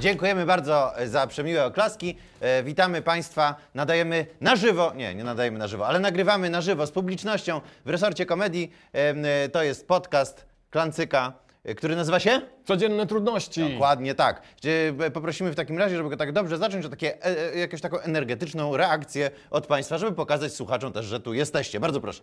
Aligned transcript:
Dziękujemy 0.00 0.46
bardzo 0.46 0.92
za 1.06 1.26
przemiłe 1.26 1.64
oklaski. 1.64 2.16
E, 2.40 2.62
witamy 2.62 3.02
Państwa. 3.02 3.54
Nadajemy 3.74 4.26
na 4.40 4.56
żywo, 4.56 4.92
nie, 4.96 5.14
nie 5.14 5.24
nadajemy 5.24 5.58
na 5.58 5.68
żywo, 5.68 5.86
ale 5.86 5.98
nagrywamy 6.00 6.50
na 6.50 6.60
żywo 6.60 6.86
z 6.86 6.90
publicznością 6.90 7.60
w 7.84 7.88
resorcie 7.90 8.26
komedii. 8.26 8.72
E, 8.92 9.48
To 9.48 9.62
jest 9.62 9.88
podcast 9.88 10.46
Klancyka, 10.70 11.32
e, 11.64 11.74
który 11.74 11.96
nazywa 11.96 12.20
się? 12.20 12.40
Codzienne 12.64 13.06
trudności. 13.06 13.72
Dokładnie 13.72 14.14
tak. 14.14 14.42
Gdzie, 14.58 14.92
e, 15.00 15.10
Poprosimy 15.10 15.50
w 15.50 15.54
takim 15.54 15.78
razie, 15.78 15.96
żeby 15.96 16.08
go 16.10 16.16
tak 16.16 16.32
dobrze 16.32 16.58
zacząć, 16.58 16.86
o 16.86 16.88
takie, 16.88 17.24
e, 17.24 17.52
e, 17.54 17.58
jakąś 17.58 17.80
taką 17.80 17.98
energetyczną 17.98 18.76
reakcję 18.76 19.30
od 19.50 19.66
Państwa, 19.66 19.98
żeby 19.98 20.12
pokazać 20.12 20.52
słuchaczom 20.52 20.92
też, 20.92 21.06
że 21.06 21.20
tu 21.20 21.34
jesteście. 21.34 21.80
Bardzo 21.80 22.00
proszę. 22.00 22.22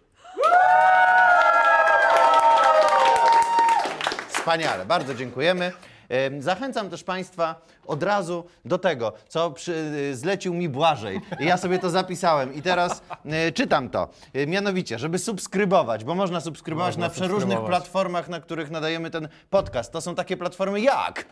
Wspaniale, 4.29 4.85
bardzo 4.85 5.15
dziękujemy. 5.15 5.71
Zachęcam 6.39 6.89
też 6.89 7.03
Państwa 7.03 7.61
od 7.87 8.03
razu 8.03 8.43
do 8.65 8.77
tego, 8.77 9.13
co 9.27 9.51
przy, 9.51 9.91
zlecił 10.15 10.53
mi 10.53 10.69
Błażej. 10.69 11.21
Ja 11.39 11.57
sobie 11.57 11.79
to 11.79 11.89
zapisałem 11.89 12.53
i 12.53 12.61
teraz 12.61 13.01
y, 13.47 13.51
czytam 13.51 13.89
to. 13.89 14.07
Y, 14.35 14.47
Mianowicie, 14.47 14.99
żeby 14.99 15.19
subskrybować, 15.19 16.03
bo 16.03 16.15
można 16.15 16.41
subskrybować 16.41 16.87
Można 16.87 17.05
na 17.07 17.09
przeróżnych 17.09 17.41
subskrybować. 17.41 17.69
platformach, 17.69 18.29
na 18.29 18.39
których 18.39 18.71
nadajemy 18.71 19.09
ten 19.11 19.27
podcast. 19.49 19.91
To 19.91 20.01
są 20.01 20.15
takie 20.15 20.37
platformy 20.37 20.81
jak? 20.81 21.25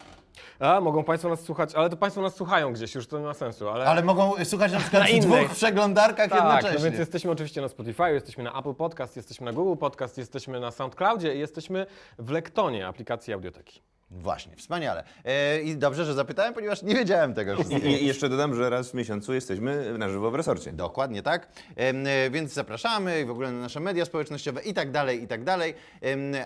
A, 0.60 0.82
mogą 0.82 1.04
Państwo 1.04 1.30
nas 1.30 1.40
słuchać, 1.42 1.76
ale 1.76 1.90
to 1.90 1.98
Państwo 1.98 2.22
nas 2.22 2.36
słuchają 2.36 2.74
gdzieś, 2.74 2.96
już 2.96 3.08
to 3.08 3.20
nie 3.20 3.26
ma 3.26 3.34
sensu, 3.34 3.70
ale... 3.70 3.86
Ale 3.86 4.04
mogą 4.04 4.34
słuchać 4.44 4.72
na 4.72 4.80
przykład 4.80 5.04
Na 5.04 5.08
w 5.08 5.12
innych. 5.12 5.26
dwóch 5.46 5.58
przeglądarkach 5.58 6.30
tak, 6.30 6.40
jednocześnie. 6.44 6.78
no 6.78 6.86
więc 6.86 6.98
jesteśmy 7.00 7.32
oczywiście 7.32 7.62
na 7.62 7.68
Spotify, 7.68 8.12
jesteśmy 8.12 8.44
na 8.44 8.60
Apple 8.60 8.74
Podcast, 8.74 9.16
jesteśmy 9.18 9.46
na 9.46 9.54
Google 9.54 9.80
Podcast, 9.80 10.18
jesteśmy 10.18 10.60
na 10.60 10.72
SoundCloudzie 10.72 11.36
i 11.36 11.40
jesteśmy 11.40 11.86
w 12.20 12.30
Lektonie, 12.30 12.88
aplikacji 12.88 13.34
audioteki. 13.34 13.82
Właśnie, 14.12 14.56
wspaniale. 14.56 15.04
E, 15.26 15.62
I 15.62 15.78
dobrze, 15.78 16.06
że 16.06 16.14
zapytałem, 16.14 16.54
ponieważ 16.54 16.84
nie 16.84 16.96
wiedziałem 16.96 17.34
tego 17.34 17.56
wszystkiego. 17.56 17.88
I, 17.88 18.06
jeszcze 18.06 18.30
dodam, 18.30 18.56
że 18.56 18.70
raz 18.70 18.90
w 18.92 18.94
miesiącu 18.94 19.34
jesteśmy 19.34 19.98
na 19.98 20.10
żywo 20.10 20.32
w 20.32 20.36
resorcie. 20.36 20.72
Dokładnie 20.74 21.22
tak. 21.22 21.48
E, 21.76 22.30
Więc 22.30 22.54
zapraszamy 22.54 23.22
i 23.22 23.26
w 23.26 23.30
ogóle 23.32 23.52
na 23.52 23.60
nasze 23.60 23.80
media 23.80 24.06
społecznościowe 24.06 24.62
i 24.62 24.74
tak 24.74 24.92
dalej, 24.92 25.24
i 25.24 25.28
tak 25.28 25.44
dalej. 25.44 25.74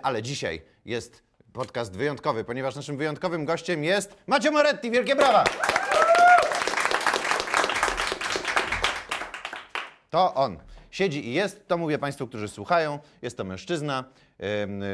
Ale 0.03 0.21
dzisiaj 0.21 0.61
jest 0.85 1.23
podcast 1.53 1.97
wyjątkowy, 1.97 2.43
ponieważ 2.43 2.75
naszym 2.75 2.97
wyjątkowym 2.97 3.45
gościem 3.45 3.83
jest 3.83 4.15
Macio 4.27 4.51
Moretti. 4.51 4.91
Wielkie 4.91 5.15
brawa! 5.15 5.43
To 10.09 10.33
on. 10.33 10.57
Siedzi 10.91 11.27
i 11.29 11.33
jest, 11.33 11.67
to 11.67 11.77
mówię 11.77 11.97
Państwu, 11.99 12.27
którzy 12.27 12.47
słuchają. 12.47 12.99
Jest 13.21 13.37
to 13.37 13.43
mężczyzna, 13.43 14.03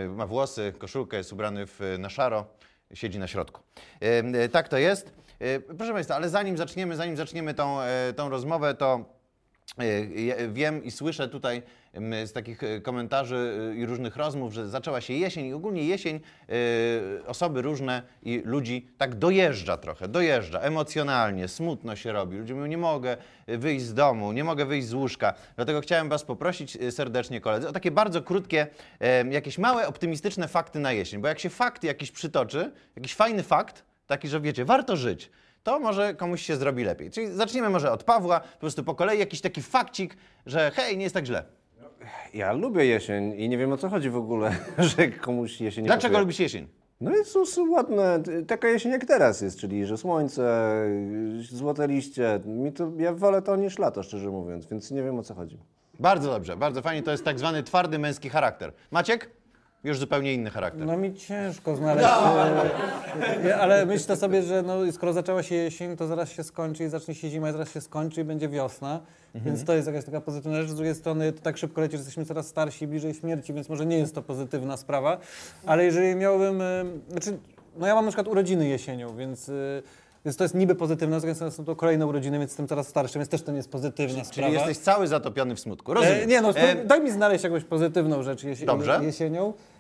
ma 0.09 0.27
włosy, 0.27 0.73
koszulkę, 0.77 1.17
jest 1.17 1.33
ubrany 1.33 1.65
w, 1.65 1.79
na 1.99 2.09
szaro, 2.09 2.45
siedzi 2.93 3.19
na 3.19 3.27
środku. 3.27 3.61
Y, 4.45 4.49
Tak 4.49 4.67
to 4.69 4.77
jest. 4.77 5.13
Y, 5.41 5.63
Proszę 5.77 5.93
Państwa, 5.93 6.15
ale 6.15 6.29
zanim 6.29 6.57
zaczniemy, 6.57 6.95
zanim 6.95 7.17
zaczniemy 7.17 7.53
tą, 7.53 7.81
e, 7.81 8.13
tą 8.13 8.29
rozmowę, 8.29 8.73
to 8.73 8.95
e, 8.95 9.14
wiem 10.49 10.83
i 10.83 10.91
słyszę 10.91 11.27
tutaj 11.27 11.63
em, 11.93 12.27
z 12.27 12.33
takich 12.33 12.63
e, 12.63 12.81
komentarzy 12.81 13.71
e, 13.71 13.75
i 13.75 13.85
różnych 13.85 14.15
rozmów, 14.15 14.53
że 14.53 14.69
zaczęła 14.69 15.01
się 15.01 15.13
jesień 15.13 15.45
i 15.45 15.53
ogólnie 15.53 15.83
jesień 15.83 16.15
e, 16.15 17.27
osoby 17.27 17.61
różne 17.61 18.01
i 18.23 18.41
ludzi 18.45 18.87
tak 18.97 19.15
dojeżdża 19.15 19.77
trochę, 19.77 20.07
dojeżdża 20.07 20.59
emocjonalnie, 20.59 21.47
smutno 21.47 21.95
się 21.95 22.11
robi. 22.11 22.37
Ludzie 22.37 22.53
mówią, 22.53 22.65
nie 22.65 22.77
mogę 22.77 23.17
wyjść 23.47 23.85
z 23.85 23.93
domu, 23.93 24.31
nie 24.31 24.43
mogę 24.43 24.65
wyjść 24.65 24.87
z 24.87 24.93
łóżka. 24.93 25.33
Dlatego 25.55 25.81
chciałem 25.81 26.09
Was 26.09 26.23
poprosić 26.23 26.75
e, 26.75 26.91
serdecznie, 26.91 27.41
koledzy, 27.41 27.67
o 27.67 27.71
takie 27.71 27.91
bardzo 27.91 28.21
krótkie, 28.21 28.67
e, 28.99 29.27
jakieś 29.27 29.57
małe, 29.57 29.87
optymistyczne 29.87 30.47
fakty 30.47 30.79
na 30.79 30.91
jesień. 30.91 31.21
Bo 31.21 31.27
jak 31.27 31.39
się 31.39 31.49
fakt 31.49 31.83
jakiś 31.83 32.11
przytoczy, 32.11 32.71
jakiś 32.95 33.15
fajny 33.15 33.43
fakt, 33.43 33.83
taki, 34.07 34.27
że 34.27 34.41
wiecie, 34.41 34.65
warto 34.65 34.97
żyć, 34.97 35.31
to 35.65 35.79
może 35.79 36.13
komuś 36.13 36.41
się 36.41 36.55
zrobi 36.55 36.83
lepiej. 36.83 37.11
Czyli 37.11 37.27
zaczniemy 37.27 37.69
może 37.69 37.91
od 37.91 38.03
Pawła, 38.03 38.39
po 38.39 38.59
prostu 38.59 38.83
po 38.83 38.95
kolei 38.95 39.19
jakiś 39.19 39.41
taki 39.41 39.61
fakcik, 39.61 40.17
że 40.45 40.71
hej, 40.75 40.97
nie 40.97 41.03
jest 41.03 41.15
tak 41.15 41.25
źle. 41.25 41.43
Ja 42.33 42.53
lubię 42.53 42.85
jesień 42.85 43.33
i 43.37 43.49
nie 43.49 43.57
wiem 43.57 43.71
o 43.71 43.77
co 43.77 43.89
chodzi 43.89 44.09
w 44.09 44.15
ogóle, 44.15 44.55
że 44.97 45.07
komuś 45.07 45.61
jesień 45.61 45.83
nie 45.83 45.87
Dlaczego 45.87 46.19
lubisz 46.19 46.39
jesień? 46.39 46.67
No 47.01 47.11
jest 47.11 47.37
ładne, 47.69 48.23
taka 48.47 48.67
jesień 48.67 48.91
jak 48.91 49.05
teraz 49.05 49.41
jest, 49.41 49.59
czyli 49.59 49.85
że 49.85 49.97
słońce, 49.97 50.75
złote 51.41 51.87
liście. 51.87 52.39
Mi 52.45 52.73
to, 52.73 52.91
ja 52.97 53.13
wolę 53.13 53.41
to 53.41 53.55
niż 53.55 53.79
lato, 53.79 54.03
szczerze 54.03 54.29
mówiąc, 54.29 54.65
więc 54.65 54.91
nie 54.91 55.03
wiem 55.03 55.19
o 55.19 55.23
co 55.23 55.33
chodzi. 55.33 55.59
Bardzo 55.99 56.31
dobrze, 56.31 56.57
bardzo 56.57 56.81
fajnie, 56.81 57.03
to 57.03 57.11
jest 57.11 57.25
tak 57.25 57.39
zwany 57.39 57.63
twardy 57.63 57.99
męski 57.99 58.29
charakter. 58.29 58.71
Maciek? 58.91 59.29
Już 59.85 59.99
zupełnie 59.99 60.33
inny 60.33 60.49
charakter. 60.49 60.85
No 60.87 60.97
mi 60.97 61.13
ciężko 61.13 61.75
znaleźć, 61.75 62.07
e, 63.45 63.57
ale 63.57 63.85
myślę 63.85 64.15
sobie, 64.15 64.41
że 64.43 64.61
no, 64.63 64.91
skoro 64.91 65.13
zaczęła 65.13 65.43
się 65.43 65.55
jesień, 65.55 65.97
to 65.97 66.07
zaraz 66.07 66.31
się 66.31 66.43
skończy 66.43 66.83
i 66.83 66.87
zacznie 66.89 67.15
się 67.15 67.29
zima 67.29 67.49
i 67.49 67.51
zaraz 67.51 67.71
się 67.73 67.81
skończy 67.81 68.21
i 68.21 68.23
będzie 68.23 68.49
wiosna, 68.49 68.99
więc 69.35 69.63
to 69.63 69.73
jest 69.73 69.87
jakaś 69.87 70.05
taka 70.05 70.21
pozytywna 70.21 70.61
rzecz. 70.61 70.71
Z 70.71 70.75
drugiej 70.75 70.95
strony 70.95 71.31
to 71.31 71.41
tak 71.41 71.57
szybko 71.57 71.81
leci, 71.81 71.91
że 71.91 71.97
jesteśmy 71.97 72.25
coraz 72.25 72.47
starsi 72.47 72.85
i 72.85 72.87
bliżej 72.87 73.13
śmierci, 73.13 73.53
więc 73.53 73.69
może 73.69 73.85
nie 73.85 73.97
jest 73.97 74.15
to 74.15 74.21
pozytywna 74.21 74.77
sprawa, 74.77 75.17
ale 75.65 75.85
jeżeli 75.85 76.15
miałbym, 76.15 76.61
e, 76.61 76.85
znaczy, 77.09 77.37
no 77.77 77.87
ja 77.87 77.95
mam 77.95 78.05
na 78.05 78.11
przykład 78.11 78.27
urodziny 78.27 78.67
jesienią, 78.67 79.15
więc... 79.17 79.49
e, 79.49 79.53
Więc 80.25 80.37
to 80.37 80.43
jest 80.43 80.55
niby 80.55 80.75
pozytywne, 80.75 81.19
strony 81.33 81.51
są 81.51 81.65
to 81.65 81.75
kolejne 81.75 82.07
urodziny, 82.07 82.39
więc 82.39 82.51
jestem 82.51 82.67
coraz 82.67 82.87
starszy, 82.87 83.19
więc 83.19 83.29
też 83.29 83.41
to 83.41 83.51
nie 83.51 83.57
jest 83.57 83.69
pozytywna 83.71 84.15
Czyli 84.21 84.25
sprawa. 84.25 84.53
jesteś 84.53 84.77
cały 84.77 85.07
zatopiony 85.07 85.55
w 85.55 85.59
smutku. 85.59 85.93
Rozumiem. 85.93 86.23
E, 86.23 86.25
nie 86.25 86.41
no, 86.41 86.49
E, 86.55 86.75
daj 86.85 87.01
mi 87.01 87.11
znaleźć 87.11 87.43
jakąś 87.43 87.63
pozytywną 87.63 88.23
rzecz 88.23 88.43
jesi- 88.43 88.65
Dobrze. 88.65 88.99
jesienią. 89.03 89.49
E, 89.49 89.74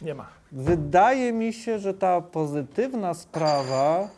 Nie 0.00 0.14
ma. 0.14 0.26
Wydaje 0.52 1.32
mi 1.32 1.52
się, 1.52 1.78
że 1.78 1.94
ta 1.94 2.20
pozytywna 2.20 3.14
sprawa 3.14 4.08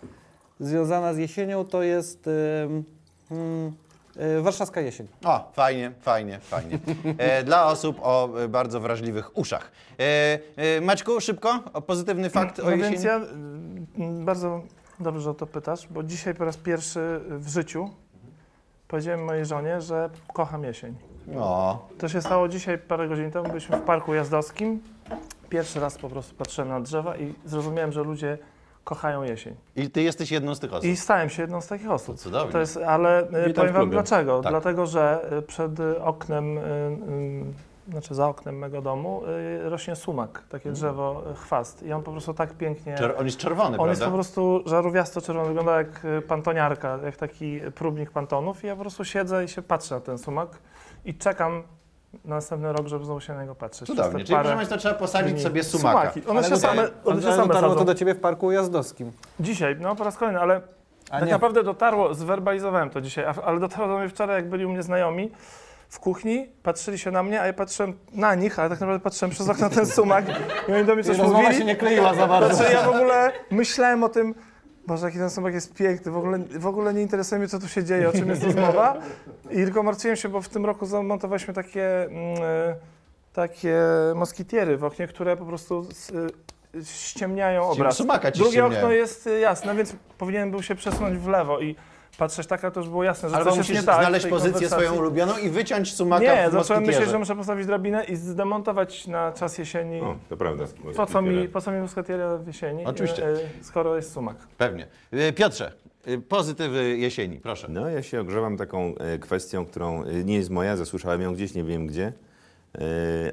związana 0.60 1.14
z 1.14 1.19
jesienią 1.19 1.64
to 1.64 1.82
jest 1.82 2.26
em, 2.26 2.84
mm, 3.30 3.72
e, 4.16 4.41
warszawska 4.41 4.80
jesień. 4.80 5.08
O, 5.24 5.50
fajnie, 5.52 5.92
fajnie, 6.00 6.38
fajnie. 6.38 6.78
E, 7.18 7.42
dla 7.44 7.66
osób 7.66 7.98
o 8.02 8.28
bardzo 8.48 8.80
wrażliwych 8.80 9.38
uszach. 9.38 9.72
E, 9.98 10.38
e, 10.56 10.80
Maćku, 10.80 11.20
szybko, 11.20 11.62
o 11.72 11.82
pozytywny 11.82 12.30
fakt 12.30 12.58
o 12.60 12.64
No 12.64 12.70
jesieni. 12.70 12.91
więc 12.91 13.04
ja 13.04 13.20
bardzo 14.24 14.62
dobrze 15.00 15.20
że 15.20 15.30
o 15.30 15.34
to 15.34 15.47
pytasz, 15.47 15.88
bo 15.91 16.02
dzisiaj 16.02 16.34
po 16.34 16.44
raz 16.44 16.56
pierwszy 16.56 17.20
w 17.28 17.48
życiu 17.48 17.91
powiedziałem 18.88 19.24
mojej 19.24 19.47
żonie, 19.47 19.80
że 19.80 20.10
kocham 20.32 20.64
jesień. 20.64 20.94
O, 21.37 21.89
To 21.99 22.09
się 22.09 22.22
stało 22.22 22.49
dzisiaj 22.49 22.78
parę 22.78 23.09
godzin 23.09 23.31
temu, 23.31 23.49
byliśmy 23.49 23.77
w 23.77 23.83
parku 23.83 24.15
jazdowskim. 24.15 24.81
Pierwszy 25.49 25.81
raz 25.81 25.99
po 25.99 26.09
prostu 26.09 26.34
patrzyłem 26.34 26.69
na 26.69 26.81
drzewa 26.81 27.16
i 27.16 27.34
zrozumiałem, 27.44 27.93
że 27.93 28.03
ludzie 28.03 28.39
kochają 28.84 29.22
jesień. 29.22 29.55
i 29.77 29.91
ty 29.91 30.03
jesteś 30.03 30.31
jedną 30.31 30.55
z 30.55 30.61
tych 30.61 30.72
osób. 30.72 30.84
I 30.84 30.97
stałem 30.97 31.31
się 31.31 31.43
jedną 31.43 31.61
z 31.61 31.66
takich 31.66 31.91
osób. 31.91 32.16
To 32.16 32.22
cudownie. 32.22 32.53
To 32.53 32.59
jest, 32.61 32.77
ale 32.77 33.22
y, 33.22 33.27
Witam 33.47 33.55
powiem 33.55 33.72
wam 33.75 33.91
dlaczego. 33.91 34.41
Tak. 34.43 34.53
Dlatego, 34.53 34.87
że 34.87 35.28
y, 35.39 35.43
przed 35.43 35.81
y, 35.81 36.03
oknem, 36.03 36.59
y, 36.59 36.61
y, 36.61 37.45
znaczy 37.88 38.15
za 38.15 38.28
oknem 38.28 38.59
mego 38.59 38.82
domu 38.82 39.22
y, 39.65 39.69
rośnie 39.71 39.97
sumak, 39.97 40.43
takie 40.49 40.72
drzewo, 40.72 41.22
y, 41.32 41.34
chwast. 41.34 41.82
I 41.82 41.93
on 41.93 42.03
po 42.03 42.12
prostu 42.12 42.34
tak 42.34 42.53
pięknie... 42.54 42.94
Czer- 42.94 43.15
on 43.19 43.26
jest 43.26 43.38
czerwony, 43.38 43.69
On 43.69 43.75
prawda? 43.75 43.91
jest 43.93 44.04
po 44.04 44.10
prostu 44.10 44.62
żarówiasto 44.66 45.21
czerwony, 45.21 45.49
wygląda 45.49 45.76
jak 45.78 46.04
y, 46.04 46.22
pantoniarka, 46.22 46.98
jak 47.04 47.16
taki 47.16 47.60
próbnik 47.75 48.10
pantonów 48.10 48.65
i 48.65 48.66
ja 48.66 48.75
po 48.77 48.81
prostu 48.81 49.04
siedzę 49.04 49.44
i 49.44 49.48
się 49.48 49.62
patrzę 49.62 49.94
na 49.94 50.00
ten 50.00 50.19
sumak 50.19 50.48
i 51.04 51.15
czekam 51.15 51.62
na 52.25 52.34
następny 52.34 52.72
rok, 52.72 52.87
żeby 52.87 53.04
znowu 53.04 53.21
się 53.21 53.34
na 53.34 53.41
niego 53.43 53.54
patrzeć. 53.54 53.82
Przez 53.84 53.97
Cudownie. 53.97 54.19
te 54.19 54.25
Czyli 54.25 54.37
parę 54.37 54.43
proszę 54.44 54.56
Państwa, 54.56 54.77
trzeba 54.77 54.94
posadzić 54.94 55.32
dni. 55.32 55.43
sobie 55.43 55.65
sumaka. 55.65 56.00
Sumaki. 56.00 56.27
One 56.31 56.41
się 56.43 56.47
Ale 56.48 56.56
same, 56.56 56.81
Ale 56.82 56.91
one 57.04 57.21
się 57.22 57.27
ale 57.28 57.37
same 57.37 57.48
dotarło 57.48 57.69
sadzą. 57.71 57.78
to 57.78 57.84
do 57.84 57.94
ciebie 57.94 58.15
w 58.15 58.21
parku 58.21 58.53
jazdowskim. 58.53 59.12
Dzisiaj, 59.41 59.77
no 59.81 59.97
po 59.97 60.04
raz 60.04 60.16
kolejny, 60.16 60.41
ale 60.41 60.60
A 61.10 61.19
tak 61.19 61.27
nie, 61.27 61.32
naprawdę 61.32 61.62
dotarło, 61.62 62.15
zwerbalizowałem 62.15 62.91
to 62.91 63.00
dzisiaj, 63.00 63.25
a- 63.25 63.43
ale 63.44 63.60
dotarło 63.60 63.88
do 63.88 63.98
mnie 63.98 64.09
wczoraj, 64.09 64.37
jak 64.37 64.48
byli 64.48 64.66
u 64.66 64.69
mnie 64.71 64.82
znajomi 64.82 65.31
w 65.88 65.98
kuchni, 66.01 66.48
patrzyli 66.62 66.98
się 66.98 67.10
na 67.10 67.22
mnie, 67.22 67.41
a 67.41 67.47
ja 67.47 67.53
patrzyłem 67.53 67.92
na 68.15 68.34
nich, 68.34 68.59
ale 68.59 68.68
tak 68.68 68.80
naprawdę 68.80 69.03
patrzyłem 69.04 69.30
przez 69.30 69.48
okno 69.48 69.68
na 69.68 69.74
ten 69.74 69.86
sumak 69.86 70.24
i 70.68 70.72
oni 70.72 70.84
do 70.84 70.95
mnie 70.95 71.04
coś 71.04 71.18
rozmowa 71.18 71.39
mówili. 71.42 71.59
się 71.59 71.65
nie 71.65 71.77
kleiła 71.77 72.15
za 72.15 72.27
bardzo. 72.27 72.54
Znaczy 72.54 72.72
ja 72.72 72.83
w 72.83 72.89
ogóle 72.89 73.33
myślałem 73.51 74.04
o 74.04 74.09
tym, 74.09 74.34
Boże, 74.86 75.07
jaki 75.07 75.18
ten 75.18 75.30
sumak 75.30 75.54
jest 75.54 75.74
piękny, 75.74 76.12
w 76.12 76.16
ogóle, 76.16 76.39
w 76.39 76.66
ogóle 76.66 76.95
nie 76.95 77.03
interesuje 77.03 77.39
mnie, 77.39 77.48
co 77.48 77.59
tu 77.59 77.68
się 77.68 77.84
dzieje, 77.84 78.09
o 78.09 78.12
czym 78.12 78.28
jest 78.28 78.42
rozmowa. 78.42 78.97
I 79.51 79.54
tylko 79.54 79.83
martwiłem 79.83 80.16
się, 80.16 80.28
bo 80.28 80.41
w 80.41 80.48
tym 80.48 80.66
roku 80.66 80.86
zamontowaliśmy 80.86 81.54
takie, 81.54 82.04
mm, 82.04 82.16
e, 82.42 82.74
takie 83.33 83.77
moskitiery 84.15 84.77
w 84.77 84.84
oknie, 84.84 85.07
które 85.07 85.36
po 85.36 85.45
prostu 85.45 85.86
s- 85.91 86.12
e, 86.74 86.84
ściemniają 86.84 87.71
obraz. 87.71 87.97
Sumaka 87.97 88.33
ci 88.33 88.39
Drugie 88.39 88.53
ściemniają. 88.53 88.77
okno 88.83 88.92
jest 88.92 89.27
y, 89.27 89.39
jasne, 89.41 89.74
więc 89.74 89.97
powinienem 90.18 90.51
był 90.51 90.62
się 90.62 90.74
przesunąć 90.74 91.18
w 91.18 91.28
lewo 91.28 91.60
i 91.60 91.77
patrzeć 92.18 92.47
tak, 92.47 92.65
a 92.65 92.70
to 92.70 92.80
już 92.80 92.88
było 92.88 93.04
jasne, 93.04 93.28
że 93.28 93.36
Albo 93.36 93.50
coś 93.50 93.56
jest 93.56 93.68
musisz 93.68 93.82
nie 93.82 93.86
tak. 93.86 94.00
znaleźć 94.00 94.26
pozycję 94.26 94.68
swoją 94.68 94.94
ulubioną 94.94 95.38
i 95.38 95.50
wyciąć 95.50 95.94
sumaka 95.94 96.24
Nie, 96.24 96.48
w 96.48 96.53
zacząłem 96.53 96.82
myśleć, 96.84 97.10
że 97.10 97.18
muszę 97.18 97.36
postawić 97.36 97.66
drabinę 97.66 98.04
i 98.04 98.16
zdemontować 98.16 99.06
na 99.06 99.32
czas 99.32 99.59
jesieni. 99.59 100.00
O, 100.00 100.16
to 100.28 100.36
prawda. 100.36 100.65
Po 100.97 101.06
co 101.06 101.22
mi, 101.22 101.48
po 101.48 101.60
co 101.60 101.72
mi 101.72 101.80
muskatieria 101.80 102.36
w 102.36 102.47
jesieni, 102.47 102.84
Oczywiście. 102.86 103.26
e, 103.26 103.30
e, 103.30 103.36
skoro 103.62 103.97
jest 103.97 104.12
sumak? 104.12 104.36
Pewnie. 104.59 104.86
E, 105.12 105.32
Piotrze, 105.32 105.72
e, 106.06 106.18
pozytywy 106.18 106.97
jesieni, 106.97 107.41
proszę. 107.41 107.66
No, 107.70 107.88
ja 107.88 108.03
się 108.03 108.21
ogrzewam 108.21 108.56
taką 108.56 108.94
kwestią, 109.21 109.66
którą 109.66 110.04
nie 110.24 110.34
jest 110.34 110.50
moja, 110.50 110.76
zasłyszałem 110.76 111.22
ją 111.22 111.34
gdzieś, 111.34 111.54
nie 111.54 111.64
wiem 111.64 111.86
gdzie, 111.86 112.12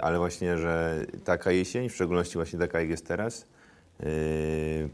ale 0.02 0.18
właśnie, 0.18 0.58
że 0.58 1.06
taka 1.24 1.52
jesień, 1.52 1.90
w 1.90 1.96
szczególności 1.96 2.34
właśnie 2.34 2.60
taka 2.60 2.80
jak 2.80 2.90
jest 2.90 3.08
teraz, 3.08 3.48
yy, 4.00 4.10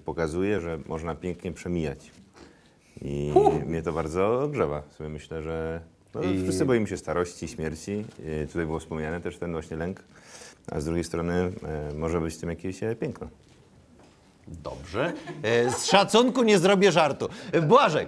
pokazuje, 0.05 0.61
że 0.61 0.79
można 0.85 1.15
pięknie 1.15 1.51
przemijać. 1.51 2.11
I 3.01 3.33
mnie 3.65 3.81
to 3.81 3.93
bardzo 3.93 4.47
grzewa. 4.51 4.81
Sobie 4.97 5.09
myślę, 5.09 5.41
że 5.41 5.81
no, 6.15 6.21
I- 6.23 6.43
wszyscy 6.43 6.65
boimy 6.65 6.87
się 6.87 6.97
starości, 6.97 7.47
śmierci. 7.47 8.05
Yy, 8.25 8.47
tutaj 8.47 8.65
było 8.65 8.79
wspomniane 8.79 9.21
też 9.21 9.37
ten 9.37 9.51
właśnie 9.51 9.77
lęk. 9.77 10.03
A 10.71 10.79
z 10.79 10.85
drugiej 10.85 11.03
strony 11.03 11.51
yy, 11.91 11.97
może 11.99 12.21
być 12.21 12.35
w 12.35 12.39
tym 12.39 12.49
jakieś 12.49 12.83
e, 12.83 12.95
piękno. 12.95 13.27
Dobrze. 14.47 15.13
E, 15.43 15.69
Z 15.71 15.85
szacunku 15.85 16.43
nie 16.43 16.59
zrobię 16.59 16.91
żartu. 16.91 17.27
E, 17.51 17.61
Błażej. 17.61 18.07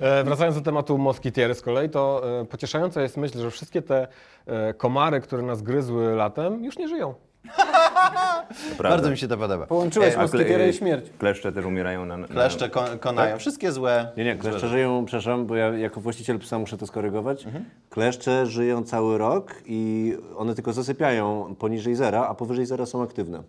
E, 0.00 0.24
wracając 0.24 0.56
do 0.56 0.62
tematu 0.62 0.98
moskitiery 0.98 1.54
z 1.54 1.62
kolei, 1.62 1.88
to 1.90 2.22
e, 2.40 2.44
pocieszająca 2.44 3.02
jest 3.02 3.16
myśl, 3.16 3.38
że 3.38 3.50
wszystkie 3.50 3.82
te 3.82 4.08
e, 4.46 4.74
komary, 4.74 5.20
które 5.20 5.42
nas 5.42 5.62
gryzły 5.62 6.14
latem, 6.14 6.64
już 6.64 6.78
nie 6.78 6.88
żyją. 6.88 7.14
Bardzo 8.82 9.10
mi 9.10 9.18
się 9.18 9.28
to 9.28 9.36
podoba. 9.36 9.66
Połączyłeś 9.66 10.16
moskitierę 10.16 10.68
i 10.68 10.72
śmierć. 10.72 11.06
Kleszcze 11.18 11.52
też 11.52 11.64
umierają 11.64 12.06
na... 12.06 12.16
na 12.16 12.26
Kleszcze 12.28 12.70
kon- 12.70 12.98
konają. 12.98 13.38
Wszystkie 13.38 13.72
złe. 13.72 14.08
Nie, 14.16 14.24
nie, 14.24 14.36
kleszcze 14.36 14.68
żyją, 14.68 15.04
przepraszam, 15.06 15.46
bo 15.46 15.56
ja 15.56 15.66
jako 15.78 16.00
właściciel 16.00 16.38
psa 16.38 16.58
muszę 16.58 16.76
to 16.78 16.86
skorygować. 16.86 17.46
Mhm. 17.46 17.64
Kleszcze 17.90 18.46
żyją 18.46 18.84
cały 18.84 19.18
rok 19.18 19.54
i 19.66 20.14
one 20.36 20.54
tylko 20.54 20.72
zasypiają 20.72 21.54
poniżej 21.58 21.94
zera, 21.94 22.26
a 22.28 22.34
powyżej 22.34 22.66
zera 22.66 22.86
są 22.86 23.02
aktywne. 23.02 23.42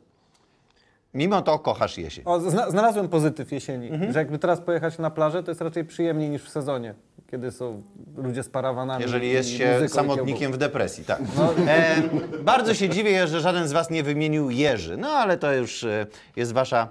Mimo 1.13 1.41
to 1.41 1.59
kochasz 1.59 1.97
jesień. 1.97 2.23
O, 2.27 2.39
zna, 2.39 2.69
znalazłem 2.71 3.09
pozytyw 3.09 3.51
jesieni, 3.51 3.89
Mhm. 3.89 4.13
że 4.13 4.19
jakby 4.19 4.39
teraz 4.39 4.61
pojechać 4.61 4.97
na 4.99 5.09
plażę, 5.09 5.43
to 5.43 5.51
jest 5.51 5.61
raczej 5.61 5.85
przyjemniej 5.85 6.29
niż 6.29 6.43
w 6.43 6.49
sezonie, 6.49 6.93
kiedy 7.31 7.51
są 7.51 7.83
ludzie 8.18 8.44
z 8.44 8.50
parawanami. 8.50 9.01
Jeżeli 9.01 9.30
jest 9.30 9.50
się 9.50 9.74
muzyką 9.74 9.94
samotnikiem 9.94 10.51
w 10.51 10.57
depresji, 10.57 11.06
tak. 11.06 11.19
E, 11.68 11.95
bardzo 12.44 12.74
się 12.74 12.89
dziwię, 12.89 13.28
że 13.28 13.42
żaden 13.42 13.68
z 13.68 13.72
Was 13.72 13.89
nie 13.89 14.04
wymienił 14.04 14.50
Jerzy. 14.50 14.98
No 14.98 15.07
ale 15.07 15.38
to 15.38 15.54
już 15.54 15.83
e, 15.83 16.07
jest 16.36 16.54
Wasza 16.54 16.88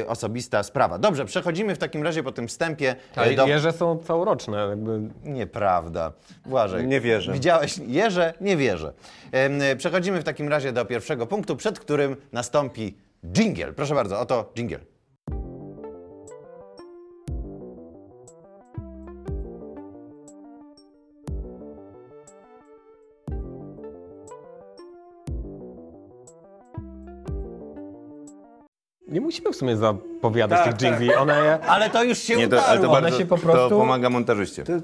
e, 0.00 0.06
osobista 0.06 0.62
sprawa. 0.62 0.98
Dobrze, 0.98 1.24
przechodzimy 1.24 1.74
w 1.74 1.78
takim 1.78 2.02
razie 2.02 2.22
po 2.22 2.32
tym 2.32 2.48
wstępie 2.48 2.96
e, 3.16 3.34
do... 3.34 3.46
jeże 3.46 3.72
są 3.72 3.98
całoroczne, 3.98 4.68
jakby 4.68 5.00
Nieprawda. 5.24 6.12
Błażej. 6.46 6.86
Nie 6.86 7.00
wierzę. 7.00 7.32
Widziałeś 7.32 7.78
Jeże? 7.78 8.34
Nie 8.40 8.56
wierzę. 8.56 8.92
E, 9.32 9.76
Przechodzimy 9.76 10.20
w 10.20 10.24
takim 10.24 10.48
razie 10.48 10.72
do 10.72 10.84
pierwszego 10.84 11.26
punktu, 11.26 11.56
przed 11.56 11.78
którym 11.78 12.16
nastąpi 12.32 12.96
jingle. 13.32 13.72
Proszę 13.72 13.94
bardzo, 13.94 14.20
oto 14.20 14.52
jingle. 14.54 14.91
Nie 29.12 29.20
musimy 29.20 29.52
w 29.52 29.56
sumie 29.56 29.76
zapowiadać 29.76 30.64
tych 30.64 30.76
jingli. 30.90 31.14
One, 31.14 31.58
Ale 31.68 31.90
to 31.90 32.04
już 32.04 32.18
się 32.18 32.36
Nie, 32.36 32.48
to, 32.48 32.64
ale 32.66 32.80
to 32.80 32.88
bardzo 32.88 33.18
się 33.18 33.26
po 33.26 33.36
to 33.36 33.42
prostu- 33.42 33.78
pomaga 33.78 34.10
montażyście. 34.10 34.64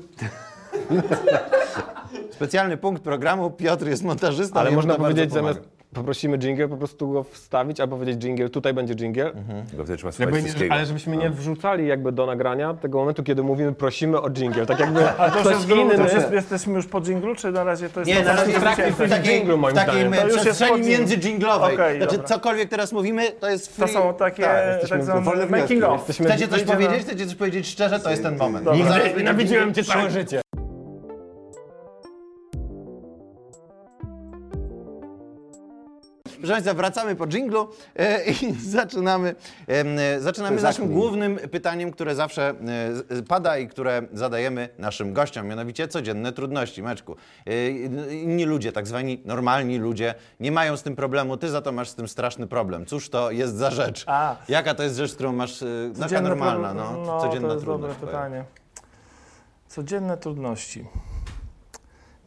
Specjalny 2.31 2.77
punkt 2.77 3.03
programu. 3.03 3.51
Piotr 3.51 3.87
jest 3.87 4.05
montażystą. 4.05 4.61
ale 4.61 4.71
można 4.71 4.95
to 4.95 5.01
powiedzieć, 5.01 5.31
pomaga. 5.31 5.53
zamiast 5.55 5.78
poprosimy 5.95 6.39
jingle, 6.39 6.69
po 6.69 6.77
prostu 6.77 7.13
go 7.13 7.23
wstawić, 7.23 7.81
albo 7.81 7.97
powiedzieć 7.97 8.25
jingle, 8.25 8.49
tutaj 8.49 8.75
będzie 8.75 8.95
jingle. 8.95 9.33
Tylko 9.71 9.85
wtedy 9.85 9.97
trzeba 9.97 10.13
słuchać 10.13 10.35
Jakby, 10.35 10.43
wszystkiego. 10.49 10.75
ale 10.75 10.87
żebyśmy 10.87 11.17
nie 11.17 11.31
wrzucali 11.31 11.87
jakby 11.87 12.13
do 12.13 12.27
nagrania 12.27 12.75
tego 12.75 12.99
momentu, 12.99 13.23
kiedy 13.23 13.43
mówimy 13.43 13.73
prosimy 13.73 14.21
o 14.21 14.31
jingle. 14.31 14.67
Tak 14.67 14.79
jakby 14.81 15.09
A 15.11 15.31
to 15.31 15.39
już 15.39 15.41
ktoś 15.41 15.55
jest, 15.55 15.69
to 15.69 15.75
inny... 15.75 15.95
już 15.95 16.13
jest, 16.13 16.33
jesteśmy 16.33 16.75
już 16.75 16.87
po 16.87 17.01
dżinglu, 17.01 17.35
czy 17.35 17.53
na 17.53 17.65
razie 17.65 17.89
to 17.91 18.01
jest... 18.01 18.13
Nie, 18.13 18.25
na 18.25 18.33
razie 18.33 18.51
jest 18.51 18.61
trakcie 18.61 18.93
w 18.93 19.09
takiej, 19.09 19.39
freedom 19.41 19.61
moim 19.61 19.75
w 19.75 19.79
takiej 19.79 20.01
zdaniem. 20.01 20.13
To 20.13 20.27
już 20.27 20.33
jest 20.33 20.45
przestrzeni 20.45 20.73
pod- 20.73 20.87
międzydżinglowej. 20.87 21.75
Okej, 21.75 21.97
znaczy, 21.99 22.13
dobra. 22.17 22.29
cokolwiek 22.29 22.69
teraz 22.69 22.93
mówimy, 22.93 23.31
to 23.31 23.51
jest 23.51 23.77
free. 23.77 23.87
To 23.87 23.93
są 23.93 24.15
takie 24.15 24.43
Tak, 24.43 24.89
tak 24.89 25.05
zwane 25.05 25.47
making 25.47 25.85
of. 25.85 25.99
Jesteśmy 25.99 26.27
Chcecie 26.27 26.49
coś 26.49 26.63
powiedzieć? 26.63 27.01
Chcecie 27.03 27.27
coś 27.27 27.35
powiedzieć 27.35 27.67
szczerze? 27.67 28.01
To 28.01 28.11
jest 28.11 28.23
ten 28.23 28.37
moment. 28.37 28.65
Zaraz 28.65 28.79
będzie 28.89 29.15
nienawidziłem 29.17 29.75
cię 29.75 29.85
całe 29.85 30.11
życie. 30.11 30.41
Proszę 36.39 36.53
Państwa, 36.53 36.75
wracamy 36.75 37.17
po 37.17 37.27
dżinglu 37.27 37.69
e, 37.97 38.31
i 38.31 38.53
zaczynamy, 38.79 39.35
e, 39.69 40.21
zaczynamy 40.21 40.59
z 40.59 40.63
naszym 40.63 40.93
głównym 40.93 41.37
pytaniem, 41.51 41.91
które 41.91 42.15
zawsze 42.15 42.55
e, 43.19 43.23
pada 43.23 43.59
i 43.59 43.69
które 43.69 44.03
zadajemy 44.13 44.69
naszym 44.79 45.13
gościom, 45.13 45.47
mianowicie 45.47 45.89
codzienne 45.89 46.33
trudności. 46.33 46.83
Meczku, 46.83 47.17
inni 48.11 48.45
ludzie, 48.45 48.73
tak 48.73 48.87
zwani 48.87 49.23
normalni 49.25 49.79
ludzie, 49.79 50.15
nie 50.41 50.53
mają 50.53 50.77
z 50.77 50.83
tym 50.83 50.97
problemu, 50.97 51.37
ty 51.37 51.49
za 51.51 51.63
to 51.63 51.73
masz 51.73 51.89
z 51.89 51.95
tym 51.95 52.09
straszny 52.09 52.47
problem. 52.47 52.87
Cóż 52.87 53.09
to 53.11 53.31
jest 53.31 53.55
za 53.55 53.71
rzecz? 53.71 54.05
A. 54.07 54.37
Jaka 54.49 54.75
to 54.75 54.83
jest 54.83 54.97
rzecz, 54.97 55.11
z 55.11 55.15
którą 55.15 55.33
masz, 55.33 55.59
taka 55.95 56.03
Codzienne 56.09 56.29
normalna, 56.29 56.69
problem- 56.75 57.07
no, 57.07 57.21
codzienna 57.21 57.49
to 57.49 57.55
jest 57.55 57.67
dobre 57.67 57.89
trudność. 57.89 57.97
twoja? 57.97 58.13
pytanie. 58.13 58.45
Codzienne 59.69 60.17
trudności. 60.17 60.85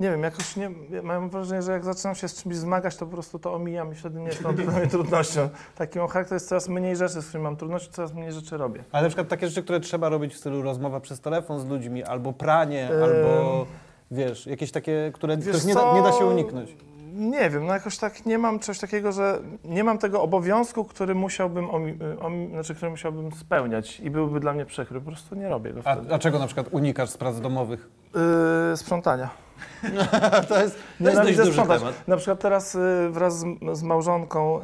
Nie 0.01 0.12
wiem, 0.12 0.24
jakoś 0.24 0.56
nie, 0.56 0.71
mam 1.03 1.30
wrażenie, 1.30 1.62
że 1.62 1.71
jak 1.71 1.86
zaczynam 1.86 2.15
się 2.15 2.27
z 2.27 2.44
czymś 2.44 2.56
zmagać, 2.56 2.95
to 2.95 3.06
po 3.06 3.12
prostu 3.12 3.39
to 3.39 3.53
omijam 3.53 3.92
i 3.92 3.95
wtedy 3.95 4.19
nie 4.19 4.25
jest 4.25 4.44
to 4.44 4.51
mnie 4.51 4.88
trudnością. 4.88 5.50
Taki 5.75 6.00
mam 6.00 6.07
charakter, 6.07 6.36
jest 6.36 6.50
coraz 6.50 6.69
mniej 6.69 6.95
rzeczy, 6.95 7.21
z 7.21 7.27
którymi 7.27 7.44
mam 7.44 7.56
trudności, 7.56 7.92
coraz 7.92 8.13
mniej 8.13 8.31
rzeczy 8.31 8.57
robię. 8.57 8.83
Ale 8.92 9.03
na 9.03 9.09
przykład 9.09 9.27
takie 9.27 9.48
rzeczy, 9.48 9.63
które 9.63 9.80
trzeba 9.80 10.09
robić 10.09 10.33
w 10.33 10.38
stylu 10.38 10.62
rozmowa 10.62 11.00
przez 11.00 11.19
telefon 11.21 11.59
z 11.59 11.65
ludźmi, 11.65 12.03
albo 12.03 12.33
pranie, 12.33 12.89
albo 13.03 13.65
wiesz, 14.12 14.48
jakieś 14.48 14.71
takie, 14.71 15.12
które 15.13 15.38
Wiesz 15.38 15.65
nie, 15.65 15.74
da, 15.74 15.94
nie 15.94 16.01
da 16.01 16.12
się 16.12 16.25
uniknąć. 16.25 16.75
Nie 17.12 17.50
wiem, 17.50 17.66
no 17.66 17.74
jakoś 17.74 17.98
tak 17.98 18.25
nie 18.25 18.38
mam 18.38 18.60
czegoś 18.60 18.80
takiego, 18.80 19.12
że 19.12 19.40
nie 19.63 19.84
mam 19.84 19.98
tego 19.98 20.22
obowiązku, 20.22 20.86
który 20.86 21.16
musiałbym, 21.16 21.69
omi, 22.19 22.48
znaczy, 22.52 22.75
który 22.75 22.92
musiałbym 22.92 23.31
spełniać 23.31 24.00
i 24.00 24.10
byłby 24.10 24.40
dla 24.40 24.54
mnie 24.54 24.66
przykry. 24.66 25.02
Po 25.02 25.06
prostu 25.06 25.36
nie 25.36 25.50
robię 25.50 25.74
go 25.74 25.81
wtedy. 25.81 26.13
a 26.13 26.19
czego 26.19 26.40
na 26.40 26.46
przykład 26.46 26.68
unikasz 26.72 27.10
z 27.10 27.18
prac 27.18 27.40
domowych? 27.42 27.90
Yy, 28.72 28.78
sprzątania. 28.78 29.30
To 30.50 30.62
jest, 30.62 30.75
to 30.98 31.10
jest 31.10 31.22
dość 31.22 31.38
duży 31.38 31.52
sprzątać. 31.52 31.80
temat. 31.80 32.08
Na 32.08 32.18
przykład 32.18 32.40
teraz 32.40 32.75
y, 32.75 33.10
wraz 33.12 33.40
z, 33.40 33.46
z 33.74 33.84
małżonką 33.84 34.60
y, 34.60 34.63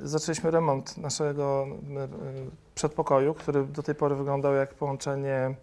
zaczęliśmy 0.00 0.50
remont 0.50 0.98
naszego 0.98 1.66
y, 1.66 2.02
y, 2.02 2.50
przedpokoju, 2.74 3.34
który 3.34 3.64
do 3.66 3.82
tej 3.82 3.94
pory 3.94 4.14
wyglądał 4.14 4.54
jak 4.54 4.74
połączenie 4.74 5.54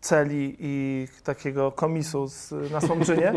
celi 0.00 0.56
i 0.60 1.08
takiego 1.24 1.72
komisu 1.72 2.28
z, 2.28 2.52
na 2.72 2.80
Słomczynie. 2.80 3.32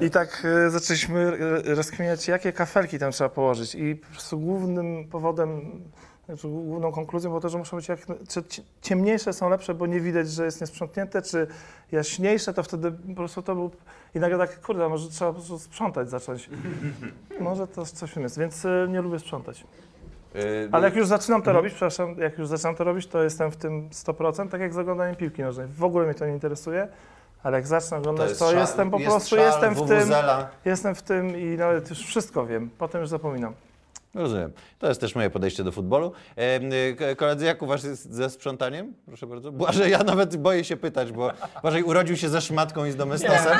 I 0.00 0.10
tak 0.10 0.46
y, 0.66 0.70
zaczęliśmy 0.70 1.32
y, 1.66 1.74
rozkminiać, 1.74 2.28
jakie 2.28 2.52
kafelki 2.52 2.98
tam 2.98 3.12
trzeba 3.12 3.30
położyć. 3.30 3.74
I 3.74 3.94
po 3.96 4.06
prostu 4.06 4.38
głównym 4.38 5.08
powodem, 5.08 5.60
znaczy 6.26 6.48
główną 6.48 6.92
konkluzją 6.92 7.30
było 7.30 7.40
to, 7.40 7.48
że 7.48 7.58
muszą 7.58 7.76
być 7.76 7.88
jak, 7.88 8.00
czy 8.28 8.42
ci- 8.42 8.62
ciemniejsze 8.82 9.32
są 9.32 9.48
lepsze, 9.48 9.74
bo 9.74 9.86
nie 9.86 10.00
widać, 10.00 10.30
że 10.30 10.44
jest 10.44 10.60
niesprzątnięte, 10.60 11.22
czy 11.22 11.46
jaśniejsze, 11.92 12.54
to 12.54 12.62
wtedy 12.62 12.92
po 12.92 13.14
prostu 13.14 13.42
to 13.42 13.54
był... 13.54 13.70
I 14.14 14.20
nagle 14.20 14.38
tak, 14.38 14.60
kurde, 14.60 14.88
może 14.88 15.08
trzeba 15.08 15.30
po 15.30 15.34
prostu 15.34 15.58
sprzątać 15.58 16.10
zacząć. 16.10 16.50
Może 17.40 17.66
to 17.66 17.86
coś 17.86 18.10
w 18.10 18.14
tym 18.14 18.22
jest, 18.22 18.38
więc 18.38 18.64
y, 18.64 18.86
nie 18.90 19.00
lubię 19.02 19.18
sprzątać. 19.18 19.64
Y, 20.34 20.68
Ale 20.72 20.84
jak 20.84 20.96
już 20.96 21.06
zaczynam 21.06 21.42
to 21.42 21.52
robić, 21.52 21.72
przepraszam, 21.72 22.18
jak 22.18 22.38
już 22.38 22.48
zaczynam 22.48 22.74
to 22.74 22.84
robić, 22.84 23.06
to 23.06 23.22
jestem 23.22 23.50
w 23.50 23.56
tym 23.56 23.88
100%, 23.90 24.48
tak 24.48 24.60
jak 24.60 24.74
z 24.74 24.78
oglądaniem 24.78 25.16
piłki 25.16 25.42
nożnej. 25.42 25.66
W 25.66 25.84
ogóle 25.84 26.04
mnie 26.04 26.14
to 26.14 26.26
nie 26.26 26.32
interesuje, 26.32 26.88
ale 27.42 27.56
jak 27.58 27.66
zacznę 27.66 27.96
oglądać, 27.96 28.38
to, 28.38 28.44
szal- 28.44 28.58
jestem 28.58 28.90
po 28.90 28.98
jest 28.98 29.10
prostu, 29.10 29.36
szal, 29.36 29.44
jestem 29.46 29.74
w 29.74 29.88
tym, 29.88 30.08
jestem 30.64 30.94
w 30.94 31.02
tym 31.02 31.38
i 31.38 31.44
nawet 31.56 31.90
już 31.90 31.98
wszystko 31.98 32.46
wiem, 32.46 32.70
potem 32.78 33.00
już 33.00 33.10
zapominam. 33.10 33.54
Rozumiem. 34.14 34.52
To 34.78 34.88
jest 34.88 35.00
też 35.00 35.14
moje 35.14 35.30
podejście 35.30 35.64
do 35.64 35.72
futbolu. 35.72 36.12
Koledzy, 37.16 37.44
jak 37.46 37.62
u 37.62 37.66
was 37.66 37.84
jest 37.84 38.12
ze 38.12 38.30
sprzątaniem? 38.30 38.94
Proszę 39.06 39.26
bardzo. 39.26 39.52
Błażej, 39.52 39.90
ja 39.92 39.98
nawet 39.98 40.36
boję 40.36 40.64
się 40.64 40.76
pytać, 40.76 41.12
bo 41.12 41.30
Błażej 41.62 41.82
urodził 41.82 42.16
się 42.16 42.28
ze 42.28 42.40
szmatką 42.40 42.84
i 42.84 42.90
z 42.90 42.96
domestosem. 42.96 43.58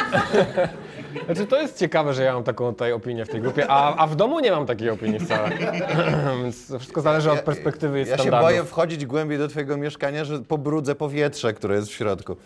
Znaczy 1.26 1.46
to 1.46 1.60
jest 1.60 1.78
ciekawe, 1.78 2.14
że 2.14 2.22
ja 2.22 2.34
mam 2.34 2.44
taką 2.44 2.72
tutaj 2.72 2.92
opinię 2.92 3.24
w 3.24 3.28
tej 3.28 3.40
grupie, 3.40 3.66
a, 3.68 3.96
a 3.96 4.06
w 4.06 4.16
domu 4.16 4.40
nie 4.40 4.50
mam 4.50 4.66
takiej 4.66 4.90
opinii 4.90 5.18
wcale. 5.20 5.50
Więc 6.42 6.66
to 6.68 6.78
wszystko 6.78 7.00
zależy 7.00 7.30
od 7.32 7.40
perspektywy 7.40 7.98
i 7.98 8.00
Ja 8.00 8.06
się 8.06 8.14
standardów. 8.14 8.48
boję 8.50 8.64
wchodzić 8.64 9.06
głębiej 9.06 9.38
do 9.38 9.48
twojego 9.48 9.76
mieszkania, 9.76 10.24
że 10.24 10.38
pobrudzę 10.38 10.94
powietrze, 10.94 11.52
które 11.52 11.74
jest 11.76 11.88
w 11.88 11.92
środku. 11.92 12.36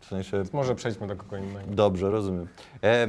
W 0.00 0.06
sensie... 0.06 0.42
Może 0.52 0.74
przejdźmy 0.74 1.06
do 1.06 1.16
kogo 1.16 1.36
innego. 1.36 1.66
Dobrze, 1.68 2.10
rozumiem. 2.10 2.46
E, 2.82 3.04
y, 3.04 3.08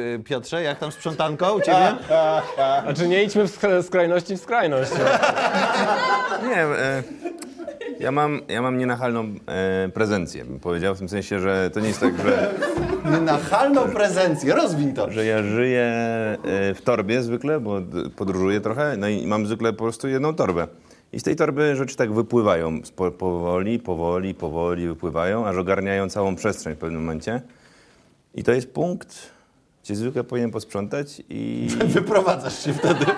y, 0.00 0.18
Piotrze, 0.24 0.62
jak 0.62 0.78
tam 0.78 0.92
sprzątanko 0.92 1.54
u 1.54 1.60
ciebie? 1.60 1.94
Znaczy 2.84 3.08
nie 3.08 3.22
idźmy 3.24 3.48
w 3.48 3.58
sk- 3.60 3.82
skrajności 3.82 4.36
w 4.36 4.40
skrajność. 4.40 4.90
Nie, 6.48 6.56
e, 6.62 7.02
ja 8.00 8.12
mam, 8.12 8.40
ja 8.48 8.62
mam 8.62 8.78
nienachalną 8.78 9.24
e, 9.24 9.88
prezencję, 9.94 10.44
bym 10.44 10.60
powiedział, 10.60 10.94
w 10.94 10.98
tym 10.98 11.08
sensie, 11.08 11.38
że 11.40 11.70
to 11.70 11.80
nie 11.80 11.88
jest 11.88 12.00
tak, 12.00 12.12
że, 12.26 12.54
Nachalną 13.20 13.82
prezencję, 13.82 14.54
rozwin 14.54 14.94
to. 14.94 15.10
że 15.10 15.24
ja 15.26 15.42
żyję 15.42 15.82
e, 15.82 16.38
w 16.74 16.80
torbie 16.84 17.22
zwykle, 17.22 17.60
bo 17.60 17.80
d- 17.80 18.10
podróżuję 18.16 18.60
trochę, 18.60 18.96
no 18.98 19.08
i 19.08 19.26
mam 19.26 19.46
zwykle 19.46 19.72
po 19.72 19.84
prostu 19.84 20.08
jedną 20.08 20.34
torbę. 20.34 20.66
I 21.12 21.20
z 21.20 21.22
tej 21.22 21.36
torby 21.36 21.76
rzeczy 21.76 21.96
tak 21.96 22.12
wypływają, 22.12 22.80
powoli, 23.18 23.78
powoli, 23.78 24.34
powoli 24.34 24.88
wypływają, 24.88 25.46
aż 25.46 25.56
ogarniają 25.56 26.08
całą 26.08 26.36
przestrzeń 26.36 26.74
w 26.74 26.78
pewnym 26.78 27.00
momencie. 27.00 27.42
I 28.34 28.42
to 28.42 28.52
jest 28.52 28.72
punkt, 28.72 29.32
gdzie 29.84 29.96
zwykle 29.96 30.24
powinien 30.24 30.50
posprzątać 30.50 31.22
i... 31.28 31.68
Wyprowadzasz 31.86 32.64
się 32.64 32.72
wtedy. 32.72 33.06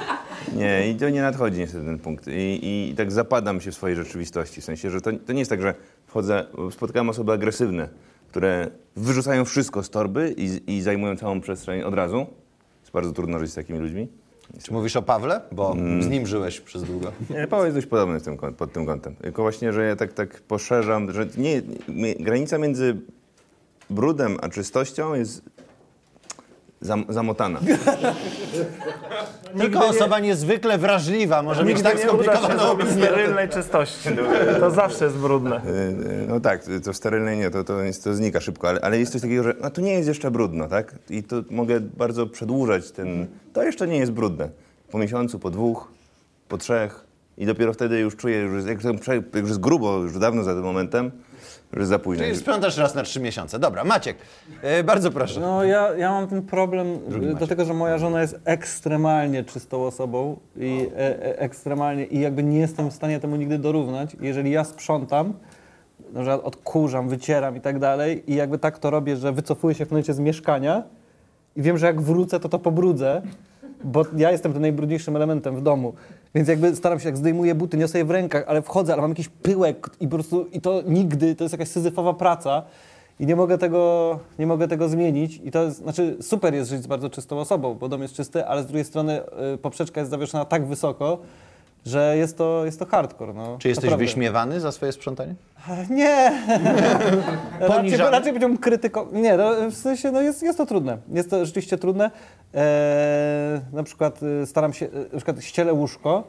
Nie, 0.57 0.91
i 0.91 0.95
to 0.95 1.11
nie 1.11 1.23
nadchodzi 1.23 1.59
niestety 1.59 1.85
ten 1.85 1.99
punkt. 1.99 2.27
I, 2.29 2.61
I 2.91 2.95
tak 2.97 3.13
zapadam 3.13 3.61
się 3.61 3.71
w 3.71 3.75
swojej 3.75 3.97
rzeczywistości. 3.97 4.61
W 4.61 4.65
sensie, 4.65 4.91
że 4.91 5.01
to, 5.01 5.11
to 5.27 5.33
nie 5.33 5.39
jest 5.39 5.51
tak, 5.51 5.63
że 5.63 5.75
wchodzę, 6.07 6.47
spotkałem 6.71 7.09
osoby 7.09 7.33
agresywne, 7.33 7.89
które 8.29 8.71
wyrzucają 8.97 9.45
wszystko 9.45 9.83
z 9.83 9.91
torby 9.91 10.35
i, 10.37 10.77
i 10.77 10.83
zajmują 10.83 11.17
całą 11.17 11.41
przestrzeń 11.41 11.83
od 11.83 11.95
razu. 11.95 12.27
Jest 12.81 12.93
bardzo 12.93 13.13
trudno 13.13 13.39
żyć 13.39 13.51
z 13.51 13.55
takimi 13.55 13.79
ludźmi. 13.79 14.09
Czy 14.63 14.73
mówisz 14.73 14.97
o 14.97 15.03
Pawle? 15.03 15.41
Bo 15.53 15.77
z 16.01 16.09
nim 16.09 16.27
żyłeś 16.27 16.61
przez 16.61 16.83
długo. 16.83 17.13
Nie, 17.31 17.47
Paweł 17.47 17.65
jest 17.65 17.77
dość 17.77 17.87
podobny 17.87 18.21
tym, 18.21 18.37
pod 18.37 18.73
tym 18.73 18.87
kątem. 18.87 19.17
Tylko 19.17 19.43
właśnie, 19.43 19.73
że 19.73 19.85
ja 19.85 19.97
tak, 19.97 20.13
tak 20.13 20.41
poszerzam, 20.41 21.13
że 21.13 21.27
nie, 21.37 21.63
nie, 21.89 22.15
granica 22.15 22.59
między 22.59 22.97
brudem 23.91 24.37
a 24.43 24.49
czystością 24.49 25.15
jest 25.15 25.43
zam, 26.85 27.05
zamotana. 27.09 27.61
Tylko 29.61 29.87
osoba 29.87 30.21
niezwykle 30.21 30.79
wrażliwa 30.79 31.43
może 31.43 31.65
mieć 31.65 31.77
Nigdy 31.77 31.91
tak 31.91 31.99
nie 31.99 32.13
uda 32.13 32.23
się 32.25 32.39
skomplikowaną 32.39 32.63
zrobić 32.65 32.87
opinię. 32.87 33.07
sterylnej 33.07 33.49
czystości. 33.49 34.09
To 34.61 34.71
zawsze 34.71 35.05
jest 35.05 35.17
brudne. 35.17 35.57
Y, 35.57 35.69
y, 35.69 36.27
No 36.29 36.41
tak, 36.41 36.65
to 36.85 36.95
sterylne 36.95 37.37
nie, 37.37 37.51
to, 37.51 37.65
to, 37.65 37.81
jest, 37.81 38.05
to 38.05 38.15
znika 38.15 38.41
szybko, 38.41 38.69
ale, 38.69 38.81
ale 38.81 38.99
jest 38.99 39.13
coś 39.13 39.23
takiego, 39.23 39.43
że 39.43 39.55
no, 39.63 39.71
to 39.71 39.81
nie 39.81 39.93
jest 39.93 40.09
jeszcze 40.09 40.31
brudno, 40.31 40.69
tak? 40.69 40.95
I 41.11 41.23
to 41.23 41.37
mogę 41.51 41.81
bardzo 41.81 42.27
przedłużać 42.27 42.91
ten... 42.91 43.27
To 43.53 43.63
jeszcze 43.63 43.89
nie 43.89 43.97
jest 43.99 44.13
brudne. 44.13 44.49
Po 44.91 44.99
miesiącu, 44.99 45.39
po 45.39 45.51
dwóch, 45.51 45.89
po 46.49 46.59
trzech 46.59 47.05
i 47.39 47.47
dopiero 47.47 47.73
wtedy 47.73 47.99
już 47.99 48.17
czuję, 48.17 48.61
że 48.61 48.69
jak, 48.69 48.85
jak 49.15 49.35
już 49.35 49.49
jest 49.49 49.61
grubo, 49.61 49.99
już 49.99 50.19
dawno 50.19 50.45
za 50.45 50.55
tym 50.55 50.63
momentem, 50.63 51.11
że 51.75 51.81
jest 51.81 51.91
za 51.91 51.99
późno. 51.99 52.25
Czyli 52.25 52.37
sprzątasz 52.37 52.79
raz 52.79 52.95
na 52.95 53.03
trzy 53.03 53.21
miesiące. 53.21 53.59
Dobra, 53.59 53.85
Maciek, 53.85 54.17
e, 54.63 54.85
bardzo 54.85 55.11
proszę. 55.11 55.41
No 55.41 55.65
ja, 55.65 55.97
ja 55.97 56.11
mam 56.11 56.29
ten 56.29 56.43
problem, 56.43 56.95
y, 57.33 57.35
dlatego 57.39 57.65
że 57.65 57.75
moja 57.75 57.99
żona 57.99 58.21
jest 58.21 58.41
ekstremalnie 58.45 59.45
czystą 59.45 59.85
osobą 59.87 60.37
i 60.57 60.89
e, 60.97 60.99
e, 60.99 61.39
ekstremalnie 61.39 62.05
i 62.05 62.21
jakby 62.21 62.43
nie 62.43 62.59
jestem 62.59 62.91
w 62.91 62.95
stanie 62.95 63.21
temu 63.21 63.37
nigdy 63.37 63.59
dorównać. 63.59 64.17
Jeżeli 64.21 64.51
ja 64.51 64.65
sprzątam, 64.65 65.35
przykład 66.15 66.41
odkurzam, 66.45 67.09
wycieram 67.09 67.57
i 67.57 67.61
tak 67.61 67.79
dalej 67.79 68.33
i 68.33 68.35
jakby 68.35 68.59
tak 68.59 68.79
to 68.79 68.91
robię, 68.91 69.17
że 69.17 69.33
wycofuję 69.33 69.75
się 69.75 69.87
w 69.87 69.91
momencie 69.91 70.15
z 70.15 70.19
mieszkania 70.19 70.83
i 71.57 71.63
wiem, 71.63 71.79
że 71.79 71.87
jak 71.87 72.01
wrócę, 72.01 72.41
to 72.41 72.49
to 72.49 72.59
pobrudzę, 72.59 73.23
bo 73.85 74.05
ja 74.17 74.31
jestem 74.31 74.53
tym 74.53 74.63
najbrudniejszym 74.63 75.17
elementem 75.17 75.57
w 75.57 75.63
domu. 75.63 75.95
Więc 76.35 76.49
jakby 76.49 76.77
staram 76.77 77.01
się, 77.01 77.09
jak 77.09 77.17
zdejmuję 77.17 77.55
buty, 77.55 77.77
niosę 77.77 77.99
je 77.99 78.05
w 78.05 78.11
rękach, 78.11 78.45
ale 78.47 78.63
wchodzę, 78.63 78.93
ale 78.93 79.03
mam 79.03 79.11
jakiś 79.11 79.29
pyłek 79.29 79.91
i 80.01 80.09
po 80.09 80.17
prostu, 80.17 80.47
i 80.53 80.61
to 80.61 80.83
nigdy, 80.87 81.35
to 81.35 81.45
jest 81.45 81.53
jakaś 81.53 81.69
syzyfowa 81.69 82.15
praca 82.15 82.63
i 83.21 83.27
nie 83.27 83.37
mogę 83.37 83.59
tego, 83.59 84.19
nie 84.39 84.47
mogę 84.47 84.69
tego 84.69 84.89
zmienić. 84.89 85.41
I 85.45 85.51
to 85.51 85.63
jest, 85.63 85.77
znaczy 85.77 86.17
super 86.21 86.55
jest 86.55 86.71
żyć 86.71 86.83
z 86.83 86.87
bardzo 86.87 87.11
czystą 87.11 87.39
osobą, 87.39 87.75
bo 87.75 87.89
dom 87.89 88.03
jest 88.03 88.15
czysty, 88.15 88.47
ale 88.47 88.63
z 88.63 88.67
drugiej 88.67 88.85
strony 88.85 89.21
y, 89.55 89.59
poprzeczka 89.59 90.01
jest 90.01 90.11
zawieszona 90.11 90.45
tak 90.45 90.67
wysoko, 90.67 91.19
że 91.85 92.17
jest 92.17 92.39
to, 92.39 92.65
jest 92.65 92.79
to 92.79 92.87
hardcore. 92.87 93.33
No. 93.35 93.57
Czy 93.59 93.69
jesteś 93.69 93.85
Naprawdę. 93.85 94.05
wyśmiewany 94.05 94.61
za 94.61 94.73
swoje 94.73 94.93
sprzątanie? 94.93 95.35
Nie. 95.91 96.47
raczej, 97.61 97.97
raczej 97.97 98.33
powiedziałbym 98.33 98.59
krytyką. 98.59 99.07
Nie, 99.13 99.37
no, 99.37 99.71
w 99.71 99.75
sensie 99.75 100.13
no 100.13 100.21
jest, 100.21 100.43
jest 100.43 100.59
to 100.59 100.67
trudne. 100.67 100.99
Jest 101.13 101.31
to 101.31 101.47
rzeczywiście 101.47 101.79
trudne. 101.79 102.11
Eee, 102.55 103.61
na 103.73 103.83
przykład 103.83 104.23
y, 104.23 104.47
staram 104.47 104.73
się, 104.73 104.87
y, 104.87 105.09
na 105.13 105.17
przykład 105.17 105.43
ścielę 105.45 105.73
łóżko 105.73 106.25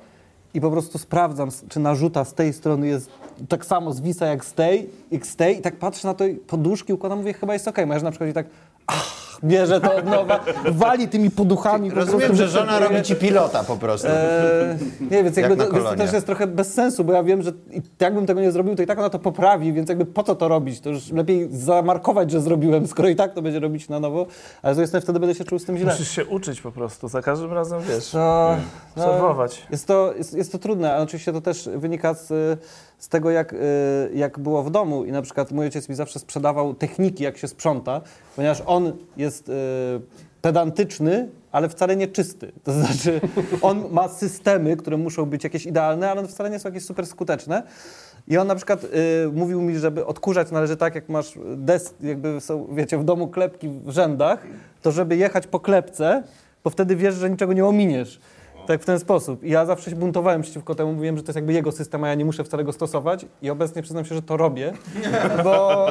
i 0.54 0.62
po 0.62 0.72
prostu 0.72 0.98
sprawdzam, 0.98 1.50
czy 1.70 1.80
narzuta 1.80 2.26
z 2.26 2.34
tej 2.34 2.54
strony 2.54 2.88
jest 2.88 3.10
tak 3.50 3.66
samo 3.66 3.94
zwisa 3.94 4.26
jak 4.26 4.46
z 4.46 4.54
tej, 4.54 4.90
jak 5.12 5.28
z 5.28 5.36
tej 5.36 5.58
i 5.60 5.62
tak 5.62 5.76
patrzę 5.76 6.08
na 6.08 6.14
to 6.14 6.26
i 6.26 6.36
poduszki 6.36 6.94
układam, 6.94 7.18
mówię, 7.18 7.34
chyba 7.34 7.54
jest 7.54 7.68
okej. 7.68 7.86
Moja 7.86 8.00
żona 8.00 8.08
na 8.08 8.12
przykład 8.12 8.30
i 8.30 8.34
tak 8.34 8.48
ach, 8.88 9.40
bierze 9.44 9.82
to 9.82 9.96
od 9.96 10.06
nowa, 10.06 10.40
wali 10.72 11.08
tymi 11.08 11.32
poduchami. 11.32 11.90
po 11.92 11.96
Rozumiem, 11.96 12.20
prostu 12.20 12.36
że 12.38 12.48
żona 12.48 12.80
robi 12.80 13.02
ci 13.02 13.16
pilota 13.16 13.64
po 13.64 13.78
prostu. 13.78 14.08
Eee, 14.08 14.78
nie, 15.12 15.24
więc 15.24 15.38
jakby 15.38 15.56
na 15.56 15.66
to, 15.66 15.72
więc 15.74 15.86
to 15.86 15.96
też 15.96 16.14
jest 16.14 16.26
trochę 16.26 16.48
bez 16.48 16.74
sensu, 16.74 17.04
bo 17.04 17.14
ja 17.14 17.24
wiem, 17.24 17.42
że 17.42 17.52
jakbym 18.00 18.26
tego 18.26 18.42
nie 18.42 18.52
zrobił, 18.52 18.76
to 18.76 18.84
i 18.84 18.86
tak 18.86 19.00
ona 19.00 19.10
to 19.10 19.20
poprawi, 19.20 19.74
więc 19.74 19.90
jakby 19.90 20.06
po 20.06 20.24
co 20.24 20.36
to 20.36 20.48
robić? 20.48 20.80
To 20.80 20.90
już 20.90 21.12
lepiej 21.12 21.48
zamarkować, 21.52 22.32
że 22.32 22.42
zrobiłem, 22.42 22.88
skoro 22.88 23.10
i 23.10 23.16
tak 23.16 23.34
to 23.34 23.42
będzie 23.42 23.60
robić 23.60 23.90
na 23.90 24.00
nowo, 24.00 24.26
ale 24.62 24.74
z 24.74 24.78
drugiej 24.78 24.88
strony 24.88 25.02
wtedy 25.02 25.20
będę 25.20 25.36
się 25.36 25.44
czuł 25.44 25.60
z 25.60 25.66
tym 25.66 25.78
źle. 25.78 25.92
Musisz 25.92 26.12
się 26.12 26.26
uczyć 26.26 26.62
po 26.62 26.72
prostu. 26.72 27.08
Za 27.08 27.22
każdym 27.22 27.54
razem 27.54 27.82
wiesz. 27.90 28.14
No, 28.14 28.58
Obserwować. 28.96 29.64
jest, 29.72 29.88
to, 29.88 30.14
jest, 30.18 30.34
jest 30.34 30.52
to 30.52 30.58
trudne, 30.60 30.94
ale 30.94 31.04
oczywiście 31.04 31.34
to 31.34 31.42
też 31.42 31.70
wynika 31.76 32.14
z, 32.14 32.60
z 32.98 33.10
tego, 33.10 33.32
jak, 33.32 33.54
y, 33.54 33.58
jak 34.14 34.40
było 34.40 34.64
w 34.64 34.72
domu 34.72 35.06
i 35.06 35.12
na 35.12 35.22
przykład 35.22 35.52
mój 35.52 35.66
ojciec 35.66 35.90
mi 35.90 35.96
zawsze 35.96 36.20
sprzedawał 36.20 36.74
techniki, 36.74 37.24
jak 37.24 37.38
się 37.38 37.48
sprząta, 37.48 38.02
ponieważ 38.36 38.64
on 38.66 38.94
jest 39.18 39.50
y, 39.50 39.54
pedantyczny, 40.42 41.30
ale 41.52 41.70
wcale 41.70 41.96
nie 41.96 42.08
czysty. 42.08 42.52
To 42.64 42.74
znaczy, 42.74 43.22
on 43.62 43.84
ma 43.92 44.10
systemy, 44.10 44.78
które 44.78 44.98
muszą 44.98 45.26
być 45.26 45.44
jakieś 45.44 45.66
idealne, 45.66 46.12
ale 46.12 46.20
one 46.20 46.30
wcale 46.30 46.50
nie 46.50 46.60
są 46.60 46.70
jakieś 46.70 46.86
super 46.86 47.08
skuteczne. 47.08 47.64
I 48.28 48.38
on 48.38 48.48
na 48.48 48.56
przykład 48.56 48.84
y, 48.84 48.88
mówił 49.34 49.62
mi, 49.62 49.78
żeby 49.78 50.06
odkurzać 50.06 50.52
należy 50.52 50.78
tak, 50.78 50.96
jak 50.96 51.10
masz 51.10 51.40
des, 51.58 51.94
jakby 52.02 52.42
są, 52.42 52.68
wiecie, 52.72 52.98
w 52.98 53.04
domu 53.04 53.28
klepki 53.28 53.70
w 53.70 53.90
rzędach, 53.90 54.40
to 54.82 54.92
żeby 54.92 55.16
jechać 55.16 55.48
po 55.48 55.60
klepce, 55.60 56.24
bo 56.64 56.70
wtedy 56.70 56.96
wiesz, 56.96 57.16
że 57.16 57.30
niczego 57.30 57.54
nie 57.54 57.66
ominiesz. 57.66 58.20
Tak 58.68 58.82
w 58.82 58.86
ten 58.86 59.00
sposób. 59.00 59.44
I 59.44 59.50
ja 59.50 59.66
zawsze 59.66 59.90
się 59.90 59.96
buntowałem 59.96 60.42
przeciwko 60.42 60.76
temu, 60.76 60.94
mówiłem, 60.94 61.18
że 61.18 61.24
to 61.24 61.30
jest 61.30 61.36
jakby 61.36 61.54
jego 61.54 61.72
system, 61.72 62.04
a 62.04 62.08
ja 62.08 62.16
nie 62.16 62.26
muszę 62.26 62.44
wcale 62.44 62.64
go 62.64 62.74
stosować 62.74 63.26
i 63.42 63.50
obecnie 63.50 63.82
przyznam 63.82 64.06
się, 64.06 64.16
że 64.16 64.22
to 64.22 64.38
robię, 64.38 64.74
bo, 65.44 65.88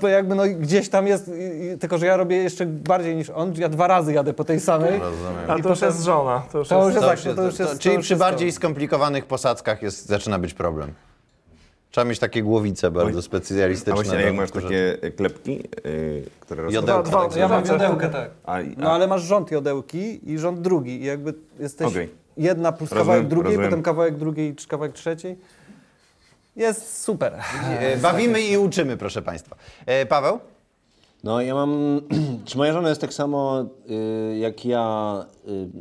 bo 0.00 0.08
jakby 0.08 0.34
no 0.34 0.42
gdzieś 0.58 0.88
tam 0.88 1.06
jest, 1.06 1.28
i- 1.28 1.64
i- 1.74 1.78
tylko 1.78 1.98
że 1.98 2.06
ja 2.06 2.16
robię 2.16 2.36
jeszcze 2.36 2.66
bardziej 2.66 3.16
niż 3.16 3.30
on, 3.30 3.52
ja 3.56 3.68
dwa 3.68 3.86
razy 3.86 4.12
jadę 4.12 4.32
po 4.34 4.44
tej 4.44 4.60
samej. 4.60 5.00
Ale 5.48 5.62
to 5.62 5.68
już 5.68 5.80
jest 5.82 6.04
żona. 6.04 6.42
To 6.52 6.58
już 6.58 6.68
To 6.68 6.84
już 6.86 6.94
jest... 6.94 6.94
jest 6.94 7.02
To 7.04 7.08
tak, 7.08 7.16
już 7.18 7.24
jest- 7.24 7.36
to 7.36 7.42
już 7.44 7.58
jest... 7.58 7.78
czyli 7.80 7.94
to 7.94 7.98
już 7.98 8.04
przy 8.06 8.12
jest 8.14 8.20
to. 8.22 8.26
bardziej 8.30 8.52
skomplikowanych 8.52 9.26
posadzkach 9.26 9.82
jest, 9.82 10.06
zaczyna 10.06 10.38
być 10.38 10.54
problem. 10.54 10.92
Trzeba 11.90 12.04
mieć 12.04 12.18
takie 12.18 12.42
głowice 12.42 12.90
bardzo 12.90 13.18
A 13.18 13.22
specjalistyczne. 13.22 13.94
właśnie, 13.94 14.12
do 14.12 14.20
jak 14.20 14.34
masz 14.34 14.50
takie 14.50 14.98
klepki, 15.16 15.52
yy, 15.84 16.24
które. 16.40 16.72
Jodełka. 16.72 17.10
Dwa- 17.10 17.20
tak 17.22 17.30
dwa- 17.30 17.38
Ja 17.40 17.48
mam 17.48 17.66
Znaczy- 17.66 17.84
iodełkę, 17.84 18.08
tak. 18.10 18.30
A, 18.44 18.54
a, 18.56 18.62
No 18.76 18.92
ale 18.92 19.06
masz 19.08 19.22
rząd 19.22 19.50
jodełki 19.50 20.30
i 20.32 20.38
rząd 20.38 20.60
drugi 20.60 21.00
i 21.02 21.04
jakby 21.04 21.34
jesteś 21.60 21.86
Okej. 21.88 22.08
jedna 22.36 22.72
plus 22.72 22.90
Rozumiem, 22.90 23.06
kawałek 23.06 23.28
drugiej, 23.28 23.46
rozumiem. 23.46 23.70
potem 23.70 23.82
kawałek 23.82 24.16
drugiej 24.18 24.56
czy 24.56 24.68
kawałek 24.68 24.92
trzeciej. 24.92 25.38
Jest 26.56 27.02
super. 27.02 27.32
E, 27.68 27.96
Bawimy 27.96 28.42
i 28.42 28.58
uczymy, 28.58 28.96
proszę 28.96 29.22
Państwa. 29.22 29.56
E, 29.86 30.06
Paweł? 30.06 30.38
No 31.24 31.40
ja 31.40 31.54
mam, 31.54 32.00
czy 32.44 32.58
moja 32.58 32.72
żona 32.72 32.88
jest 32.88 33.00
tak 33.00 33.12
samo 33.14 33.64
y, 33.90 34.38
jak 34.38 34.64
ja, 34.64 35.14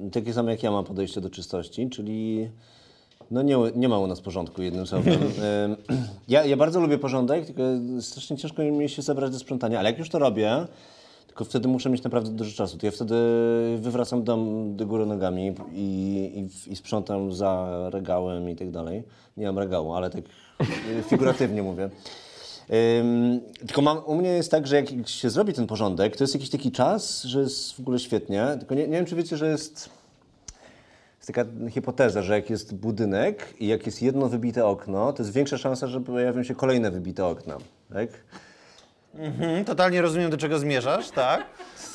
y, 0.08 0.12
takie 0.12 0.34
samo 0.34 0.50
jak 0.50 0.64
ja 0.64 0.72
mam 0.72 0.86
podejście 0.86 1.22
do 1.22 1.30
czystości, 1.30 1.90
czyli 1.90 2.50
no 3.32 3.42
nie, 3.42 3.58
nie 3.76 3.90
ma 3.90 4.00
u 4.00 4.08
nas 4.08 4.22
porządku 4.22 4.62
jednym 4.62 4.88
słowem. 4.88 5.20
Ja, 6.28 6.46
ja 6.46 6.58
bardzo 6.58 6.80
lubię 6.80 6.98
porządek, 6.98 7.46
tylko 7.46 7.64
strasznie 8.02 8.38
ciężko 8.38 8.64
mi 8.64 8.90
się 8.90 9.02
zebrać 9.02 9.32
do 9.32 9.40
sprzątania, 9.40 9.80
ale 9.80 9.90
jak 9.90 10.00
już 10.00 10.10
to 10.10 10.20
robię, 10.20 10.68
tylko 11.28 11.46
wtedy 11.46 11.68
muszę 11.68 11.90
mieć 11.90 12.04
naprawdę 12.04 12.32
dużo 12.32 12.58
czasu. 12.58 12.78
To 12.78 12.86
ja 12.86 12.92
wtedy 12.92 13.16
wywracam 13.78 14.24
dom 14.24 14.76
do 14.76 14.86
góry 14.86 15.06
nogami 15.06 15.56
i, 15.74 16.48
i, 16.68 16.72
i 16.72 16.76
sprzątam 16.76 17.34
za 17.34 17.70
regałem 17.90 18.50
i 18.50 18.56
tak 18.56 18.72
dalej. 18.72 19.04
Nie 19.38 19.46
mam 19.46 19.60
regału, 19.60 19.94
ale 19.94 20.10
tak 20.10 20.24
y, 20.62 21.04
figuratywnie 21.04 21.64
mówię. 21.64 21.90
Ym, 23.00 23.42
tylko 23.68 23.82
mam, 23.82 23.98
u 24.06 24.16
mnie 24.16 24.30
jest 24.30 24.52
tak, 24.52 24.68
że 24.68 24.76
jak 24.76 25.08
się 25.08 25.30
zrobi 25.30 25.54
ten 25.54 25.68
porządek, 25.68 26.18
to 26.18 26.24
jest 26.24 26.34
jakiś 26.34 26.50
taki 26.50 26.72
czas, 26.72 27.24
że 27.24 27.40
jest 27.40 27.74
w 27.74 27.80
ogóle 27.80 28.00
świetnie. 28.00 28.48
Tylko 28.60 28.76
nie, 28.76 28.88
nie 28.88 28.98
wiem, 28.98 29.06
czy 29.06 29.16
wiecie, 29.16 29.38
że 29.38 29.50
jest 29.50 29.99
taka 31.34 31.46
hipoteza, 31.70 32.22
że 32.22 32.34
jak 32.34 32.50
jest 32.50 32.76
budynek 32.76 33.54
i 33.60 33.68
jak 33.68 33.86
jest 33.86 34.02
jedno 34.02 34.30
wybite 34.30 34.66
okno, 34.66 35.14
to 35.14 35.24
jest 35.24 35.34
większa 35.34 35.58
szansa, 35.58 35.88
że 35.88 36.02
pojawią 36.02 36.44
się 36.44 36.56
kolejne 36.56 36.92
wybite 36.92 37.26
okna. 37.26 37.58
Tak? 37.94 38.10
Mhm, 39.16 39.66
totalnie 39.66 40.02
rozumiem, 40.02 40.32
do 40.32 40.38
czego 40.38 40.60
zmierzasz, 40.60 41.10
tak? 41.12 41.46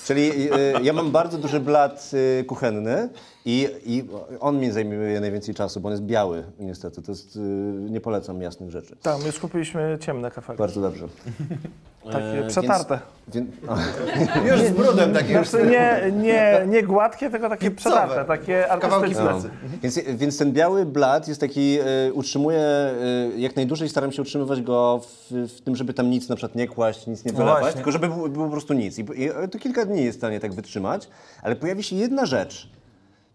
Czyli 0.04 0.30
y, 0.30 0.50
ja 0.82 0.92
mam 0.92 1.10
bardzo 1.10 1.38
duży 1.38 1.60
blat 1.60 2.10
y, 2.40 2.44
kuchenny 2.44 3.08
i, 3.44 3.68
i 3.86 4.04
on 4.40 4.58
mi 4.60 4.70
zajmuje 4.70 5.20
najwięcej 5.20 5.54
czasu, 5.54 5.80
bo 5.80 5.88
on 5.88 5.92
jest 5.92 6.02
biały 6.04 6.44
niestety. 6.58 7.02
To 7.02 7.12
jest, 7.12 7.36
y, 7.36 7.40
nie 7.90 8.00
polecam 8.00 8.42
jasnych 8.42 8.70
rzeczy. 8.70 8.96
Tam 9.02 9.20
już 9.26 9.38
kupiliśmy 9.38 9.98
ciemne 10.00 10.30
kafelki. 10.30 10.58
Bardzo 10.58 10.80
dobrze. 10.80 11.06
Takie 12.12 12.44
E, 12.44 12.46
przetarte. 12.48 12.98
Więc, 13.34 13.48
więc, 14.16 14.30
Już 14.50 14.60
z 14.60 14.70
brudem 14.70 15.12
takim. 15.12 15.36
już- 15.36 15.48
Znaczy 15.48 15.66
nie, 15.66 16.12
nie, 16.22 16.64
nie 16.68 16.82
gładkie, 16.82 17.30
tylko 17.30 17.48
takie 17.48 17.68
Gipsowe. 17.70 17.96
przetarte, 17.96 18.24
takie 18.24 18.64
Kawałki 18.80 18.94
artystyczne. 18.94 19.30
plecy. 19.30 19.50
Więc, 19.82 19.98
więc 20.20 20.38
ten 20.38 20.52
biały 20.52 20.86
blat 20.86 21.28
jest 21.28 21.40
taki, 21.40 21.78
y, 22.08 22.12
utrzymuję, 22.12 22.90
y, 23.36 23.40
jak 23.40 23.56
najdłużej 23.56 23.88
staram 23.88 24.12
się 24.12 24.22
utrzymywać 24.22 24.62
go 24.62 25.00
w, 25.30 25.32
w 25.48 25.60
tym, 25.60 25.76
żeby 25.76 25.94
tam 25.94 26.10
nic 26.10 26.28
na 26.28 26.36
przykład 26.36 26.54
nie 26.56 26.68
kłaść, 26.68 27.06
nic 27.06 27.24
nie 27.24 27.32
wylewać, 27.32 27.60
właśnie. 27.60 27.74
tylko 27.76 27.92
żeby 27.92 28.08
było, 28.08 28.28
było 28.28 28.44
po 28.46 28.52
prostu 28.52 28.74
nic. 28.74 28.98
I, 28.98 29.02
I 29.02 29.48
to 29.50 29.58
kilka 29.58 29.84
dni 29.84 29.93
jest 30.02 30.18
w 30.18 30.20
stanie 30.20 30.40
tak 30.40 30.54
wytrzymać, 30.54 31.08
ale 31.42 31.56
pojawi 31.56 31.82
się 31.82 31.96
jedna 31.96 32.26
rzecz. 32.26 32.73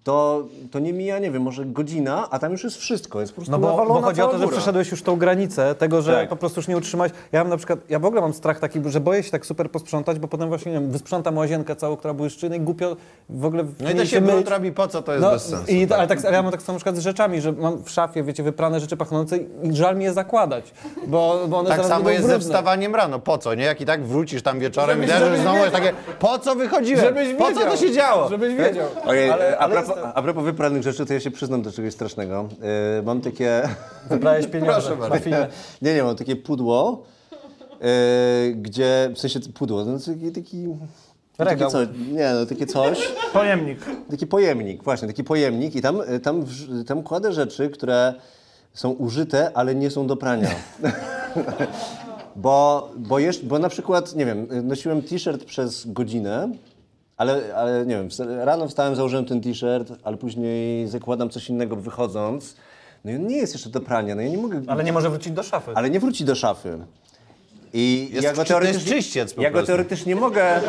To, 0.04 0.44
to 0.72 0.80
nie 0.80 0.94
mija, 0.94 1.20
nie 1.20 1.32
wiem, 1.32 1.42
może 1.42 1.66
godzina, 1.66 2.28
a 2.32 2.40
tam 2.40 2.52
już 2.52 2.64
jest 2.64 2.78
wszystko. 2.78 3.22
Jest 3.22 3.32
po 3.32 3.36
prostu 3.36 3.52
No 3.52 3.60
bo, 3.60 3.86
bo 3.86 4.02
chodzi 4.02 4.22
o 4.22 4.28
to, 4.28 4.38
że 4.38 4.46
góra. 4.46 4.58
przeszedłeś 4.58 4.92
już 4.92 5.04
tą 5.04 5.16
granicę 5.16 5.76
tego, 5.76 6.02
że 6.02 6.14
Tak. 6.14 6.30
po 6.30 6.36
prostu 6.36 6.60
już 6.60 6.68
nie 6.68 6.78
utrzymałeś. 6.78 7.12
Ja 7.32 7.40
mam 7.40 7.50
na 7.50 7.58
przykład, 7.58 7.80
ja 7.90 8.00
w 8.00 8.06
ogóle 8.06 8.22
mam 8.22 8.34
strach 8.34 8.60
taki, 8.60 8.80
że 8.86 9.00
boję 9.00 9.24
się 9.24 9.32
tak 9.32 9.46
super 9.46 9.72
posprzątać, 9.72 10.20
bo 10.20 10.28
potem 10.28 10.50
właśnie, 10.50 10.72
nie 10.72 10.80
wiem, 10.80 10.92
wysprzątam 10.92 11.38
łazienkę 11.38 11.76
całą, 11.76 11.98
która 11.98 12.14
błyszczy, 12.14 12.50
no 12.50 12.56
i 12.56 12.60
głupio 12.60 12.96
w 13.30 13.46
ogóle 13.46 13.64
w 13.64 13.82
No 13.82 13.92
i 13.92 13.96
to 13.96 14.06
się 14.06 14.22
myć. 14.22 14.32
brud 14.32 14.48
robi, 14.50 14.72
po 14.72 14.88
co 14.88 15.02
to 15.02 15.12
jest 15.12 15.24
No, 15.24 15.32
bez 15.32 15.46
sensu. 15.46 15.72
i, 15.72 15.88
tak. 15.88 16.00
ale, 16.00 16.08
tak, 16.08 16.26
ale 16.26 16.36
ja 16.36 16.42
mam 16.44 16.52
tak 16.52 16.62
samo 16.62 16.74
na 16.76 16.80
przykład 16.80 16.96
z 16.96 17.00
rzeczami, 17.00 17.42
że 17.42 17.52
mam 17.52 17.84
w 17.84 17.90
szafie, 17.90 18.24
wiecie, 18.24 18.44
wyprane 18.44 18.80
rzeczy 18.80 18.98
pachnące 18.98 19.38
i 19.38 19.76
żal 19.76 19.98
mi 19.98 20.04
je 20.04 20.14
zakładać, 20.14 20.74
bo, 21.08 21.40
bo 21.48 21.58
one 21.60 21.70
Tak 21.70 21.86
samo 21.86 22.10
jest 22.10 22.22
ze 22.22 22.28
brudne. 22.30 22.46
wstawaniem 22.48 22.96
rano. 22.96 23.20
Po 23.20 23.38
co, 23.38 23.56
nie? 23.56 23.64
Jak 23.64 23.82
i 23.82 23.86
tak 23.86 24.06
wrócisz 24.06 24.42
tam 24.42 24.60
wieczorem 24.60 25.04
i 25.04 25.08
też 25.08 25.40
znowu 25.42 25.58
jest 25.58 25.72
takie, 25.72 25.94
po 26.20 26.40
co 26.40 26.56
wychodziłem? 26.56 27.06
Żebyś 27.06 27.34
po 27.34 27.46
co 27.48 27.54
to 27.54 27.60
wiedział. 27.60 27.78
się 27.78 27.92
działo? 27.92 28.30
Żebyś 28.30 28.56
wiedział. 28.56 28.86
Ojej, 29.06 29.30
Ale- 29.30 29.58
a, 29.58 29.62
ale 29.62 29.76
propos, 29.94 30.12
a 30.16 30.22
propos 30.22 30.44
wypranych 30.44 30.84
rzeczy, 30.84 31.06
to 31.06 31.14
ja 31.14 31.20
się 31.20 31.32
przyznam 31.32 31.62
do 31.62 31.72
czegoś 31.72 31.94
strasznego. 31.94 32.50
Yy, 32.96 33.04
mam 33.04 33.22
takie... 33.22 33.62
Wybrałeś 34.10 34.48
pieniądze 34.48 34.82
Proszę 34.82 34.96
bardzo. 34.96 35.30
Nie, 35.82 35.96
nie, 35.96 36.04
mam 36.04 36.16
takie 36.16 36.36
pudło, 36.36 37.04
yy, 37.82 38.54
gdzie, 38.54 39.12
w 39.16 39.20
sensie 39.20 39.40
pudło, 39.40 39.86
no 39.86 40.00
taki... 40.00 40.32
taki 40.32 40.68
takie 41.38 41.52
Regał. 41.52 41.72
coś, 41.72 41.88
nie, 42.12 42.32
no 42.34 42.46
takie 42.46 42.66
coś, 42.66 43.12
Pojemnik. 43.34 43.80
taki 44.10 44.28
pojemnik, 44.28 44.84
właśnie, 44.84 45.08
taki 45.08 45.24
pojemnik 45.24 45.76
i 45.76 45.82
tam, 45.82 46.02
y, 46.02 46.20
tam, 46.20 46.46
tam 46.88 47.04
kładę 47.04 47.34
rzeczy, 47.34 47.70
które 47.70 48.14
są 48.74 48.90
użyte, 48.90 49.52
ale 49.54 49.76
nie 49.76 49.90
są 49.90 50.08
do 50.08 50.16
prania. 50.16 50.50
bo, 52.36 52.90
bo, 52.98 53.20
jeszcze, 53.20 53.46
bo 53.46 53.60
na 53.60 53.70
przykład, 53.70 54.16
nie 54.16 54.26
wiem, 54.26 54.48
nosiłem 54.64 55.02
t-shirt 55.02 55.46
przez 55.46 55.92
godzinę, 55.92 56.50
ale, 57.20 57.56
ale 57.56 57.86
nie 57.86 57.96
wiem, 57.96 58.10
rano 58.44 58.68
wstałem, 58.68 58.96
założyłem 58.96 59.26
ten 59.26 59.42
t-shirt, 59.42 59.94
ale 60.04 60.18
później 60.18 60.88
zakładam 60.88 61.30
coś 61.30 61.50
innego 61.50 61.76
wychodząc. 61.76 62.56
No 63.06 63.12
i 63.12 63.16
on 63.16 63.28
nie 63.28 63.38
jest 63.38 63.54
jeszcze 63.54 63.70
do 63.70 63.82
prania, 63.82 64.16
no 64.16 64.22
ja 64.22 64.30
nie 64.30 64.38
mogę... 64.38 64.62
Ale 64.68 64.84
nie 64.84 64.94
może 64.94 65.10
wrócić 65.10 65.34
do 65.34 65.44
szafy. 65.44 65.72
Ale 65.76 65.90
nie 65.90 66.00
wróci 66.00 66.26
do 66.26 66.36
szafy. 66.36 66.80
I 67.74 68.10
Jest 68.12 68.24
ja 68.24 68.34
go 68.34 68.46
teoretycznie, 68.46 68.94
czyściec 68.94 69.34
po 69.34 69.42
ja 69.42 69.52
go 69.52 69.64
teoretycznie 69.64 70.16
mogę. 70.16 70.62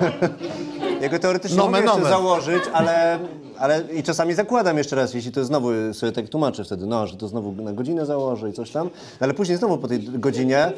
ja 1.02 1.08
go 1.08 1.18
teoretycznie 1.18 1.56
Nomen 1.58 1.84
mogę 1.84 1.94
jeszcze 1.94 2.10
założyć, 2.10 2.62
ale, 2.72 3.18
ale 3.58 3.82
i 3.94 4.02
czasami 4.02 4.34
zakładam 4.34 4.78
jeszcze 4.78 4.96
raz, 4.96 5.14
jeśli 5.14 5.32
to 5.32 5.44
znowu 5.44 5.68
sobie 5.92 6.12
tak 6.12 6.28
tłumaczę 6.28 6.64
wtedy, 6.64 6.86
no, 6.86 7.06
że 7.06 7.16
to 7.16 7.28
znowu 7.28 7.52
na 7.52 7.72
godzinę 7.72 8.06
założę 8.06 8.50
i 8.50 8.52
coś 8.52 8.70
tam. 8.70 8.86
No, 9.20 9.24
ale 9.24 9.34
później 9.34 9.58
znowu 9.58 9.78
po 9.78 9.88
tej 9.88 10.00
godzinie 10.00 10.72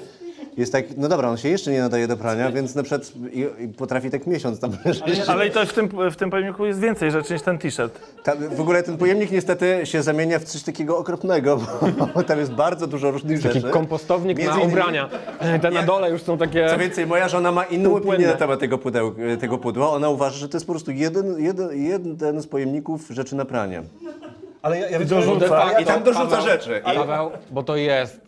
jest 0.56 0.72
tak, 0.72 0.84
no 0.96 1.08
dobra, 1.08 1.28
on 1.28 1.36
się 1.36 1.48
jeszcze 1.48 1.70
nie 1.70 1.80
nadaje 1.80 2.08
do 2.08 2.16
prania, 2.16 2.50
więc 2.52 2.74
na 2.74 2.82
przykład 2.82 3.12
i, 3.32 3.46
i 3.64 3.68
potrafi 3.68 4.10
tak 4.10 4.26
miesiąc 4.26 4.60
tam 4.60 4.70
leżeć. 4.84 5.20
Ale 5.28 5.46
i 5.46 5.50
to 5.50 5.66
w 5.66 5.72
tym, 5.72 5.88
w 6.10 6.16
tym 6.16 6.30
pojemniku 6.30 6.66
jest 6.66 6.80
więcej 6.80 7.10
rzeczy 7.10 7.32
niż 7.34 7.42
ten 7.42 7.58
t-shirt. 7.58 8.00
Tam, 8.24 8.38
w 8.48 8.60
ogóle 8.60 8.82
ten 8.82 8.96
pojemnik 8.98 9.30
niestety 9.30 9.80
się 9.84 10.02
zamienia 10.02 10.38
w 10.38 10.44
coś 10.44 10.62
takiego 10.62 10.98
okropnego, 10.98 11.60
bo 12.14 12.22
tam 12.22 12.38
jest 12.38 12.52
bardzo 12.52 12.86
dużo 12.86 13.10
różnych 13.10 13.42
Taki 13.42 13.54
rzeczy. 13.60 13.70
kompostownik 13.70 14.38
Między 14.38 14.52
na 14.58 14.60
innymi- 14.64 14.68
ubrania. 14.72 15.08
Te 15.62 15.70
na 15.70 15.82
dole 15.82 16.10
już 16.10 16.22
są 16.22 16.38
takie... 16.38 16.68
Co 16.68 16.78
więcej, 16.78 17.06
moja 17.06 17.28
żona 17.28 17.52
ma 17.52 17.64
inną 17.64 17.90
opinię 17.90 18.00
Półpłynne. 18.02 18.32
na 18.32 18.38
temat 18.38 18.60
tego, 18.60 18.78
pudeł, 18.78 19.14
tego 19.40 19.58
pudła. 19.58 19.90
Ona 19.90 20.08
uważa, 20.08 20.36
że 20.38 20.48
to 20.48 20.56
jest 20.56 20.66
po 20.66 20.72
prostu 20.72 20.90
jeden, 20.90 21.38
jeden, 21.40 21.82
jeden 21.84 22.42
z 22.42 22.46
pojemników 22.46 23.08
rzeczy 23.10 23.36
na 23.36 23.44
pranie. 23.44 23.82
Ale 24.62 24.78
ja, 24.78 24.88
ja 24.90 25.00
Dorzuca. 25.00 25.80
I 25.80 25.84
tam 25.84 26.02
dorzuca 26.02 26.40
rzeczy. 26.40 26.82
I 26.92 26.96
Paweł, 26.96 27.30
bo 27.50 27.62
to 27.62 27.76
jest 27.76 28.20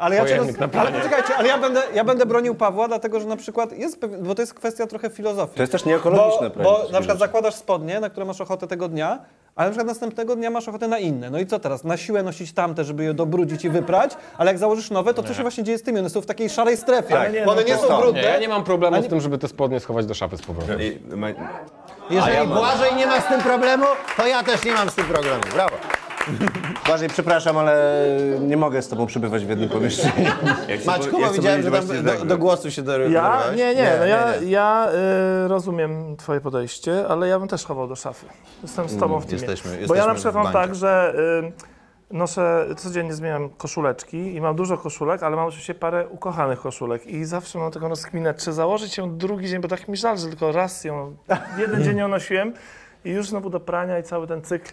Ale 0.00 0.16
ja 0.16 0.24
na 0.24 0.80
ale 0.80 0.92
poczekajcie, 0.92 1.36
ale 1.36 1.48
ja 1.48 1.58
będę, 1.58 1.82
ja 1.94 2.04
będę 2.04 2.26
bronił 2.26 2.54
Pawła, 2.54 2.88
dlatego 2.88 3.20
że 3.20 3.26
na 3.26 3.36
przykład 3.36 3.72
jest, 3.78 4.00
pewien- 4.00 4.22
bo 4.22 4.34
to 4.34 4.42
jest 4.42 4.54
kwestia 4.54 4.86
trochę 4.86 5.10
filozofii. 5.10 5.54
To 5.56 5.62
jest 5.62 5.72
też 5.72 5.84
nieekologiczne 5.84 6.48
Bo, 6.48 6.54
prawie 6.54 6.64
bo 6.70 6.78
na 6.78 6.82
przykład 6.84 7.02
rzeczy. 7.04 7.18
zakładasz 7.18 7.54
spodnie, 7.54 8.00
na 8.00 8.10
które 8.10 8.26
masz 8.26 8.40
ochotę 8.40 8.66
tego 8.66 8.88
dnia, 8.88 9.18
ale 9.56 9.68
na 9.68 9.70
przykład 9.70 9.86
następnego 9.86 10.36
dnia 10.36 10.50
masz 10.50 10.68
ochotę 10.68 10.88
na 10.88 10.98
inne. 10.98 11.30
No 11.30 11.38
i 11.38 11.46
co 11.46 11.58
teraz? 11.58 11.84
Na 11.84 11.96
siłę 11.96 12.22
nosić 12.22 12.52
tamte, 12.52 12.84
żeby 12.84 13.04
je 13.04 13.14
dobrudzić 13.14 13.64
i 13.64 13.70
wyprać, 13.70 14.16
ale 14.38 14.50
jak 14.50 14.58
założysz 14.58 14.90
nowe, 14.90 15.14
to 15.14 15.22
co 15.22 15.34
się 15.34 15.42
właśnie 15.42 15.64
dzieje 15.64 15.78
z 15.78 15.82
tymi? 15.82 15.98
One 15.98 16.10
są 16.10 16.20
w 16.20 16.26
takiej 16.26 16.50
szarej 16.50 16.76
strefie, 16.76 17.14
Tak. 17.14 17.44
bo 17.44 17.52
one 17.52 17.64
nie 17.64 17.76
są 17.76 17.90
Nie, 17.96 18.02
brudne. 18.02 18.22
ja 18.22 18.38
nie 18.38 18.48
mam 18.48 18.64
problemu 18.64 19.02
z 19.02 19.06
tym, 19.08 19.20
żeby 19.20 19.38
te 19.38 19.48
spodnie 19.48 19.80
schować 19.80 20.06
do 20.06 20.14
szafy 20.14 20.36
z 20.36 20.42
powrotem. 20.42 20.82
I, 20.82 21.00
ma, 21.16 21.26
Jeżeli 22.10 22.46
Błażej 22.46 22.94
nie 22.96 23.06
ma 23.06 23.20
z 23.20 23.26
tym 23.26 23.40
problemu, 23.40 23.84
to 24.16 24.26
ja 24.26 24.42
też 24.42 24.64
nie 24.64 24.72
mam 24.72 24.90
z 24.90 24.94
tym 24.94 25.04
problemu. 25.04 25.40
Brawo. 25.54 25.76
Błażej, 26.86 27.08
przepraszam, 27.08 27.58
ale 27.58 28.06
nie 28.40 28.56
mogę 28.56 28.82
z 28.82 28.88
tobą 28.88 29.06
przebywać 29.06 29.44
w 29.44 29.48
jednym 29.48 29.68
pomieszczeniu. 29.68 30.24
jak 30.68 30.80
chcę 30.80 30.90
Maćku, 30.90 31.12
bo 31.12 31.18
ja 31.20 31.26
chcę 31.26 31.36
widziałem, 31.36 31.62
że 31.62 31.70
powiedzieć 31.70 31.88
tam 31.90 31.96
właśnie 31.96 32.12
do, 32.12 32.18
tak, 32.18 32.28
do 32.28 32.38
głosu 32.38 32.70
się 32.70 32.82
Ja? 32.82 32.86
dorywałeś. 32.86 33.58
Nie, 33.58 33.74
nie, 33.74 33.92
no 33.98 34.04
ja, 34.06 34.36
ja 34.36 34.88
y, 35.44 35.48
rozumiem 35.48 36.16
twoje 36.16 36.40
podejście, 36.40 37.08
ale 37.08 37.28
ja 37.28 37.38
bym 37.38 37.48
też 37.48 37.64
chował 37.64 37.88
do 37.88 37.96
szafy. 37.96 38.26
Jestem 38.62 38.88
z 38.88 38.96
tobą 38.96 39.20
w 39.20 39.26
tym. 39.26 39.38
jesteśmy- 39.38 39.70
Bo 39.70 39.76
ja 39.76 39.80
jesteśmy 39.80 40.06
na 40.06 40.14
przykład 40.14 40.34
w 40.34 40.36
mam 40.36 40.44
bandzie. 40.44 40.58
tak, 40.68 40.74
że 40.74 41.14
y, 42.10 42.14
noszę, 42.14 42.66
codziennie 42.76 43.14
zmieniam 43.14 43.50
koszuleczki 43.50 44.34
i 44.34 44.40
mam 44.40 44.56
dużo 44.56 44.78
koszulek, 44.78 45.22
ale 45.22 45.36
mam 45.36 45.46
oczywiście 45.46 45.74
parę 45.74 46.08
ukochanych 46.08 46.60
koszulek 46.60 47.06
i 47.06 47.24
zawsze 47.24 47.58
mam 47.58 47.70
taką 47.72 47.88
rozkminę, 47.88 48.34
czy 48.34 48.52
założyć 48.52 48.98
ją 48.98 49.16
drugi 49.16 49.48
dzień, 49.48 49.60
bo 49.60 49.68
tak 49.68 49.88
mi 49.88 49.96
żal, 49.96 50.18
że 50.18 50.28
tylko 50.28 50.52
raz 50.52 50.84
ją, 50.84 51.16
jeden 51.58 51.84
dzień 51.84 51.96
ją 51.98 52.08
nosiłem 52.08 52.54
i 53.04 53.10
już 53.10 53.28
znowu 53.28 53.50
do 53.50 53.60
prania 53.60 53.98
i 53.98 54.02
cały 54.02 54.26
ten 54.26 54.42
cykl. 54.42 54.72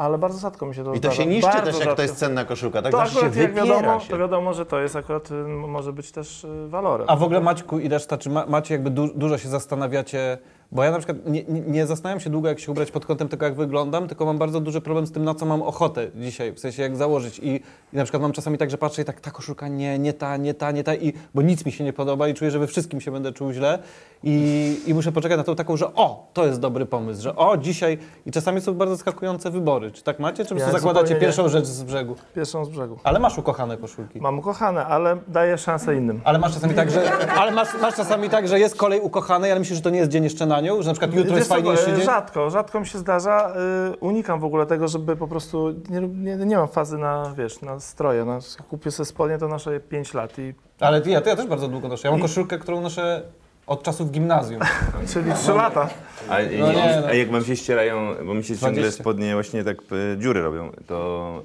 Ale 0.00 0.18
bardzo 0.18 0.38
rzadko 0.38 0.66
mi 0.66 0.74
się 0.74 0.84
to 0.84 0.90
I 0.90 0.92
to 0.94 0.98
zdarza. 0.98 1.16
się 1.16 1.26
niszczy 1.26 1.48
Bardzo 1.52 1.64
też, 1.64 1.74
jak 1.74 1.82
to 1.84 1.84
rzadko. 1.90 2.02
jest 2.02 2.16
cenna 2.16 2.44
koszulka. 2.44 2.82
Tak 2.82 2.92
To 2.92 2.98
zawsze 2.98 3.14
się 3.14 3.18
akurat 3.26 3.36
jak 3.36 3.54
wiadomo, 3.54 4.00
się. 4.00 4.08
to 4.10 4.18
wiadomo, 4.18 4.54
że 4.54 4.66
to 4.66 4.80
jest 4.80 4.96
akurat, 4.96 5.30
y, 5.30 5.34
może 5.44 5.92
być 5.92 6.12
też 6.12 6.44
y, 6.44 6.68
walorem. 6.68 7.06
A 7.10 7.16
w 7.16 7.22
ogóle 7.22 7.40
Maćku 7.40 7.78
i 7.78 7.88
reszta, 7.88 8.18
czy 8.18 8.30
ma, 8.30 8.46
macie 8.46 8.74
jakby 8.74 8.90
du, 8.90 9.06
dużo 9.14 9.38
się 9.38 9.48
zastanawiacie, 9.48 10.38
bo 10.72 10.84
ja 10.84 10.90
na 10.90 10.98
przykład 10.98 11.26
nie, 11.26 11.44
nie, 11.66 11.86
zastanawiam 11.86 12.20
się 12.20 12.30
długo, 12.30 12.48
jak 12.48 12.60
się 12.60 12.72
ubrać 12.72 12.90
pod 12.90 13.06
kątem 13.06 13.28
tego, 13.28 13.44
jak 13.44 13.54
wyglądam, 13.54 14.08
tylko 14.08 14.24
mam 14.24 14.38
bardzo 14.38 14.60
duży 14.60 14.80
problem 14.80 15.06
z 15.06 15.12
tym, 15.12 15.24
na 15.24 15.34
co 15.34 15.46
mam 15.46 15.62
ochotę 15.62 16.10
dzisiaj, 16.14 16.52
w 16.52 16.60
sensie 16.60 16.82
jak 16.82 16.96
założyć 16.96 17.38
i, 17.38 17.48
i 17.92 17.96
na 17.96 18.04
przykład 18.04 18.22
mam 18.22 18.32
czasami 18.32 18.58
tak, 18.58 18.70
że 18.70 18.78
patrzę 18.78 19.02
i 19.02 19.04
tak, 19.04 19.20
ta 19.20 19.30
koszulka 19.30 19.68
nie, 19.68 19.98
nie 19.98 20.12
ta, 20.12 20.36
nie 20.36 20.54
ta, 20.54 20.70
nie 20.70 20.84
ta, 20.84 20.94
i, 20.94 21.12
bo 21.34 21.42
nic 21.42 21.66
mi 21.66 21.72
się 21.72 21.84
nie 21.84 21.92
podoba 21.92 22.28
i 22.28 22.34
czuję, 22.34 22.50
że 22.50 22.58
we 22.58 22.66
wszystkim 22.66 23.00
się 23.00 23.10
będę 23.10 23.32
czuł 23.32 23.52
źle 23.52 23.78
i, 24.24 24.76
i 24.86 24.94
muszę 24.94 25.12
poczekać 25.12 25.38
na 25.38 25.44
tą 25.44 25.56
taką, 25.56 25.76
że 25.76 25.94
o, 25.94 26.30
to 26.32 26.46
jest 26.46 26.60
dobry 26.60 26.86
pomysł, 26.86 27.22
że 27.22 27.36
o, 27.36 27.56
dzisiaj 27.56 27.98
i 28.26 28.30
czasami 28.30 28.60
są 28.60 28.74
bardzo 28.74 28.94
zaskakujące 28.94 29.50
wybory. 29.50 29.90
Czy 29.90 30.02
tak 30.02 30.18
macie, 30.18 30.44
czy 30.44 30.54
Ja 30.54 30.70
zakładacie 30.72 31.14
nie. 31.14 31.20
pierwszą 31.20 31.48
rzecz 31.48 31.66
z 31.66 31.82
brzegu? 31.82 32.16
Pierwszą 32.34 32.64
z 32.64 32.68
brzegu. 32.68 32.98
Ale 33.04 33.18
masz 33.18 33.38
ukochane 33.38 33.76
koszulki. 33.76 34.20
Mam 34.20 34.38
ukochane, 34.38 34.86
ale 34.86 35.16
daję 35.28 35.58
szansę 35.58 35.96
innym. 35.96 36.20
Ale 36.24 36.38
masz 36.38 36.54
czasami 36.54 36.74
tak, 36.74 36.90
że, 36.90 37.12
ale 37.28 37.52
masz, 37.52 37.68
masz 37.80 37.96
czasami 37.96 38.28
tak, 38.28 38.48
że 38.48 38.60
jest 38.60 38.76
kolej 38.76 39.00
ukochanej, 39.00 39.50
ale 39.50 39.60
myślisz, 39.60 39.76
że 39.78 39.82
to 39.82 39.90
nie 39.90 39.98
jest 39.98 40.10
dzień 40.10 40.24
jeszcze 40.24 40.46
na 40.46 40.59
nią? 40.60 40.82
Że 40.82 40.88
na 40.88 40.94
przykład 40.94 41.14
jutro 41.14 41.36
jest 41.36 41.48
fajniejszy 41.48 41.90
e, 41.90 41.96
dzień? 41.96 42.04
Rzadko, 42.04 42.50
rzadko 42.50 42.80
mi 42.80 42.86
się 42.86 42.98
zdarza. 42.98 43.52
y, 43.92 43.96
unikam 43.96 44.40
w 44.40 44.44
ogóle 44.44 44.66
tego, 44.66 44.88
żeby 44.88 45.16
po 45.16 45.28
prostu. 45.28 45.74
Nie, 45.90 46.00
nie, 46.00 46.36
nie 46.36 46.56
mam 46.56 46.68
fazy 46.68 46.98
na, 46.98 47.34
wiesz, 47.38 47.60
na 47.62 47.80
stroje. 47.80 48.24
No, 48.24 48.32
jak 48.34 48.66
kupię 48.68 48.90
sobie 48.90 49.06
spodnie, 49.06 49.38
to 49.38 49.48
noszę 49.48 49.72
je 49.72 49.80
5 49.80 50.14
lat. 50.14 50.38
I, 50.38 50.54
Ale 50.80 51.02
ja, 51.06 51.12
ja 51.26 51.36
też 51.36 51.46
bardzo 51.46 51.68
długo 51.68 51.88
noszę. 51.88 52.08
Ja 52.08 52.12
mam 52.12 52.20
koszulkę, 52.20 52.58
którą 52.58 52.80
noszę 52.80 53.22
od 53.66 53.82
czasów 53.82 54.10
gimnazjum. 54.10 54.60
czyli 55.12 55.32
3 55.34 55.52
lata. 55.52 55.88
A, 56.28 56.36
No 56.58 56.72
nie, 56.72 56.98
no. 57.00 57.06
a 57.08 57.14
jak 57.14 57.30
wam 57.30 57.44
się 57.44 57.56
ścierają, 57.56 58.14
bo 58.26 58.34
mi 58.34 58.44
się 58.44 58.56
ciągle 58.58 58.80
20. 58.80 59.02
spodnie 59.02 59.34
właśnie 59.34 59.64
tak 59.64 59.76
e, 60.14 60.18
dziury 60.18 60.42
robią, 60.42 60.70
to 60.86 61.42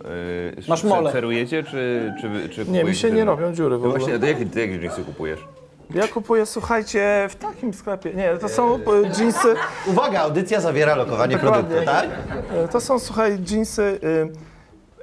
e, 0.65 0.69
Masz 0.69 0.83
mole. 0.83 1.11
ferujecie, 1.11 1.63
czy, 1.63 2.13
czy, 2.21 2.49
czy 2.49 2.65
Nie, 2.71 2.83
mi 2.83 2.95
się 2.95 3.11
nie 3.11 3.25
robią 3.25 3.53
dziury 3.53 3.77
w 3.77 3.81
No 3.81 3.85
ogóle. 3.87 3.99
właśnie, 3.99 4.15
a 4.15 4.19
to 4.19 4.25
jakie 4.25 4.45
jeansy 4.81 5.03
kupujesz? 5.03 5.39
Ja 5.93 6.07
kupuję, 6.07 6.45
słuchajcie, 6.45 7.27
w 7.29 7.35
takim 7.35 7.73
sklepie. 7.73 8.13
Nie, 8.13 8.37
to 8.37 8.49
są 8.49 8.75
e, 8.75 8.79
dżinsy. 9.11 9.55
Uwaga, 9.87 10.19
audycja 10.19 10.61
zawiera 10.61 10.95
lokowanie 10.95 11.37
Dokładnie. 11.37 11.63
produktu, 11.63 11.85
tak? 11.85 12.09
e, 12.53 12.67
To 12.67 12.81
są, 12.81 12.99
słuchaj, 12.99 13.37
dżinsy. 13.39 13.99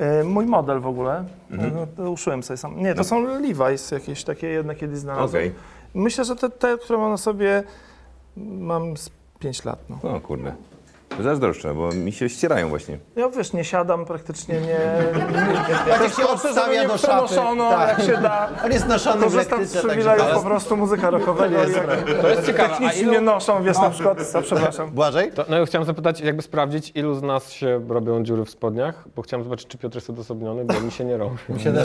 y, 0.01 0.05
y, 0.21 0.25
Mój 0.25 0.47
model 0.47 0.81
w 0.81 0.87
ogóle. 0.87 1.25
Mhm. 1.51 1.73
No, 1.75 1.87
to 1.97 2.11
uszyłem 2.11 2.43
sobie 2.43 2.57
sam. 2.57 2.77
Nie, 2.83 2.95
to 2.95 3.05
są 3.05 3.25
Levi's 3.27 3.93
jakieś 3.95 4.25
takie 4.25 4.47
jedne 4.49 4.75
kiedyś 4.75 4.99
znalazłem. 4.99 5.43
Okej. 5.43 5.55
Myślę, 5.95 6.25
że 6.25 6.37
te, 6.37 6.51
te, 6.51 6.79
które 6.79 6.99
mam 6.99 7.11
na 7.11 7.17
sobie, 7.17 7.63
mam 8.37 8.97
z 8.97 9.11
5 9.39 9.65
lat. 9.65 9.79
No. 9.89 10.11
O 10.17 10.21
kurde. 10.21 10.55
To 11.17 11.23
zazdroszczę, 11.23 11.75
bo 11.75 11.89
mi 11.93 12.13
się 12.13 12.29
ścierają 12.29 12.69
właśnie. 12.69 12.99
Ja 13.17 13.29
wiesz, 13.29 13.53
nie 13.53 13.65
siadam 13.65 14.05
praktycznie, 14.05 14.61
nie. 14.61 14.79
Tak 15.89 16.03
jak 16.03 16.13
się 16.15 16.29
odstawia 16.29 16.89
do 16.89 16.99
szafy. 16.99 17.27
Przenoszono, 17.27 17.71
Tak. 17.71 17.89
jak 17.99 18.07
się 18.07 18.17
da. 18.23 18.49
On 18.65 18.73
jest 18.73 18.89
noszony 18.89 19.21
w 19.21 19.25
Korzystam 19.25 19.67
z 19.67 19.77
po 20.35 20.41
prostu 20.43 20.77
muzyka 20.77 21.11
rockowego. 21.11 21.57
i 21.65 21.73
jak 21.73 22.21
To 22.23 22.29
jest 22.29 22.47
ciekawe. 22.47 22.69
A 22.75 22.79
technicznie 22.79 23.03
ilu, 23.13 23.21
noszą, 23.21 23.63
wiesz, 23.63 23.79
na 23.79 23.91
przykład, 23.91 24.33
to 24.33 24.43
przepraszam. 24.43 24.91
Błażej? 24.91 25.33
to, 25.33 25.45
no 25.49 25.59
ja 25.59 25.67
chciałem 25.67 25.87
zapytać, 25.87 26.21
jakby 26.21 26.43
sprawdzić, 26.43 26.93
ilu 26.95 27.15
z 27.15 27.23
nas 27.23 27.51
się 27.51 27.81
robią 27.89 28.23
dziury 28.23 28.45
w 28.45 28.51
spodniach, 28.51 29.05
bo 29.17 29.23
chciałem 29.23 29.45
zobaczyć, 29.45 29.69
czy 29.69 29.79
Piotr 29.79 29.97
jest 29.97 30.11
odosobniony, 30.11 30.65
bo 30.65 30.81
mi 30.81 30.93
się 30.93 31.05
nie 31.05 31.17
robi. 31.17 31.37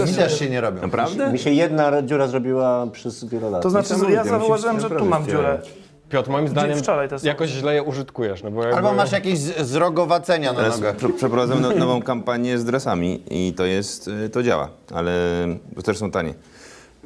Mi 0.07 0.13
też 0.15 0.39
się 0.39 0.49
nie 0.49 0.61
robią. 0.61 0.81
Naprawdę? 0.81 1.31
Mi 1.31 1.39
się 1.39 1.49
jedna 1.49 2.01
dziura 2.01 2.27
zrobiła 2.27 2.87
przez 2.91 3.25
wiele 3.25 3.49
lat. 3.49 3.63
To 3.63 3.69
znaczy, 3.69 3.93
ja 4.09 4.23
mi 4.23 4.29
się 4.29 4.39
założyłem, 4.39 4.79
że 4.79 4.89
tu 4.89 5.05
mam 5.05 5.25
dziurę. 5.27 5.61
Piotr, 6.09 6.29
moim 6.29 6.47
zdaniem 6.47 6.77
wczoraj 6.77 7.09
też 7.09 7.23
jakoś 7.23 7.49
źle 7.49 7.75
je 7.75 7.83
użytkujesz, 7.83 8.43
no 8.43 8.51
bo 8.51 8.61
jakby... 8.63 8.75
Albo 8.77 8.93
masz 8.93 9.11
jakieś 9.11 9.39
z- 9.39 9.67
zrogowacenia 9.67 10.53
na 10.53 10.57
Teraz 10.59 10.75
nogach. 10.77 10.95
prze- 10.95 11.09
przeprowadzam 11.09 11.61
no, 11.61 11.71
nową 11.71 12.01
kampanię 12.01 12.57
z 12.57 12.65
dresami 12.65 13.23
i 13.29 13.53
to 13.53 13.65
jest, 13.65 14.07
y, 14.07 14.29
to 14.29 14.43
działa, 14.43 14.69
ale 14.93 15.11
bo 15.75 15.81
też 15.81 15.97
są 15.97 16.11
tanie. 16.11 16.33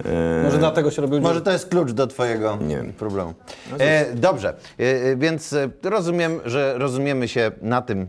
E, 0.05 0.43
Może 0.43 0.57
dlatego 0.57 0.91
się 0.91 1.01
robił 1.01 1.21
Może 1.21 1.41
to 1.41 1.51
jest 1.51 1.69
klucz 1.69 1.91
do 1.91 2.07
twojego 2.07 2.57
Nie 2.61 2.75
wiem. 2.75 2.93
problemu. 2.93 3.33
E, 3.79 4.15
dobrze, 4.15 4.49
e, 4.79 4.83
e, 4.83 5.15
więc 5.15 5.53
e, 5.53 5.69
rozumiem, 5.83 6.39
że 6.45 6.73
rozumiemy 6.77 7.27
się 7.27 7.51
na 7.61 7.81
tym 7.81 8.07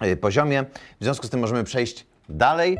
e, 0.00 0.16
poziomie. 0.16 0.64
W 1.00 1.04
związku 1.04 1.26
z 1.26 1.30
tym 1.30 1.40
możemy 1.40 1.64
przejść 1.64 2.06
dalej. 2.28 2.78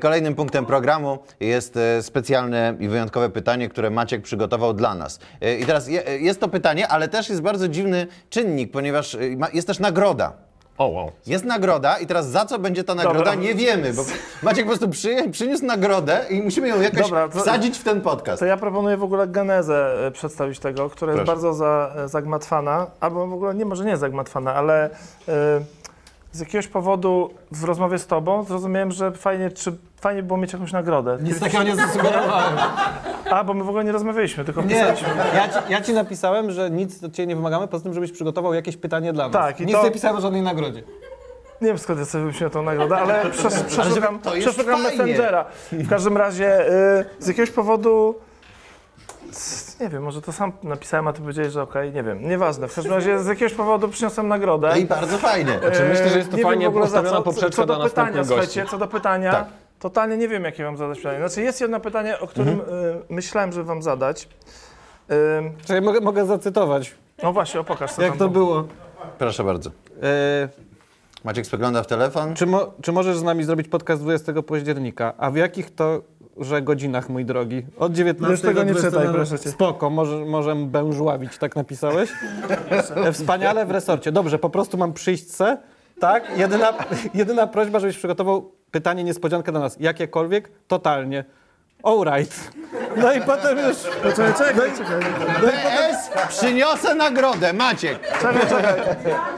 Kolejnym 0.00 0.34
punktem 0.34 0.66
programu 0.66 1.18
jest 1.40 1.76
e, 1.76 2.02
specjalne 2.02 2.74
i 2.80 2.88
wyjątkowe 2.88 3.30
pytanie, 3.30 3.68
które 3.68 3.90
Maciek 3.90 4.22
przygotował 4.22 4.74
dla 4.74 4.94
nas. 4.94 5.18
E, 5.40 5.54
I 5.58 5.66
teraz 5.66 5.88
je- 5.88 6.06
e, 6.08 6.18
jest 6.18 6.40
to 6.40 6.48
pytanie, 6.48 6.88
ale 6.88 7.08
też 7.08 7.28
jest 7.28 7.42
bardzo 7.42 7.68
dziwny 7.68 8.06
czynnik, 8.30 8.72
ponieważ 8.72 9.14
e, 9.14 9.18
jest 9.54 9.66
też 9.66 9.78
nagroda. 9.78 10.32
O, 10.78 10.86
wow. 10.86 11.10
Jest 11.26 11.44
nagroda 11.44 11.98
i 11.98 12.06
teraz 12.06 12.26
za 12.28 12.44
co 12.46 12.58
będzie 12.58 12.84
ta 12.84 12.94
nagroda, 12.94 13.18
Dobra. 13.18 13.34
nie 13.34 13.54
wiemy, 13.54 13.92
bo 13.92 14.04
Maciek 14.42 14.64
po 14.64 14.68
prostu 14.70 14.88
przy, 14.88 15.30
przyniósł 15.30 15.64
nagrodę 15.66 16.20
i 16.30 16.42
musimy 16.42 16.68
ją 16.68 16.80
jakoś 16.80 17.00
Dobra, 17.02 17.28
to- 17.28 17.38
wsadzić 17.40 17.78
w 17.78 17.84
ten 17.84 18.00
podcast. 18.00 18.40
To 18.40 18.46
ja 18.46 18.56
proponuję 18.56 18.96
w 18.96 19.02
ogóle 19.02 19.26
genezę 19.28 20.06
e, 20.06 20.10
przedstawić 20.10 20.58
tego, 20.58 20.90
która 20.90 21.12
jest 21.12 21.24
Proszę. 21.24 21.32
bardzo 21.32 21.54
za, 21.54 21.92
e, 21.96 22.08
zagmatwana, 22.08 22.86
albo 23.00 23.26
w 23.26 23.32
ogóle 23.32 23.54
nie, 23.54 23.64
może 23.64 23.84
nie 23.84 23.96
zagmatwana, 23.96 24.54
ale 24.54 24.84
e, 25.28 25.60
z 26.34 26.40
jakiegoś 26.40 26.68
powodu 26.68 27.30
w 27.52 27.64
rozmowie 27.64 27.98
z 27.98 28.06
tobą 28.06 28.44
zrozumiałem, 28.44 28.92
że 28.92 29.12
fajnie, 29.12 29.50
czy 29.50 29.76
fajnie 30.00 30.22
było 30.22 30.38
mieć 30.38 30.52
jakąś 30.52 30.72
nagrodę. 30.72 31.18
Nic 31.22 31.40
takiego 31.40 31.62
nie 31.64 31.76
zasugerowałem. 31.76 32.56
A, 33.30 33.44
bo 33.44 33.54
my 33.54 33.64
w 33.64 33.68
ogóle 33.68 33.84
nie 33.84 33.92
rozmawialiśmy, 33.92 34.44
tylko 34.44 34.62
Nie, 34.62 34.68
pisaliśmy. 34.68 35.08
ja 35.34 35.48
ci, 35.48 35.58
ja 35.72 35.80
ci 35.80 35.92
napisałem, 35.92 36.50
że 36.50 36.70
nic 36.70 37.04
od 37.04 37.12
ciebie 37.12 37.26
nie 37.26 37.36
wymagamy, 37.36 37.68
poza 37.68 37.84
tym, 37.84 37.94
żebyś 37.94 38.12
przygotował 38.12 38.54
jakieś 38.54 38.76
pytanie 38.76 39.12
dla 39.12 39.24
nas. 39.24 39.32
Tak, 39.32 39.60
i 39.60 39.66
nic 39.66 39.74
to- 39.76 39.84
nie 39.84 39.90
pisałem 39.90 40.16
o 40.16 40.20
żadnej 40.20 40.42
nagrodzie. 40.42 40.82
Nie 41.60 41.68
wiem 41.68 41.78
skąd 41.78 41.98
ja 41.98 42.04
sobie 42.04 42.22
wymyśliłem 42.22 42.50
tą 42.50 42.62
nagrodę, 42.62 42.96
ale 42.96 43.30
przesz, 43.30 43.62
przeszukam, 43.62 44.18
to 44.18 44.34
jest 44.36 44.48
przeszukam. 44.48 44.82
Messengera. 44.82 45.44
W 45.72 45.88
każdym 45.88 46.16
razie 46.16 46.68
y, 47.00 47.04
z 47.18 47.26
jakiegoś 47.28 47.50
powodu 47.50 48.14
nie 49.80 49.88
wiem, 49.88 50.02
może 50.02 50.22
to 50.22 50.32
sam 50.32 50.52
napisałem, 50.62 51.08
a 51.08 51.12
ty 51.12 51.20
powiedziałeś, 51.20 51.52
że 51.52 51.62
okej, 51.62 51.92
nie 51.92 52.02
wiem, 52.02 52.28
nieważne. 52.28 52.68
W 52.68 52.74
każdym 52.74 52.92
razie 52.92 53.18
z 53.18 53.26
jakiegoś 53.26 53.54
powodu 53.54 53.88
przyniosłem 53.88 54.28
nagrodę. 54.28 54.68
No 54.70 54.76
i 54.76 54.84
bardzo 54.86 55.18
fajnie. 55.18 55.58
Znaczy, 55.58 55.82
myślę, 55.88 56.08
że 56.08 56.18
jest 56.18 56.30
to 56.30 56.36
Nie 56.36 56.42
wiem 56.42 56.50
fajnie 56.50 56.66
w 56.66 56.68
ogóle 56.68 56.86
za 56.86 56.90
postawiona 56.90 57.16
co. 57.16 57.22
poprzeczka 57.22 57.50
co 57.62 57.66
do 57.66 57.76
dla 57.76 57.84
pytania, 57.84 58.06
następnych 58.06 58.38
gości. 58.38 58.52
słuchajcie, 58.52 58.70
co 58.70 58.78
do 58.78 58.86
pytania, 58.88 59.32
Tak. 59.32 59.46
totalnie 59.78 60.16
nie 60.16 60.28
wiem, 60.28 60.44
jakie 60.44 60.64
wam 60.64 60.76
zadać 60.76 60.98
pytanie. 60.98 61.18
Znaczy 61.18 61.42
jest 61.42 61.60
jedno 61.60 61.80
pytanie, 61.80 62.18
o 62.20 62.26
którym 62.26 62.60
Mhm. 62.60 62.78
y, 62.84 62.94
myślałem, 63.08 63.52
że 63.52 63.64
wam 63.64 63.82
zadać. 63.82 64.28
Y, 65.10 65.14
Czyli 65.66 65.80
mogę, 65.80 66.00
mogę 66.00 66.26
zacytować, 66.26 66.94
no 67.22 67.32
właśnie, 67.32 67.60
o 67.60 67.64
pokaż 67.64 67.98
jak 67.98 68.08
tam 68.08 68.18
to 68.18 68.28
było. 68.28 68.46
było. 68.54 68.68
Proszę 69.18 69.44
bardzo. 69.44 69.70
E, 70.02 70.48
Maciek 71.24 71.46
spogląda 71.46 71.82
w 71.82 71.86
telefon. 71.86 72.34
czy, 72.34 72.46
mo, 72.46 72.72
czy 72.82 72.92
możesz 72.92 73.16
z 73.18 73.22
nami 73.22 73.44
zrobić 73.44 73.68
podcast 73.68 74.02
20 74.02 74.42
października? 74.42 75.12
A 75.18 75.30
w 75.30 75.36
jakich 75.36 75.74
to 75.74 76.00
że 76.36 76.62
godzinach, 76.62 77.08
mój 77.08 77.24
drogi? 77.24 77.62
Od 77.78 77.92
19 77.92 78.32
Już 78.32 78.40
tego 78.40 78.54
do 78.54 78.64
nie 78.64 78.72
20 78.72 78.90
czytaj, 78.90 79.14
proszę 79.14 79.38
cię. 79.38 79.50
Spoko, 79.50 79.90
może, 79.90 80.16
może 80.24 80.54
bężławić, 80.56 81.38
tak 81.38 81.56
napisałeś? 81.56 82.10
E, 82.96 83.12
Wspaniale 83.12 83.66
w 83.66 83.70
resorcie. 83.70 84.12
Dobrze, 84.12 84.38
po 84.38 84.50
prostu 84.50 84.78
mam 84.78 84.92
przyjść 84.92 85.30
se, 85.30 85.58
tak? 86.00 86.38
Jedyna, 86.38 86.72
jedyna 87.14 87.46
prośba, 87.46 87.80
żebyś 87.80 87.98
przygotował 87.98 88.52
pytanie 88.70 89.04
niespodziankę 89.04 89.52
dla 89.52 89.60
nas. 89.60 89.76
Jakiekolwiek? 89.80 90.50
Totalnie. 90.68 91.24
Alright. 91.82 92.50
No 92.96 93.12
i 93.12 93.20
potem 93.20 93.58
już... 93.58 93.76
Czekaj, 94.16 94.32
czekaj, 94.38 94.70
czekaj. 94.78 95.00
PS 95.42 96.10
przyniosę 96.28 96.94
nagrodę, 96.94 97.52
Maciek. 97.52 97.98
Czekaj, 98.20 98.40
czekaj. 98.48 98.74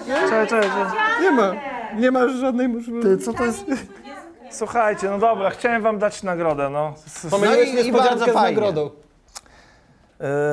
Czekaj, 0.07 0.47
czekaj. 0.49 0.71
Nie 1.23 1.31
ma, 1.31 1.53
nie 1.97 2.11
ma 2.11 2.29
żadnej 2.29 2.69
możliwości. 2.69 3.09
Ty, 3.11 3.19
co 3.19 3.33
to 3.33 3.45
jest? 3.45 3.65
Słuchajcie, 4.51 5.11
no 5.11 5.19
dobra, 5.19 5.51
chciałem 5.51 5.83
wam 5.83 5.99
dać 5.99 6.23
nagrodę, 6.23 6.71
no. 6.71 6.93
S- 7.07 7.25
s- 7.25 7.31
Pomyliłeś 7.31 7.69
No 7.69 7.73
i- 7.73 7.73
i 7.73 7.75
niespodziankę 7.85 8.09
bardzo 8.19 8.25
z 8.25 8.35
fajnie. 8.35 8.57
nagrodą. 8.61 8.91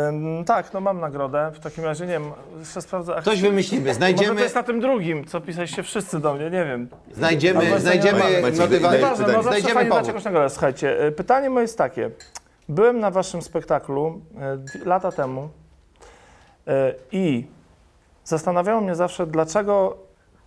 Ym, 0.09 0.45
tak, 0.45 0.73
no 0.73 0.81
mam 0.81 0.99
nagrodę. 0.99 1.51
W 1.53 1.59
takim 1.59 1.83
razie, 1.83 2.05
nie 2.05 2.11
wiem, 2.13 2.31
jeszcze 2.59 2.81
sprawdzę. 2.81 3.15
Ach, 3.17 3.23
Coś 3.23 3.41
wymyślimy. 3.41 3.81
Może 3.83 3.93
Znajdziemy, 3.93 4.35
to 4.35 4.43
jest 4.43 4.55
na 4.55 4.63
tym 4.63 4.79
drugim, 4.79 5.25
co 5.25 5.41
pisaliście 5.41 5.83
wszyscy 5.83 6.19
do 6.19 6.33
mnie, 6.33 6.43
nie 6.43 6.65
wiem. 6.65 6.89
znajdziemy, 7.11 7.59
Albo 7.59 7.79
znajdziemy 7.79 8.19
Maciek, 8.19 8.41
daj- 8.81 9.01
Ważne, 9.01 9.27
no 9.27 9.33
zawsze 9.33 9.41
Znajdziemy 9.43 9.73
fajnie 9.73 9.89
dać 9.89 9.97
powód. 9.99 10.07
jakąś 10.07 10.23
nagrodę. 10.23 10.49
Słuchajcie, 10.49 11.05
y, 11.05 11.11
pytanie 11.11 11.49
moje 11.49 11.61
jest 11.63 11.77
takie. 11.77 12.09
Byłem 12.69 12.99
na 12.99 13.11
waszym 13.11 13.41
spektaklu 13.41 14.21
y, 14.75 14.85
lata 14.85 15.11
temu 15.11 15.43
y, 16.67 16.71
i 17.11 17.47
zastanawiało 18.23 18.81
mnie 18.81 18.95
zawsze, 18.95 19.27
dlaczego 19.27 19.97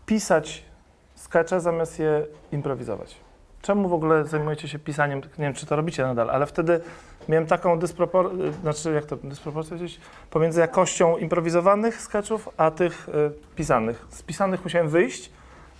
pisać 0.06 0.64
skecze 1.14 1.60
zamiast 1.60 1.98
je 1.98 2.26
improwizować. 2.52 3.16
Czemu 3.66 3.88
w 3.88 3.92
ogóle 3.92 4.24
zajmujecie 4.24 4.68
się 4.68 4.78
pisaniem, 4.78 5.18
nie 5.18 5.44
wiem 5.44 5.54
czy 5.54 5.66
to 5.66 5.76
robicie 5.76 6.02
nadal, 6.02 6.30
ale 6.30 6.46
wtedy 6.46 6.80
miałem 7.28 7.46
taką 7.46 7.78
dysproporcję, 7.78 8.52
znaczy 8.52 8.92
jak 8.92 9.04
to, 9.04 9.16
dysproporcję 9.16 9.76
gdzieś 9.76 9.98
pomiędzy 10.30 10.60
jakością 10.60 11.16
improwizowanych 11.16 12.00
sketchów, 12.00 12.48
a 12.56 12.70
tych 12.70 13.08
y, 13.08 13.12
pisanych. 13.56 14.06
Z 14.10 14.22
pisanych 14.22 14.64
musiałem 14.64 14.88
wyjść, 14.88 15.30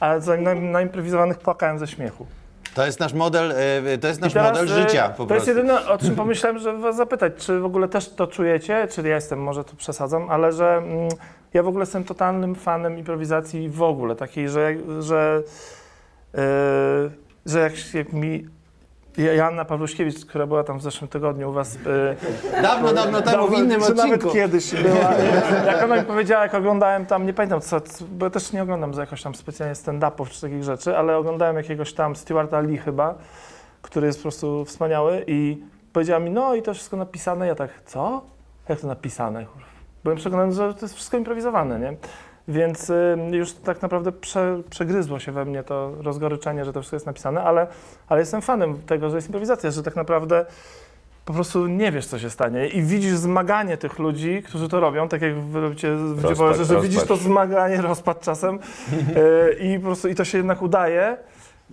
a 0.00 0.18
za- 0.18 0.36
na, 0.36 0.54
na 0.54 0.80
improwizowanych 0.82 1.38
płakałem 1.38 1.78
ze 1.78 1.86
śmiechu. 1.86 2.26
To 2.74 2.86
jest 2.86 3.00
nasz 3.00 3.12
model, 3.12 3.52
e, 3.86 3.98
to 3.98 4.08
jest 4.08 4.20
nasz 4.20 4.32
teraz, 4.32 4.48
model 4.58 4.64
y, 4.78 4.82
życia 4.82 5.08
po 5.08 5.26
To 5.26 5.34
jest 5.34 5.46
prostu. 5.46 5.48
jedyne, 5.50 5.88
o 5.88 5.98
czym 5.98 6.16
pomyślałem, 6.16 6.58
żeby 6.58 6.78
was 6.78 6.96
zapytać, 6.96 7.32
czy 7.36 7.60
w 7.60 7.64
ogóle 7.64 7.88
też 7.88 8.08
to 8.14 8.26
czujecie, 8.26 8.88
czy 8.90 9.08
ja 9.08 9.14
jestem, 9.14 9.42
może 9.42 9.64
tu 9.64 9.76
przesadzam, 9.76 10.30
ale 10.30 10.52
że 10.52 10.76
mm, 10.76 11.08
ja 11.54 11.62
w 11.62 11.68
ogóle 11.68 11.82
jestem 11.82 12.04
totalnym 12.04 12.54
fanem 12.54 12.98
improwizacji 12.98 13.68
w 13.68 13.82
ogóle, 13.82 14.16
takiej, 14.16 14.48
że, 14.48 14.74
że, 15.00 15.42
yy, 16.34 16.40
że 17.46 17.60
jak, 17.60 17.94
jak 17.94 18.12
mi 18.12 18.46
Joanna 19.18 19.64
Pawluśkiewicz, 19.64 20.24
która 20.26 20.46
była 20.46 20.64
tam 20.64 20.78
w 20.78 20.82
zeszłym 20.82 21.08
tygodniu 21.08 21.50
u 21.50 21.52
was, 21.52 21.74
yy, 21.74 22.62
Dawno, 22.62 22.92
dawno 22.92 23.22
temu 23.22 23.48
w 23.48 23.58
innym 23.58 23.80
czy 23.80 23.94
nawet 23.94 24.12
odcinku. 24.14 24.34
kiedyś 24.34 24.74
była, 24.74 25.12
jak 25.66 25.82
ona 25.84 25.96
mi 25.96 26.02
powiedziała, 26.02 26.42
jak 26.42 26.54
oglądałem 26.54 27.06
tam, 27.06 27.26
nie 27.26 27.32
pamiętam 27.32 27.60
co, 27.60 27.80
bo 28.10 28.26
ja 28.26 28.30
też 28.30 28.52
nie 28.52 28.62
oglądam 28.62 28.94
za 28.94 29.00
jakoś 29.00 29.22
tam 29.22 29.34
specjalnie 29.34 29.74
stand-upów 29.74 30.30
czy 30.30 30.40
takich 30.40 30.62
rzeczy, 30.64 30.96
ale 30.98 31.16
oglądałem 31.16 31.56
jakiegoś 31.56 31.92
tam 31.92 32.16
Stewarta 32.16 32.60
Lee 32.60 32.78
chyba, 32.78 33.14
który 33.82 34.06
jest 34.06 34.18
po 34.18 34.22
prostu 34.22 34.64
wspaniały 34.64 35.24
i 35.26 35.62
powiedziała 35.92 36.20
mi, 36.20 36.30
no 36.30 36.54
i 36.54 36.62
to 36.62 36.74
wszystko 36.74 36.96
napisane, 36.96 37.46
ja 37.46 37.54
tak, 37.54 37.70
co? 37.86 38.22
Jak 38.68 38.80
to 38.80 38.86
napisane? 38.86 39.46
Byłem 40.04 40.18
przekonany, 40.18 40.52
że 40.52 40.74
to 40.74 40.80
jest 40.82 40.94
wszystko 40.94 41.16
improwizowane, 41.16 41.78
nie? 41.80 41.96
Więc 42.48 42.90
y, 42.90 43.16
już 43.30 43.52
tak 43.52 43.82
naprawdę 43.82 44.12
prze, 44.12 44.60
przegryzło 44.70 45.18
się 45.18 45.32
we 45.32 45.44
mnie 45.44 45.62
to 45.62 45.92
rozgoryczenie, 46.02 46.64
że 46.64 46.72
to 46.72 46.80
wszystko 46.80 46.96
jest 46.96 47.06
napisane, 47.06 47.42
ale, 47.42 47.66
ale 48.08 48.20
jestem 48.20 48.42
fanem 48.42 48.82
tego, 48.86 49.10
że 49.10 49.16
jest 49.16 49.28
improwizacja, 49.28 49.70
że 49.70 49.82
tak 49.82 49.96
naprawdę 49.96 50.46
po 51.24 51.32
prostu 51.32 51.66
nie 51.66 51.92
wiesz, 51.92 52.06
co 52.06 52.18
się 52.18 52.30
stanie. 52.30 52.68
I 52.68 52.82
widzisz 52.82 53.16
zmaganie 53.16 53.76
tych 53.76 53.98
ludzi, 53.98 54.42
którzy 54.42 54.68
to 54.68 54.80
robią, 54.80 55.08
tak 55.08 55.22
jak 55.22 55.34
wy 55.34 55.60
robicie 55.60 55.94
w 55.96 56.12
Rozpacz, 56.12 56.30
Dziwolerze, 56.30 56.64
że 56.64 56.74
rozpacz. 56.74 56.90
widzisz 56.90 57.08
to 57.08 57.16
zmaganie, 57.16 57.82
rozpad 57.82 58.20
czasem. 58.20 58.58
Y, 59.16 59.56
i 59.60 59.78
po 59.78 59.86
prostu 59.86 60.08
i 60.08 60.14
to 60.14 60.24
się 60.24 60.38
jednak 60.38 60.62
udaje, 60.62 61.16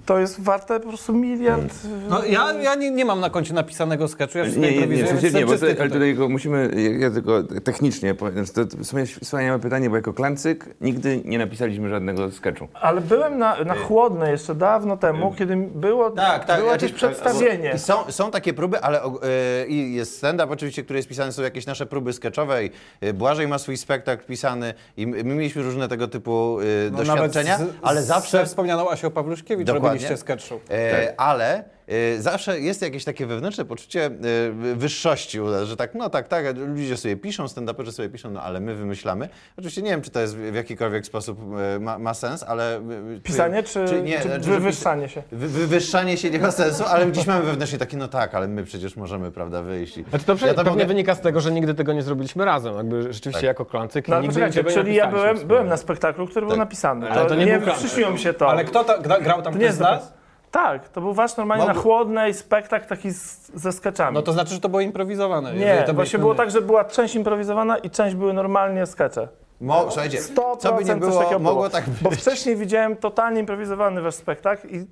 to 0.05 0.19
jest 0.19 0.41
warte 0.41 0.79
po 0.79 0.87
prostu 0.89 1.13
miliard... 1.13 1.73
y, 1.85 2.09
No 2.09 2.25
ja, 2.25 2.53
ja 2.53 2.75
nie, 2.75 2.91
nie 2.91 3.05
mam 3.05 3.19
na 3.19 3.29
koncie 3.29 3.53
napisanego 3.53 4.07
sketchu, 4.07 4.37
ja 4.37 4.43
wszystko 4.43 4.65
Nie, 4.65 4.77
nie, 4.77 4.87
nie, 4.87 5.03
w 5.03 5.07
sensie 5.07 5.31
nie, 5.31 5.45
bo 5.45 5.57
to, 5.57 5.65
ale 5.79 5.89
tutaj. 5.89 6.15
musimy, 6.29 6.69
ja 6.99 7.11
tylko 7.11 7.43
technicznie 7.43 8.13
powiem, 8.15 8.45
to 8.45 8.61
w 8.77 8.85
sumie 8.85 9.05
wspaniałe 9.05 9.59
pytanie, 9.59 9.89
bo 9.89 9.95
jako 9.95 10.13
klancyk 10.13 10.75
nigdy 10.81 11.21
nie 11.25 11.37
napisaliśmy 11.37 11.89
żadnego 11.89 12.31
sketchu. 12.31 12.67
Ale 12.73 13.01
byłem 13.01 13.37
na, 13.37 13.63
na 13.63 13.75
chłodne 13.75 14.31
jeszcze 14.31 14.55
dawno 14.55 14.97
temu, 14.97 15.33
kiedy 15.37 15.55
było, 15.57 16.11
Tak, 16.11 16.45
tak. 16.45 16.59
było 16.59 16.71
jakieś 16.71 16.91
przedstawienie. 16.91 17.77
Są, 17.79 18.11
są 18.11 18.31
takie 18.31 18.53
próby, 18.53 18.79
ale 18.79 19.01
e, 19.03 19.09
i 19.67 19.93
jest 19.93 20.17
stand-up 20.17 20.53
oczywiście, 20.53 20.83
który 20.83 20.99
jest 20.99 21.09
pisany, 21.09 21.31
są 21.31 21.41
jakieś 21.41 21.65
nasze 21.65 21.85
próby 21.85 22.13
sketchowe 22.13 22.65
i 22.65 22.69
Błażej 23.13 23.47
ma 23.47 23.57
swój 23.57 23.77
spektakl 23.77 24.25
pisany 24.25 24.73
i 24.97 25.07
my 25.07 25.23
my 25.23 25.35
mieliśmy 25.35 25.61
różne 25.63 25.87
tego 25.87 26.07
typu 26.07 26.57
e, 26.87 26.91
No 26.91 26.97
doświadczenia, 26.97 27.57
z, 27.57 27.61
ale 27.81 28.03
z, 28.03 28.05
zawsze... 28.05 28.37
Ze 28.37 28.45
wspomnianą 28.45 28.89
Asią 28.89 29.11
Pawluszkiewicz 29.11 29.67
Dokładnie. 29.83 29.99
robiliście 30.07 30.17
sketch 30.17 30.43
show. 30.43 30.61
E, 30.71 31.13
Ale 31.17 31.55
e, 31.57 31.63
zawsze 32.19 32.59
jest 32.59 32.81
jakieś 32.81 33.03
takie 33.03 33.25
wewnętrzne 33.25 33.65
poczucie 33.65 34.05
e, 34.05 34.11
wyższości, 34.75 35.39
że 35.63 35.77
tak, 35.77 35.95
no 35.95 36.09
tak, 36.09 36.27
tak, 36.27 36.45
ludzie 36.57 36.97
sobie 36.97 37.15
piszą, 37.15 37.45
stand-uperzy 37.45 37.91
sobie 37.91 38.09
piszą, 38.09 38.31
no 38.31 38.41
ale 38.41 38.59
my 38.59 38.75
wymyślamy. 38.75 39.29
Oczywiście 39.57 39.81
nie 39.81 39.89
wiem, 39.89 40.01
czy 40.01 40.11
to 40.11 40.19
jest 40.19 40.37
w 40.37 40.55
jakikolwiek 40.55 41.05
sposób 41.05 41.39
e, 41.75 41.79
ma, 41.79 41.99
ma 41.99 42.13
sens, 42.13 42.43
ale... 42.43 42.81
Pisanie 43.23 43.63
czy, 43.63 43.85
czy, 43.87 44.01
nie, 44.01 44.21
że 44.21 44.39
wywyższanie 44.39 45.09
się? 45.09 45.23
Wy, 45.31 45.47
wywyższanie 45.47 46.17
się 46.17 46.29
nie 46.29 46.39
ma 46.39 46.51
sensu, 46.51 46.83
ale 46.87 47.05
gdzieś 47.05 47.27
mamy 47.27 47.43
wewnętrznie 47.45 47.79
takie, 47.79 47.97
no 47.97 48.07
tak, 48.07 48.35
ale 48.35 48.47
my 48.47 48.63
przecież 48.63 48.95
możemy, 48.95 49.31
prawda, 49.31 49.61
wyjść 49.61 49.97
i... 49.97 50.03
Znaczy 50.03 50.25
to 50.25 50.33
Ja 50.33 50.53
to 50.53 50.55
pewnie 50.55 50.71
mogę- 50.71 50.85
wynika 50.85 51.15
z 51.15 51.21
tego, 51.21 51.41
że 51.41 51.51
nigdy 51.51 51.73
tego 51.73 51.93
nie 51.93 52.01
zrobiliśmy 52.03 52.45
razem. 52.45 52.75
Jakby 52.75 53.13
rzeczywiście 53.13 53.31
Tak. 53.41 53.43
jako 53.43 53.65
klancyk 53.65 54.07
No 54.07 54.21
nigdy 54.21 54.41
nie 54.41 54.63
czyli 54.63 54.95
ja 54.95 55.07
byłem, 55.07 55.37
byłem 55.37 55.67
na 55.67 55.77
spektaklu, 55.77 56.27
który 56.27 56.45
był 56.45 56.49
Tak. 56.49 56.59
napisany. 56.59 57.09
Ale 57.09 57.29
to 57.29 57.35
nie 57.35 57.45
był 57.45 57.61
plan. 57.61 57.77
przyśniło 57.77 58.11
mi 58.11 58.19
się 58.19 58.33
to. 58.33 58.49
Ale 58.49 58.63
kto 58.65 58.83
ta, 58.83 58.97
gra, 58.97 59.21
grał 59.21 59.41
tam 59.41 59.43
To 59.43 59.49
ktoś 59.49 59.61
nie 59.61 59.67
z 59.67 59.69
jest 59.69 59.79
nas? 59.79 60.13
Tak, 60.53 60.89
to 60.89 61.01
był 61.01 61.13
wasz 61.13 61.37
normalnie 61.37 61.65
na 61.65 61.73
chłodnej 61.73 62.33
spektakl 62.33 62.87
taki 62.87 63.11
z, 63.11 63.51
ze 63.55 63.71
skeczami. 63.71 64.15
No 64.15 64.21
to 64.21 64.33
znaczy, 64.33 64.53
że 64.53 64.59
to 64.59 64.69
było 64.69 64.81
improwizowane. 64.81 65.53
nie, 65.53 65.83
to 65.87 65.93
właśnie 65.93 66.19
było 66.19 66.35
tak, 66.35 66.51
że 66.51 66.61
była 66.61 66.85
część 66.85 67.15
improwizowana 67.15 67.77
i 67.77 67.89
część 67.89 68.15
były 68.15 68.33
normalnie 68.33 68.85
skecze. 68.85 69.27
Mo, 69.61 69.81
słuchajcie, 69.91 70.19
100% 70.21 70.57
co 70.57 70.73
by 70.73 70.83
nie 70.85 70.95
było, 70.95 71.21
mogło 71.21 71.39
było. 71.39 71.69
tak 71.69 71.83
Bo 72.01 72.09
być. 72.09 72.19
wcześniej 72.21 72.55
widziałem 72.55 72.95
totalnie 72.95 73.39
improwizowany 73.39 74.01
wasz 74.01 74.15
spektakl 74.15 74.67
i 74.67 74.85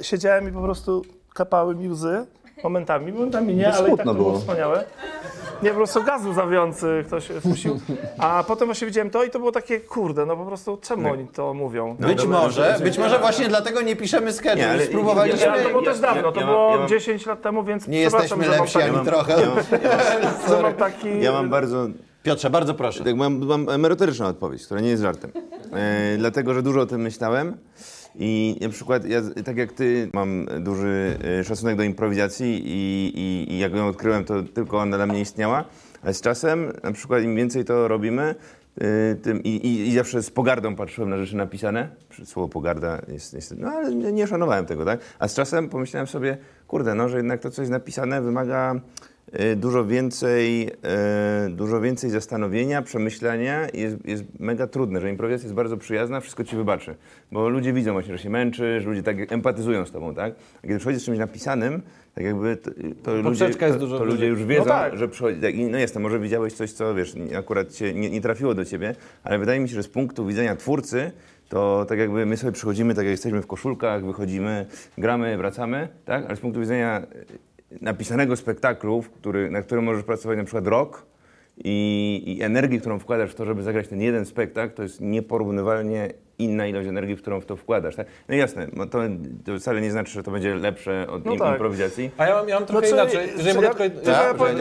siedziałem 0.00 0.48
i 0.48 0.52
po 0.52 0.62
prostu 0.62 1.02
kapały 1.34 1.74
mi 1.74 1.88
łzy. 1.88 2.26
Momentami, 2.64 3.12
momentami 3.12 3.54
nie, 3.54 3.72
ale 3.74 3.88
i 3.92 3.96
tak 3.96 4.06
to 4.06 4.14
było 4.14 4.28
było. 4.28 4.38
wspaniałe. 4.40 4.84
Nie, 5.62 5.70
po 5.70 5.76
prostu 5.76 6.02
gaz 6.04 6.24
łzawiący 6.24 7.04
ktoś 7.06 7.28
puścił. 7.42 7.80
A 8.18 8.44
potem 8.46 8.66
właśnie 8.68 8.86
widziałem 8.86 9.10
to 9.10 9.24
i 9.24 9.30
to 9.30 9.38
było 9.38 9.52
takie, 9.52 9.80
kurde, 9.80 10.26
no 10.26 10.36
po 10.36 10.44
prostu 10.46 10.78
czemu 10.82 11.12
oni 11.12 11.28
to 11.28 11.54
mówią? 11.54 11.96
Być 12.00 12.26
może, 12.26 12.76
być 12.82 12.98
może 12.98 13.18
właśnie 13.18 13.48
dlatego 13.48 13.82
nie 13.82 13.96
piszemy 13.96 14.32
sketchu. 14.32 14.58
Nie, 14.58 14.70
ale- 14.70 14.84
Spróbowaliśmy. 14.86 15.46
Ja, 15.46 15.62
to 15.62 15.68
było 15.68 15.82
też 15.82 15.98
dawno, 16.00 16.32
to 16.32 16.40
ja 16.40 16.46
było 16.46 16.70
ja 16.70 16.78
mam- 16.78 16.88
10 16.88 17.26
lat 17.26 17.42
temu, 17.42 17.64
więc 17.64 17.88
Nie 17.88 18.00
jesteśmy 18.00 18.48
lepsi 18.48 18.82
ani 18.82 19.04
trochę. 19.06 19.34
Ja 20.50 20.62
mam, 20.62 20.74
taki... 20.74 21.20
ja 21.20 21.32
mam 21.32 21.50
bardzo 21.50 21.86
Piotrze, 22.22 22.50
bardzo 22.50 22.74
proszę. 22.74 23.04
Tak, 23.04 23.16
mam, 23.16 23.46
mam 23.46 23.68
emerytoryczną 23.68 24.26
odpowiedź, 24.26 24.64
która 24.64 24.80
nie 24.80 24.88
jest 24.88 25.02
żartem. 25.02 25.30
E, 25.72 26.16
dlatego, 26.18 26.54
że 26.54 26.62
dużo 26.62 26.80
o 26.80 26.86
tym 26.86 27.00
myślałem 27.00 27.56
i 28.18 28.58
na 28.60 28.68
przykład 28.68 29.04
ja, 29.04 29.22
tak 29.44 29.56
jak 29.56 29.72
ty, 29.72 30.10
mam 30.14 30.46
duży 30.60 31.18
e, 31.40 31.44
szacunek 31.44 31.76
do 31.76 31.82
improwizacji 31.82 32.62
i, 32.66 33.12
i, 33.14 33.52
i 33.52 33.58
jak 33.58 33.74
ją 33.74 33.88
odkryłem, 33.88 34.24
to 34.24 34.42
tylko 34.42 34.78
ona 34.78 34.96
dla 34.96 35.06
mnie 35.06 35.20
istniała, 35.20 35.64
ale 36.02 36.14
z 36.14 36.20
czasem, 36.20 36.72
na 36.82 36.92
przykład 36.92 37.22
im 37.22 37.36
więcej 37.36 37.64
to 37.64 37.88
robimy, 37.88 38.34
e, 38.80 39.14
tym, 39.14 39.42
i, 39.42 39.88
i, 39.88 39.94
zawsze 39.94 40.22
z 40.22 40.30
pogardą 40.30 40.76
patrzyłem 40.76 41.10
na 41.10 41.16
rzeczy 41.16 41.36
napisane. 41.36 41.88
Słowo 42.24 42.48
pogarda 42.48 43.02
jest 43.08 43.34
niestety, 43.34 43.62
no 43.62 43.68
ale 43.68 43.94
nie, 43.94 44.12
nie 44.12 44.26
szanowałem 44.26 44.66
tego, 44.66 44.84
tak? 44.84 45.00
A 45.18 45.28
z 45.28 45.34
czasem 45.34 45.68
pomyślałem 45.68 46.06
sobie, 46.06 46.38
kurde, 46.68 46.94
no, 46.94 47.08
że 47.08 47.16
jednak 47.16 47.40
to, 47.40 47.50
co 47.50 47.62
jest 47.62 47.72
napisane, 47.72 48.22
wymaga 48.22 48.80
dużo 49.56 49.84
więcej, 49.84 50.70
e, 50.82 51.48
dużo 51.50 51.80
więcej 51.80 52.10
zastanowienia, 52.10 52.82
przemyślenia 52.82 53.66
jest, 53.74 53.96
jest 54.08 54.24
mega 54.38 54.66
trudne, 54.66 55.00
że 55.00 55.10
improwizacja 55.10 55.44
jest 55.44 55.54
bardzo 55.54 55.76
przyjazna, 55.76 56.20
wszystko 56.20 56.44
ci 56.44 56.56
wybaczy. 56.56 56.94
Bo 57.32 57.48
ludzie 57.48 57.72
widzą 57.72 57.92
właśnie, 57.92 58.16
że 58.16 58.22
się 58.22 58.30
męczysz, 58.30 58.84
ludzie 58.84 59.02
tak 59.02 59.32
empatyzują 59.32 59.86
z 59.86 59.90
tobą, 59.90 60.14
tak? 60.14 60.34
A 60.58 60.66
kiedy 60.66 60.78
przychodzisz 60.78 61.02
z 61.02 61.04
czymś 61.04 61.18
napisanym, 61.18 61.82
tak 62.14 62.24
jakby 62.24 62.56
to, 62.56 62.70
to, 63.02 63.14
ludzie, 63.16 63.50
to, 63.50 63.98
to 63.98 64.04
ludzie 64.04 64.26
już 64.26 64.44
wiedzą, 64.44 64.64
No 64.64 64.70
tak. 64.70 64.96
że 64.96 65.08
przychodzi. 65.08 65.40
Tak, 65.40 65.54
no 65.70 65.78
jest, 65.78 65.94
to 65.94 66.00
może 66.00 66.18
widziałeś 66.20 66.52
coś, 66.52 66.72
co 66.72 66.94
wiesz, 66.94 67.14
akurat 67.38 67.72
cię 67.72 67.94
nie, 67.94 68.10
nie 68.10 68.20
trafiło 68.20 68.54
do 68.54 68.64
ciebie, 68.64 68.94
ale 69.24 69.38
wydaje 69.38 69.60
mi 69.60 69.68
się, 69.68 69.74
że 69.74 69.82
z 69.82 69.88
punktu 69.88 70.26
widzenia 70.26 70.56
twórcy, 70.56 71.10
to 71.48 71.86
tak 71.88 71.98
jakby 71.98 72.26
my 72.26 72.36
sobie 72.36 72.52
przychodzimy, 72.52 72.94
tak 72.94 73.04
jak 73.04 73.10
jesteśmy 73.10 73.42
w 73.42 73.46
koszulkach, 73.46 74.04
wychodzimy, 74.04 74.66
gramy, 74.98 75.36
wracamy, 75.36 75.88
tak? 76.04 76.26
Ale 76.26 76.36
z 76.36 76.40
punktu 76.40 76.60
widzenia 76.60 76.98
e, 77.00 77.06
napisanego 77.80 78.36
spektaklu, 78.36 79.02
który, 79.02 79.50
na 79.50 79.62
którym 79.62 79.84
możesz 79.84 80.04
pracować 80.04 80.38
na 80.38 80.44
przykład 80.44 80.66
rok 80.66 81.06
i, 81.64 82.22
i 82.26 82.42
energii, 82.42 82.80
którą 82.80 82.98
wkładasz 82.98 83.30
w 83.30 83.34
to, 83.34 83.44
żeby 83.44 83.62
zagrać 83.62 83.88
ten 83.88 84.00
jeden 84.00 84.24
spektakl, 84.24 84.74
to 84.74 84.82
jest 84.82 85.00
nieporównywalnie 85.00 86.10
inna 86.38 86.66
ilość 86.66 86.88
energii, 86.88 87.16
w 87.16 87.22
którą 87.22 87.40
w 87.40 87.46
to 87.46 87.56
wkładasz. 87.56 87.96
Tak? 87.96 88.06
No 88.28 88.34
jasne, 88.34 88.66
no 88.72 88.86
to, 88.86 88.98
to 89.46 89.58
wcale 89.58 89.80
nie 89.80 89.90
znaczy, 89.90 90.12
że 90.12 90.22
to 90.22 90.30
będzie 90.30 90.54
lepsze 90.54 91.06
od 91.10 91.24
No 91.24 91.32
im, 91.32 91.38
tak. 91.38 91.52
improwizacji. 91.52 92.10
A 92.18 92.26
ja 92.26 92.34
mam, 92.34 92.48
ja 92.48 92.54
mam 92.54 92.66
trochę 92.66 92.86
Znaczy, 92.88 93.12
inaczej. 93.12 93.28
Jeżeli 93.36 93.48
ja, 93.48 93.54
mogę 93.54 93.66
ja, 93.66 93.74
tylko... 93.74 94.10
ja, 94.10 94.16
Tak, 94.16 94.36
powiem 94.36 94.56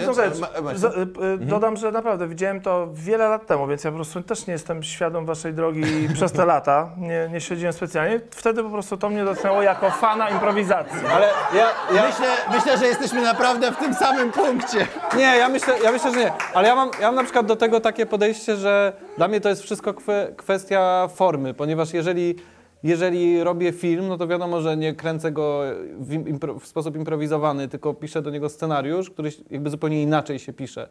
Za- 0.76 0.90
y, 0.90 0.92
y, 1.34 1.38
Dodam, 1.38 1.78
że 1.78 1.92
naprawdę 1.92 2.28
widziałem 2.28 2.62
to 2.62 2.88
wiele 2.94 3.28
lat 3.30 3.46
temu, 3.46 3.68
więc 3.68 3.84
ja 3.84 3.92
po 3.92 3.96
prostu 3.96 4.22
też 4.22 4.48
nie 4.48 4.54
jestem 4.54 4.84
świadom 4.84 5.26
waszej 5.26 5.54
drogi 5.54 5.84
przez 6.16 6.32
te 6.32 6.46
lata. 6.46 6.90
Nie, 6.98 7.30
nie 7.34 7.42
śledziłem 7.42 7.74
specjalnie. 7.74 8.22
Wtedy 8.32 8.64
po 8.64 8.70
prostu 8.70 8.98
to 8.98 9.10
mnie 9.10 9.26
dotknęło 9.26 9.62
jako 9.62 9.92
fana 9.92 10.30
improwizacji. 10.30 11.00
Ale 11.14 11.28
ja, 11.56 11.70
ja, 11.96 12.06
Myślę, 12.08 12.28
myślę, 12.52 12.78
że 12.78 12.86
jesteśmy 12.86 13.22
naprawdę 13.22 13.72
w 13.72 13.78
tym 13.78 13.94
samym 13.94 14.32
punkcie. 14.32 14.88
Nie, 15.18 15.24
ja 15.38 15.50
myślę, 15.50 15.74
ja 15.84 15.92
myślę, 15.92 16.14
że 16.14 16.20
nie. 16.20 16.32
Ale 16.54 16.68
ja 16.68 16.76
mam, 16.76 16.92
ja 17.02 17.06
mam 17.08 17.16
na 17.16 17.24
przykład 17.24 17.46
do 17.46 17.56
tego 17.56 17.80
takie 17.80 18.06
podejście, 18.06 18.56
że 18.56 18.94
dla 19.18 19.28
mnie 19.28 19.42
to 19.42 19.50
jest 19.50 19.62
wszystko 19.62 19.94
kwe, 19.94 20.34
kwestia 20.38 21.08
formy, 21.08 21.54
ponieważ 21.54 21.94
jeżeli, 21.94 22.36
jeżeli 22.84 23.44
robię 23.44 23.72
film, 23.72 24.08
no 24.08 24.18
to 24.18 24.28
wiadomo, 24.28 24.62
że 24.62 24.78
nie 24.78 24.94
kręcę 24.94 25.32
go 25.32 25.62
w, 26.00 26.14
impro, 26.14 26.60
w 26.60 26.68
sposób 26.68 26.96
improwizowany, 26.96 27.68
tylko 27.68 27.94
piszę 27.94 28.22
do 28.22 28.30
niego 28.30 28.50
scenariusz, 28.50 29.10
który 29.10 29.30
jakby 29.52 29.70
zupełnie 29.70 30.02
inaczej 30.02 30.40
się 30.40 30.54
pisze 30.54 30.88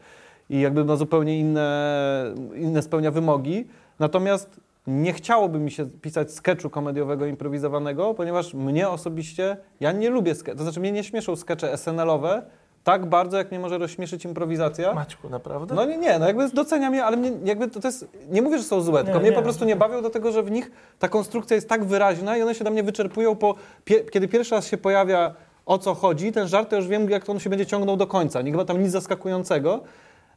i 0.51 0.61
jakby 0.61 0.85
ma 0.85 0.97
zupełnie 0.97 1.39
inne, 1.39 2.35
inne 2.57 2.83
spełnia 2.83 3.11
wymogi. 3.11 3.67
Natomiast 3.99 4.61
nie 4.87 5.13
chciałoby 5.13 5.59
mi 5.59 5.71
się 5.71 5.87
pisać 5.87 6.33
sketchu 6.33 6.71
komediowego 6.71 7.27
improwizowanego, 7.27 8.15
ponieważ 8.15 8.55
mnie 8.55 8.89
osobiście, 8.89 9.57
ja 9.81 9.93
nie 9.93 10.11
lubię, 10.11 10.33
ske- 10.35 10.57
to 10.57 10.63
znaczy 10.63 10.81
mnie 10.81 10.93
nie 10.93 11.05
śmieszą 11.05 11.37
skecze 11.37 11.73
SNL-owe, 11.77 12.43
tak 12.85 13.07
bardzo, 13.07 13.37
jak 13.37 13.51
mnie 13.51 13.61
może 13.61 13.79
rozśmieszyć 13.79 14.25
improwizacja. 14.25 14.95
Maćku, 14.95 15.29
naprawdę? 15.29 15.75
No 15.75 15.85
nie, 15.85 15.99
nie, 15.99 16.19
no 16.19 16.27
jakby 16.27 16.49
doceniam 16.49 16.95
je, 16.95 17.05
ale 17.05 17.17
mnie, 17.17 17.33
jakby 17.45 17.69
to, 17.71 17.81
to 17.81 17.89
jest, 17.89 18.09
nie 18.31 18.43
mówię, 18.43 18.59
że 18.59 18.65
są 18.65 18.81
złe, 18.81 19.05
tylko 19.05 19.19
Nie, 19.19 19.21
mnie 19.23 19.31
nie. 19.31 19.37
po 19.37 19.43
prostu 19.43 19.65
nie 19.65 19.77
bawią 19.77 20.03
do 20.03 20.11
tego, 20.11 20.33
że 20.33 20.43
w 20.43 20.51
nich 20.51 20.71
ta 20.99 21.09
konstrukcja 21.09 21.55
jest 21.55 21.69
tak 21.69 21.85
wyraźna 21.85 22.37
i 22.37 22.43
one 22.43 22.55
się 22.55 22.65
dla 22.65 22.71
mnie 22.71 22.83
wyczerpują 22.83 23.37
po, 23.37 23.55
pie, 23.85 24.01
kiedy 24.01 24.29
pierwszy 24.29 24.55
raz 24.55 24.67
się 24.67 24.77
pojawia 24.79 25.35
o 25.67 25.79
co 25.79 25.95
chodzi, 25.95 26.33
ten 26.33 26.49
żart 26.49 26.71
to 26.71 26.77
już 26.77 26.89
wiem, 26.89 27.11
jak 27.11 27.25
to 27.25 27.33
on 27.33 27.39
się 27.41 27.51
będzie 27.51 27.67
ciągnął 27.67 27.97
do 27.97 28.07
końca, 28.07 28.43
nie 28.43 28.53
ma 28.53 28.65
tam 28.65 28.83
nic 28.83 28.91
zaskakującego. 28.91 29.81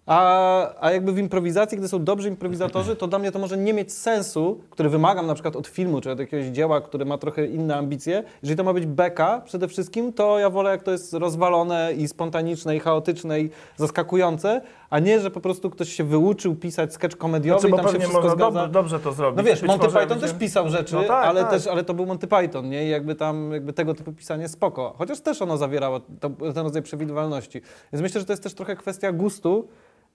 A, 0.07 0.85
a 0.85 0.91
jakby 0.91 1.13
w 1.13 1.17
improwizacji, 1.17 1.77
gdy 1.77 1.87
są 1.87 2.03
dobrzy 2.03 2.29
improwizatorzy, 2.29 2.95
to 2.95 3.07
dla 3.07 3.19
mnie 3.19 3.31
to 3.31 3.39
może 3.39 3.57
nie 3.57 3.73
mieć 3.73 3.93
sensu, 3.93 4.59
który 4.69 4.89
wymagam 4.89 5.27
na 5.27 5.33
przykład 5.33 5.55
od 5.55 5.67
filmu, 5.67 6.01
czy 6.01 6.11
od 6.11 6.19
jakiegoś 6.19 6.45
dzieła, 6.45 6.81
które 6.81 7.05
ma 7.05 7.17
trochę 7.17 7.45
inne 7.45 7.75
ambicje. 7.75 8.23
Jeżeli 8.43 8.57
to 8.57 8.63
ma 8.63 8.73
być 8.73 8.85
beka 8.85 9.41
przede 9.45 9.67
wszystkim, 9.67 10.13
to 10.13 10.39
ja 10.39 10.49
wolę 10.49 10.69
jak 10.69 10.83
to 10.83 10.91
jest 10.91 11.13
rozwalone 11.13 11.93
i 11.93 12.07
spontaniczne 12.07 12.75
i 12.75 12.79
chaotyczne 12.79 13.39
i 13.41 13.49
zaskakujące, 13.75 14.61
a 14.89 14.99
nie, 14.99 15.19
że 15.19 15.31
po 15.31 15.41
prostu 15.41 15.69
ktoś 15.69 15.93
się 15.93 16.03
wyuczył 16.03 16.55
pisać 16.55 16.93
sketch 16.93 17.17
komediowy 17.17 17.59
Znaczy, 17.59 17.67
i 17.67 17.71
bo 17.71 17.83
tam 17.83 17.93
się 17.93 17.99
wszystko 17.99 18.29
zgadza. 18.29 18.67
dobrze, 18.67 18.99
to 18.99 19.13
zrobić. 19.13 19.37
No 19.37 19.43
wiesz, 19.43 19.61
Być 19.61 19.67
Monty 19.67 19.87
Python 19.87 20.19
też 20.19 20.33
pisał 20.33 20.69
rzeczy, 20.69 20.95
No 20.95 21.03
tak, 21.03 21.25
ale, 21.25 21.41
tak. 21.41 21.51
Też, 21.51 21.67
ale 21.67 21.83
to 21.83 21.93
był 21.93 22.05
Monty 22.05 22.27
Python, 22.27 22.69
nie? 22.69 22.85
I 22.85 22.89
jakby 22.89 23.15
tam 23.15 23.51
jakby 23.51 23.73
tego 23.73 23.93
typu 23.93 24.13
pisanie 24.13 24.47
spoko. 24.47 24.93
Chociaż 24.97 25.19
też 25.19 25.41
ono 25.41 25.57
zawierało 25.57 25.99
to, 25.99 26.29
ten 26.29 26.63
rodzaj 26.63 26.81
przewidywalności. 26.81 27.61
Więc 27.93 28.01
myślę, 28.01 28.21
że 28.21 28.25
to 28.25 28.33
jest 28.33 28.43
też 28.43 28.53
trochę 28.53 28.75
kwestia 28.75 29.11
gustu 29.11 29.67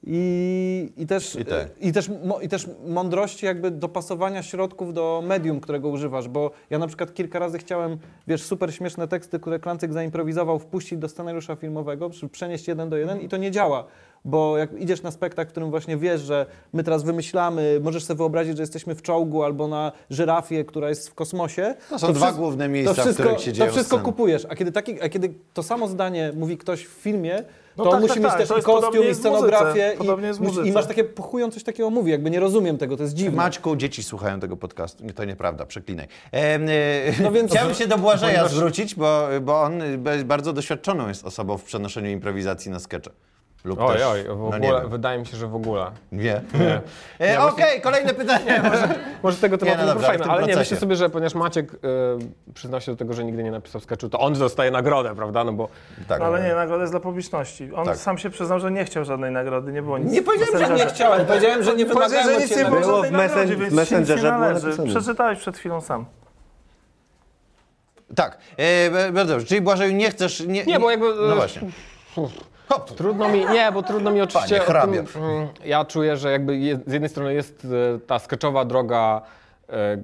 i, 0.06 0.92
i, 0.96 1.06
też, 1.06 1.36
I 1.36 1.44
tak. 1.44 1.68
i, 1.80 1.92
też, 1.92 2.10
i 2.42 2.48
też 2.48 2.68
mądrości 2.86 3.46
jakby 3.46 3.70
dopasowania 3.70 4.42
środków 4.42 4.94
do 4.94 5.22
medium, 5.26 5.60
którego 5.60 5.88
używasz, 5.88 6.28
bo 6.28 6.50
ja 6.70 6.78
na 6.78 6.86
przykład 6.86 7.14
kilka 7.14 7.38
razy 7.38 7.58
chciałem, 7.58 7.98
wiesz, 8.26 8.42
super 8.42 8.74
śmieszne 8.74 9.08
teksty, 9.08 9.40
które 9.40 9.58
Klancyk 9.58 9.92
zaimprowizował, 9.92 10.58
wpuścić 10.58 10.98
do 10.98 11.08
scenariusza 11.08 11.56
filmowego, 11.56 12.10
przenieść 12.32 12.68
jeden 12.68 12.88
do 12.90 12.96
jeden 12.96 13.20
i 13.20 13.28
to 13.28 13.36
nie 13.36 13.50
działa, 13.50 13.84
bo 14.24 14.58
jak 14.58 14.80
idziesz 14.80 15.02
na 15.02 15.10
spektakl, 15.10 15.48
w 15.48 15.52
którym 15.52 15.70
właśnie 15.70 15.96
wiesz, 15.96 16.20
że 16.20 16.46
my 16.72 16.84
teraz 16.84 17.02
wymyślamy, 17.02 17.80
możesz 17.82 18.04
sobie 18.04 18.18
wyobrazić, 18.18 18.56
że 18.56 18.62
jesteśmy 18.62 18.94
w 18.94 19.02
czołgu 19.02 19.42
albo 19.42 19.68
na 19.68 19.92
żyrafie, 20.10 20.64
która 20.64 20.88
jest 20.88 21.08
w 21.08 21.14
kosmosie. 21.14 21.74
To 21.90 21.98
są 21.98 22.12
dwa 22.12 22.26
wszy- 22.26 22.36
główne 22.38 22.68
miejsca, 22.68 22.94
to 22.94 23.00
w 23.00 23.04
wszystko, 23.04 23.22
których 23.24 23.40
się 23.40 23.52
dzieją 23.52 23.66
To 23.66 23.72
wszystko 23.72 23.96
sceny. 23.96 24.04
kupujesz, 24.04 24.46
a 24.48 24.56
kiedy, 24.56 24.72
taki, 24.72 25.02
a 25.02 25.08
kiedy 25.08 25.34
to 25.54 25.62
samo 25.62 25.88
zdanie 25.88 26.32
mówi 26.36 26.58
ktoś 26.58 26.84
w 26.86 26.90
filmie, 26.90 27.44
No 27.76 27.84
to 27.84 27.90
tak, 27.90 28.00
musi 28.00 28.14
tak, 28.14 28.22
mieć 28.22 28.30
tak, 28.30 28.38
też 28.40 28.48
to 28.48 28.58
i 28.58 28.62
kostium, 28.62 29.04
i 29.10 29.14
scenografię 29.14 29.96
i, 30.64 30.68
i 30.68 30.72
masz 30.72 30.86
takie, 30.86 31.04
pochują 31.04 31.50
coś 31.50 31.62
takiego 31.64 31.90
mówi, 31.90 32.10
jakby 32.10 32.30
nie 32.30 32.40
rozumiem 32.40 32.78
tego, 32.78 32.96
to 32.96 33.02
jest 33.02 33.14
dziwne. 33.14 33.36
Maćku, 33.36 33.76
dzieci 33.76 34.02
słuchają 34.02 34.40
tego 34.40 34.56
podcastu. 34.56 35.04
Nie, 35.04 35.12
to 35.12 35.24
nieprawda, 35.24 35.66
przeklinaj. 35.66 36.06
E, 36.32 36.36
e, 36.36 36.60
No 37.22 37.32
więc- 37.32 37.50
Chciałbym 37.52 37.74
się 37.74 37.86
do 37.86 37.98
Błażeja 37.98 38.48
zwrócić, 38.48 38.94
bo, 38.94 39.28
bo 39.42 39.62
on 39.62 39.82
bardzo 40.24 40.52
doświadczoną 40.52 41.08
jest 41.08 41.24
osobą 41.24 41.58
w 41.58 41.62
przenoszeniu 41.64 42.10
improwizacji 42.10 42.70
na 42.70 42.78
skecze. 42.80 43.10
Lub 43.64 43.80
Oj, 43.80 43.96
też, 43.96 44.06
oj, 44.06 44.22
w 44.24 44.26
no 44.28 44.32
ogóle, 44.46 44.58
nie 44.60 44.72
wiem. 44.72 44.88
wydaje 44.88 45.18
mi 45.18 45.26
się, 45.26 45.36
że 45.36 45.46
w 45.46 45.54
ogóle. 45.54 45.90
Nie. 46.12 46.40
Nie. 46.54 46.80
E, 47.28 47.40
Okej, 47.40 47.80
kolejne 47.80 48.14
pytanie. 48.14 48.62
Może 49.22 49.36
tego 49.36 49.56
Nie, 49.56 49.60
tematu 49.60 49.78
no 49.78 49.86
nie, 49.86 49.92
dobrze, 49.92 50.08
ale 50.08 50.18
w 50.18 50.20
poruszajmy, 50.20 50.22
tym 50.22 50.30
ale 50.30 50.40
nie, 50.42 50.46
procesie. 50.46 50.60
myślę 50.60 50.76
sobie, 50.76 50.96
że 50.96 51.10
ponieważ 51.10 51.34
Maciek 51.34 51.74
y, 51.74 51.78
przyznał 52.54 52.80
się 52.80 52.92
do 52.92 52.96
tego, 52.96 53.14
że 53.14 53.24
nigdy 53.24 53.42
nie 53.42 53.50
napisał 53.50 53.80
sketchu, 53.80 54.08
to 54.08 54.18
on 54.18 54.34
dostaje 54.34 54.70
nagrodę, 54.70 55.14
prawda? 55.16 55.44
No 55.44 55.52
bo 55.52 55.68
Tak. 56.08 56.20
No, 56.20 56.26
ale 56.26 56.42
nie, 56.42 56.54
nagroda 56.54 56.82
jest 56.82 56.92
dla 56.92 57.00
publiczności. 57.00 57.70
On 57.74 57.84
Tak. 57.86 57.96
sam 57.96 58.18
się 58.18 58.30
przyznał, 58.30 58.60
że 58.60 58.70
nie 58.70 58.84
chciał 58.84 59.04
żadnej 59.04 59.30
nagrody, 59.30 59.72
nie 59.72 59.82
było 59.82 59.98
nic. 59.98 60.12
Nie 60.12 60.22
powiedziałem, 60.22 60.52
że 60.52 60.58
nie 60.58 60.68
Messengerze. 60.68 60.94
chciałem, 60.94 61.26
powiedziałem, 61.32 61.62
że 61.62 61.76
nie 61.76 61.86
wymagałem 61.86 62.26
że 62.26 62.40
nic 62.40 62.56
nie 62.56 62.64
było 62.64 63.00
w 63.00 63.02
więc 63.02 63.12
nie 63.72 63.76
Messengerze 63.76 64.30
należy. 64.30 64.66
napisane. 64.66 64.88
Przeczytałeś 64.88 65.38
przed 65.38 65.56
chwilą 65.58 65.80
sam. 65.80 66.04
Tak, 68.14 68.38
e, 68.56 69.12
dobrze. 69.12 69.46
Czyli 69.46 69.60
Błażeju 69.60 69.92
nie 69.92 70.10
chcesz... 70.10 70.40
Nie, 70.46 70.64
Nie, 70.64 70.80
bo 70.80 70.90
jakby, 70.90 71.06
No 71.28 71.36
właśnie. 71.36 71.62
Trudno 72.80 73.28
mi, 73.28 73.38
nie, 73.46 73.72
bo 73.72 73.82
trudno 73.82 74.10
mi 74.10 74.20
oczywiście 74.20 74.60
Panie 74.60 75.00
o 75.02 75.04
tym, 75.06 75.22
mm, 75.22 75.48
Ja 75.64 75.84
czuję, 75.84 76.16
że 76.16 76.32
jakby 76.32 76.56
je, 76.58 76.78
z 76.86 76.92
jednej 76.92 77.08
strony 77.08 77.34
jest 77.34 77.66
e, 77.96 77.98
ta 78.06 78.18
sketchowa 78.18 78.64
droga 78.64 79.22
e, 79.68 79.98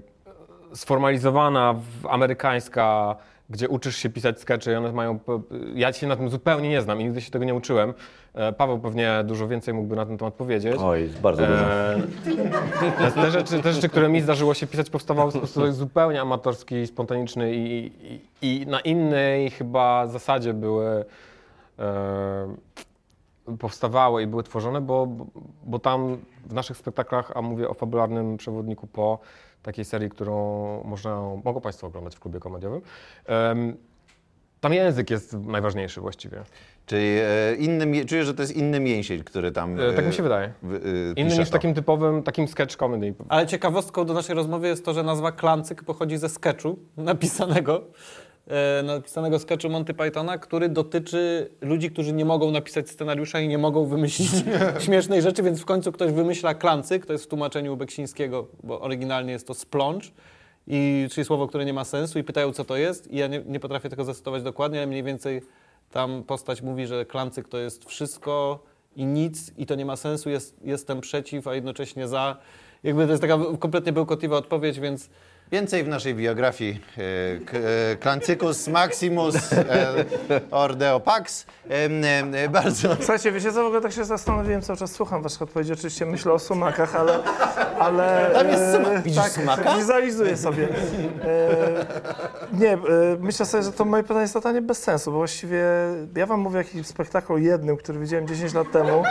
sformalizowana, 0.74 1.74
w, 2.02 2.07
amerykańska, 2.07 3.16
gdzie 3.50 3.68
uczysz 3.68 3.96
się 3.96 4.11
pisać 4.11 4.40
skecze 4.40 4.72
i 4.72 4.74
one 4.74 4.92
mają... 4.92 5.18
p- 5.18 5.40
Ja 5.74 5.92
się 5.92 6.07
na 6.07 6.16
tym 6.16 6.31
zupełnie 6.31 6.68
nie 6.68 6.83
znam 6.83 7.00
i 7.00 7.04
nigdy 7.04 7.20
się 7.20 7.31
tego 7.31 7.44
nie 7.44 7.54
uczyłem. 7.54 7.94
E, 8.35 8.52
Paweł 8.52 8.78
pewnie 8.78 9.12
dużo 9.24 9.48
więcej 9.48 9.74
mógłby 9.74 9.96
na 9.96 10.07
ten 10.07 10.18
temat 10.18 10.35
powiedzieć. 10.35 10.76
Oj, 10.81 11.09
bardzo 11.22 11.46
dużo. 11.46 11.64
E, 11.64 11.96
te, 12.98 13.11
te, 13.12 13.31
rzeczy, 13.31 13.62
te 13.62 13.72
rzeczy, 13.72 13.88
które 13.88 14.09
mi 14.09 14.20
zdarzyło 14.20 14.54
się 14.54 14.66
pisać, 14.66 14.90
powstawały 14.90 15.31
w 15.31 15.35
sposób 15.35 15.72
zupełnie 15.72 16.20
amatorski, 16.20 16.87
spontaniczny 16.87 17.54
i, 17.54 17.92
i, 18.02 18.20
i 18.62 18.66
na 18.66 18.81
innej 18.81 19.50
chyba 19.50 20.07
zasadzie 20.07 20.54
były. 20.54 21.04
Powstawały 23.58 24.22
i 24.22 24.26
były 24.26 24.42
tworzone, 24.42 24.80
bo, 24.80 25.08
bo 25.64 25.78
tam 25.78 26.18
w 26.46 26.52
naszych 26.52 26.76
spektaklach, 26.76 27.32
a 27.34 27.42
mówię 27.42 27.68
o 27.68 27.74
fabularnym 27.74 28.36
przewodniku 28.36 28.86
po 28.86 29.18
takiej 29.62 29.84
serii, 29.84 30.10
którą 30.10 30.34
można, 30.84 31.20
mogą 31.44 31.60
Państwo 31.60 31.86
oglądać 31.86 32.16
w 32.16 32.20
klubie 32.20 32.40
komediowym, 32.40 32.80
tam 34.60 34.72
język 34.72 35.10
jest 35.10 35.32
najważniejszy 35.32 36.00
właściwie. 36.00 36.42
Czyli 36.86 37.06
e, 37.06 37.54
inny, 37.54 38.04
czujesz, 38.04 38.26
że 38.26 38.34
to 38.34 38.42
jest 38.42 38.56
inny 38.56 38.80
mięsień, 38.80 39.24
który 39.24 39.52
tam... 39.52 39.80
E, 39.80 39.92
tak 39.92 40.06
mi 40.06 40.12
się 40.12 40.22
wydaje. 40.22 40.46
e, 40.46 40.68
Inny 41.16 41.30
pisze 41.30 41.38
niż 41.38 41.48
to. 41.48 41.52
takim 41.52 41.74
typowym, 41.74 42.22
takim 42.22 42.48
sketch 42.48 42.76
comedy. 42.76 43.14
Ale 43.28 43.46
ciekawostką 43.46 44.04
do 44.04 44.14
naszej 44.14 44.34
rozmowy 44.34 44.68
jest 44.68 44.84
to, 44.84 44.94
że 44.94 45.02
nazwa 45.02 45.32
Klancyk 45.32 45.82
pochodzi 45.84 46.18
ze 46.18 46.28
sketchu 46.28 46.78
napisanego, 46.96 47.82
napisanego 48.82 49.38
sketchu 49.38 49.70
Monty 49.70 49.94
Pythona, 49.94 50.38
który 50.38 50.68
dotyczy 50.68 51.50
ludzi, 51.61 51.90
którzy 51.90 52.12
nie 52.12 52.24
mogą 52.24 52.50
napisać 52.50 52.90
scenariusza 52.90 53.40
i 53.40 53.48
nie 53.48 53.58
mogą 53.58 53.87
wymyślić 53.87 54.30
śmiesznej 54.84 55.22
rzeczy, 55.22 55.42
więc 55.42 55.61
w 55.61 55.64
końcu 55.64 55.92
ktoś 55.92 56.12
wymyśla 56.12 56.54
Klancyk, 56.54 57.06
to 57.06 57.12
jest 57.12 57.24
w 57.24 57.28
tłumaczeniu 57.28 57.76
Beksińskiego, 57.76 58.46
bo 58.62 58.80
oryginalnie 58.80 59.32
jest 59.32 59.46
to 59.46 59.54
splącz, 59.54 60.12
i, 60.70 61.08
czyli 61.11 61.24
słowo, 61.24 61.46
które 61.46 61.64
nie 61.64 61.72
ma 61.72 61.84
sensu 61.84 62.18
i 62.18 62.24
pytają, 62.24 62.52
co 62.52 62.64
to 62.64 62.76
jest 62.76 63.12
i 63.12 63.16
ja 63.16 63.26
nie, 63.26 63.42
nie 63.46 63.61
potrafię 63.61 63.88
tego 63.88 64.04
zacytować 64.04 64.42
dokładnie, 64.42 64.78
ale 64.78 64.87
mniej 64.87 65.02
więcej 65.02 65.42
tam 65.90 66.22
postać 66.22 66.62
mówi, 66.62 66.87
że 66.87 67.04
Klancyk 67.04 67.48
to 67.48 67.58
jest 67.58 67.84
wszystko 67.84 68.62
i 68.96 69.06
nic 69.06 69.52
i 69.58 69.66
to 69.66 69.74
nie 69.74 69.84
ma 69.87 69.96
sensu, 69.96 70.30
jest, 70.30 70.56
jestem 70.64 71.00
przeciw, 71.00 71.46
a 71.46 71.54
jednocześnie 71.54 72.08
za. 72.08 72.37
Jakby 72.82 73.04
to 73.04 73.11
jest 73.11 73.22
taka 73.22 73.38
kompletnie 73.58 73.92
bełkotliwa 73.92 74.37
odpowiedź, 74.37 74.80
więc 74.80 75.11
Więcej 75.52 75.84
w 75.84 75.88
naszej 75.88 76.14
biografii 76.14 76.80
e, 76.98 77.92
e, 77.92 77.96
Klancycus 77.96 78.68
Maximus 78.68 79.52
e, 79.52 80.04
Ordeo 80.50 81.00
Pax. 81.00 81.46
Bardzo... 82.50 82.96
Słuchajcie, 82.96 83.32
wiecie 83.32 83.52
co, 83.52 83.62
w 83.62 83.66
ogóle 83.66 83.80
tak 83.80 83.92
się 83.92 84.04
zastanowiłem, 84.04 84.62
cały 84.62 84.78
czas 84.78 84.92
słucham 84.92 85.22
waszych 85.22 85.42
odpowiedzi, 85.42 85.72
oczywiście 85.72 86.06
myślę 86.06 86.32
o 86.32 86.38
sumakach, 86.38 86.96
ale... 86.96 87.18
ale 87.78 88.30
Tam 88.34 88.48
jest 88.48 88.72
sumak. 88.72 89.02
Widzisz 89.02 89.22
tak, 89.22 89.32
sumaka? 89.32 89.76
wizualizuję 89.76 90.37
sobie. 90.37 90.68
Nie, 92.52 92.78
myślę 93.20 93.46
sobie, 93.46 93.62
że 93.62 93.72
to 93.72 93.84
moje 93.84 94.02
pytanie 94.02 94.20
jest 94.20 94.34
totalnie 94.34 94.62
bez 94.62 94.82
sensu, 94.82 95.12
bo 95.12 95.16
właściwie 95.16 95.64
ja 96.16 96.26
wam 96.26 96.40
mówię 96.40 96.56
o 96.56 96.62
jakimś 96.62 96.87
spektaklu 96.87 97.38
jednym, 97.38 97.76
który 97.76 97.98
widziałem 97.98 98.28
10 98.28 98.54
lat 98.54 98.72
temu. 98.72 99.02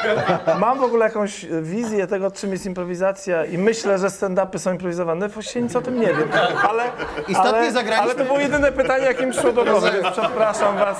Mam 0.59 0.79
w 0.79 0.83
ogóle 0.83 1.05
jakąś 1.05 1.45
wizję 1.61 2.07
tego, 2.07 2.31
czym 2.31 2.51
jest 2.51 2.65
improwizacja 2.65 3.45
i 3.45 3.57
myślę, 3.57 3.97
że 3.97 4.07
stand-upy 4.07 4.59
są 4.59 4.71
improwizowane, 4.71 5.29
właściwie 5.29 5.61
nic 5.61 5.75
o 5.75 5.81
tym 5.81 5.99
nie 5.99 6.07
wiem, 6.07 6.26
ale... 6.69 6.83
Istotnie 7.27 7.51
ale, 7.51 7.71
zagraliśmy- 7.71 8.01
ale 8.01 8.15
to 8.15 8.25
było 8.25 8.39
jedyne 8.39 8.71
pytanie, 8.71 9.05
jakie 9.05 9.25
mi 9.25 9.31
przyszło 9.31 9.51
do 9.51 9.65
głowy, 9.65 9.91
więc 9.91 10.07
przepraszam 10.07 10.77
was, 10.77 10.97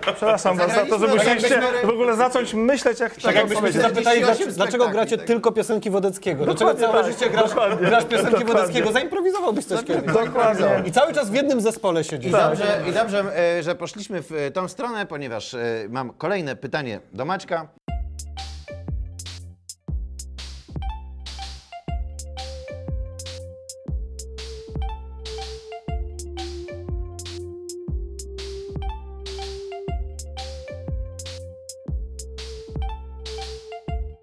przepraszam 0.00 0.56
was 0.56 0.74
za 0.74 0.86
to, 0.86 0.98
że 0.98 1.06
musieliście 1.06 1.62
w 1.84 1.88
ogóle 1.88 2.16
zacząć 2.16 2.54
myśleć, 2.54 3.00
jak 3.00 3.14
tak 3.14 3.34
jakbyśmy 3.34 3.72
się 3.72 3.80
zapytali, 3.80 4.20
48 4.20 4.36
dlaczego, 4.36 4.56
dlaczego 4.56 4.88
gracie 4.88 5.16
tak. 5.16 5.26
tylko 5.26 5.52
piosenki 5.52 5.90
Wodeckiego? 5.90 6.44
Dlaczego 6.44 6.74
całe 6.74 7.02
tak, 7.02 7.12
życie 7.12 7.30
grasz, 7.30 7.50
grasz 7.80 8.04
piosenki 8.04 8.30
Dokładnie. 8.30 8.54
Wodeckiego? 8.54 8.92
Zaimprowizowałbyś 8.92 9.64
coś 9.64 9.84
kiedyś. 9.84 10.14
Dokładnie. 10.14 10.82
I 10.84 10.92
cały 10.92 11.12
czas 11.12 11.30
w 11.30 11.34
jednym 11.34 11.60
zespole 11.60 12.04
siedzisz. 12.04 12.28
I 12.28 12.32
dobrze, 12.32 12.82
I 12.88 12.92
dobrze 12.92 13.24
e, 13.58 13.62
że 13.62 13.74
poszliśmy 13.74 14.22
w 14.22 14.32
e, 14.32 14.50
tą 14.50 14.68
stronę, 14.68 15.06
ponieważ 15.06 15.54
e, 15.54 15.58
mam 15.88 16.12
kolejne 16.12 16.56
pytanie 16.56 17.00
do 17.12 17.24
Maćka. 17.24 17.68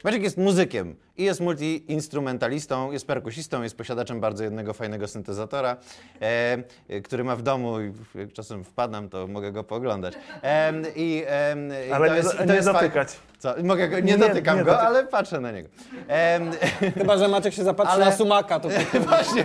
Maciek 0.08 0.24
jest 0.24 0.38
muzykiem 0.38 0.96
i 1.18 1.24
jest 1.24 1.40
multiinstrumentalistą, 1.40 2.92
jest 2.92 3.08
perkusistą, 3.08 3.64
jest 3.64 3.78
posiadaczem 3.78 4.20
bardzo 4.22 4.44
jednego 4.44 4.74
fajnego 4.74 5.08
syntezatora, 5.08 5.78
e, 6.22 6.58
e, 6.90 7.02
który 7.02 7.24
ma 7.24 7.36
w 7.36 7.42
domu 7.42 7.82
i 7.82 7.92
jak 8.16 8.34
czasem 8.34 8.64
wpadam, 8.64 9.10
to 9.10 9.28
mogę 9.28 9.52
go 9.52 9.64
pooglądać. 9.64 10.14
E, 10.44 10.74
i, 10.96 11.24
e, 11.28 11.56
i 11.88 11.92
Ale 11.92 12.08
to 12.08 12.14
nie, 12.14 12.18
jest, 12.20 12.34
i 12.34 12.38
to 12.38 12.46
nie 12.46 12.54
jest 12.54 12.68
faj- 12.70 12.74
dotykać. 12.74 13.08
Co? 13.40 13.54
Mogę 13.64 13.90
go, 13.90 13.96
nie, 14.00 14.04
Nie, 14.12 14.18
dotykam 14.18 14.58
nie 14.58 14.64
go, 14.64 14.80
ale 14.80 15.06
patrzę 15.08 15.40
na 15.40 15.52
niego. 15.52 15.70
E, 16.10 16.40
Chyba, 16.98 17.18
że 17.18 17.28
Maciek 17.28 17.54
się 17.54 17.64
zapatrzy 17.64 17.94
Ale- 17.94 18.06
na 18.06 18.12
sumaka, 18.12 18.60
to 18.60 18.70
właśnie. 19.08 19.44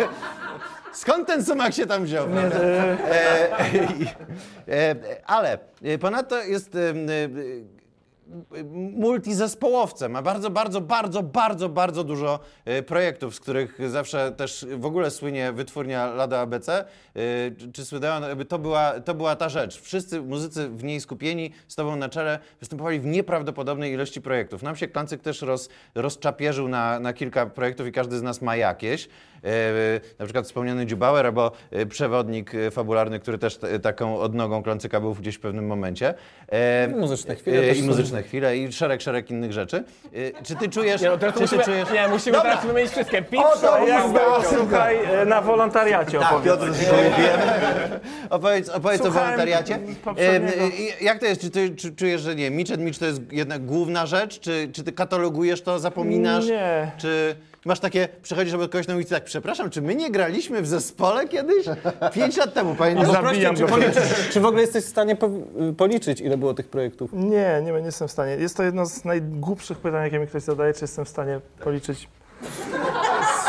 Skąd 0.93 1.27
ten 1.27 1.45
sumak 1.45 1.75
się 1.75 1.87
tam 1.87 2.05
wziął? 2.05 2.29
prawda? 2.29 2.57
E, 2.61 3.49
i- 4.01 4.07
e, 4.69 4.95
ale 5.27 5.59
e, 5.85 5.99
ponadto 5.99 6.43
jest 6.43 6.75
e, 6.75 6.79
e, 6.79 6.93
multizespołowcem, 8.93 10.13
ma 10.13 10.23
bardzo, 10.23 10.51
bardzo, 10.51 10.81
bardzo, 10.81 11.23
bardzo, 11.23 11.69
bardzo 11.69 12.05
dużo 12.05 12.41
e, 12.65 12.83
projektów, 12.83 13.35
z 13.35 13.41
których 13.41 13.91
zawsze 13.91 14.33
też 14.33 14.67
w 14.77 14.87
ogóle 14.87 15.11
słynie 15.11 15.53
wytwórnia 15.53 16.07
Lada 16.07 16.41
ABC. 16.41 16.79
E, 16.81 16.85
Czy, 17.73 17.85
Słydeon, 17.85 18.23
jakby 18.23 18.45
to 18.45 18.59
była, 18.59 19.01
to 19.01 19.15
była 19.15 19.37
ta 19.37 19.49
rzecz. 19.49 19.81
Wszyscy 19.81 20.23
muzycy 20.23 20.69
w 20.69 20.85
niej 20.85 21.01
skupieni, 21.01 21.53
z 21.69 21.75
tobą 21.75 21.97
na 21.97 22.09
czele, 22.09 22.39
występowali 22.61 23.01
w 23.01 23.07
nieprawdopodobnej 23.07 23.93
ilości 23.93 24.21
projektów. 24.21 24.63
Nam 24.63 24.77
się 24.77 24.89
Klancyk 24.89 25.23
też 25.23 25.43
roz, 25.43 25.69
rozczapierzył 25.95 26.69
na, 26.69 27.01
na 27.01 27.13
kilka 27.13 27.47
projektów 27.47 27.87
i 27.87 27.93
każdy 27.93 28.19
z 28.19 28.23
nas 28.23 28.43
ma 28.43 28.57
jakieś. 28.57 29.09
E, 29.45 30.01
na 30.19 30.25
przykład 30.25 30.47
wspomniany 30.47 30.87
Dziubauer 30.87 31.27
albo 31.27 31.53
e, 31.71 31.87
przewodnik 31.87 32.55
e, 32.55 32.71
fabularny, 32.71 33.21
który 33.21 33.39
też 33.39 33.59
taką 33.83 34.19
odnogą 34.19 34.63
Klancyka 34.63 35.01
był 35.01 35.15
gdzieś 35.15 35.35
w 35.37 35.41
pewnym 35.41 35.67
momencie. 35.67 36.15
E, 36.49 36.89
Muzyczne 36.89 37.35
chwile 37.35 37.73
I 37.73 37.81
są. 37.81 37.87
muzyczne 37.87 38.23
chwile 38.23 38.57
i 38.57 38.73
szereg, 38.73 39.01
szereg 39.01 39.31
innych 39.31 39.53
rzeczy. 39.53 39.85
Czy 40.45 40.57
ty 40.57 40.69
czujesz... 40.69 41.03
Nie, 41.03 41.09
no 41.09 41.19
teraz 41.19 41.41
musimy, 41.41 41.65
czujesz... 41.65 41.91
nie, 41.91 42.09
musimy 42.09 42.41
teraz 42.43 42.67
wymienić 42.67 42.91
wszystkie. 42.93 43.23
To 43.61 43.87
jak 43.89 44.09
było, 44.09 44.43
słuchaj, 44.45 44.97
na 45.27 45.41
wolontariacie 45.43 46.21
opowiedz. 46.21 46.53
Opowiedz, 48.31 48.69
opowiedz 48.69 49.01
o 49.01 49.05
Słuchałem 49.05 49.13
wolontariacie. 49.31 49.79
poprzedniego. 50.05 50.57
E, 50.63 50.67
e, 50.67 51.05
Jak 51.05 51.19
to 51.19 51.27
jest? 51.27 51.41
Czy 51.41 51.51
ty 51.51 51.71
czy 51.77 51.95
czujesz, 51.95 52.21
że 52.21 52.35
nie, 52.35 52.47
and 52.47 52.81
Mitch 52.81 52.99
to 52.99 53.07
jest 53.07 53.21
jednak 53.33 53.65
główna 53.65 54.07
rzecz? 54.07 54.41
Czy, 54.41 54.69
czy 54.73 54.83
ty 54.85 54.93
katalogujesz 54.93 55.63
to, 55.63 55.79
zapominasz? 55.79 56.47
Nie. 56.47 56.91
Czy 56.99 57.37
masz 57.65 57.81
takie, 57.81 58.09
przychodzisz 58.23 58.55
obok 58.55 58.71
kogoś 58.71 58.87
na 58.87 58.95
ulicy 58.95 59.11
tak, 59.11 59.25
przepraszam, 59.25 59.71
czy 59.71 59.83
my 59.83 59.95
nie 59.95 60.11
graliśmy 60.11 60.63
w 60.63 60.67
zespole 60.67 61.29
kiedyś? 61.29 61.67
Pięć 62.15 62.37
lat 62.37 62.55
temu, 62.55 62.75
pamiętasz? 62.75 63.09
Albo 63.09 63.29
Zabijam 63.29 63.57
czy, 63.57 63.63
go. 63.63 63.69
policzysz, 63.69 64.29
czy 64.31 64.41
w 64.41 64.47
ogóle 64.47 64.63
jesteś 64.63 64.85
w 64.85 64.89
stanie 64.89 65.17
po, 65.17 65.31
policzyć, 65.77 66.21
ile 66.21 66.37
było 66.37 66.55
tych 66.55 66.69
projektów? 66.69 67.11
Nie, 67.13 67.63
nie, 67.65 67.73
nie 67.73 67.79
jestem 67.79 68.09
w 68.09 68.11
stanie. 68.11 68.33
Jest 68.33 68.57
to 68.57 68.63
jedno 68.63 68.87
z 68.87 69.05
najgłupszych 69.05 69.79
pytań, 69.79 70.05
jakie 70.05 70.19
mi 70.19 70.27
ktoś 70.27 70.43
zadaje, 70.43 70.75
czy 70.75 70.81
jestem 70.85 71.05
w 71.05 71.09
stanie 71.09 71.41
policzyć 71.65 72.09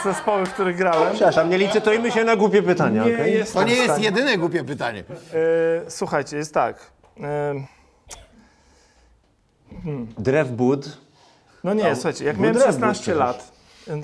z 0.00 0.04
zespoły, 0.04 0.46
w 0.46 0.52
których 0.54 0.76
grałem. 0.76 1.14
Przepraszam, 1.14 1.50
nie 1.50 1.58
licytujmy 1.58 2.10
się 2.10 2.24
na 2.24 2.36
głupie 2.36 2.62
pytania, 2.62 3.04
Nie 3.04 3.10
jestem 3.10 3.62
To 3.62 3.68
nie 3.68 3.74
jest 3.74 4.00
jedyne 4.00 4.38
głupie 4.38 4.64
pytanie. 4.64 5.04
E, 5.34 5.90
słuchajcie, 5.90 6.36
jest 6.36 6.54
tak. 6.54 6.76
E, 7.20 7.54
Drewbud. 10.18 11.03
No 11.64 11.74
nie, 11.74 11.94
słuchajcie, 11.94 12.24
jak 12.24 12.38
miałem 12.38 12.54
Drewno 12.54 12.72
16 12.72 13.02
przecież. 13.02 13.18
lat, 13.18 13.52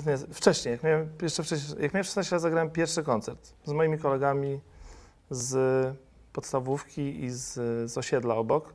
nie, 0.05 0.17
wcześniej, 0.33 0.71
jak 0.71 0.83
miałem, 0.83 1.09
jeszcze 1.21 1.43
wcześniej, 1.43 1.81
jak 1.81 1.93
miałem 1.93 2.03
16 2.03 2.35
lat, 2.35 2.41
zagrałem 2.41 2.69
pierwszy 2.69 3.03
koncert 3.03 3.53
z 3.65 3.71
moimi 3.71 3.97
kolegami 3.97 4.59
z 5.29 5.57
podstawówki 6.33 7.23
i 7.23 7.29
z, 7.29 7.53
z 7.91 7.97
osiedla 7.97 8.35
obok. 8.35 8.73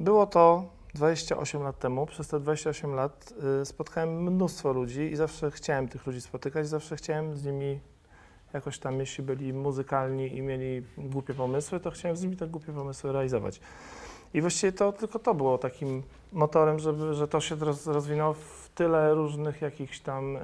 Było 0.00 0.26
to 0.26 0.64
28 0.94 1.62
lat 1.62 1.78
temu. 1.78 2.06
Przez 2.06 2.28
te 2.28 2.40
28 2.40 2.94
lat 2.94 3.34
y, 3.62 3.64
spotkałem 3.64 4.22
mnóstwo 4.22 4.72
ludzi 4.72 5.00
i 5.00 5.16
zawsze 5.16 5.50
chciałem 5.50 5.88
tych 5.88 6.06
ludzi 6.06 6.20
spotykać, 6.20 6.68
zawsze 6.68 6.96
chciałem 6.96 7.36
z 7.36 7.44
nimi 7.44 7.80
jakoś 8.52 8.78
tam, 8.78 9.00
jeśli 9.00 9.24
byli 9.24 9.52
muzykalni 9.52 10.36
i 10.36 10.42
mieli 10.42 10.82
głupie 10.98 11.34
pomysły, 11.34 11.80
to 11.80 11.90
chciałem 11.90 12.16
z 12.16 12.22
nimi 12.22 12.36
te 12.36 12.46
głupie 12.46 12.72
pomysły 12.72 13.12
realizować. 13.12 13.60
I 14.34 14.40
właściwie 14.40 14.72
to 14.72 14.92
tylko 14.92 15.18
to 15.18 15.34
było 15.34 15.58
takim 15.58 16.02
motorem, 16.32 16.78
żeby, 16.78 17.14
że 17.14 17.28
to 17.28 17.40
się 17.40 17.54
roz, 17.54 17.86
rozwinęło 17.86 18.34
w 18.34 18.70
tyle 18.74 19.14
różnych 19.14 19.62
jakichś 19.62 20.00
tam 20.00 20.36
y, 20.36 20.40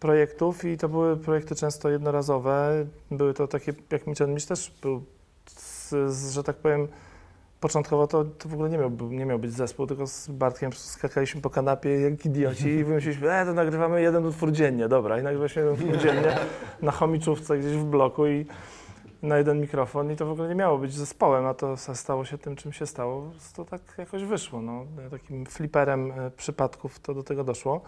projektów 0.00 0.64
i 0.64 0.78
to 0.78 0.88
były 0.88 1.16
projekty 1.16 1.54
często 1.54 1.90
jednorazowe. 1.90 2.86
Były 3.10 3.34
to 3.34 3.48
takie, 3.48 3.72
jak 3.90 4.06
Mitchell 4.06 4.28
Mitch 4.28 4.46
też 4.46 4.72
był, 4.82 5.02
z, 5.46 5.90
z, 6.14 6.30
że 6.30 6.42
tak 6.42 6.56
powiem, 6.56 6.88
początkowo 7.60 8.06
to, 8.06 8.24
to 8.24 8.48
w 8.48 8.54
ogóle 8.54 8.70
nie 8.70 8.78
miał, 8.78 8.90
nie 9.10 9.26
miał 9.26 9.38
być 9.38 9.52
zespół, 9.52 9.86
tylko 9.86 10.06
z 10.06 10.28
Bartkiem 10.28 10.72
skakaliśmy 10.72 11.40
po 11.40 11.50
kanapie 11.50 12.00
jak 12.00 12.26
idioci 12.26 12.68
i 12.68 12.84
wymyśliliśmy, 12.84 13.32
e, 13.32 13.46
to 13.46 13.54
nagrywamy 13.54 14.02
jeden 14.02 14.26
utwór 14.26 14.52
dziennie, 14.52 14.88
dobra, 14.88 15.20
i 15.20 15.22
nagrywaliśmy 15.22 15.62
jeden 15.62 15.74
utwór 15.74 16.02
dziennie 16.02 16.36
na 16.82 16.92
chomiczówce 16.92 17.58
gdzieś 17.58 17.72
w 17.72 17.84
bloku 17.84 18.26
i 18.26 18.46
na 19.24 19.38
jeden 19.38 19.60
mikrofon 19.60 20.10
i 20.10 20.16
to 20.16 20.26
w 20.26 20.30
ogóle 20.30 20.48
nie 20.48 20.54
miało 20.54 20.78
być 20.78 20.94
zespołem, 20.94 21.46
a 21.46 21.54
to 21.54 21.76
stało 21.76 22.24
się 22.24 22.38
tym, 22.38 22.56
czym 22.56 22.72
się 22.72 22.86
stało. 22.86 23.30
To 23.56 23.64
tak 23.64 23.80
jakoś 23.98 24.24
wyszło, 24.24 24.62
no. 24.62 24.86
Takim 25.10 25.46
fliperem 25.46 26.12
e, 26.12 26.30
przypadków 26.30 27.00
to 27.00 27.14
do 27.14 27.22
tego 27.22 27.44
doszło. 27.44 27.80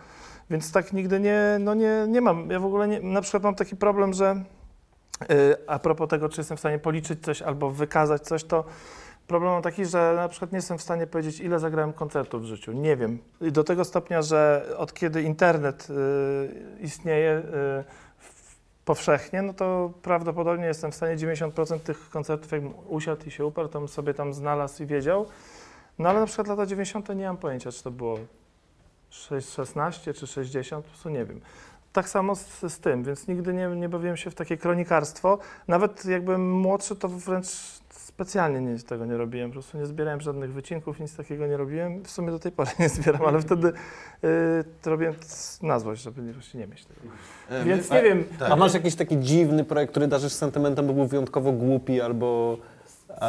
Więc 0.50 0.72
tak 0.72 0.92
nigdy 0.92 1.20
nie, 1.20 1.56
no 1.60 1.74
nie, 1.74 2.06
nie 2.08 2.20
mam. 2.20 2.50
Ja 2.50 2.60
w 2.60 2.64
ogóle 2.64 2.88
nie, 2.88 3.00
na 3.00 3.20
przykład 3.20 3.42
mam 3.42 3.54
taki 3.54 3.76
problem, 3.76 4.12
że 4.12 4.42
y, 5.30 5.56
a 5.66 5.78
propos 5.78 6.08
tego, 6.08 6.28
czy 6.28 6.40
jestem 6.40 6.56
w 6.56 6.60
stanie 6.60 6.78
policzyć 6.78 7.24
coś 7.24 7.42
albo 7.42 7.70
wykazać 7.70 8.22
coś, 8.22 8.44
to 8.44 8.64
problem 9.26 9.52
mam 9.52 9.62
taki, 9.62 9.84
że 9.84 10.12
na 10.16 10.28
przykład 10.28 10.52
nie 10.52 10.58
jestem 10.58 10.78
w 10.78 10.82
stanie 10.82 11.06
powiedzieć, 11.06 11.40
ile 11.40 11.58
zagrałem 11.58 11.92
koncertów 11.92 12.42
w 12.42 12.44
życiu. 12.44 12.72
Nie 12.72 12.96
wiem. 12.96 13.18
I 13.40 13.52
do 13.52 13.64
tego 13.64 13.84
stopnia, 13.84 14.22
że 14.22 14.66
od 14.76 14.94
kiedy 14.94 15.22
internet 15.22 15.88
y, 15.90 16.80
istnieje 16.80 17.42
powszechnie, 18.86 19.42
no 19.42 19.54
to 19.54 19.92
prawdopodobnie 20.02 20.66
jestem 20.66 20.92
w 20.92 20.94
stanie 20.94 21.16
90% 21.16 21.80
tych 21.80 22.10
koncertów, 22.10 22.52
jak 22.52 22.62
usiadł 22.88 23.26
i 23.26 23.30
się 23.30 23.46
uparł, 23.46 23.68
to 23.68 23.78
bym 23.78 23.88
sobie 23.88 24.14
tam 24.14 24.34
znalazł 24.34 24.82
i 24.82 24.86
wiedział. 24.86 25.26
No 25.98 26.08
ale 26.08 26.20
na 26.20 26.26
przykład 26.26 26.48
lata 26.48 26.66
90. 26.66 27.08
nie 27.08 27.26
mam 27.26 27.36
pojęcia, 27.36 27.72
czy 27.72 27.82
to 27.82 27.90
było 27.90 28.18
6, 29.10 29.48
16 29.48 30.14
czy 30.14 30.26
60, 30.26 30.84
po 30.84 30.90
prostu 30.90 31.08
nie 31.08 31.24
wiem. 31.24 31.40
Tak 31.92 32.08
samo 32.08 32.34
z, 32.34 32.60
z 32.60 32.80
tym, 32.80 33.04
więc 33.04 33.28
nigdy 33.28 33.54
nie, 33.54 33.66
nie 33.68 33.88
bawiłem 33.88 34.16
się 34.16 34.30
w 34.30 34.34
takie 34.34 34.56
kronikarstwo. 34.56 35.38
Nawet 35.68 36.04
jak 36.04 36.24
byłem 36.24 36.52
młodszy, 36.52 36.96
to 36.96 37.08
wręcz 37.08 37.46
specjalnie 38.16 38.60
nic 38.60 38.84
tego 38.84 39.06
nie 39.06 39.16
robiłem. 39.16 39.50
Po 39.50 39.52
prostu 39.52 39.78
nie 39.78 39.86
zbierałem 39.86 40.20
żadnych 40.20 40.52
wycinków, 40.52 41.00
nic 41.00 41.16
takiego 41.16 41.46
nie 41.46 41.56
robiłem. 41.56 42.02
W 42.04 42.10
sumie 42.10 42.30
do 42.30 42.38
tej 42.38 42.52
pory 42.52 42.70
nie 42.80 42.88
zbieram, 42.88 43.22
ale 43.26 43.40
wtedy 43.40 43.68
y, 43.68 43.72
to 44.82 44.90
robiłem 44.90 45.14
na 45.62 45.78
złość, 45.78 46.02
żeby 46.02 46.22
nie- 46.22 46.32
właśnie 46.32 46.60
nie 46.60 46.66
myśleć. 46.66 46.98
E, 47.50 47.64
Więc 47.64 47.90
my- 47.90 47.96
nie 47.96 48.02
wiem, 48.02 48.24
tak. 48.38 48.50
A 48.50 48.56
masz 48.56 48.74
jakiś 48.74 48.94
taki 48.94 49.18
dziwny 49.18 49.64
projekt, 49.64 49.90
który 49.90 50.06
darzysz 50.06 50.32
sentymentem, 50.32 50.86
bo 50.86 50.92
był 50.92 51.06
wyjątkowo 51.06 51.52
głupi 51.52 52.00
albo... 52.00 52.58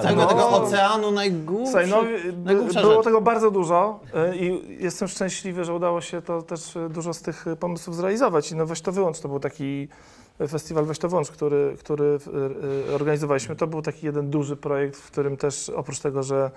Z 0.02 0.04
tego, 0.04 0.16
No. 0.16 0.28
tego 0.28 0.50
oceanu 0.50 1.12
najgłupszy, 1.12 1.66
Słuchaj, 1.72 1.90
no, 1.90 2.04
najgłupsza 2.46 2.82
było 2.82 2.94
rzecz. 2.94 3.04
tego 3.04 3.22
bardzo 3.22 3.52
dużo 3.52 4.00
y, 4.34 4.38
i 4.38 4.62
jestem 4.84 5.08
szczęśliwy, 5.08 5.66
że 5.66 5.74
udało 5.74 6.02
się 6.02 6.22
to 6.22 6.42
też 6.42 6.76
y, 6.76 6.90
dużo 6.90 7.14
z 7.14 7.22
tych 7.22 7.46
pomysłów 7.60 7.96
zrealizować. 7.96 8.52
I 8.52 8.56
no 8.56 8.66
Weź 8.66 8.82
to 8.82 8.92
wyłącz, 8.92 9.20
to 9.20 9.28
był 9.30 9.40
taki 9.40 9.88
festiwal 10.48 10.86
Weź 10.86 11.00
to 11.00 11.10
wyłącz, 11.10 11.32
który, 11.32 11.76
który 11.80 12.06
y, 12.06 12.90
y, 12.90 12.96
organizowaliśmy. 12.96 13.56
To 13.56 13.68
był 13.68 13.82
taki 13.82 14.06
jeden 14.06 14.30
duży 14.30 14.56
projekt, 14.56 14.98
w 14.98 15.12
którym 15.12 15.38
też 15.38 15.70
oprócz 15.70 16.00
tego, 16.00 16.24
że 16.24 16.52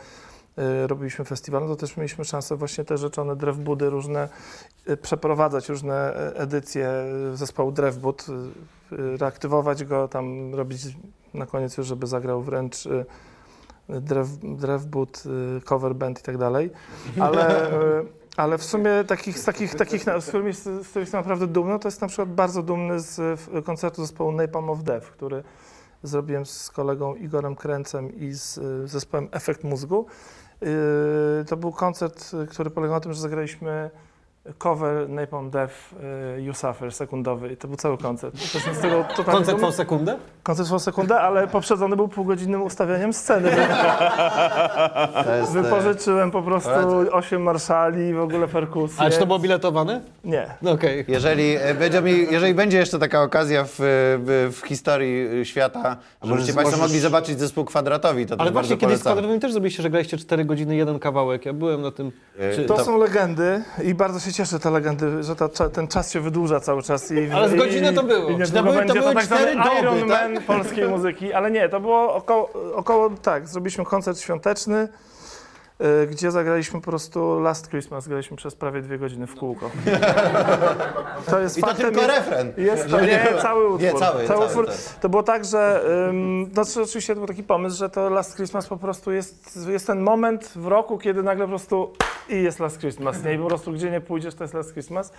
y, 0.59 0.87
robiliśmy 0.87 1.25
festiwal, 1.25 1.63
no 1.63 1.69
to 1.69 1.77
też 1.77 1.97
mieliśmy 1.97 2.25
szansę 2.25 2.57
właśnie 2.57 2.85
te 2.85 2.99
rzeczone 2.99 3.37
drewbudy 3.37 3.91
różne 3.91 4.29
przeprowadzać, 5.03 5.69
różne 5.69 6.15
edycje 6.35 6.91
zespołu 7.35 7.73
Drewbud, 7.73 8.27
reaktywować 8.91 9.85
go, 9.85 10.09
tam 10.09 10.55
robić 10.55 10.83
na 11.35 11.47
koniec 11.47 11.77
już, 11.77 11.87
żeby 11.87 12.07
zagrał 12.07 12.43
wręcz 12.43 12.89
Drew, 14.01 14.29
Drewbud, 14.43 15.23
y, 15.27 15.61
cover 15.61 15.95
band 15.95 16.21
i 16.21 16.23
tak 16.23 16.39
dalej, 16.39 16.71
ale, 17.21 17.73
y, 17.73 18.07
ale 18.37 18.59
w 18.59 18.65
sumie 18.65 18.91
takich, 19.07 19.39
z 19.39 19.45
takich, 19.45 19.75
takich 19.75 20.05
z, 20.05 20.29
których, 20.29 20.57
z 20.57 20.95
jestem 20.97 21.21
naprawdę 21.21 21.47
dumny, 21.47 21.79
to 21.79 21.89
jest 21.89 22.01
na 22.01 22.09
przykład 22.09 22.29
bardzo 22.29 22.63
dumny 22.63 23.01
z 23.01 23.41
koncertu 23.65 24.03
zespołu 24.03 24.33
Napalm 24.33 24.71
of 24.71 24.83
Death, 24.83 25.07
który 25.07 25.43
zrobiłem 26.03 26.47
z 26.47 26.71
kolegą 26.71 27.15
Igorem 27.15 27.57
Kręcem 27.57 28.17
i 28.17 28.33
z 28.33 28.59
y, 28.59 28.89
zespołem 28.89 29.29
Efekt 29.33 29.65
Mózgu. 29.65 30.07
To 31.49 31.57
był 31.57 31.73
koncert, 31.73 32.31
który 32.49 32.71
polegał 32.71 32.97
na 32.97 33.01
tym, 33.01 33.13
że 33.13 33.21
zagraliśmy 33.21 33.91
cover 34.59 35.09
Napalm 35.09 35.51
Death 35.51 35.73
y, 36.39 36.43
You 36.43 36.55
Suffer 36.55 36.93
sekundowy 36.93 37.53
i 37.53 37.57
to 37.57 37.69
był 37.69 37.77
cały 37.77 37.99
koncert. 37.99 38.35
I 38.35 38.39
Też 38.39 38.63
z 38.77 38.81
tego 38.81 39.05
totalnie 39.17 39.33
Koncert 39.33 39.61
po 39.61 39.73
sekundę? 39.73 40.17
Koncert 40.43 40.67
trwał 40.67 40.81
sekundę, 40.81 41.21
ale 41.21 41.49
poprzedzony 41.49 41.97
był 41.97 42.09
półgodzinnym 42.09 42.63
ustawianiem 42.63 43.13
sceny. 43.13 43.51
Jest, 45.41 45.57
e, 45.57 45.63
Wypożyczyłem 45.63 46.31
po 46.31 46.43
prostu 46.43 46.71
osiem 47.13 47.43
marszali, 47.43 48.15
w 48.15 48.21
ogóle 48.21 48.49
perkusję. 48.49 48.97
Ale 49.01 49.11
czy 49.11 49.19
to 49.19 49.27
było 49.27 49.39
biletowane? 49.39 50.01
Nie. 50.25 50.47
No 50.63 50.71
okej. 50.71 51.05
Jeżeli 51.09 51.57
e, 51.57 51.75
będzie, 51.75 52.03
mi, 52.03 52.27
jeżeli 52.31 52.55
będzie 52.55 52.79
jeszcze 52.79 52.99
taka 52.99 53.23
okazja 53.23 53.65
w, 53.69 53.75
w, 54.53 54.67
historii 54.67 55.47
świata, 55.47 55.97
żebyście 56.23 56.53
Państwo 56.53 56.77
możesz- 56.77 56.81
mogli 56.89 56.99
zobaczyć 57.01 57.39
zespół 57.39 57.65
kwadratowi, 57.65 58.27
to 58.27 58.35
Ale 58.39 58.51
właśnie 58.51 58.77
kiedyś 58.77 58.97
z 58.99 59.01
kwadratowym 59.01 59.41
też 59.41 59.53
zrobiliście, 59.53 59.83
że 59.83 59.91
graliście 59.91 60.17
4 60.17 60.45
godziny, 60.45 60.77
jeden 60.77 60.99
kawałek. 60.99 61.47
Ja 61.47 61.53
byłem 61.53 61.83
na 61.83 61.91
tym. 61.91 62.13
E, 62.39 62.55
Czy, 62.55 62.65
To, 62.65 62.75
To- 62.75 62.85
są 62.85 62.99
legendy 62.99 63.63
i 63.85 63.95
bardzo 63.95 64.21
się 64.21 64.33
cieszę 64.41 64.59
te 64.59 64.71
legendy, 64.71 65.23
że 65.23 65.37
ta, 65.37 65.49
ten 65.69 65.89
czas 65.89 66.13
się 66.13 66.21
wydłuża 66.21 66.61
cały 66.61 66.83
czas. 66.83 67.11
I, 67.11 67.31
Ale 67.31 67.49
w 67.49 67.55
i- 67.55 67.57
godzinę 67.59 67.93
to 67.93 68.03
było. 68.03 68.31
I 68.31 68.39
to 68.53 68.63
były- 68.63 68.87
to 68.87 68.95
były 68.95 69.15
tak 69.15 69.25
cztery 69.25 69.57
doby, 69.57 69.79
Iron 69.81 70.09
tak? 70.09 70.33
Man 70.33 70.43
polskiej 70.43 70.89
muzyki, 70.89 71.33
ale 71.33 71.51
nie, 71.51 71.69
to 71.69 71.81
było 71.81 72.15
około, 72.15 72.51
około 72.75 73.11
tak, 73.11 73.49
zrobiliśmy 73.49 73.85
koncert 73.85 74.19
świąteczny, 74.21 74.89
gdzie 76.11 76.31
zagraliśmy 76.31 76.81
po 76.81 76.91
prostu 76.91 77.41
Last 77.41 77.69
Christmas, 77.69 78.09
graliśmy 78.09 78.37
przez 78.37 78.55
prawie 78.55 78.83
dwie 78.83 78.99
godziny 78.99 79.27
w 79.27 79.35
kółko. 79.35 79.71
To 81.27 81.41
jest 81.41 81.59
I 81.59 81.61
to 81.61 81.67
faktem, 81.67 81.87
tylko 81.87 82.01
jest- 82.01 82.15
refren. 82.17 82.53
Jest 82.57 82.89
to, 82.91 83.01
nie, 83.01 83.27
cały 83.43 83.69
utwór. 83.69 83.83
Nie, 83.83 83.93
cały, 83.93 84.27
cały, 84.27 84.45
utwór. 84.47 84.69
To 85.01 85.09
było 85.09 85.23
tak, 85.23 85.45
że 85.45 85.85
no, 86.13 86.65
to 86.65 86.83
oczywiście 86.83 87.15
to 87.15 87.21
był 87.21 87.29
taki 87.29 87.43
pomysł, 87.43 87.77
że 87.77 87.91
to 87.91 88.11
Last 88.11 88.37
Christmas 88.37 88.67
po 88.67 88.77
prostu 88.77 89.13
jest, 89.13 89.59
jest 89.69 89.87
ten 89.87 90.01
moment 90.01 90.53
w 90.57 90.67
roku, 90.67 90.99
kiedy 90.99 91.23
nagle 91.23 91.45
po 91.45 91.49
prostu 91.49 91.93
i 92.29 92.43
jest 92.43 92.61
Last 92.61 92.79
Christmas, 92.79 93.25
nie? 93.25 93.35
I 93.35 93.39
po 93.39 93.47
prostu 93.47 93.73
gdzie 93.73 93.91
nie 93.91 94.01
pójdziesz, 94.01 94.35
to 94.35 94.45
jest 94.45 94.55
Last 94.55 94.73
Christmas. 94.73 95.13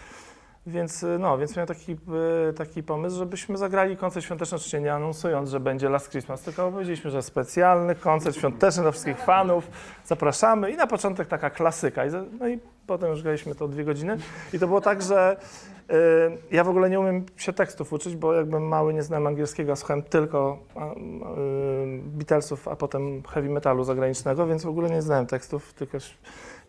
Więc, 0.68 1.04
y, 1.04 1.20
no, 1.20 1.38
więc 1.38 1.56
miałem 1.56 1.68
taki, 1.68 1.92
y, 2.50 2.54
taki 2.54 2.84
pomysł, 2.84 3.18
żebyśmy 3.18 3.58
zagrali 3.58 3.98
koncert 3.98 4.26
świąteczny, 4.26 4.56
oczywiście 4.56 4.82
nie 4.82 4.94
anonsując, 4.94 5.50
że 5.50 5.60
będzie 5.60 5.90
Last 5.90 6.10
Christmas, 6.10 6.42
tylko 6.42 6.72
powiedzieliśmy, 6.72 7.12
że 7.12 7.22
specjalny 7.22 7.96
koncert 7.96 8.36
świąteczny 8.36 8.82
dla 8.82 8.92
wszystkich 8.92 9.20
fanów, 9.20 9.70
zapraszamy. 10.06 10.72
I 10.72 10.76
na 10.76 10.88
początek 10.88 11.28
taka 11.28 11.50
klasyka. 11.50 12.02
No 12.40 12.48
i 12.48 12.60
potem 12.88 13.10
już 13.10 13.24
graliśmy 13.24 13.56
to 13.56 13.68
dwie 13.68 13.84
godziny. 13.84 14.18
I 14.54 14.60
to 14.60 14.68
było 14.68 14.82
tak, 14.82 15.02
że 15.02 15.38
y, 15.92 15.96
ja 16.52 16.64
w 16.64 16.70
ogóle 16.70 16.90
nie 16.90 17.00
umiem 17.00 17.26
się 17.38 17.54
tekstów 17.54 17.94
uczyć, 17.94 18.16
bo 18.16 18.34
jak 18.34 18.46
byłem 18.46 18.68
mały, 18.68 18.94
nie 18.94 19.04
znałem 19.04 19.28
angielskiego, 19.28 19.76
słuchałem 19.76 20.04
tylko 20.04 20.58
Beatlesów, 22.06 22.68
a 22.68 22.76
potem 22.76 23.24
heavy 23.24 23.50
metalu 23.50 23.84
zagranicznego, 23.84 24.48
więc 24.48 24.64
w 24.64 24.70
ogóle 24.70 24.90
nie 24.90 25.02
znałem 25.02 25.28
tekstów, 25.28 25.74
tylko 25.74 25.98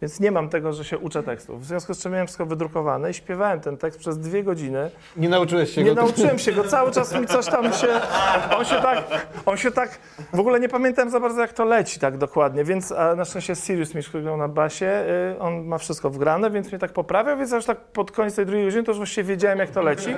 więc 0.03 0.21
nie 0.21 0.33
mam 0.33 0.49
tego, 0.49 0.73
że 0.73 0.85
się 0.85 0.99
uczę 0.99 1.23
tekstów. 1.23 1.61
W 1.61 1.65
związku 1.65 1.95
z 1.95 1.99
czym 1.99 2.13
miałem 2.13 2.27
wszystko 2.27 2.47
wydrukowane 2.47 3.11
i 3.11 3.15
śpiewałem 3.15 3.61
ten 3.61 3.77
tekst 3.77 3.99
przez 3.99 4.19
dwie 4.19 4.45
godziny. 4.45 4.91
Nie 5.17 5.29
nauczyłeś 5.29 5.71
się 5.71 5.85
Nie 5.85 5.95
go. 5.95 6.03
nauczyłem 6.03 6.39
się 6.45 6.53
go, 6.53 6.65
cały 6.65 6.91
czas 6.91 7.15
mi 7.15 7.27
coś 7.27 7.47
tam 7.47 7.73
się... 7.73 7.89
On 8.59 8.65
się 8.65 8.75
tak, 8.75 9.27
on 9.47 9.57
się 9.57 9.71
tak... 9.71 9.99
W 10.33 10.41
ogóle 10.41 10.61
nie 10.61 10.69
pamiętam 10.69 11.11
za 11.11 11.21
bardzo, 11.21 11.41
jak 11.41 11.53
to 11.53 11.65
leci 11.65 12.01
tak 12.01 12.19
dokładnie, 12.19 12.65
więc 12.65 12.93
a 12.93 13.15
na 13.15 13.25
szczęście 13.25 13.57
Sirius 13.57 13.95
mi 13.95 14.03
grał 14.23 14.37
na 14.37 14.49
basie, 14.49 15.05
y, 15.37 15.41
on 15.41 15.65
ma 15.67 15.79
wszystko 15.79 16.11
wgrane, 16.11 16.51
więc 16.51 16.69
mnie 16.69 16.79
tak 16.79 16.93
poprawiał, 16.93 17.39
więc 17.39 17.53
już 17.53 17.65
tak 17.65 17.79
pod 17.81 18.13
koniec 18.13 18.35
tej 18.35 18.47
drugiej 18.47 18.65
godziny 18.65 18.83
to 18.83 18.91
już 18.91 18.99
właściwie 18.99 19.25
wiedziałem, 19.25 19.59
jak 19.59 19.71
to 19.71 19.83
leci. 19.83 20.15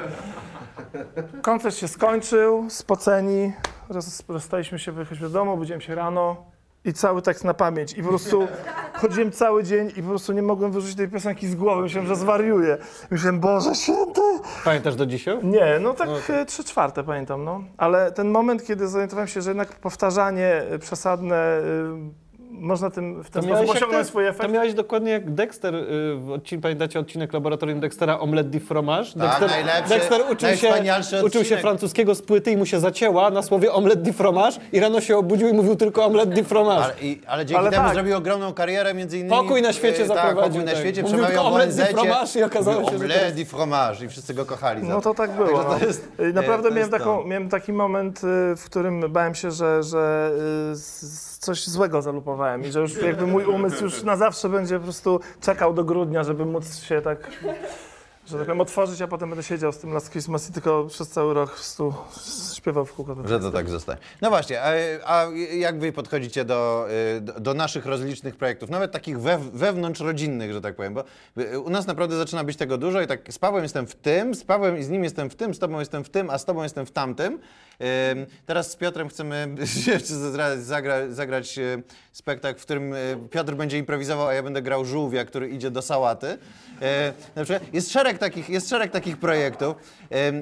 Koncert 1.42 1.76
się 1.76 1.88
skończył, 1.88 2.66
spoceni, 2.70 3.52
roz, 3.88 4.22
rozstaliśmy 4.28 4.78
się, 4.78 4.92
wyjechaliśmy 4.92 5.28
do 5.28 5.32
domu, 5.32 5.56
budziłem 5.56 5.80
się 5.80 5.94
rano 5.94 6.53
i 6.84 6.92
cały 6.92 7.22
tekst 7.22 7.44
na 7.44 7.54
pamięć. 7.54 7.92
I 7.92 8.02
po 8.02 8.08
prostu 8.08 8.48
chodziłem 8.94 9.32
cały 9.32 9.64
dzień 9.64 9.92
i 9.96 10.02
po 10.02 10.08
prostu 10.08 10.32
nie 10.32 10.42
mogłem 10.42 10.72
wyrzucić 10.72 10.96
tej 10.96 11.08
piosenki 11.08 11.48
z 11.48 11.54
głowy. 11.54 11.82
Myślałem, 11.82 12.08
że 12.08 12.16
zwariuję. 12.16 12.78
Myślałem, 13.10 13.40
Boże 13.40 13.74
święty! 13.74 14.20
Pamiętasz 14.64 14.96
do 14.96 15.06
dzisiaj? 15.06 15.38
Nie, 15.42 15.78
no 15.80 15.94
tak 15.94 16.08
e, 16.28 16.46
trzy 16.46 16.64
czwarte 16.64 17.04
pamiętam, 17.04 17.44
no. 17.44 17.64
Ale 17.76 18.12
ten 18.12 18.30
moment, 18.30 18.64
kiedy 18.66 18.88
zorientowałem 18.88 19.28
się, 19.28 19.42
że 19.42 19.50
jednak 19.50 19.68
powtarzanie 19.72 20.46
e, 20.46 20.78
przesadne, 20.78 21.58
y, 21.58 22.23
można 22.60 22.90
tym 22.90 23.22
w 23.24 23.30
ten 23.30 23.42
sposób 23.42 23.66
jak 23.66 23.76
osiągnąć 23.76 24.04
te- 24.06 24.08
swój 24.10 24.24
To 24.24 24.30
efekt. 24.30 24.52
miałeś 24.52 24.74
dokładnie 24.74 25.10
jak 25.10 25.30
Dexter, 25.34 25.74
y, 25.74 25.80
w 26.16 26.30
odcinku, 26.30 26.62
pamiętacie 26.62 27.00
odcinek 27.00 27.32
Laboratorium 27.32 27.80
Dextera, 27.80 28.18
Omelette 28.18 28.50
de 28.50 28.60
fromage? 28.60 29.04
Tak, 29.12 29.20
Dexter, 29.20 29.50
najlepszy, 29.50 29.88
Dexter 29.94 30.20
uczył, 30.30 30.48
się, 30.56 31.24
uczył 31.24 31.44
się 31.44 31.56
francuskiego 31.56 32.14
z 32.14 32.22
płyty 32.22 32.50
i 32.50 32.56
mu 32.56 32.66
się 32.66 32.80
zacięła 32.80 33.30
na 33.30 33.42
słowie 33.42 33.72
Omelette 33.72 34.02
de 34.02 34.12
fromage 34.12 34.56
i 34.72 34.80
rano 34.80 35.00
się 35.00 35.16
obudził 35.16 35.48
i 35.48 35.52
mówił 35.52 35.76
tylko 35.76 36.04
Omelette 36.04 36.34
de 36.34 36.44
fromage. 36.44 36.84
Ale, 36.84 36.94
i, 37.02 37.20
ale 37.26 37.46
dzięki 37.46 37.58
Ale 37.60 37.70
temu 37.70 37.84
tak. 37.84 37.94
zrobił 37.94 38.16
ogromną 38.16 38.52
karierę, 38.52 38.94
między 38.94 39.18
innymi... 39.18 39.30
Pokój 39.42 39.62
na 39.62 39.72
świecie 39.72 40.02
e, 40.02 40.06
zaprowadził, 40.06 40.36
Tak, 40.42 40.44
pokój 40.50 40.64
na 40.64 40.70
tak. 40.72 40.80
świecie, 40.80 41.02
Mówił 41.02 41.16
przemawiał 41.18 41.30
tylko 41.42 41.50
w 41.50 41.54
omelette 41.54 41.76
de 41.76 41.86
fromage 41.86 42.40
i 42.40 42.42
okazało 42.42 42.84
się, 42.84 42.90
że 42.90 42.96
Omelette 42.96 43.32
de 43.32 43.44
fromage 43.44 44.04
i 44.04 44.08
wszyscy 44.08 44.34
go 44.34 44.44
kochali 44.44 44.80
za 44.80 44.86
No 44.88 44.94
to. 44.94 45.00
to 45.00 45.14
tak 45.14 45.30
było. 45.36 45.62
No. 45.62 45.78
to 45.78 45.86
jest- 45.86 46.08
Naprawdę 46.34 46.68
to 46.68 46.74
miałem, 46.74 46.78
jest 46.78 46.90
taką, 46.90 47.18
to. 47.22 47.24
miałem 47.28 47.48
taki 47.48 47.72
moment, 47.72 48.18
y, 48.18 48.56
w 48.56 48.64
którym 48.64 49.12
bałem 49.12 49.34
się, 49.34 49.50
że, 49.50 49.82
że 49.82 50.30
y, 50.72 50.76
z- 50.76 51.33
coś 51.44 51.66
złego 51.66 52.02
zalupowałem 52.02 52.64
i 52.64 52.72
że 52.72 52.80
już 52.80 53.02
jakby 53.02 53.26
mój 53.26 53.44
umysł 53.44 53.84
już 53.84 54.02
na 54.02 54.16
zawsze 54.16 54.48
będzie 54.48 54.78
po 54.78 54.84
prostu 54.84 55.20
czekał 55.40 55.74
do 55.74 55.84
grudnia, 55.84 56.24
żeby 56.24 56.46
móc 56.46 56.78
się 56.82 57.00
tak, 57.00 57.30
że 58.26 58.36
tak 58.38 58.46
powiem, 58.46 58.60
otworzyć, 58.60 59.02
a 59.02 59.08
potem 59.08 59.30
będę 59.30 59.42
siedział 59.42 59.72
z 59.72 59.78
tym 59.78 59.92
Last 59.92 60.10
Christmas 60.10 60.50
i 60.50 60.52
tylko 60.52 60.84
przez 60.84 61.08
cały 61.08 61.34
rok 61.34 61.50
prostu 61.50 61.94
śpiewał 62.56 62.84
w 62.84 62.92
kółko. 62.92 63.16
Że 63.24 63.40
to 63.40 63.50
tak 63.50 63.70
zostanie. 63.70 63.98
No 64.22 64.30
właśnie, 64.30 64.62
a, 64.62 64.72
a 65.06 65.26
jak 65.56 65.78
wy 65.78 65.92
podchodzicie 65.92 66.44
do, 66.44 66.86
y, 67.16 67.20
do, 67.20 67.54
naszych 67.54 67.86
rozlicznych 67.86 68.36
projektów, 68.36 68.70
nawet 68.70 68.92
takich 68.92 69.20
wew, 69.20 69.40
wewnątrzrodzinnych, 69.40 70.52
że 70.52 70.60
tak 70.60 70.76
powiem, 70.76 70.94
bo 70.94 71.04
y, 71.38 71.60
u 71.60 71.70
nas 71.70 71.86
naprawdę 71.86 72.16
zaczyna 72.16 72.44
być 72.44 72.56
tego 72.56 72.78
dużo 72.78 73.00
i 73.00 73.06
tak 73.06 73.32
z 73.32 73.38
Pawłem 73.38 73.62
jestem 73.62 73.86
w 73.86 73.94
tym, 73.94 74.34
z 74.34 74.44
Pawłem 74.44 74.78
i 74.78 74.84
z 74.84 74.88
nim 74.90 75.04
jestem 75.04 75.30
w 75.30 75.34
tym, 75.34 75.54
z 75.54 75.58
tobą 75.58 75.78
jestem 75.78 76.04
w 76.04 76.10
tym, 76.10 76.30
a 76.30 76.38
z 76.38 76.44
tobą 76.44 76.62
jestem 76.62 76.86
w 76.86 76.90
tamtym. 76.90 77.38
Teraz 78.46 78.70
z 78.70 78.76
Piotrem 78.76 79.08
chcemy 79.08 79.48
jeszcze 79.86 80.14
zagra, 80.14 80.56
zagra, 80.56 81.10
zagrać 81.10 81.58
y, 81.58 81.82
spektakl, 82.12 82.60
w 82.60 82.62
którym 82.62 82.92
y, 82.94 83.16
Piotr 83.30 83.54
będzie 83.54 83.78
improwizował, 83.78 84.26
a 84.26 84.34
ja 84.34 84.42
będę 84.42 84.62
grał 84.62 84.84
żółwia, 84.84 85.24
który 85.24 85.48
idzie 85.48 85.70
do 85.70 85.82
sałaty. 85.82 86.38
Przykład 87.34 87.74
jest 87.74 87.92
szereg 87.92 88.18
takich, 88.18 88.48
jest 88.48 88.68
szereg 88.68 88.92
takich 88.92 89.16
projektów 89.16 89.76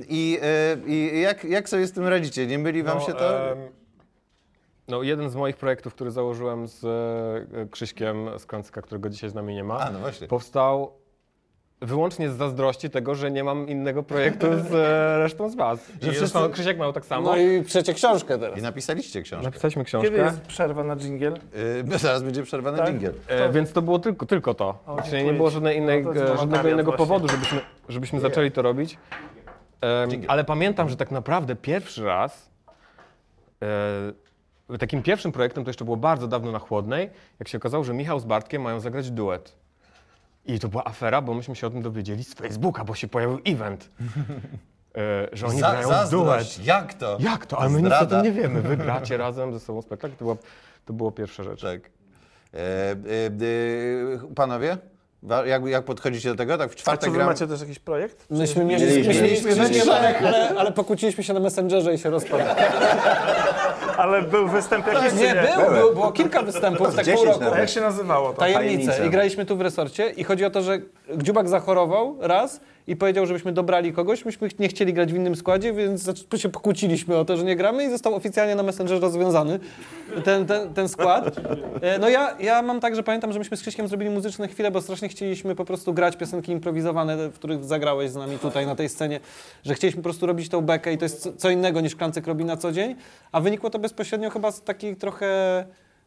i, 0.09 0.41
i 0.87 1.20
jak, 1.20 1.45
jak 1.45 1.68
sobie 1.68 1.87
z 1.87 1.93
tym 1.93 2.07
radzicie? 2.07 2.47
Nie 2.47 2.59
myli 2.59 2.83
wam 2.83 3.01
się 3.01 3.12
to? 3.12 3.53
em, 3.53 3.59
No, 4.89 5.03
jeden 5.03 5.30
z 5.30 5.35
moich 5.35 5.57
projektów, 5.57 5.95
który 5.95 6.11
założyłem 6.11 6.68
z 6.68 6.85
e, 6.85 7.66
Krzyśkiem 7.70 8.39
z 8.39 8.47
Krącka, 8.47 8.83
którego 8.83 9.09
dzisiaj 9.09 9.30
z 9.30 9.35
nami 9.35 9.55
nie 9.55 9.64
ma, 9.64 9.78
A, 9.78 9.91
no 9.91 9.99
powstał 10.28 11.01
wyłącznie 11.83 12.30
z 12.30 12.37
zazdrości 12.37 12.91
tego, 12.91 13.14
że 13.14 13.30
nie 13.30 13.45
mam 13.45 13.68
innego 13.68 14.03
projektu 14.03 14.47
z 14.59 14.74
e, 14.74 15.18
resztą 15.18 15.49
z 15.51 15.55
was. 15.55 15.91
I 15.91 15.93
wszyscy- 16.01 16.18
zresztą 16.18 16.51
Krzysiek 16.51 16.78
miał 16.78 16.93
tak 16.93 17.05
samo. 17.05 17.30
No 17.30 17.37
i 17.37 17.62
przecie 17.62 17.95
książkę 17.95 18.39
teraz. 18.39 18.59
I 18.59 18.62
napisaliście 18.62 19.22
książkę. 19.22 19.45
Napisaliśmy 19.45 19.85
Kiedy 19.85 19.99
książkę. 20.01 20.16
jest 20.24 20.41
przerwa 20.41 20.85
na 20.85 20.97
dżingiel? 20.97 21.33
Yy, 21.91 21.99
zaraz 21.99 22.22
będzie 22.22 22.43
przerwa 22.43 22.72
na 22.72 22.78
Tak? 22.78 22.87
dżingiel. 22.87 23.14
E, 23.28 23.53
więc 23.53 23.72
to 23.72 23.83
było 23.83 23.99
tylko, 23.99 24.26
tylko 24.26 24.55
to. 24.55 24.78
O, 24.87 24.97
Czyli 24.97 25.11
dziękuję 25.11 25.24
nie 25.33 25.37
było 25.37 25.49
ci. 25.49 25.55
żadnej 25.55 25.76
innej, 25.78 26.05
No 26.05 26.12
to 26.12 26.18
jest 26.18 26.24
e, 26.24 26.26
żadnego 26.28 26.47
wolontariat 26.47 26.72
innego 26.74 26.91
właśnie. 26.91 27.07
powodu, 27.07 27.28
żebyśmy, 27.28 27.61
żebyśmy 27.89 28.20
zaczęli 28.20 28.51
to 28.51 28.62
robić. 28.62 28.99
Em, 29.80 30.11
Dżingiel. 30.11 30.30
ale 30.30 30.45
pamiętam, 30.45 30.89
że 30.89 30.97
tak 30.97 31.11
naprawdę 31.11 31.57
pierwszy 31.57 32.05
raz 32.05 32.51
e, 34.70 34.78
takim 34.78 35.03
pierwszym 35.03 35.33
projektem, 35.33 35.64
to 35.64 35.70
jeszcze 35.70 35.85
było 35.85 35.97
bardzo 35.97 36.28
dawno 36.28 36.53
na 36.53 36.59
Chłodnej, 36.59 37.11
jak 37.39 37.49
się 37.49 37.59
okazało, 37.59 37.85
że 37.85 37.95
Michał 37.95 38.20
z 38.20 38.24
Bartkiem 38.24 38.62
mają 38.62 38.80
zagrać 38.80 39.11
duet. 39.11 39.62
I 40.47 40.59
to 40.59 40.68
była 40.68 40.84
afera, 40.84 41.22
bo 41.22 41.34
myśmy 41.34 41.57
się 41.57 41.66
o 41.66 41.70
tym 41.70 41.82
dowiedzieli 41.82 42.24
z 42.24 42.34
Facebooka, 42.34 42.84
bo 42.84 42.95
się 42.95 43.09
pojawił 43.09 43.40
event, 43.45 43.90
e, 44.97 45.28
że 45.32 45.47
oni 45.47 45.61
Za, 45.61 45.70
grają 45.70 46.09
duet. 46.11 46.64
Jak 46.64 46.95
to? 46.95 47.16
Jak 47.20 47.47
to? 47.47 47.59
Ale 47.59 47.70
my 47.70 47.82
nic 47.82 47.93
o 47.93 47.97
Zdrada. 47.97 48.16
tym 48.22 48.24
nie 48.24 48.43
wiemy. 48.43 48.62
Wy 48.62 48.76
gracie 48.76 49.16
razem 49.16 49.53
ze 49.53 49.61
sobą 49.61 49.82
spektakl. 49.82 50.14
To 50.14 50.24
było, 50.24 50.36
to 50.84 50.93
było 50.93 51.12
pierwsza 51.12 51.43
rzecz. 51.43 51.61
Tak. 51.62 51.80
E, 51.80 52.59
e, 52.59 52.97
e, 52.97 54.34
panowie, 54.34 54.78
jak, 55.47 55.66
jak 55.66 55.85
podchodzicie 55.85 56.29
do 56.29 56.35
tego? 56.35 56.59
Tak 56.59 56.70
w 56.70 56.73
A 56.73 56.77
czwartek 56.77 57.05
czy 57.05 57.11
wy 57.11 57.16
gram... 57.16 57.29
macie 57.29 57.47
też 57.47 57.61
jakiś 57.61 57.79
projekt? 57.79 58.27
Myśmy 58.31 58.64
mieli, 58.64 58.87
Mieliśmy. 58.87 59.14
mieliśmy, 59.23 59.57
Mieliśmy. 59.57 59.93
ale, 59.93 60.49
ale 60.59 60.73
pokłóciliśmy 60.73 61.25
się 61.25 61.33
na 61.33 61.41
Messengerze 61.41 61.95
i 61.95 61.99
się 61.99 62.11
rozpadło. 62.11 62.47
Ale 63.97 64.23
był 64.23 64.49
występ 64.49 64.87
jakiś, 64.87 65.11
czy 65.11 65.16
Nie, 65.16 65.23
nie? 65.23 65.55
był, 65.57 65.75
był, 65.75 65.95
było 65.95 66.12
kilka 66.12 66.43
występów, 66.43 66.87
tak 66.97 67.05
pół 67.05 67.14
10 67.14 67.27
roku. 67.27 67.55
A 67.55 67.59
jak 67.59 67.68
się 67.68 67.81
nazywało 67.81 68.33
to? 68.33 68.39
Tajemnice. 68.41 68.68
Tajemnice. 68.68 69.07
I 69.07 69.11
graliśmy 69.11 69.47
tu 69.47 69.57
w 69.57 69.61
resorcie 69.61 70.11
i 70.11 70.25
chodzi 70.25 70.45
o 70.45 70.51
to, 70.51 70.62
że 70.62 70.79
Dziubak 71.16 71.49
zachorował 71.49 72.16
raz 72.20 72.61
i 72.87 72.97
powiedział, 72.97 73.26
żebyśmy 73.26 73.53
dobrali 73.53 73.93
kogoś. 73.93 74.24
Myśmy 74.24 74.49
nie 74.59 74.68
chcieli 74.68 74.93
grać 74.95 75.12
w 75.12 75.16
innym 75.16 75.37
składzie, 75.37 75.72
więc 75.72 76.11
się 76.37 76.49
pokłóciliśmy 76.49 77.16
o 77.16 77.24
to, 77.24 77.37
że 77.37 77.45
nie 77.45 77.57
gramy 77.57 77.85
i 77.85 77.91
został 77.91 78.14
oficjalnie 78.14 78.55
na 78.55 78.62
Messengerze 78.62 79.01
rozwiązany 79.01 79.61
ten, 80.24 80.47
ten, 80.47 80.74
ten 80.74 80.89
skład. 80.89 81.37
E, 81.83 81.99
No 81.99 82.09
ja, 82.09 82.37
ja 82.41 82.62
mam 82.62 82.80
tak, 82.80 82.97
że 82.97 83.03
pamiętam, 83.03 83.33
że 83.33 83.39
myśmy 83.39 83.57
z 83.57 83.61
Krzyśkiem 83.61 83.89
zrobili 83.89 84.11
muzyczne 84.11 84.49
chwile, 84.49 84.70
bo 84.70 84.80
strasznie 84.80 85.09
chcieliśmy 85.09 85.55
po 85.55 85.64
prostu 85.64 85.95
grać 85.95 86.16
piosenki 86.16 86.53
improwizowane, 86.53 87.28
w 87.28 87.35
których 87.35 87.64
zagrałeś 87.64 88.11
z 88.11 88.14
nami 88.16 88.39
tutaj 88.39 88.66
na 88.66 88.74
tej 88.74 88.89
scenie, 88.89 89.20
że 89.64 89.74
chcieliśmy 89.74 90.03
po 90.03 90.05
prostu 90.09 90.26
robić 90.26 90.49
tą 90.49 90.61
bekę 90.61 90.93
i 90.93 90.99
to 90.99 91.05
jest 91.05 91.20
co- 91.22 91.33
co 91.33 91.51
innego 91.51 91.80
niż 91.80 91.97
Klancyk 91.97 92.26
robi 92.26 92.45
na 92.45 92.57
co 92.57 92.72
dzień, 92.72 92.95
a 93.33 93.41
wynikło 93.41 93.70
to 93.70 93.78
bezpośrednio 93.78 94.30
chyba 94.30 94.51
z 94.53 94.62
takiej 94.62 94.97
trochę 94.97 95.64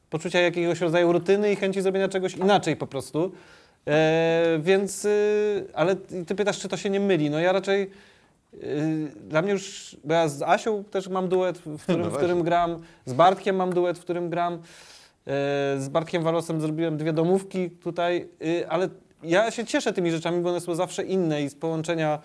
poczucia 0.10 0.40
jakiegoś 0.40 0.82
rodzaju 0.82 1.12
rutyny 1.12 1.52
i 1.52 1.56
chęci 1.56 1.82
zrobienia 1.82 2.08
czegoś 2.08 2.36
inaczej 2.36 2.76
po 2.76 2.88
prostu. 2.88 3.32
E, 3.88 4.60
więc, 4.62 5.06
y, 5.06 5.68
ale 5.74 5.96
ty 5.96 6.36
pytasz, 6.36 6.60
czy 6.60 6.68
to 6.68 6.78
się 6.78 6.90
nie 6.90 7.00
myli. 7.00 7.30
No 7.30 7.40
ja 7.40 7.52
raczej, 7.52 7.92
y, 8.54 9.12
dla 9.28 9.42
mnie 9.42 9.52
już, 9.52 9.98
bo 10.04 10.14
ja 10.14 10.28
z 10.28 10.42
Asią 10.42 10.84
też 10.84 11.08
mam 11.08 11.28
duet, 11.28 11.58
w 11.58 11.84
którym, 11.84 12.02
No 12.02 12.10
w 12.10 12.18
którym 12.18 12.44
gram, 12.44 12.80
z 13.06 13.14
Bartkiem 13.14 13.56
mam 13.56 13.74
duet, 13.74 14.00
w 14.00 14.02
którym 14.02 14.30
gram, 14.30 14.54
e, 14.54 14.60
z 15.78 15.90
Bartkiem 15.90 16.24
Walosem 16.24 16.62
zrobiłem 16.62 16.98
dwie 16.98 17.14
domówki 17.14 17.70
tutaj, 17.70 18.28
y, 18.46 18.70
ale 18.70 18.90
ja 19.24 19.52
się 19.52 19.66
cieszę 19.66 19.94
tymi 19.94 20.12
rzeczami, 20.12 20.42
bo 20.42 20.50
one 20.50 20.62
są 20.62 20.76
zawsze 20.76 21.04
inne 21.04 21.44
i 21.44 21.50
z 21.50 21.56
połączenia 21.56 22.20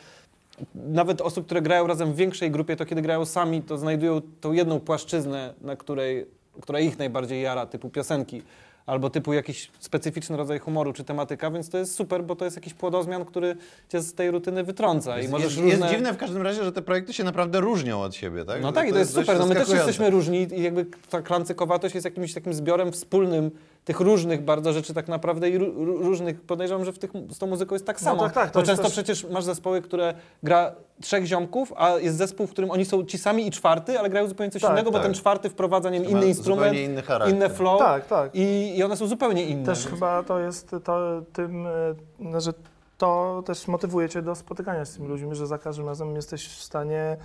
nawet 0.74 1.20
osób, 1.20 1.46
które 1.46 1.62
grają 1.62 1.86
razem 1.86 2.12
w 2.12 2.16
większej 2.16 2.50
grupie, 2.50 2.76
to 2.76 2.86
kiedy 2.86 3.02
grają 3.02 3.24
sami, 3.24 3.62
to 3.62 3.78
znajdują 3.78 4.20
tą 4.40 4.52
jedną 4.52 4.80
płaszczyznę, 4.80 5.54
na 5.60 5.76
której, 5.76 6.26
która 6.60 6.80
ich 6.80 6.98
najbardziej 6.98 7.42
jara, 7.42 7.66
typu 7.66 7.90
piosenki, 7.90 8.42
albo 8.90 9.10
typu 9.10 9.32
jakiś 9.32 9.70
specyficzny 9.80 10.36
rodzaj 10.36 10.58
humoru 10.58 10.92
czy 10.92 11.04
tematyka, 11.04 11.50
więc 11.50 11.70
to 11.70 11.78
jest 11.78 11.94
super, 11.94 12.24
bo 12.24 12.36
to 12.36 12.44
jest 12.44 12.56
jakiś 12.56 12.74
płodozmian, 12.74 13.24
który 13.24 13.56
cię 13.88 14.00
z 14.00 14.14
tej 14.14 14.30
rutyny 14.30 14.64
wytrąca. 14.64 15.14
I 15.18 15.20
Jest, 15.20 15.32
możesz 15.32 15.52
jest, 15.56 15.66
jest 15.66 15.82
różne... 15.82 15.96
dziwne 15.96 16.12
w 16.12 16.16
każdym 16.16 16.42
razie, 16.42 16.64
że 16.64 16.72
te 16.72 16.82
projekty 16.82 17.12
się 17.12 17.24
naprawdę 17.24 17.60
różnią 17.60 18.02
od 18.02 18.14
siebie, 18.14 18.44
tak? 18.44 18.62
No 18.62 18.72
tak, 18.72 18.88
i 18.88 18.92
to 18.92 18.98
jest 18.98 19.14
dość 19.14 19.26
super. 19.28 19.40
No 19.40 19.46
my 19.46 19.54
też 19.54 19.68
jesteśmy 19.68 20.10
różni 20.10 20.48
i 20.54 20.62
jakby 20.62 20.86
ta 21.10 21.22
klancykowatość 21.22 21.94
jest 21.94 22.04
jakimś 22.04 22.34
takim 22.34 22.54
zbiorem 22.54 22.92
wspólnym 22.92 23.50
tych 23.84 24.00
różnych 24.00 24.44
bardzo 24.44 24.72
rzeczy 24.72 24.94
tak 24.94 25.08
naprawdę 25.08 25.50
i 25.50 25.58
ró- 25.58 25.74
ró- 25.74 26.02
różnych, 26.02 26.40
podejrzewam, 26.40 26.84
że 26.84 26.92
w 26.92 26.98
tych, 26.98 27.10
z 27.30 27.38
tą 27.38 27.46
muzyką 27.46 27.74
jest 27.74 27.86
tak 27.86 28.00
No 28.00 28.04
samo. 28.04 28.22
tak, 28.22 28.32
tak, 28.32 28.50
to 28.50 28.60
bo 28.60 28.66
często 28.66 28.82
też- 28.84 28.92
przecież 28.92 29.24
masz 29.24 29.44
zespoły, 29.44 29.82
które 29.82 30.14
gra 30.42 30.72
trzech 31.00 31.24
ziomków, 31.26 31.72
a 31.76 31.90
jest 31.90 32.16
zespół, 32.16 32.46
w 32.46 32.50
którym 32.50 32.70
oni 32.70 32.84
są 32.84 33.04
ci 33.04 33.18
sami 33.18 33.46
i 33.46 33.50
czwarty, 33.50 33.98
ale 33.98 34.10
grają 34.10 34.28
zupełnie 34.28 34.50
coś 34.50 34.62
Tak, 34.62 34.70
innego, 34.70 34.90
bo 34.90 34.98
tak. 34.98 35.06
ten 35.06 35.14
czwarty 35.14 35.50
wprowadza 35.50 35.90
nie 35.90 36.00
wiem, 36.00 36.10
inny 36.10 36.26
instrument, 36.26 36.76
inny 36.78 37.02
inne 37.30 37.50
flow 37.50 37.78
Tak, 37.78 38.06
tak. 38.06 38.30
I, 38.34 38.76
i 38.78 38.82
one 38.84 38.96
są 38.96 39.06
zupełnie 39.06 39.44
inne. 39.44 39.66
Też 39.66 39.86
chyba 39.86 40.22
to 40.22 40.38
jest 40.38 40.70
to 40.84 41.22
tym, 41.32 41.66
e, 41.66 41.70
no, 42.18 42.40
że 42.40 42.52
to 42.98 43.42
też 43.46 43.68
motywuje 43.68 44.08
cię 44.08 44.22
do 44.22 44.34
spotykania 44.34 44.84
z 44.84 44.94
tymi 44.94 45.08
ludźmi, 45.08 45.34
że 45.36 45.46
za 45.46 45.58
każdym 45.58 45.86
razem 45.88 46.16
jesteś 46.16 46.48
w 46.48 46.62
stanie 46.62 47.16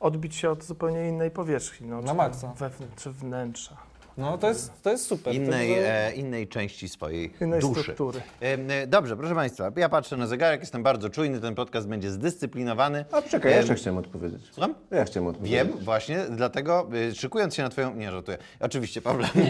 odbić 0.00 0.36
się 0.36 0.50
od 0.50 0.64
zupełnie 0.64 1.08
innej 1.08 1.30
powierzchni. 1.30 1.88
No, 1.88 2.00
Na 2.02 2.08
czy 2.08 2.14
maksa. 2.14 2.52
Czy 2.96 3.10
wnętrza, 3.10 3.76
No 4.16 4.38
to 4.38 4.48
jest, 4.48 4.82
to 4.82 4.90
jest 4.90 5.06
super. 5.06 5.34
Innej, 5.34 5.68
To- 5.74 5.80
e, 5.80 6.12
innej 6.12 6.48
części 6.48 6.88
swojej 6.88 7.32
innej 7.40 7.60
duszy. 7.60 7.80
struktury. 7.82 8.20
E, 8.40 8.86
Dobrze, 8.86 9.16
proszę 9.16 9.34
Państwa, 9.34 9.72
ja 9.76 9.88
patrzę 9.88 10.16
na 10.16 10.26
zegarek, 10.26 10.60
jestem 10.60 10.82
bardzo 10.82 11.10
czujny, 11.10 11.40
ten 11.40 11.54
podcast 11.54 11.88
będzie 11.88 12.10
zdyscyplinowany. 12.10 13.04
A 13.12 13.22
czekaj, 13.22 13.50
ja 13.52 13.56
Em, 13.56 13.60
jeszcze 13.62 13.74
chciałem 13.74 13.98
odpowiedzieć. 13.98 14.40
Słucham? 14.52 14.74
Ja 14.90 15.04
chciałem 15.04 15.26
odpowiedzieć. 15.26 15.58
Wiem, 15.58 15.72
właśnie, 15.80 16.18
dlatego 16.30 16.88
y, 17.10 17.14
szykując 17.14 17.54
się 17.54 17.62
na 17.62 17.68
Twoją... 17.68 17.94
Nie, 17.94 18.10
żartuję. 18.10 18.38
Oczywiście, 18.60 19.02
Pawle. 19.02 19.28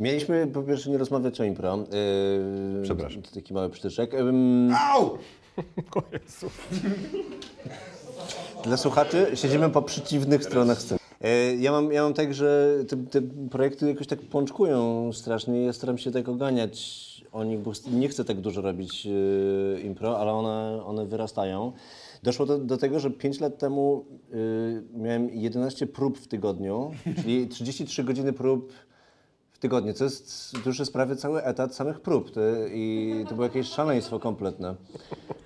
Mieliśmy 0.00 0.46
po 0.46 0.62
pierwsze 0.62 0.90
nie 0.90 0.98
rozmawiać 0.98 1.40
o 1.40 1.44
impro. 1.44 1.76
Yy, 1.76 2.82
Przepraszam. 2.82 3.22
To 3.22 3.30
taki 3.34 3.54
mały 3.54 3.70
przytyczek. 3.70 4.10
Au! 4.92 5.18
Dla 8.64 8.76
słuchaczy 8.76 9.26
siedzimy 9.34 9.70
po 9.70 9.82
przeciwnych 9.82 10.44
stronach 10.44 10.82
sceny. 10.82 11.00
E, 11.24 11.54
Ja 11.56 11.72
mam, 11.72 11.92
ja 11.92 12.02
mam 12.02 12.14
tak, 12.14 12.34
że 12.34 12.76
te, 12.88 12.96
te 12.96 13.22
projekty 13.50 13.88
jakoś 13.88 14.06
tak 14.06 14.20
pączkują 14.20 15.10
strasznie 15.12 15.62
ja 15.64 15.72
staram 15.72 15.98
się 15.98 16.10
tak 16.10 16.28
oganiać 16.28 17.04
o 17.32 17.44
nich, 17.44 17.60
bo 17.60 17.72
nie 17.92 18.08
chcę 18.08 18.24
tak 18.24 18.40
dużo 18.40 18.60
robić 18.60 19.06
e, 19.06 19.80
impro, 19.80 20.18
ale 20.18 20.32
one, 20.32 20.84
one 20.84 21.06
wyrastają. 21.06 21.72
Doszło 22.22 22.46
do, 22.46 22.58
do 22.58 22.76
tego, 22.76 23.00
że 23.00 23.10
5 23.10 23.40
lat 23.40 23.58
temu 23.58 24.04
e, 24.32 24.36
miałem 24.98 25.30
11 25.30 25.86
prób 25.86 26.18
w 26.18 26.26
tygodniu, 26.28 26.90
czyli 27.22 27.48
33 27.48 28.04
godziny 28.04 28.32
prób 28.32 28.72
tygodniu, 29.64 29.94
co 29.94 30.04
jest, 30.04 30.52
to 30.52 30.70
już 30.70 30.78
jest 30.78 30.92
prawie 30.92 31.16
cały 31.16 31.42
etat 31.42 31.74
samych 31.74 32.00
prób 32.00 32.30
to, 32.30 32.40
i 32.72 33.14
to 33.28 33.34
było 33.34 33.44
jakieś 33.44 33.68
szaleństwo 33.68 34.20
kompletne. 34.20 34.74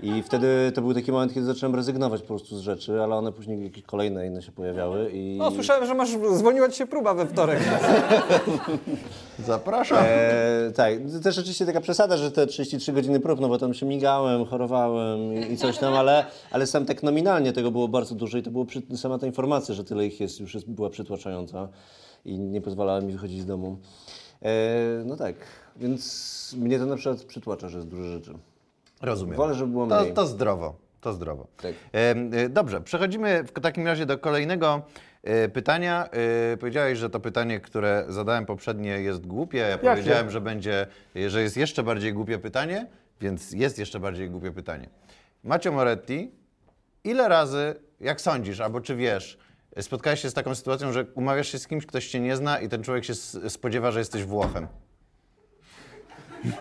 I 0.02 0.22
wtedy 0.22 0.72
to 0.74 0.82
był 0.82 0.94
taki 0.94 1.12
moment, 1.12 1.34
kiedy 1.34 1.46
zacząłem 1.46 1.74
rezygnować 1.74 2.20
po 2.20 2.26
prostu 2.26 2.56
z 2.56 2.60
rzeczy, 2.60 3.02
ale 3.02 3.14
one 3.14 3.32
później 3.32 3.64
jakieś 3.64 3.82
kolejne 3.82 4.26
inne 4.26 4.42
się 4.42 4.52
pojawiały 4.52 5.10
i... 5.12 5.36
No 5.38 5.50
słyszałem, 5.50 5.86
że 5.86 5.94
masz, 5.94 6.08
zwolniła 6.32 6.68
ci 6.68 6.76
się 6.76 6.86
próba 6.86 7.14
we 7.14 7.26
wtorek. 7.26 7.60
Zapraszam. 9.46 9.98
E, 10.00 10.72
tak, 10.74 10.94
to 11.12 11.20
też 11.20 11.38
oczywiście 11.38 11.66
taka 11.66 11.80
przesada, 11.80 12.16
że 12.16 12.30
te 12.30 12.46
33 12.46 12.92
godziny 12.92 13.20
prób, 13.20 13.40
no 13.40 13.48
bo 13.48 13.58
tam 13.58 13.74
się 13.74 13.86
migałem, 13.86 14.44
chorowałem 14.44 15.34
i, 15.34 15.52
i 15.52 15.56
coś 15.56 15.78
tam, 15.78 15.94
ale, 15.94 16.24
ale 16.50 16.66
sam 16.66 16.86
tak 16.86 17.02
nominalnie 17.02 17.52
tego 17.52 17.70
było 17.70 17.88
bardzo 17.88 18.14
dużo 18.14 18.38
i 18.38 18.42
to 18.42 18.50
było 18.50 18.64
przy, 18.64 18.82
sama 18.96 19.18
ta 19.18 19.26
informacja, 19.26 19.74
że 19.74 19.84
tyle 19.84 20.06
ich 20.06 20.20
jest, 20.20 20.40
już 20.40 20.54
jest, 20.54 20.70
była 20.70 20.90
przytłaczająca 20.90 21.68
i 22.24 22.38
nie 22.38 22.60
pozwalała 22.60 23.00
mi 23.00 23.12
wychodzić 23.12 23.40
z 23.40 23.46
domu. 23.46 23.78
E, 24.42 24.48
no 25.04 25.16
tak, 25.16 25.34
więc 25.76 26.54
mnie 26.58 26.78
to 26.78 26.86
na 26.86 26.96
przykład 26.96 27.24
przytłacza, 27.24 27.68
że 27.68 27.78
jest 27.78 27.88
dużo 27.88 28.04
rzeczy. 28.04 28.32
Rozumiem. 29.02 29.36
Wolę, 29.36 29.54
żeby 29.54 29.72
było 29.72 29.86
To, 29.86 30.00
mniej. 30.00 30.14
to 30.14 30.26
zdrowo, 30.26 30.76
to 31.00 31.12
zdrowo. 31.12 31.46
Tak. 31.62 31.72
Em, 31.92 32.34
y, 32.34 32.48
Dobrze, 32.48 32.80
przechodzimy 32.80 33.44
w 33.44 33.52
takim 33.60 33.86
razie 33.86 34.06
do 34.06 34.18
kolejnego 34.18 34.82
e, 35.22 35.48
pytania. 35.48 36.08
E, 36.52 36.56
Powiedziałeś, 36.56 36.98
że 36.98 37.10
to 37.10 37.20
pytanie, 37.20 37.60
które 37.60 38.04
zadałem 38.08 38.46
poprzednie 38.46 38.90
jest 38.90 39.26
głupie. 39.26 39.58
Ja 39.58 39.78
powiedziałem, 39.78 40.30
że 40.30 40.40
będzie, 40.40 40.86
e, 41.16 41.30
że 41.30 41.42
jest 41.42 41.56
jeszcze 41.56 41.82
bardziej 41.82 42.12
głupie 42.12 42.38
pytanie, 42.38 42.86
więc 43.20 43.52
jest 43.52 43.78
jeszcze 43.78 44.00
bardziej 44.00 44.30
głupie 44.30 44.50
pytanie. 44.52 44.88
Macio 45.44 45.72
Moretti, 45.72 46.30
ile 47.04 47.28
razy, 47.28 47.74
jak 48.00 48.20
sądzisz, 48.20 48.60
albo 48.60 48.80
czy 48.80 48.96
wiesz, 48.96 49.38
e, 49.38 49.47
spotkałeś 49.80 50.20
się 50.20 50.30
z 50.30 50.34
taką 50.34 50.54
sytuacją, 50.54 50.92
że 50.92 51.06
umawiasz 51.14 51.48
się 51.48 51.58
z 51.58 51.66
kimś, 51.66 51.86
ktoś 51.86 52.08
cię 52.08 52.20
nie 52.20 52.36
zna 52.36 52.58
i 52.60 52.68
ten 52.68 52.82
człowiek 52.82 53.04
się 53.04 53.14
spodziewa, 53.48 53.90
że 53.90 53.98
jesteś 53.98 54.24
Włochem? 54.24 54.66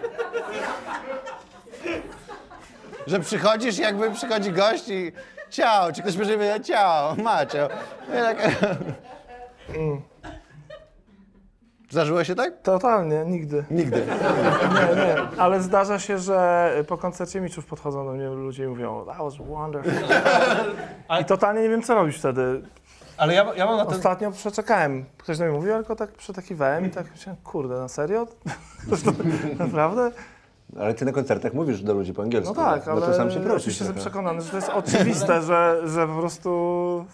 Że 3.07 3.19
przychodzisz, 3.19 3.77
jakby 3.77 4.11
przychodzi 4.11 4.51
gość 4.51 4.89
i 4.89 5.11
ciao, 5.49 5.91
czy 5.93 6.01
ktoś 6.01 6.17
może 6.17 6.33
powiedzieć 6.33 6.67
ciao, 6.67 7.15
Macio. 7.15 7.69
I 8.09 8.11
tak- 8.11 8.37
Zdarzyło 11.89 12.23
się 12.23 12.35
tak? 12.35 12.61
Totalnie, 12.61 13.23
nigdy. 13.25 13.65
Nigdy. 13.71 14.03
Nie, 14.73 14.95
nie. 14.95 15.15
Ale 15.39 15.61
zdarza 15.61 15.99
się, 15.99 16.17
że 16.17 16.71
po 16.87 16.97
koncercie 16.97 17.41
Miczów 17.41 17.65
podchodzą 17.65 18.05
do 18.05 18.11
mnie 18.11 18.29
ludzie 18.29 18.63
i 18.63 18.67
mówią 18.67 19.05
That 19.05 19.17
was 19.17 19.37
wonderful. 19.37 19.93
I 21.21 21.25
totalnie 21.25 21.61
nie 21.61 21.69
wiem, 21.69 21.81
co 21.81 21.95
robić 21.95 22.17
wtedy. 22.17 22.61
Ale 23.17 23.33
ja, 23.33 23.53
ja 23.55 23.65
mam 23.65 23.77
na 23.77 23.85
ten... 23.85 23.93
Ostatnio 23.95 24.31
przeczekałem. 24.31 25.05
Ktoś 25.17 25.37
do 25.37 25.43
mnie 25.45 25.53
mówił, 25.53 25.73
ale 25.73 25.83
tylko 25.83 25.95
tak 25.95 26.11
przetakiwałem 26.11 26.85
i 26.85 26.89
tak 26.89 27.11
myślałem, 27.11 27.41
kurde, 27.43 27.75
na 27.79 27.87
serio? 27.87 28.27
Naprawdę? 29.59 30.11
Ale 30.79 30.93
ty 30.93 31.05
na 31.05 31.11
koncertach 31.11 31.53
mówisz 31.53 31.81
do 31.81 31.93
ludzi 31.93 32.13
po 32.13 32.21
angielsku. 32.21 32.53
No 32.55 32.63
tak, 32.63 32.87
ale 32.87 32.99
No 33.01 33.07
to 33.07 33.13
sam 33.13 33.31
się 33.31 33.39
prosisz. 33.39 33.57
oczywiście 33.57 33.83
jestem 33.85 34.01
przekonany, 34.01 34.41
że 34.41 34.49
to 34.49 34.55
jest 34.55 34.69
oczywiste, 34.69 35.41
że, 35.47 35.81
że 35.85 36.07
po 36.07 36.13
prostu... 36.13 37.05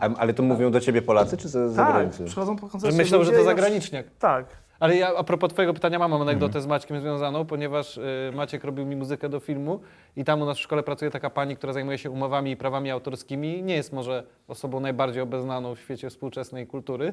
A, 0.00 0.08
ale 0.18 0.34
to 0.34 0.42
mówią 0.42 0.70
do 0.70 0.80
ciebie 0.80 1.02
Polacy 1.02 1.36
czy 1.36 1.48
za 1.48 1.60
Tak, 1.66 1.70
zagranicy? 1.70 2.24
przychodzą 2.24 2.56
po 2.56 2.66
Że 2.66 2.70
koncercie 2.72 2.96
myślał, 2.96 3.24
że 3.24 3.32
to 3.32 3.44
zagraniczniak. 3.44 4.06
Tak. 4.18 4.46
Ale 4.82 4.96
ja 4.96 5.14
a 5.16 5.24
propos 5.24 5.52
twojego 5.52 5.74
pytania 5.74 5.98
mam 5.98 6.12
anegdotę 6.12 6.58
Mhm. 6.58 6.62
z 6.62 6.66
Maćkiem 6.66 7.00
związaną, 7.00 7.44
ponieważ 7.46 7.96
y, 7.96 8.02
Maciek 8.34 8.64
robił 8.64 8.86
mi 8.86 8.96
muzykę 8.96 9.28
do 9.28 9.40
filmu 9.40 9.80
i 10.16 10.24
tam 10.24 10.42
u 10.42 10.44
nas 10.44 10.58
w 10.58 10.60
szkole 10.60 10.82
pracuje 10.82 11.10
taka 11.10 11.30
pani, 11.30 11.56
która 11.56 11.72
zajmuje 11.72 11.98
się 11.98 12.10
umowami 12.10 12.50
i 12.50 12.56
prawami 12.56 12.90
autorskimi. 12.90 13.62
Nie 13.62 13.74
jest 13.74 13.92
może 13.92 14.22
osobą 14.48 14.80
najbardziej 14.80 15.22
obeznaną 15.22 15.74
w 15.74 15.80
świecie 15.80 16.10
współczesnej 16.10 16.66
kultury. 16.66 17.06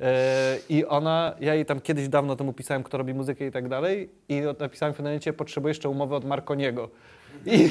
Y, 0.00 0.04
I 0.68 0.84
ona, 0.86 1.34
ja 1.40 1.54
jej 1.54 1.64
tam 1.64 1.80
kiedyś 1.80 2.08
dawno 2.08 2.36
temu 2.36 2.52
pisałem, 2.52 2.82
kto 2.82 2.98
robi 2.98 3.14
muzykę 3.14 3.46
i 3.46 3.50
tak 3.50 3.68
dalej 3.68 4.10
i 4.28 4.42
napisałem 4.60 4.94
w 4.94 4.98
momencie, 4.98 5.32
potrzebuję 5.32 5.70
jeszcze 5.70 5.88
umowy 5.88 6.14
od 6.14 6.24
Marconiego. 6.24 6.88
I, 7.46 7.70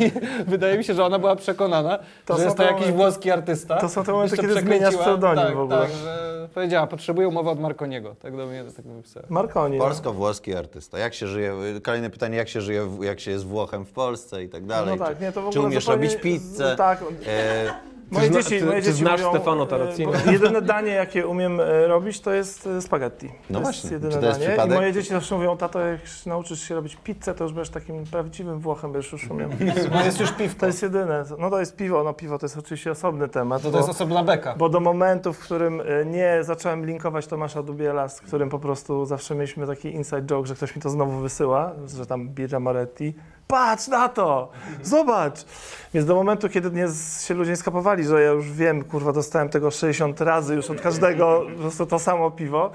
I 0.00 0.10
wydaje 0.46 0.78
mi 0.78 0.84
się, 0.84 0.94
że 0.94 1.04
ona 1.04 1.18
była 1.18 1.36
przekonana, 1.36 1.98
To 2.26 2.36
że 2.38 2.44
jest 2.44 2.56
to 2.56 2.62
jakiś 2.62 2.78
momenty- 2.80 2.96
włoski 2.96 3.30
artysta. 3.30 3.76
to 3.76 3.88
są 3.88 4.04
te 4.04 4.12
momenty, 4.12 4.36
kiedy 4.36 4.60
zmieniasz 4.60 4.96
pseudonim 4.96 5.44
tak, 5.44 5.54
w 5.54 5.60
ogóle. 5.60 5.78
Tak, 5.80 5.90
że 5.90 6.48
powiedziała, 6.54 6.86
potrzebuję 6.86 7.28
umowy 7.28 7.50
od 7.50 7.60
Marconiego. 7.60 8.14
Tak 8.22 8.36
do 8.36 8.46
mnie 8.46 8.64
tak 8.76 8.84
napisała. 8.84 9.26
Marconi. 9.28 9.78
no. 9.78 9.84
Polsko-włoski 9.84 10.54
artysta. 10.54 10.98
Jak 10.98 11.14
się 11.14 11.26
żyje, 11.26 11.54
kolejne 11.82 12.10
pytanie, 12.10 12.36
jak 12.36 12.48
się 12.48 12.60
żyje, 12.60 12.88
jak 13.00 13.20
się 13.20 13.30
jest 13.30 13.44
Włochem 13.46 13.84
w 13.84 13.92
Polsce 13.92 14.44
i 14.44 14.48
tak 14.48 14.66
dalej. 14.66 14.98
No 14.98 15.04
tak, 15.06 15.18
czy, 15.18 15.24
nie, 15.24 15.32
to 15.32 15.40
w 15.40 15.44
czy 15.44 15.48
ogóle 15.58 15.64
umiesz 15.66 15.84
zupełnie- 15.84 16.06
robić 16.08 16.22
pizzę? 16.22 16.74
tak. 16.76 17.04
E, 17.26 17.72
Moje 18.10 18.28
zna- 18.28 18.42
dzieci, 18.42 18.64
moje 18.64 18.78
czy 18.80 18.86
dzieci 18.86 18.98
znasz 18.98 19.20
mówią, 19.20 19.30
Stefano 19.34 19.64
e, 19.64 19.66
Tarantino? 19.66 20.12
bo 20.24 20.32
Jedyne 20.32 20.62
danie, 20.62 20.90
jakie 20.92 21.26
umiem 21.26 21.60
e, 21.60 21.86
robić, 21.86 22.20
to 22.20 22.32
jest 22.32 22.66
e, 22.66 22.82
spaghetti. 22.82 23.28
To 23.28 23.34
No 23.50 23.58
jest 23.58 23.70
właśnie. 23.72 23.90
jedyne 23.90 24.12
to 24.20 24.26
jest 24.26 24.38
danie. 24.38 24.44
I 24.44 24.48
przypadek? 24.48 24.78
moje 24.78 24.92
dzieci 24.92 25.08
zawsze 25.08 25.34
mówią, 25.36 25.56
tato, 25.56 25.80
jak 25.80 26.00
nauczysz 26.26 26.60
się 26.62 26.74
robić 26.74 26.96
pizzę, 27.04 27.34
to 27.34 27.44
już 27.44 27.52
będziesz 27.52 27.70
takim 27.74 28.04
prawdziwym 28.04 28.58
Włochem, 28.60 28.92
będziesz 28.92 29.12
już 29.12 29.30
umiał. 29.30 29.50
No 29.94 30.04
jest 30.04 30.20
już 30.20 30.32
piwko. 30.32 30.60
To 30.60 30.66
jest 30.66 30.82
jedyne. 30.82 31.24
No 31.38 31.50
to 31.50 31.60
jest 31.60 31.76
piwo, 31.76 32.04
no 32.04 32.14
piwo 32.14 32.38
to 32.38 32.46
jest 32.46 32.58
oczywiście 32.58 32.90
osobny 32.90 33.28
temat. 33.28 33.62
To, 33.62 33.70
to 33.70 33.76
jest 33.76 33.88
bo- 33.88 33.92
osobna 33.94 34.24
beka. 34.24 34.54
Bo 34.58 34.68
do 34.68 34.80
momentu, 34.80 35.32
w 35.32 35.38
którym 35.38 35.82
nie 36.06 36.38
zacząłem 36.40 36.86
linkować 36.86 37.26
Tomasza 37.26 37.62
Dubiela, 37.62 38.08
z 38.08 38.20
którym 38.20 38.48
po 38.50 38.58
prostu 38.58 39.06
zawsze 39.06 39.34
mieliśmy 39.34 39.66
taki 39.66 39.88
inside 39.94 40.22
joke, 40.22 40.48
że 40.48 40.54
ktoś 40.54 40.76
mi 40.76 40.82
to 40.82 40.90
znowu 40.90 41.18
wysyła, 41.20 41.72
że 41.96 42.06
tam 42.06 42.28
Birra 42.28 42.60
Moretti. 42.60 43.14
Patrz 43.50 43.88
na 43.88 44.08
to! 44.08 44.48
Zobacz! 44.82 45.34
Więc 45.94 46.06
do 46.06 46.14
momentu, 46.14 46.48
kiedy 46.48 46.70
nie, 46.70 46.88
z- 46.88 47.24
się 47.24 47.34
ludzie 47.34 47.50
nie 47.50 47.56
skapowali, 47.56 48.04
że 48.04 48.22
ja 48.22 48.30
już 48.30 48.52
wiem, 48.52 48.84
kurwa, 48.84 49.12
dostałem 49.12 49.48
tego 49.48 49.70
60 49.70 50.20
razy 50.20 50.54
już 50.54 50.70
od 50.70 50.80
każdego 50.80 51.42
po 51.56 51.60
prostu 51.60 51.86
to 51.86 51.98
samo 51.98 52.30
piwo, 52.30 52.70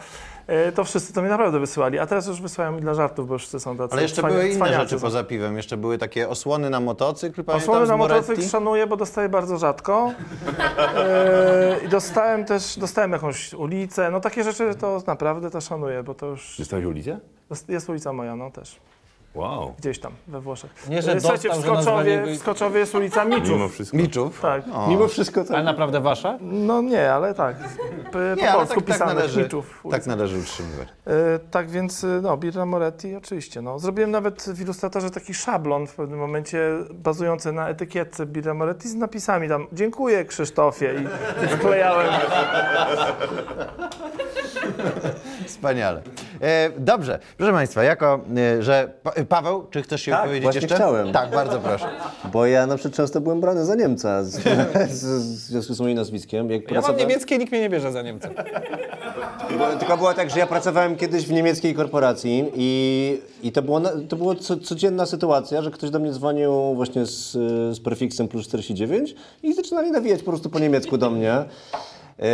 e, 0.48 0.72
to 0.72 0.84
wszyscy 0.84 1.14
to 1.14 1.22
mi 1.22 1.30
naprawdę 1.30 1.60
wysyłali. 1.60 2.00
A 2.00 2.06
teraz 2.08 2.28
już 2.28 2.42
wysyłają 2.42 2.72
mi 2.72 2.82
dla 2.82 2.94
żartów, 2.94 3.28
bo 3.28 3.34
już 3.34 3.42
wszyscy 3.42 3.60
są 3.60 3.78
tacy 3.78 3.94
ale 3.94 4.02
jeszcze 4.02 4.22
cwania- 4.22 4.34
były 4.34 4.50
inne 4.50 4.74
rzeczy 4.74 4.96
są. 4.96 5.02
poza 5.02 5.24
piwem. 5.24 5.58
Jeszcze 5.58 5.78
były 5.78 5.98
takie 5.98 6.30
osłony 6.30 6.70
na 6.70 6.80
motocykl, 6.80 7.44
pamiętam, 7.44 7.70
Osłony 7.70 7.88
na 7.88 7.98
motocykl 7.98 8.42
szanuję, 8.42 8.88
bo 8.88 8.98
dostaję 8.98 9.30
bardzo 9.30 9.58
rzadko. 9.58 10.12
E, 10.98 11.78
I 11.86 11.88
dostałem 11.90 12.46
też, 12.46 12.78
dostałem 12.80 13.12
jakąś 13.12 13.54
ulicę. 13.54 14.12
No 14.12 14.20
takie 14.20 14.44
rzeczy 14.44 14.76
to 14.76 15.02
naprawdę 15.08 15.52
to 15.52 15.62
szanuję, 15.62 16.04
bo 16.04 16.14
to 16.14 16.26
już 16.26 16.56
Dostałeś 16.60 16.86
ulicę? 16.86 17.20
jest 17.68 17.90
ulica 17.90 18.14
moja, 18.14 18.36
no 18.36 18.52
też. 18.52 18.80
Wow. 19.36 19.74
Gdzieś 19.80 20.00
tam 20.00 20.12
we 20.28 20.42
Włoszech. 20.42 20.72
Nie, 20.90 21.02
że 21.02 21.22
Słuchajcie, 21.22 21.50
w 21.50 21.52
dostał, 21.52 21.62
że 21.62 21.74
nazwanie 21.74 22.12
Skoczowie, 22.16 22.36
w 22.36 22.40
Skoczowie 22.40 22.80
jest 22.80 22.96
ulica 22.96 23.26
Mimo 23.26 23.38
Miczów. 23.38 23.74
wszystko. 23.74 23.98
Miczów. 23.98 24.42
Tak. 24.42 24.64
O. 24.74 24.88
Mimo 24.88 25.08
wszystko 25.08 25.44
to... 25.44 25.54
Ale 25.54 25.64
naprawdę 25.64 26.02
wasza? 26.02 26.38
No 26.42 26.82
nie, 26.82 27.14
ale 27.14 27.34
tak. 27.34 27.56
Po, 28.12 28.20
Nie, 28.20 28.48
po 28.48 28.54
polsku 28.54 28.76
tak, 28.76 28.86
tak, 28.86 28.96
pisane, 28.96 29.14
należy, 29.14 29.44
Miczów. 29.44 29.80
tak 29.84 29.94
ulica. 29.94 30.10
należy 30.10 30.38
utrzymywać. 30.40 30.88
E, 31.08 31.40
tak 31.52 31.70
więc, 31.70 32.04
e, 32.04 32.08
no, 32.22 32.38
Birra 32.38 32.66
Moretti 32.66 33.16
oczywiście, 33.16 33.62
no. 33.62 33.80
Zrobiłem 33.80 34.12
nawet 34.12 34.44
w 34.44 34.62
Ilustratorze 34.62 35.12
taki 35.12 35.34
szablon 35.34 35.88
w 35.88 35.96
pewnym 35.96 36.20
momencie 36.20 36.72
bazujący 36.94 37.52
na 37.52 37.70
etykietce 37.70 38.26
Birra 38.26 38.54
Moretti 38.54 38.90
z 38.90 38.96
napisami 38.96 39.50
tam 39.50 39.68
dziękuję 39.74 40.26
Krzysztofie 40.26 40.94
i, 40.96 41.46
i 41.46 41.48
wklejałem. 41.58 42.08
Wspaniale. 45.46 46.02
E, 46.42 46.70
dobrze, 46.78 47.20
proszę 47.38 47.54
Państwa, 47.54 47.84
jako, 47.84 48.20
e, 48.38 48.64
że... 48.64 48.94
Pa, 49.30 49.36
Paweł, 49.36 49.66
czy 49.72 49.82
chcesz 49.82 50.02
się 50.02 50.12
Tak, 50.12 50.24
powiedzieć 50.24 50.44
właśnie 50.44 50.62
jeszcze? 50.62 50.76
chciałem. 50.76 51.12
Tak, 51.12 51.32
bardzo 51.32 51.60
proszę. 51.60 51.86
Bo 52.34 52.46
ja 52.46 52.68
na 52.68 52.76
przykład 52.76 52.94
często 52.96 53.22
byłem 53.22 53.42
brany 53.42 53.66
za 53.66 53.76
Niemca 53.76 54.24
z, 54.24 54.32
z, 54.92 55.06
w 55.06 55.48
związku 55.48 55.74
z 55.74 55.80
moim 55.80 55.96
nazwiskiem. 55.98 56.52
Jak 56.52 56.62
Ja 56.62 56.68
mam 56.68 56.74
pracowałem- 56.74 57.00
niemieckie 57.00 57.36
i 57.36 57.40
nikt 57.40 57.52
mnie 57.52 57.62
nie 57.62 57.70
bierze 57.70 57.92
za 57.92 58.02
Niemca. 58.02 58.30
Bo, 59.58 59.68
tylko 59.80 59.98
było 59.98 60.14
tak, 60.14 60.30
że 60.30 60.40
ja 60.40 60.48
pracowałem 60.48 60.96
kiedyś 60.96 61.26
w 61.28 61.32
niemieckiej 61.32 61.76
korporacji 61.76 62.52
i, 62.56 63.22
i 63.44 63.52
to 63.52 63.62
było, 63.62 63.80
na, 63.80 63.90
to 64.10 64.16
było 64.16 64.36
co, 64.36 64.58
codzienna 64.58 65.06
sytuacja, 65.06 65.62
że 65.62 65.72
ktoś 65.72 65.90
do 65.90 66.00
mnie 66.00 66.12
dzwonił 66.12 66.52
właśnie 66.76 67.06
z, 67.06 67.32
z 67.76 67.80
prefiksem 67.80 68.28
plus 68.28 68.48
49 68.48 69.16
i 69.44 69.54
zaczynali 69.54 69.92
nawijać 69.92 70.20
po 70.24 70.32
prostu 70.32 70.50
po 70.50 70.60
niemiecku 70.60 70.98
do 70.98 71.10
mnie. 71.10 71.46
Yy, 72.20 72.26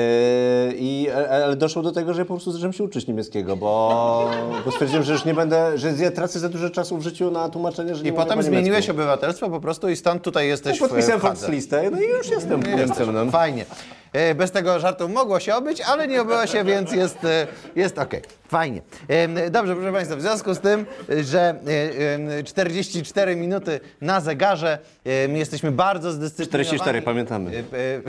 I, 0.76 1.08
ale 1.16 1.30
ale 1.46 1.56
doszło 1.56 1.82
do 1.82 1.92
tego, 1.92 2.14
że 2.14 2.22
ja 2.22 2.26
po 2.26 2.34
prostu 2.34 2.52
zacząłem 2.52 2.74
się 2.74 2.84
uczyć 2.84 3.08
niemieckiego, 3.08 3.56
bo, 3.58 4.30
bo 4.66 4.72
stwierdziłem, 4.72 5.04
że 5.04 5.14
już 5.14 5.26
nie 5.26 5.34
będę, 5.34 5.78
że 5.78 5.92
ja 5.92 6.12
tracę 6.12 6.40
za 6.40 6.50
dużo 6.50 6.70
czasu 6.70 6.98
w 6.98 7.02
życiu 7.02 7.32
na 7.32 7.50
tłumaczenie, 7.50 7.96
że 7.96 8.02
I 8.02 8.06
nie 8.06 8.12
mówię 8.12 8.24
potem 8.24 8.38
po 8.38 8.44
zmieniłeś 8.44 8.66
niemiecku. 8.88 8.92
obywatelstwo 8.92 9.50
po 9.50 9.60
prostu 9.60 9.90
i 9.90 9.96
stąd 9.96 10.24
tutaj 10.24 10.48
jesteś 10.48 10.80
No, 10.82 10.88
Podpisałem 10.88 11.20
w 11.20 11.24
Hadze. 11.24 11.52
listę, 11.52 11.90
no 11.92 12.02
i 12.02 12.08
już 12.08 12.30
jestem 12.30 12.64
Niemcem. 12.64 13.14
No. 13.14 13.32
Fajnie. 13.32 13.66
E, 14.14 14.36
Bez 14.36 14.52
tego 14.52 14.80
żartu 14.80 15.10
mogło 15.10 15.40
się 15.40 15.56
obyć, 15.56 15.82
ale 15.82 16.08
nie 16.08 16.22
obyło 16.22 16.48
się, 16.48 16.64
więc 16.64 16.92
jest, 16.92 17.26
e, 17.26 17.48
jest 17.76 17.98
okej. 17.98 18.22
Fajnie. 18.48 18.82
Em, 19.08 19.36
Dobrze, 19.52 19.76
proszę 19.76 19.92
Państwa, 19.92 20.16
w 20.16 20.22
związku 20.22 20.54
z 20.54 20.60
tym, 20.60 20.86
e, 21.10 21.24
że 21.24 21.40
e, 21.40 22.14
em, 22.14 22.44
44 22.46 23.36
minuty 23.36 23.80
na 24.02 24.22
zegarze, 24.22 24.80
em, 25.06 25.38
jesteśmy 25.38 25.72
bardzo 25.72 26.12
zdyscyplinowani. 26.12 26.66
44, 26.80 27.02
pamiętamy. 27.02 27.52
E, 27.52 27.78
e, 27.78 28.02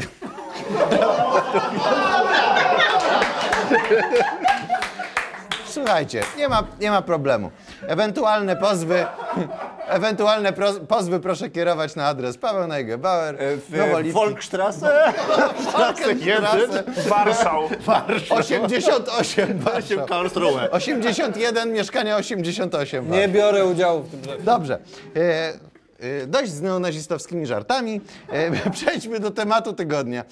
Słuchajcie, 5.73 6.23
nie 6.39 6.49
ma, 6.49 6.63
nie 6.81 6.91
ma 6.91 7.03
problemu. 7.03 7.51
Ewentualne 7.87 8.57
pozwy, 8.57 9.07
ewentualne 9.89 10.53
pro, 10.53 10.73
pozwy 10.75 11.21
proszę 11.21 11.51
kierować 11.51 11.97
na 11.97 12.07
adres 12.07 12.39
Paweł 12.39 12.67
Neugebauer, 12.67 13.39
Nowolipki, 13.71 14.13
Volksstrasse? 14.13 15.13
Straße, 15.69 16.15
Warszał. 17.09 17.69
88 18.31 19.59
Warszaw. 19.59 20.09
81, 20.71 21.73
mieszkania 21.73 22.17
88 22.17 23.11
Nie 23.11 23.29
biorę 23.29 23.67
udziału 23.67 24.03
w 24.03 24.11
tym. 24.11 24.45
Dobrze. 24.45 24.79
E, 25.17 25.53
e, 26.01 26.27
dość 26.27 26.51
z 26.51 26.61
neonazistowskimi 26.61 27.47
żartami. 27.47 28.01
E, 28.29 28.71
przejdźmy 28.71 29.21
do 29.21 29.31
tematu 29.31 29.73
tygodnia. 29.73 30.25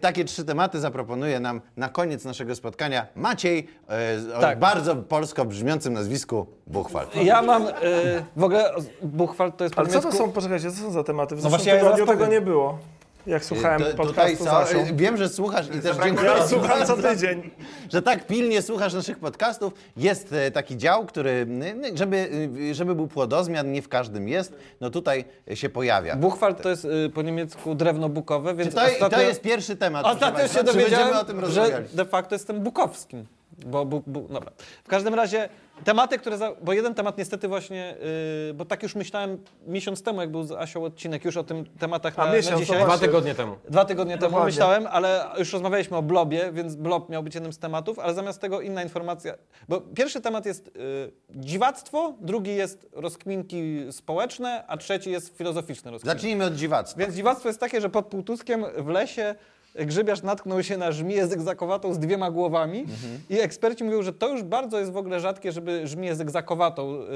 Takie 0.00 0.24
trzy 0.24 0.44
tematy 0.44 0.80
zaproponuje 0.80 1.40
nam 1.40 1.60
na 1.76 1.88
koniec 1.88 2.24
naszego 2.24 2.54
spotkania 2.54 3.06
Maciej 3.16 3.68
e, 4.32 4.36
o 4.36 4.40
Tak. 4.40 4.58
bardzo 4.58 4.96
polsko 4.96 5.44
brzmiącym 5.44 5.92
nazwisku 5.92 6.46
Buchwald. 6.66 7.16
Ja 7.16 7.42
mam 7.42 7.66
y, 7.66 7.72
w 8.36 8.44
ogóle 8.44 8.70
Buchwald 9.02 9.56
to 9.56 9.64
jest 9.64 9.74
po 9.74 9.80
Ale 9.80 9.90
co 9.90 10.00
to 10.00 10.08
niemiecku- 10.08 10.18
są, 10.18 10.32
poczekajcie, 10.32 10.70
co 10.70 10.76
są 10.76 10.90
za 10.90 11.04
tematy? 11.04 11.34
W 11.36 11.38
No 11.38 11.42
zeszłym 11.42 11.50
właśnie, 11.50 11.72
ja 11.72 11.78
tygodniu 11.78 11.96
zaraz 12.06 12.08
tego 12.10 12.24
powiem. 12.26 12.40
nie 12.40 12.46
było. 12.50 12.78
Jak 13.26 13.44
słuchałem 13.44 13.82
E, 13.82 13.84
To- 13.84 13.96
podcastu 13.96 14.44
e, 14.48 14.92
wiem, 14.94 15.16
że 15.16 15.28
słuchasz 15.28 15.66
i 15.66 15.80
też 15.80 15.96
dziękuję, 16.04 16.30
Ja 16.30 16.48
słucham 16.48 16.86
co 16.86 16.96
tydzień. 16.96 17.50
że 17.92 18.02
tak 18.02 18.26
pilnie 18.26 18.62
słuchasz 18.62 18.94
naszych 18.94 19.18
podcastów. 19.18 19.72
Jest 19.96 20.32
e, 20.32 20.50
taki 20.50 20.76
dział, 20.76 21.06
który, 21.06 21.46
żeby, 21.94 22.48
żeby 22.72 22.94
był 22.94 23.06
płodozmian, 23.08 23.72
nie 23.72 23.82
w 23.82 23.88
każdym 23.88 24.28
jest, 24.28 24.54
no 24.80 24.90
tutaj 24.90 25.24
się 25.54 25.68
pojawia. 25.68 26.16
Buchwald 26.16 26.62
to 26.62 26.68
jest 26.68 26.84
y, 26.84 27.10
po 27.14 27.22
niemiecku 27.22 27.74
drewno 27.74 28.08
bukowe, 28.08 28.54
więc 28.54 28.74
To, 28.74 29.10
to 29.10 29.20
jest 29.20 29.40
pierwszy 29.40 29.76
temat. 29.76 30.06
Ostatnio 30.06 30.48
się 30.48 30.64
dowiedziałem, 30.64 31.16
o 31.16 31.24
tym 31.24 31.50
że 31.50 31.82
de 31.92 32.04
facto 32.04 32.34
jestem 32.34 32.60
bukowskim. 32.60 33.26
Bo, 33.66 33.84
bo, 33.84 34.02
bo, 34.06 34.20
dobra. 34.20 34.50
W 34.84 34.88
każdym 34.88 35.14
razie 35.14 35.48
tematy, 35.84 36.18
które. 36.18 36.38
Za, 36.38 36.52
bo 36.62 36.72
jeden 36.72 36.94
temat 36.94 37.18
niestety 37.18 37.48
właśnie. 37.48 37.96
Yy, 38.46 38.54
bo 38.54 38.64
tak 38.64 38.82
już 38.82 38.94
myślałem 38.94 39.38
miesiąc 39.66 40.02
temu, 40.02 40.20
jak 40.20 40.30
był 40.30 40.44
z 40.44 40.52
Asią 40.52 40.84
odcinek, 40.84 41.24
już 41.24 41.36
o 41.36 41.44
tym 41.44 41.64
tematach 41.78 42.18
A 42.18 42.26
na, 42.26 42.32
miesiąc, 42.32 42.54
na 42.54 42.60
dzisiaj. 42.60 42.84
Dwa 42.84 42.98
tygodnie 42.98 43.34
temu. 43.34 43.56
Dwa 43.68 43.84
tygodnie 43.84 44.18
temu 44.18 44.30
Dokładnie. 44.30 44.46
myślałem, 44.46 44.86
ale 44.90 45.26
już 45.38 45.52
rozmawialiśmy 45.52 45.96
o 45.96 46.02
blobie, 46.02 46.52
więc 46.52 46.76
blob 46.76 47.08
miał 47.08 47.22
być 47.22 47.34
jednym 47.34 47.52
z 47.52 47.58
tematów, 47.58 47.98
ale 47.98 48.14
zamiast 48.14 48.40
tego 48.40 48.60
inna 48.60 48.82
informacja. 48.82 49.34
Bo 49.68 49.80
pierwszy 49.80 50.20
temat 50.20 50.46
jest 50.46 50.68
y, 50.68 50.70
dziwactwo, 51.30 52.14
drugi 52.20 52.56
jest 52.56 52.86
rozkminki 52.92 53.86
społeczne, 53.90 54.64
a 54.66 54.76
trzeci 54.76 55.10
jest 55.10 55.36
filozoficzne 55.36 55.90
rozkminki. 55.90 56.18
Zacznijmy 56.18 56.44
od 56.44 56.54
dziwactwa. 56.54 57.00
Więc 57.00 57.14
dziwactwo 57.14 57.48
jest 57.48 57.60
takie, 57.60 57.80
że 57.80 57.90
pod 57.90 58.06
Półtuskiem 58.06 58.64
w 58.76 58.88
lesie 58.88 59.34
grzybiarz 59.74 60.22
natknął 60.22 60.62
się 60.62 60.76
na 60.76 60.92
żmiję 60.92 61.26
zegzakowatą 61.26 61.94
z 61.94 61.98
dwiema 61.98 62.30
głowami 62.30 62.86
i 63.30 63.40
eksperci 63.40 63.84
mówią, 63.84 64.02
że 64.02 64.12
to 64.12 64.28
już 64.28 64.42
bardzo 64.42 64.78
jest 64.78 64.92
w 64.92 64.96
ogóle 64.96 65.20
rzadkie, 65.20 65.52
żeby 65.52 65.86
żmiję 65.86 66.14
zegzakowatą 66.16 66.94
y, 66.94 67.06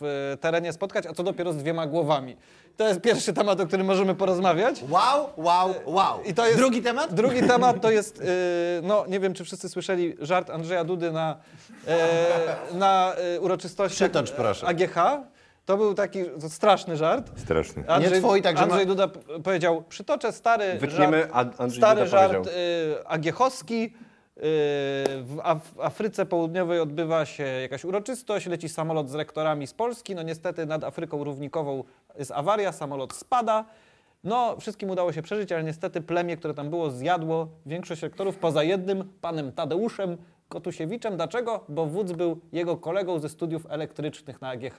w, 0.00 0.36
terenie 0.40 0.72
spotkać, 0.72 1.06
a 1.06 1.12
co 1.12 1.22
dopiero 1.22 1.52
z 1.52 1.56
dwiema 1.56 1.86
głowami. 1.86 2.36
To 2.76 2.88
jest 2.88 3.00
pierwszy 3.00 3.32
temat, 3.32 3.60
o 3.60 3.66
którym 3.66 3.86
możemy 3.86 4.14
porozmawiać. 4.14 4.84
Wow, 4.88 5.28
wow, 5.36 5.74
wow. 5.86 6.22
I 6.24 6.34
to 6.34 6.46
jest, 6.46 6.58
Drugi 6.58 6.82
temat? 6.82 7.14
Drugi 7.14 7.42
temat 7.42 7.80
to 7.80 7.90
jest, 7.90 8.20
y, 8.20 8.24
no 8.82 9.04
nie 9.08 9.20
wiem, 9.20 9.34
czy 9.34 9.44
wszyscy 9.44 9.68
słyszeli 9.68 10.16
żart 10.20 10.50
Andrzeja 10.50 10.84
Dudy 10.84 11.12
na, 11.12 11.36
e, 11.86 12.56
na 12.74 13.12
uroczystości 13.40 13.96
Przytocz, 13.96 14.30
proszę. 14.30 14.66
AGH. 14.66 14.96
To 15.66 15.76
był 15.76 15.94
taki 15.94 16.18
straszny 16.48 16.96
żart. 16.96 17.30
Straszny. 17.36 17.84
Andrzej, 17.88 18.20
twój, 18.20 18.42
także 18.42 18.62
Andrzej 18.62 18.86
ma- 18.86 18.94
Duda 18.94 19.08
powiedział, 19.44 19.82
przytoczę 19.88 20.32
stary 20.32 20.78
Wytniemy, 20.78 21.20
żart, 21.20 21.60
Andrzej 21.60 21.80
stary 21.80 22.04
Duda 22.04 22.10
żart 22.10 22.46
y, 22.46 22.50
agiechowski. 23.06 23.84
Y, 23.84 23.90
w, 25.22 25.36
Af- 25.42 25.60
w 25.60 25.80
Afryce 25.80 26.26
Południowej 26.26 26.80
odbywa 26.80 27.26
się 27.26 27.42
jakaś 27.44 27.84
uroczystość, 27.84 28.46
leci 28.46 28.68
samolot 28.68 29.10
z 29.10 29.14
rektorami 29.14 29.66
z 29.66 29.74
Polski. 29.74 30.14
No 30.14 30.22
niestety 30.22 30.66
nad 30.66 30.84
Afryką 30.84 31.24
Równikową 31.24 31.84
jest 32.18 32.30
awaria, 32.32 32.72
samolot 32.72 33.12
spada. 33.12 33.64
No, 34.24 34.56
wszystkim 34.60 34.90
udało 34.90 35.12
się 35.12 35.22
przeżyć, 35.22 35.52
ale 35.52 35.64
niestety 35.64 36.00
plemię, 36.00 36.36
które 36.36 36.54
tam 36.54 36.70
było, 36.70 36.90
zjadło 36.90 37.48
większość 37.66 38.02
rektorów 38.02 38.36
poza 38.36 38.62
jednym, 38.62 39.12
panem 39.20 39.52
Tadeuszem 39.52 40.16
Kotusiewiczem. 40.48 41.16
Dlaczego? 41.16 41.64
Bo 41.68 41.86
wódz 41.86 42.12
był 42.12 42.40
jego 42.52 42.76
kolegą 42.76 43.18
ze 43.18 43.28
studiów 43.28 43.66
elektrycznych 43.68 44.40
na 44.40 44.48
AGH. 44.48 44.76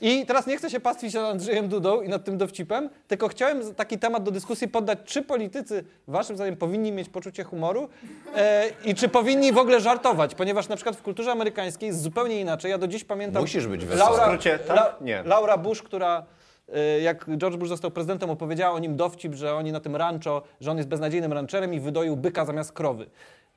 I 0.00 0.26
teraz 0.26 0.46
nie 0.46 0.56
chcę 0.56 0.70
się 0.70 0.80
pastwić 0.80 1.14
nad 1.14 1.24
Andrzejem 1.24 1.68
Dudą 1.68 2.02
i 2.02 2.08
nad 2.08 2.24
tym 2.24 2.38
dowcipem, 2.38 2.90
tylko 3.08 3.28
chciałem 3.28 3.74
taki 3.74 3.98
temat 3.98 4.22
do 4.22 4.30
dyskusji 4.30 4.68
poddać, 4.68 4.98
czy 5.04 5.22
politycy 5.22 5.84
waszym 6.08 6.36
zdaniem 6.36 6.56
powinni 6.56 6.92
mieć 6.92 7.08
poczucie 7.08 7.44
humoru 7.44 7.88
e, 8.36 8.70
i 8.84 8.94
czy 8.94 9.08
powinni 9.08 9.52
w 9.52 9.58
ogóle 9.58 9.80
żartować, 9.80 10.34
ponieważ 10.34 10.68
na 10.68 10.76
przykład 10.76 10.96
w 10.96 11.02
kulturze 11.02 11.32
amerykańskiej 11.32 11.86
jest 11.86 12.02
zupełnie 12.02 12.40
inaczej. 12.40 12.70
Ja 12.70 12.78
do 12.78 12.88
dziś 12.88 13.04
pamiętam... 13.04 13.42
Musisz 13.42 13.66
być 13.66 13.84
wesoły. 13.84 14.10
W 14.10 14.18
Laura, 14.18 14.24
skrócie, 14.24 14.58
tak? 14.58 14.76
La, 14.76 14.96
Nie. 15.00 15.22
Laura 15.22 15.58
Bush, 15.58 15.82
która 15.82 16.26
e, 16.74 17.00
jak 17.00 17.26
George 17.36 17.56
Bush 17.56 17.68
został 17.68 17.90
prezydentem, 17.90 18.30
opowiedziała 18.30 18.74
o 18.74 18.78
nim 18.78 18.96
dowcip, 18.96 19.34
że 19.34 19.54
oni 19.54 19.72
na 19.72 19.80
tym 19.80 19.96
rancho, 19.96 20.42
że 20.60 20.70
on 20.70 20.76
jest 20.76 20.88
beznadziejnym 20.88 21.32
rancherem 21.32 21.74
i 21.74 21.80
wydoił 21.80 22.16
byka 22.16 22.44
zamiast 22.44 22.72
krowy. 22.72 23.06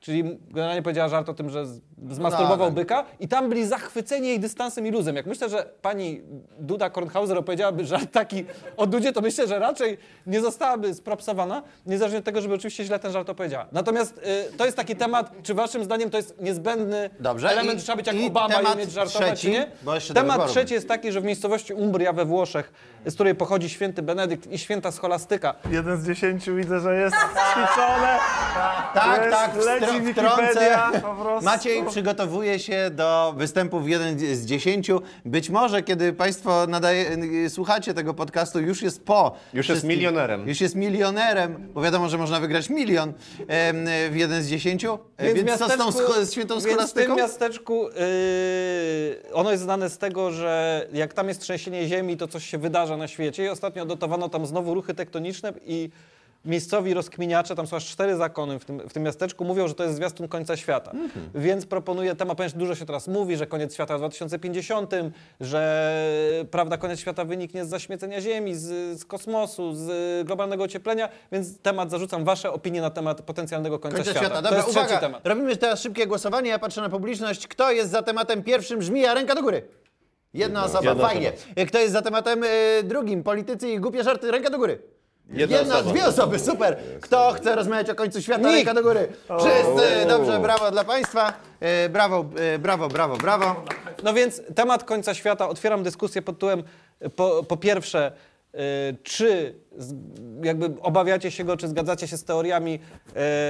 Czyli 0.04 0.40
generalnie 0.50 0.82
powiedziała 0.82 1.10
żart 1.10 1.30
o 1.30 1.34
tym, 1.34 1.50
że 1.50 1.66
zmasturbował 2.10 2.68
tak. 2.68 2.74
byka 2.76 3.06
i 3.20 3.28
tam 3.28 3.50
byli 3.50 3.68
zachwyceni 3.68 4.28
jej 4.28 4.40
dystansem 4.40 4.88
i 4.88 4.92
luzem. 4.92 5.16
Jak 5.16 5.26
myślę, 5.26 5.50
że 5.50 5.66
pani 5.82 6.22
Duda 6.60 6.90
Kornhauser 6.90 7.38
opowiedziałaby 7.38 7.86
żart 7.86 8.12
taki 8.12 8.46
o 8.78 8.88
Dudzie, 8.88 9.14
to 9.14 9.22
myślę, 9.22 9.48
że 9.48 9.60
raczej 9.60 9.98
nie 10.28 10.42
zostałaby 10.42 10.94
spropsowana, 10.94 11.64
niezależnie 11.86 12.20
od 12.20 12.26
tego, 12.26 12.42
żeby 12.42 12.54
oczywiście 12.54 12.84
źle 12.86 13.00
ten 13.00 13.12
żart 13.12 13.30
opowiedziała. 13.30 13.66
Natomiast 13.72 14.18
y, 14.18 14.58
to 14.58 14.66
jest 14.66 14.78
taki 14.78 14.96
temat, 14.96 15.32
czy 15.44 15.54
waszym 15.54 15.84
zdaniem 15.84 16.10
to 16.10 16.18
jest 16.18 16.42
niezbędny 16.42 17.10
Dobrze, 17.20 17.50
element, 17.50 17.76
i- 17.76 17.80
że 17.80 17.84
trzeba 17.84 17.96
być 17.96 18.08
jak 18.08 18.16
i 18.16 18.28
Obama 18.28 18.62
i 18.62 18.74
umieć 18.76 18.92
żartować, 18.92 19.28
trzeci, 19.40 19.42
czy 19.42 19.50
nie? 19.50 20.14
Temat 20.14 20.48
trzeci 20.48 20.74
jest 20.74 20.88
taki, 20.88 21.12
że 21.12 21.22
w 21.22 21.24
miejscowości 21.24 21.74
Umbria 21.74 22.14
we 22.14 22.26
Włoszech, 22.26 22.74
z 23.06 23.14
której 23.14 23.36
pochodzi 23.36 23.70
święty 23.70 24.02
Benedykt 24.02 24.52
i 24.52 24.58
święta 24.58 24.92
scholastyka, 24.92 25.56
Jeden 25.72 26.02
z 26.02 26.08
dziesięciu 26.08 26.56
widzę, 26.56 26.80
że 26.80 26.96
jest 26.96 27.16
ćwiczone. 27.52 28.18
Tak, 28.94 29.22
Jest, 29.22 29.32
tak, 29.38 29.52
wtr- 30.02 30.04
Wikipedia, 30.06 30.78
wtrącę. 30.78 31.02
po 31.02 31.16
prostu. 31.24 31.46
Maciej 31.46 31.86
przygotowuje 31.86 32.60
się 32.60 32.90
do 32.92 33.34
występów 33.38 33.90
jeden 33.90 34.20
z 34.20 34.46
dziesięciu. 34.46 35.02
Być 35.26 35.50
może, 35.50 35.84
kiedy 35.84 36.14
Państwo 36.14 36.68
nadaje, 36.68 37.18
słuchacie 37.50 37.94
tego 37.94 38.14
podcastu, 38.14 38.60
już 38.60 38.82
jest 38.82 39.06
po. 39.06 39.36
Już 39.54 39.70
jest 39.70 39.84
milionerem. 39.84 40.48
Już 40.48 40.62
jest 40.62 40.76
milionerem, 40.76 41.68
bo 41.74 41.82
wiadomo, 41.82 42.10
że 42.10 42.18
można 42.18 42.40
wygrać 42.40 42.70
milion 42.70 43.14
em, 43.48 43.86
w 44.12 44.16
jeden 44.16 44.44
z 44.44 44.48
dziesięciu. 44.48 45.00
E, 45.18 45.34
Więc, 45.34 45.60
co 45.60 45.70
z 45.70 45.78
tą 45.78 45.90
scho- 45.90 46.26
z 46.26 46.32
świętą 46.32 46.54
Więc 46.54 46.64
w 46.64 46.68
tym 46.68 46.74
scholastyką? 46.74 47.16
miasteczku 47.16 47.84
yy, 47.84 49.34
ono 49.34 49.52
jest 49.52 49.64
znane 49.64 49.90
z 49.90 49.98
tego, 49.98 50.32
że 50.32 50.88
jak 50.94 51.14
tam 51.14 51.28
jest 51.28 51.42
trzęsienie 51.42 51.88
ziemi, 51.88 52.18
to 52.18 52.28
coś 52.28 52.46
się 52.46 52.58
wydarza 52.58 52.98
na 52.98 53.08
świecie 53.08 53.46
i 53.46 53.50
ostatnio 53.50 53.84
odnotowano 53.84 54.30
tam 54.30 54.46
znowu 54.46 54.74
ruchy 54.74 54.94
tektoniczne 54.94 55.54
i 55.66 55.90
miejscowi 56.46 56.94
rozkminiacze, 56.94 57.56
tam 57.56 57.68
są 57.68 57.76
aż 57.78 57.86
cztery 57.86 58.16
zakony 58.16 58.60
w 58.60 58.66
tym, 58.66 58.90
w 58.90 58.94
tym 58.94 59.04
miasteczku, 59.04 59.46
mówią, 59.46 59.68
że 59.68 59.76
to 59.76 59.84
jest 59.84 59.96
zwiastun 59.96 60.28
końca 60.28 60.58
świata. 60.58 60.92
Mhm. 60.92 61.30
Więc 61.36 61.66
proponuję 61.66 62.16
temat, 62.16 62.38
ponieważ 62.38 62.54
dużo 62.58 62.76
się 62.76 62.86
teraz 62.86 63.08
mówi, 63.08 63.38
że 63.38 63.48
koniec 63.48 63.74
świata 63.74 63.96
w 63.98 64.00
2050, 64.00 64.92
że 65.42 65.94
prawda, 66.52 66.78
koniec 66.78 67.00
świata 67.00 67.26
wyniknie 67.26 67.66
z 67.66 67.70
zaśmiecenia 67.70 68.22
Ziemi, 68.22 68.56
z, 68.56 69.00
z 69.00 69.06
kosmosu, 69.06 69.74
z 69.76 69.88
globalnego 70.28 70.64
ocieplenia, 70.64 71.10
więc 71.32 71.60
temat 71.60 71.92
zarzucam 71.92 72.24
wasze 72.24 72.52
opinie 72.52 72.82
na 72.82 72.90
temat 72.90 73.22
potencjalnego 73.22 73.80
końca, 73.80 73.98
Końca 73.98 74.12
świata. 74.12 74.26
świata. 74.26 74.36
to 74.36 74.42
Dobra, 74.42 74.58
jest 74.58 74.70
trzeci 74.70 74.86
uwaga. 74.86 75.00
temat. 75.02 75.28
Robimy 75.28 75.58
teraz 75.58 75.82
szybkie 75.82 76.08
głosowanie. 76.08 76.50
Ja 76.50 76.60
patrzę 76.60 76.82
na 76.82 76.90
publiczność. 76.90 77.48
Kto 77.48 77.72
jest 77.72 77.92
za 77.92 78.02
tematem 78.02 78.44
pierwszym? 78.44 78.82
Żmija, 78.82 79.14
ręka 79.14 79.36
do 79.36 79.42
góry. 79.42 79.68
Jedna 80.34 80.64
osoba, 80.66 80.90
Jedna 80.90 81.08
fajnie. 81.08 81.32
Kto 81.68 81.80
jest 81.80 81.94
za 81.94 82.02
tematem 82.02 82.44
y, 82.44 82.48
drugim? 82.84 83.24
Politycy 83.24 83.70
i 83.70 83.80
głupie 83.80 84.04
żarty, 84.04 84.32
ręka 84.32 84.50
do 84.50 84.58
góry. 84.58 84.80
Jedna 85.34 85.62
osoba. 85.62 85.92
dwie 85.92 86.06
osoby, 86.08 86.40
super. 86.40 86.78
Kto 87.02 87.32
chce 87.32 87.56
rozmawiać 87.56 87.90
o 87.90 87.96
końcu 87.96 88.22
świata, 88.22 88.42
Nikt. 88.42 88.54
ręka 88.56 88.74
do 88.74 88.84
góry. 88.84 89.08
Wszyscy, 89.40 90.06
dobrze, 90.08 90.40
brawo 90.40 90.72
dla 90.72 90.84
Państwa. 90.84 91.34
Y, 91.86 91.90
brawo, 91.90 92.26
y, 92.56 92.60
brawo, 92.60 92.88
brawo, 92.88 93.18
brawo. 93.18 93.56
No 94.04 94.14
więc 94.14 94.42
temat 94.56 94.84
końca 94.84 95.14
świata. 95.14 95.50
Otwieram 95.50 95.84
dyskusję 95.84 96.22
pod 96.22 96.36
tytułem 96.36 96.64
y, 97.06 97.10
po, 97.10 97.44
po 97.44 97.58
pierwsze, 97.58 98.12
y, 98.56 98.60
czy 99.04 99.56
z, 99.78 99.94
jakby 100.44 100.70
obawiacie 100.82 101.32
się 101.32 101.44
go, 101.44 101.58
czy 101.58 101.68
zgadzacie 101.68 102.08
się 102.08 102.18
z 102.18 102.24
teoriami, 102.24 102.80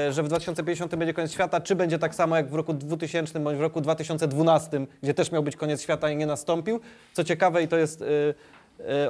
y, 0.10 0.14
że 0.14 0.24
w 0.24 0.28
2050 0.28 0.96
będzie 0.96 1.14
koniec 1.14 1.32
świata, 1.32 1.62
czy 1.62 1.76
będzie 1.76 2.00
tak 2.00 2.16
samo 2.16 2.36
jak 2.38 2.50
w 2.50 2.56
roku 2.56 2.74
2000 2.74 3.40
bądź 3.40 3.58
w 3.58 3.62
roku 3.62 3.82
2012, 3.82 4.86
gdzie 5.04 5.14
też 5.14 5.32
miał 5.32 5.44
być 5.44 5.56
koniec 5.56 5.82
świata 5.82 6.10
i 6.10 6.16
nie 6.16 6.26
nastąpił. 6.26 6.80
Co 7.14 7.24
ciekawe 7.24 7.64
i 7.64 7.68
to 7.68 7.78
jest 7.78 8.02
y, 8.02 8.34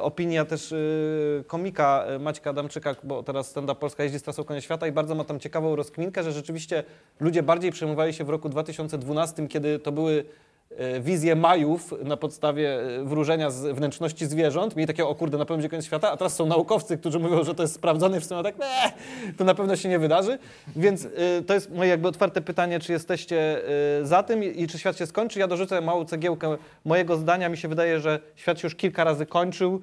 opinia 0.01 0.45
też 0.45 0.72
y, 0.72 1.43
komika 1.47 2.05
y, 2.16 2.20
Maćka 2.20 2.49
Adamczyka, 2.49 2.95
bo 3.03 3.24
teraz 3.24 3.55
Stand-Up 3.55 3.76
Polska 3.76 4.03
jeździ 4.03 4.20
z 4.20 4.24
trasą 4.24 4.43
Koniec 4.43 4.64
Świata 4.64 4.88
i 4.88 4.91
bardzo 4.91 5.16
ma 5.16 5.24
tam 5.24 5.39
ciekawą 5.39 5.76
rozkminkę, 5.76 6.24
że 6.24 6.32
rzeczywiście 6.32 6.84
ludzie 7.20 7.43
bardziej 7.43 7.72
przejmowali 7.72 8.14
się 8.14 8.24
w 8.24 8.30
roku 8.30 8.49
2012, 8.49 9.47
kiedy 9.47 9.80
to 9.80 9.91
były 9.91 10.26
e, 10.70 10.99
wizje 10.99 11.36
Majów 11.36 11.93
na 12.03 12.18
podstawie 12.18 12.82
e, 12.82 13.03
wróżenia 13.03 13.51
z 13.51 13.76
wnętrzności 13.76 14.26
zwierząt. 14.26 14.76
Mieli 14.76 14.88
takie, 14.88 15.05
o 15.05 15.16
kurde, 15.16 15.38
na 15.38 15.45
pewno 15.45 15.57
będzie 15.57 15.70
koniec 15.70 15.86
świata, 15.86 16.11
a 16.11 16.18
teraz 16.18 16.36
są 16.36 16.45
naukowcy, 16.45 16.97
którzy 16.97 17.20
mówią, 17.20 17.43
że 17.43 17.55
to 17.55 17.64
jest 17.64 17.76
sprawdzone 17.76 18.20
w 18.20 18.26
sumie 18.26 18.43
tak, 18.43 18.59
nie, 18.59 18.93
to 19.38 19.43
na 19.43 19.55
pewno 19.55 19.76
się 19.76 19.89
nie 19.89 19.99
wydarzy. 19.99 20.39
Więc 20.76 21.05
e, 21.05 21.09
to 21.47 21.53
jest 21.53 21.72
moje 21.72 21.89
jakby 21.89 22.07
otwarte 22.07 22.41
pytanie, 22.41 22.80
czy 22.80 22.91
jesteście 22.91 23.61
e, 24.01 24.05
za 24.05 24.24
tym 24.24 24.43
i 24.43 24.68
czy 24.68 24.80
świat 24.80 24.97
się 24.97 25.05
skończy. 25.05 25.39
Ja 25.39 25.47
dorzucę 25.47 25.82
małą 25.82 26.05
cegiełkę 26.05 26.57
mojego 26.86 27.18
zdania. 27.18 27.49
Mi 27.49 27.57
się 27.57 27.68
wydaje, 27.68 27.99
że 27.99 28.20
świat 28.36 28.59
się 28.59 28.66
już 28.66 28.76
kilka 28.76 29.03
razy 29.03 29.26
kończył 29.26 29.82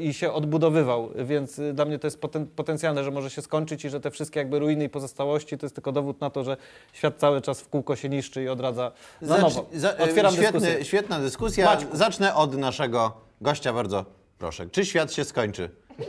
i 0.00 0.14
się 0.14 0.32
odbudowywał, 0.32 1.10
więc 1.24 1.58
y, 1.58 1.72
dla 1.72 1.84
mnie 1.84 1.98
to 1.98 2.06
jest 2.06 2.20
poten 2.20 2.46
potencjalne, 2.46 3.04
że 3.04 3.10
może 3.10 3.30
się 3.30 3.42
skończyć 3.42 3.84
i 3.84 3.90
że 3.90 4.00
te 4.00 4.10
wszystkie 4.10 4.40
jakby 4.40 4.58
ruiny 4.58 4.84
i 4.84 4.88
pozostałości 4.88 5.58
to 5.58 5.66
jest 5.66 5.74
tylko 5.74 5.92
dowód 5.92 6.20
na 6.20 6.30
to, 6.30 6.44
że 6.44 6.56
świat 6.92 7.14
cały 7.18 7.40
czas 7.40 7.60
w 7.60 7.68
kółko 7.68 7.96
się 7.96 8.08
niszczy 8.08 8.42
i 8.42 8.48
odradza 8.48 8.92
na 9.22 9.38
nowo. 9.38 9.66
Za- 9.74 9.96
Otwieram 9.98 10.32
świetny, 10.32 10.60
dyskusję. 10.60 10.84
Świetna 10.84 11.18
dyskusja. 11.20 11.64
Maćku. 11.66 11.96
Zacznę 11.96 12.34
od 12.34 12.56
naszego 12.56 13.12
gościa, 13.40 13.72
bardzo 13.72 14.04
proszę. 14.38 14.66
Czy 14.70 14.86
świat 14.86 15.12
się 15.12 15.24
skończy? 15.24 15.70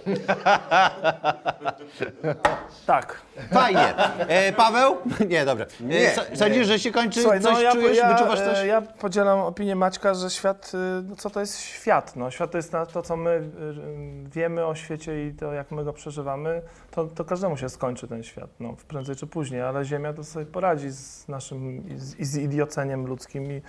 Tak. 2.86 3.22
Fajnie. 3.54 3.98
E, 4.20 4.54
Paweł? 4.54 4.98
Nie, 5.30 5.46
dobra. 5.46 5.66
E, 5.66 5.84
Nie. 5.84 6.16
Sądzisz, 6.36 6.68
że 6.68 6.80
się 6.80 6.92
kończy? 6.92 7.22
Słuchaj, 7.22 7.42
coś 7.42 7.54
no 7.54 7.62
ja, 7.62 7.72
czujesz? 7.72 7.98
ja, 7.98 8.14
Wyczuwasz 8.14 8.40
coś? 8.40 8.58
e, 8.58 8.68
ja 8.68 8.82
podzielam 8.82 9.40
opinię 9.40 9.76
Maćka, 9.76 10.14
że 10.14 10.30
świat, 10.30 10.72
y, 10.74 10.78
no 11.04 11.16
co 11.16 11.30
to 11.30 11.40
jest 11.40 11.60
świat? 11.60 12.16
No, 12.16 12.32
świat 12.32 12.52
to 12.52 12.58
jest 12.58 12.74
na 12.74 12.86
to, 12.86 13.02
co 13.02 13.18
my 13.18 13.30
y, 13.30 13.34
y, 13.34 14.30
wiemy 14.30 14.66
o 14.66 14.76
świecie 14.76 15.28
i 15.28 15.34
to, 15.34 15.54
jak 15.54 15.72
my 15.72 15.84
go 15.84 15.94
przeżywamy, 15.94 16.62
to, 16.92 17.06
to 17.06 17.26
każdemu 17.26 17.58
się 17.58 17.70
skończy 17.70 18.08
ten 18.08 18.24
świat, 18.24 18.50
no, 18.60 18.76
prędzej 18.88 19.16
czy 19.16 19.28
później, 19.28 19.62
ale 19.62 19.86
Ziemia 19.86 20.14
to 20.14 20.24
sobie 20.24 20.46
poradzi 20.46 20.90
z 20.90 21.28
naszym, 21.28 21.90
i 21.90 21.98
z, 22.00 22.20
i 22.20 22.26
z 22.26 22.38
idioceniem 22.38 23.06
ludzkim 23.08 23.52
i, 23.52 23.62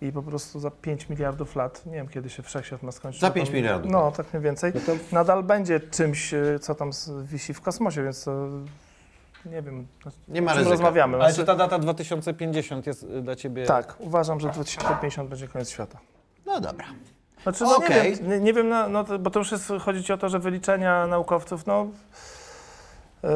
i 0.00 0.12
po 0.12 0.22
prostu 0.22 0.60
za 0.60 0.70
5 0.70 1.08
miliardów 1.08 1.56
lat, 1.56 1.86
nie 1.86 1.92
wiem 1.92 2.08
kiedy 2.08 2.30
się 2.30 2.42
wszechświat 2.42 2.82
ma 2.82 2.92
skończyć. 2.92 3.20
Za 3.20 3.26
no 3.26 3.30
to- 3.30 3.34
5 3.34 3.50
miliardów. 3.50 3.92
No, 3.92 4.12
tak 4.12 4.32
mniej 4.32 4.42
więcej. 4.42 4.72
Nadal 5.12 5.42
będzie 5.42 5.80
czymś, 5.80 6.34
y, 6.34 6.58
co 6.60 6.74
tam 6.74 6.90
wisi 7.22 7.54
w 7.54 7.60
kosmosie, 7.60 8.04
więc 8.04 8.24
to 8.24 8.48
nie 9.46 9.62
wiem, 9.62 9.86
Nie 10.28 10.42
ma 10.42 10.54
ryzyka. 10.54 10.70
rozmawiamy. 10.70 11.16
Ale 11.16 11.24
Znaczy, 11.24 11.42
czy 11.42 11.46
ta 11.46 11.54
data 11.54 11.78
2050 11.78 12.86
jest 12.86 13.02
y, 13.02 13.22
dla 13.22 13.36
ciebie... 13.36 13.66
Tak, 13.66 13.96
uważam, 13.98 14.40
że 14.40 14.48
2050 14.48 15.30
będzie 15.30 15.48
koniec 15.48 15.70
świata. 15.70 15.98
No 16.46 16.60
dobra. 16.60 16.86
Znaczy, 17.42 17.64
no 17.64 17.76
Okej. 17.76 18.10
nie 18.10 18.16
wiem, 18.16 18.28
nie, 18.28 18.40
nie 18.40 18.52
wiem 18.52 18.68
no, 18.68 18.88
no, 18.88 19.04
to, 19.04 19.18
bo 19.18 19.30
to 19.30 19.38
już 19.38 19.52
jest, 19.52 19.72
chodzi 19.80 20.04
ci 20.04 20.12
o 20.12 20.18
to, 20.18 20.28
że 20.28 20.38
wyliczenia 20.38 21.06
naukowców, 21.06 21.66
no 21.66 21.86
e, 23.24 23.28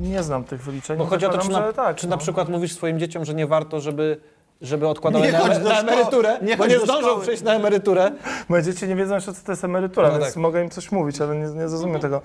nie 0.00 0.22
znam 0.22 0.44
tych 0.44 0.62
wyliczeń. 0.62 0.98
Bo 0.98 1.06
chodzi 1.06 1.26
o 1.26 1.28
to, 1.28 1.38
czy 1.38 1.50
na, 1.50 1.72
tak, 1.72 1.96
czy 1.96 2.06
no. 2.06 2.10
na 2.10 2.16
przykład 2.16 2.48
mówisz 2.48 2.74
swoim 2.74 2.98
dzieciom, 2.98 3.24
że 3.24 3.34
nie 3.34 3.46
warto, 3.46 3.80
żeby, 3.80 4.20
żeby 4.62 4.88
odkładały 4.88 5.26
Nie 5.26 5.32
na, 5.32 5.58
na 5.58 5.80
emeryturę, 5.80 6.38
nie 6.42 6.56
bo 6.56 6.66
nie 6.66 6.80
zdążą 6.80 7.20
przejść 7.20 7.42
na 7.42 7.54
emeryturę. 7.54 8.12
Moje 8.48 8.62
dzieci 8.62 8.88
nie 8.88 8.96
wiedzą 8.96 9.14
jeszcze, 9.14 9.34
co 9.34 9.44
to 9.44 9.52
jest 9.52 9.64
emerytura, 9.64 10.08
No 10.08 10.18
więc 10.18 10.26
tak. 10.26 10.36
mogę 10.36 10.62
im 10.62 10.70
coś 10.70 10.92
mówić, 10.92 11.20
ale 11.20 11.36
nie, 11.36 11.46
nie 11.46 11.68
zrozumiem 11.68 12.00
tego. 12.00 12.22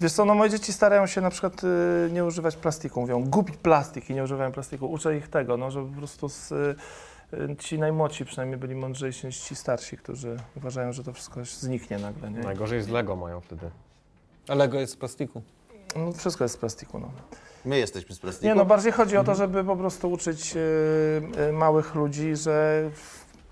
Wiesz 0.00 0.12
co, 0.12 0.24
no 0.24 0.34
moje 0.34 0.50
dzieci 0.50 0.72
starają 0.72 1.06
się 1.06 1.20
na 1.20 1.30
przykład 1.30 1.64
y, 1.64 2.10
nie 2.12 2.24
używać 2.24 2.56
plastiku. 2.56 3.00
Mówią, 3.00 3.24
gubić 3.24 3.56
plastik 3.56 4.10
i 4.10 4.14
nie 4.14 4.24
używają 4.24 4.52
plastiku. 4.52 4.86
Uczę 4.92 5.16
ich 5.16 5.28
tego, 5.28 5.56
no, 5.56 5.70
żeby 5.70 5.90
po 5.90 5.98
prostu 5.98 6.28
z, 6.28 6.52
y, 6.52 6.74
y, 7.34 7.56
ci 7.58 7.78
najmłodsi 7.78 8.24
przynajmniej 8.24 8.58
byli 8.58 8.74
mądrzejsi 8.74 9.26
niż 9.26 9.40
ci 9.40 9.56
starsi, 9.56 9.96
którzy 9.96 10.36
uważają, 10.56 10.92
że 10.92 11.04
to 11.04 11.12
wszystko 11.12 11.40
zniknie 11.44 11.98
nagle. 11.98 12.30
Nie? 12.30 12.40
Najgorzej 12.40 12.82
z 12.82 12.88
Lego 12.88 13.16
mają 13.16 13.40
wtedy. 13.40 13.70
A 14.48 14.54
Lego 14.54 14.80
jest 14.80 14.92
z 14.92 14.96
plastiku. 14.96 15.42
No, 15.96 16.12
wszystko 16.12 16.44
jest 16.44 16.54
z 16.54 16.58
plastiku. 16.58 16.98
No. 16.98 17.10
My 17.64 17.78
jesteśmy 17.78 18.14
z 18.14 18.18
plastiku. 18.18 18.46
Nie, 18.46 18.54
no 18.54 18.64
bardziej 18.64 18.92
chodzi 18.92 19.16
o 19.16 19.24
to, 19.24 19.34
żeby 19.34 19.64
po 19.64 19.76
prostu 19.76 20.10
uczyć 20.12 20.56
y, 20.56 20.58
y, 21.48 21.52
małych 21.52 21.94
ludzi, 21.94 22.36
że, 22.36 22.90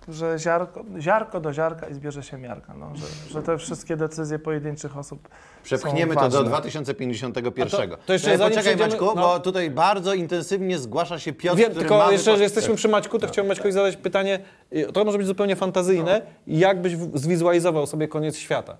że 0.09 0.39
ziarko, 0.39 0.85
ziarko 1.01 1.41
do 1.41 1.53
ziarka 1.53 1.89
i 1.89 1.95
zbierze 1.95 2.23
się 2.23 2.39
miarka. 2.39 2.75
No, 2.79 2.91
że, 2.97 3.07
że 3.31 3.43
te 3.43 3.59
wszystkie 3.59 3.97
decyzje 3.97 4.39
pojedynczych 4.39 4.97
osób 4.97 5.29
Przepchniemy 5.65 6.15
są 6.15 6.21
to 6.21 6.29
do 6.29 6.37
ważne. 6.37 6.49
2051. 6.49 7.93
A 7.93 7.97
to- 7.97 8.03
to 8.07 8.13
jeszcze 8.13 8.33
E, 8.33 8.39
zanim 8.39 8.59
Poczekaj 8.59 8.77
Maćku, 8.77 9.05
no. 9.05 9.15
bo 9.15 9.41
tutaj 9.41 9.71
bardzo 9.71 10.15
intensywnie 10.15 10.79
zgłasza 10.79 11.19
się 11.19 11.33
Piotr, 11.33 11.59
Wiem, 11.59 11.71
który 11.71 11.81
tylko 11.81 11.99
mamy 11.99 12.13
jeszcze, 12.13 12.37
że 12.37 12.43
jesteśmy 12.43 12.75
przy 12.75 12.89
Maćku, 12.89 13.19
to 13.19 13.27
chciałbym 13.27 13.49
Maćkowi 13.49 13.73
zadać 13.73 13.97
pytanie, 13.97 14.39
y, 14.73 14.93
to 14.93 15.05
może 15.05 15.19
być 15.19 15.27
zupełnie 15.27 15.57
fantazyjne, 15.57 16.23
jak 16.47 16.83
byś 16.83 16.97
zwizualizował 17.15 17.87
sobie 17.87 18.09
koniec 18.09 18.37
świata? 18.37 18.77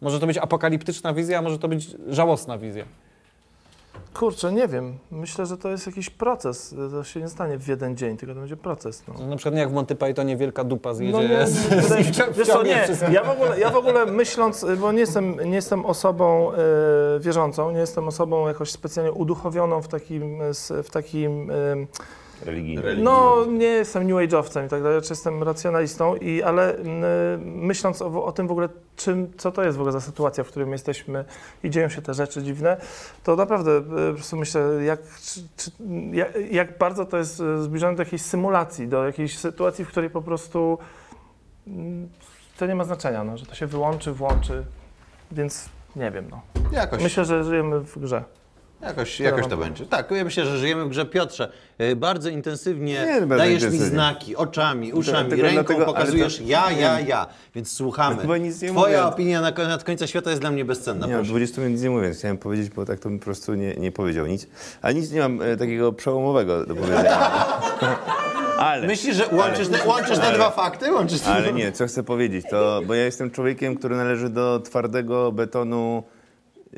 Może 0.00 0.20
to 0.20 0.26
być 0.26 0.38
apokaliptyczna 0.38 1.14
wizja, 1.14 1.38
a 1.38 1.42
może 1.42 1.58
to 1.58 1.68
być 1.68 1.86
żałosna 2.08 2.58
wizja. 2.58 2.84
Kurczę, 4.14 4.52
nie 4.52 4.68
wiem. 4.68 4.98
Myślę, 5.10 5.46
że 5.46 5.56
to 5.56 5.68
jest 5.68 5.86
jakiś 5.86 6.10
proces. 6.10 6.74
To 6.90 7.04
się 7.04 7.20
nie 7.20 7.28
stanie 7.28 7.58
w 7.58 7.68
jeden 7.68 7.96
dzień, 7.96 8.16
tylko 8.16 8.34
to 8.34 8.40
będzie 8.40 8.56
proces. 8.56 9.02
No. 9.08 9.26
Na 9.26 9.36
przykład 9.36 9.54
nie 9.54 9.60
jak 9.60 9.70
w 9.70 9.72
Monty 9.72 9.94
Pythonie 9.94 10.36
wielka 10.36 10.64
dupa 10.64 10.94
zjedzie. 10.94 11.12
No 11.12 11.22
nie, 11.22 11.46
z- 11.46 11.86
z- 11.86 12.36
wiesz 12.38 12.46
co, 12.48 12.62
nie, 12.62 12.86
ja 13.12 13.24
w 13.24 13.30
ogóle, 13.30 13.60
ja 13.60 13.70
w 13.70 13.76
ogóle 13.76 14.06
myśląc, 14.06 14.66
bo 14.80 14.92
nie 14.92 15.00
jestem, 15.00 15.36
nie 15.44 15.54
jestem 15.56 15.86
osobą 15.86 16.52
e, 16.52 16.56
wierzącą, 17.20 17.70
nie 17.70 17.78
jestem 17.78 18.08
osobą 18.08 18.48
jakoś 18.48 18.70
specjalnie 18.70 19.12
uduchowioną 19.12 19.82
w 19.82 19.88
takim, 19.88 20.42
s- 20.42 20.72
w 20.84 20.90
takim 20.90 21.50
e, 21.50 21.54
Religijny. 22.46 22.96
no 22.96 23.44
nie 23.46 23.66
jestem 23.66 24.06
new 24.06 24.16
age'owcem 24.16 24.66
i 24.66 24.68
tak 24.68 24.82
dalej, 24.82 25.02
czy 25.02 25.12
jestem 25.12 25.42
racjonalistą, 25.42 26.16
i, 26.16 26.42
ale 26.42 26.76
mm, 26.76 27.04
myśląc 27.42 28.02
o, 28.02 28.24
o 28.24 28.32
tym 28.32 28.48
w 28.48 28.50
ogóle, 28.50 28.68
czym, 28.96 29.32
co 29.36 29.52
to 29.52 29.64
jest 29.64 29.78
w 29.78 29.80
ogóle 29.80 29.92
za 29.92 30.00
sytuacja, 30.00 30.44
w 30.44 30.48
której 30.48 30.66
my 30.66 30.74
jesteśmy 30.74 31.24
i 31.64 31.70
dzieją 31.70 31.88
się 31.88 32.02
te 32.02 32.14
rzeczy 32.14 32.42
dziwne, 32.42 32.76
to 33.24 33.36
naprawdę 33.36 33.76
e, 33.76 33.80
po 33.80 34.14
prostu 34.14 34.36
myślę, 34.36 34.60
jak, 34.84 35.00
czy, 35.20 35.40
czy, 35.56 35.70
jak, 36.12 36.52
jak 36.52 36.78
bardzo 36.78 37.04
to 37.04 37.16
jest 37.16 37.40
e, 37.40 37.62
zbliżone 37.62 37.96
do 37.96 38.02
jakiejś 38.02 38.22
symulacji, 38.22 38.88
do 38.88 39.06
jakiejś 39.06 39.38
sytuacji, 39.38 39.84
w 39.84 39.88
której 39.88 40.10
po 40.10 40.22
prostu 40.22 40.78
mm, 41.66 42.08
to 42.58 42.66
nie 42.66 42.74
ma 42.74 42.84
znaczenia, 42.84 43.24
no, 43.24 43.38
że 43.38 43.46
to 43.46 43.54
się 43.54 43.66
wyłączy, 43.66 44.12
włączy, 44.12 44.64
więc 45.32 45.68
nie 45.96 46.10
wiem. 46.10 46.24
No. 46.30 46.40
Jakoś, 46.72 47.02
Myślę, 47.02 47.24
że 47.24 47.44
żyjemy 47.44 47.80
w 47.80 47.98
grze. 47.98 48.24
Jakoś, 48.82 49.20
jakoś 49.20 49.46
to 49.46 49.56
będzie. 49.56 49.86
Tak, 49.86 50.10
ja 50.10 50.24
myślę, 50.24 50.44
że 50.44 50.58
żyjemy 50.58 50.84
w 50.84 50.88
grze. 50.88 51.06
Piotrze, 51.06 51.52
e, 51.78 51.96
bardzo 51.96 52.28
intensywnie 52.28 52.92
Nie, 53.06 53.20
bardzo 53.20 53.36
dajesz 53.36 53.62
mi 53.62 53.66
intensywnie. 53.66 53.86
znaki 53.90 54.36
oczami, 54.36 54.92
uszami, 54.92 55.18
Dlatego- 55.28 55.42
ręką 55.42 55.54
dlatego- 55.62 55.76
ale 55.86 55.86
pokazujesz 55.86 56.36
to- 56.38 56.42
ja, 56.46 56.70
ja, 56.70 57.00
ja. 57.00 57.26
Więc 57.54 57.72
słuchamy. 57.72 58.16
No 58.16 58.22
chyba 58.22 58.36
nic 58.38 58.62
nie 58.62 58.70
Twoja 58.70 59.08
opinia 59.08 59.40
na 59.40 59.52
koniec 59.52 59.84
końca 59.84 60.06
świata 60.06 60.30
jest 60.30 60.42
dla 60.42 60.50
mnie 60.50 60.64
bezcenna. 60.64 61.06
Nie, 61.06 61.14
proszę. 61.14 61.30
20 61.30 61.60
minut 61.60 61.74
nic 61.74 61.82
nie 61.82 61.90
mówię, 61.90 62.10
chciałem 62.10 62.38
powiedzieć, 62.38 62.70
bo 62.70 62.84
tak 62.84 62.98
to 63.00 63.08
bym 63.08 63.18
po 63.18 63.24
prostu 63.24 63.54
nie, 63.54 63.74
nie 63.74 63.92
powiedział 63.92 64.26
nic. 64.26 64.46
Ale 64.82 64.94
nic 64.94 65.12
nie 65.12 65.20
mam 65.20 65.42
e, 65.42 65.56
takiego 65.56 65.92
przełomowego 65.92 66.66
do 66.66 66.74
powiedzenia. 66.74 67.18
Ale, 68.58 68.86
Myślisz, 68.86 69.16
że 69.16 69.28
łączysz, 69.32 69.68
te, 69.68 69.84
łączysz 69.88 70.18
te 70.18 70.32
dwa 70.32 70.50
fakty? 70.50 70.92
Łączysz 70.92 71.26
ale 71.26 71.52
nie, 71.52 71.72
co 71.72 71.86
chcę 71.86 72.02
powiedzieć, 72.02 72.46
to 72.50 72.80
bo 72.86 72.94
ja 72.94 73.04
jestem 73.04 73.30
człowiekiem, 73.30 73.76
który 73.76 73.96
należy 73.96 74.28
do 74.28 74.60
twardego 74.60 75.32
betonu 75.32 76.02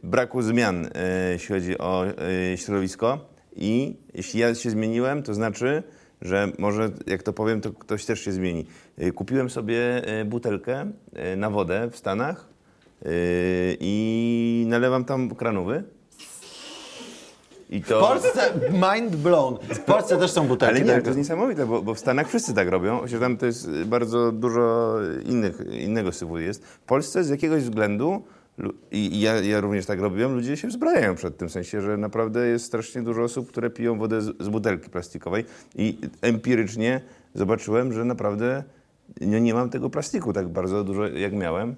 braku 0.02 0.42
zmian, 0.42 0.88
e, 0.94 1.32
jeśli 1.32 1.54
chodzi 1.54 1.78
o 1.78 2.06
e, 2.06 2.56
środowisko. 2.56 3.18
I 3.56 3.96
jeśli 4.14 4.40
ja 4.40 4.54
się 4.54 4.70
zmieniłem, 4.70 5.22
to 5.22 5.34
znaczy, 5.34 5.82
że 6.22 6.48
może, 6.58 6.90
jak 7.06 7.22
to 7.22 7.32
powiem, 7.32 7.60
to 7.60 7.72
ktoś 7.72 8.04
też 8.04 8.20
się 8.20 8.32
zmieni. 8.32 8.66
E, 8.98 9.12
Kupiłem 9.12 9.50
sobie 9.50 10.02
butelkę 10.26 10.92
na 11.36 11.50
wodę 11.50 11.88
w 11.90 11.96
Stanach 11.96 12.48
i 13.80 14.64
nalewam 14.68 15.04
tam 15.04 15.34
kranówy. 15.34 15.84
I 17.70 17.82
W 17.82 17.88
to... 17.88 18.00
Polsce 18.00 18.52
mind 18.72 19.16
blown. 19.16 19.58
W 19.68 19.80
Polsce 19.80 20.16
też 20.16 20.30
są 20.30 20.46
butelki. 20.46 20.76
Ale 20.76 20.84
nie, 20.84 20.92
tak? 20.92 21.02
to 21.02 21.08
jest 21.08 21.18
niesamowite, 21.18 21.66
bo, 21.66 21.82
bo 21.82 21.94
w 21.94 21.98
Stanach 21.98 22.28
wszyscy 22.28 22.54
tak 22.54 22.68
robią, 22.68 22.98
chociaż 22.98 23.20
tam 23.20 23.36
to 23.36 23.46
jest 23.46 23.70
bardzo 23.84 24.32
dużo 24.32 24.96
innych, 25.24 25.60
innego 25.72 26.12
syfu 26.12 26.38
jest. 26.38 26.64
W 26.64 26.78
Polsce 26.78 27.24
z 27.24 27.28
jakiegoś 27.28 27.62
względu, 27.62 28.22
i 28.92 29.20
ja, 29.20 29.40
ja 29.40 29.60
również 29.60 29.86
tak 29.86 30.00
robiłem, 30.00 30.34
ludzie 30.34 30.56
się 30.56 30.68
wzbrajają 30.68 31.14
przed 31.14 31.36
tym, 31.36 31.48
w 31.48 31.52
sensie, 31.52 31.80
że 31.80 31.96
naprawdę 31.96 32.46
jest 32.46 32.64
strasznie 32.64 33.02
dużo 33.02 33.22
osób, 33.22 33.48
które 33.48 33.70
piją 33.70 33.98
wodę 33.98 34.22
z, 34.22 34.42
z 34.42 34.48
butelki 34.48 34.90
plastikowej 34.90 35.44
i 35.76 35.98
empirycznie 36.22 37.00
zobaczyłem, 37.34 37.92
że 37.92 38.04
naprawdę 38.04 38.64
no, 39.20 39.38
nie 39.38 39.54
mam 39.54 39.70
tego 39.70 39.90
plastiku 39.90 40.32
tak 40.32 40.48
bardzo 40.48 40.84
dużo, 40.84 41.06
jak 41.08 41.32
miałem. 41.32 41.74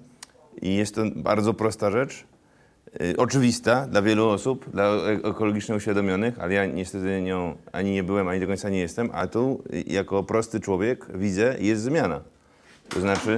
I 0.61 0.75
jest 0.75 0.95
to 0.95 1.01
bardzo 1.15 1.53
prosta 1.53 1.91
rzecz, 1.91 2.23
y, 3.01 3.17
oczywista 3.17 3.87
dla 3.87 4.01
wielu 4.01 4.29
osób, 4.29 4.69
dla 4.69 4.91
ekologicznie 5.23 5.75
uświadomionych, 5.75 6.39
ale 6.39 6.53
ja 6.53 6.65
niestety 6.65 7.21
nią 7.21 7.55
ani 7.71 7.91
nie 7.91 8.03
byłem, 8.03 8.27
ani 8.27 8.39
do 8.39 8.47
końca 8.47 8.69
nie 8.69 8.79
jestem, 8.79 9.09
a 9.13 9.27
tu 9.27 9.63
y, 9.73 9.83
jako 9.87 10.23
prosty 10.23 10.59
człowiek 10.59 11.05
widzę, 11.17 11.55
jest 11.59 11.81
zmiana. 11.81 12.21
To 12.89 13.01
znaczy, 13.01 13.35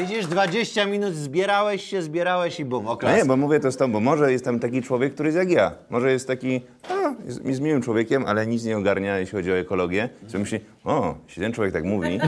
Widzisz, 0.00 0.26
20 0.26 0.86
minut 0.86 1.14
zbierałeś 1.14 1.84
się, 1.84 2.02
zbierałeś 2.02 2.60
i 2.60 2.64
bum, 2.64 2.84
no 2.84 2.90
oklas. 2.90 3.16
nie, 3.16 3.24
bo 3.24 3.36
mówię 3.36 3.60
to 3.60 3.72
z 3.72 3.76
tą, 3.76 3.92
bo 3.92 4.00
może 4.00 4.32
jest 4.32 4.44
tam 4.44 4.60
taki 4.60 4.82
człowiek, 4.82 5.14
który 5.14 5.28
jest 5.28 5.38
jak 5.38 5.50
ja. 5.50 5.72
Może 5.90 6.12
jest 6.12 6.26
taki, 6.26 6.60
a, 6.88 7.24
jest, 7.26 7.44
jest 7.44 7.60
miłym 7.60 7.82
człowiekiem, 7.82 8.24
ale 8.26 8.46
nic 8.46 8.64
nie 8.64 8.78
ogarnia, 8.78 9.18
jeśli 9.18 9.38
chodzi 9.38 9.52
o 9.52 9.54
ekologię. 9.54 10.08
Co 10.28 10.38
myśli, 10.38 10.60
o, 10.84 11.14
jeśli 11.26 11.42
ten 11.42 11.52
człowiek 11.52 11.72
tak 11.72 11.84
mówi, 11.84 12.20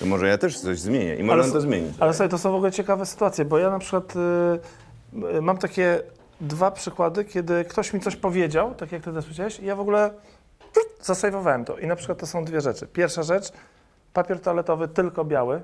to 0.00 0.06
może 0.06 0.28
ja 0.28 0.38
też 0.38 0.60
coś 0.60 0.80
zmienię 0.80 1.16
i 1.16 1.22
może 1.22 1.32
Ale 1.32 1.44
on 1.44 1.52
to 1.52 1.60
zmieni. 1.60 1.92
Ale 2.00 2.12
słuchaj, 2.12 2.28
to 2.28 2.38
są 2.38 2.52
w 2.52 2.54
ogóle 2.54 2.72
ciekawe 2.72 3.06
sytuacje, 3.06 3.44
bo 3.44 3.58
ja 3.58 3.70
na 3.70 3.78
przykład 3.78 4.14
y, 4.16 5.36
y, 5.36 5.42
mam 5.42 5.58
takie 5.58 6.00
dwa 6.40 6.70
przykłady, 6.70 7.24
kiedy 7.24 7.64
ktoś 7.64 7.92
mi 7.92 8.00
coś 8.00 8.16
powiedział, 8.16 8.74
tak 8.74 8.92
jak 8.92 9.02
ty 9.02 9.10
teraz 9.10 9.24
powiedziałeś, 9.24 9.60
i 9.60 9.64
ja 9.64 9.76
w 9.76 9.80
ogóle 9.80 10.10
zasejwowałem 11.02 11.64
to. 11.64 11.78
I 11.78 11.86
na 11.86 11.96
przykład 11.96 12.18
to 12.18 12.26
są 12.26 12.44
dwie 12.44 12.60
rzeczy. 12.60 12.86
Pierwsza 12.86 13.22
rzecz, 13.22 13.52
papier 14.12 14.40
toaletowy 14.40 14.88
tylko 14.88 15.24
biały, 15.24 15.62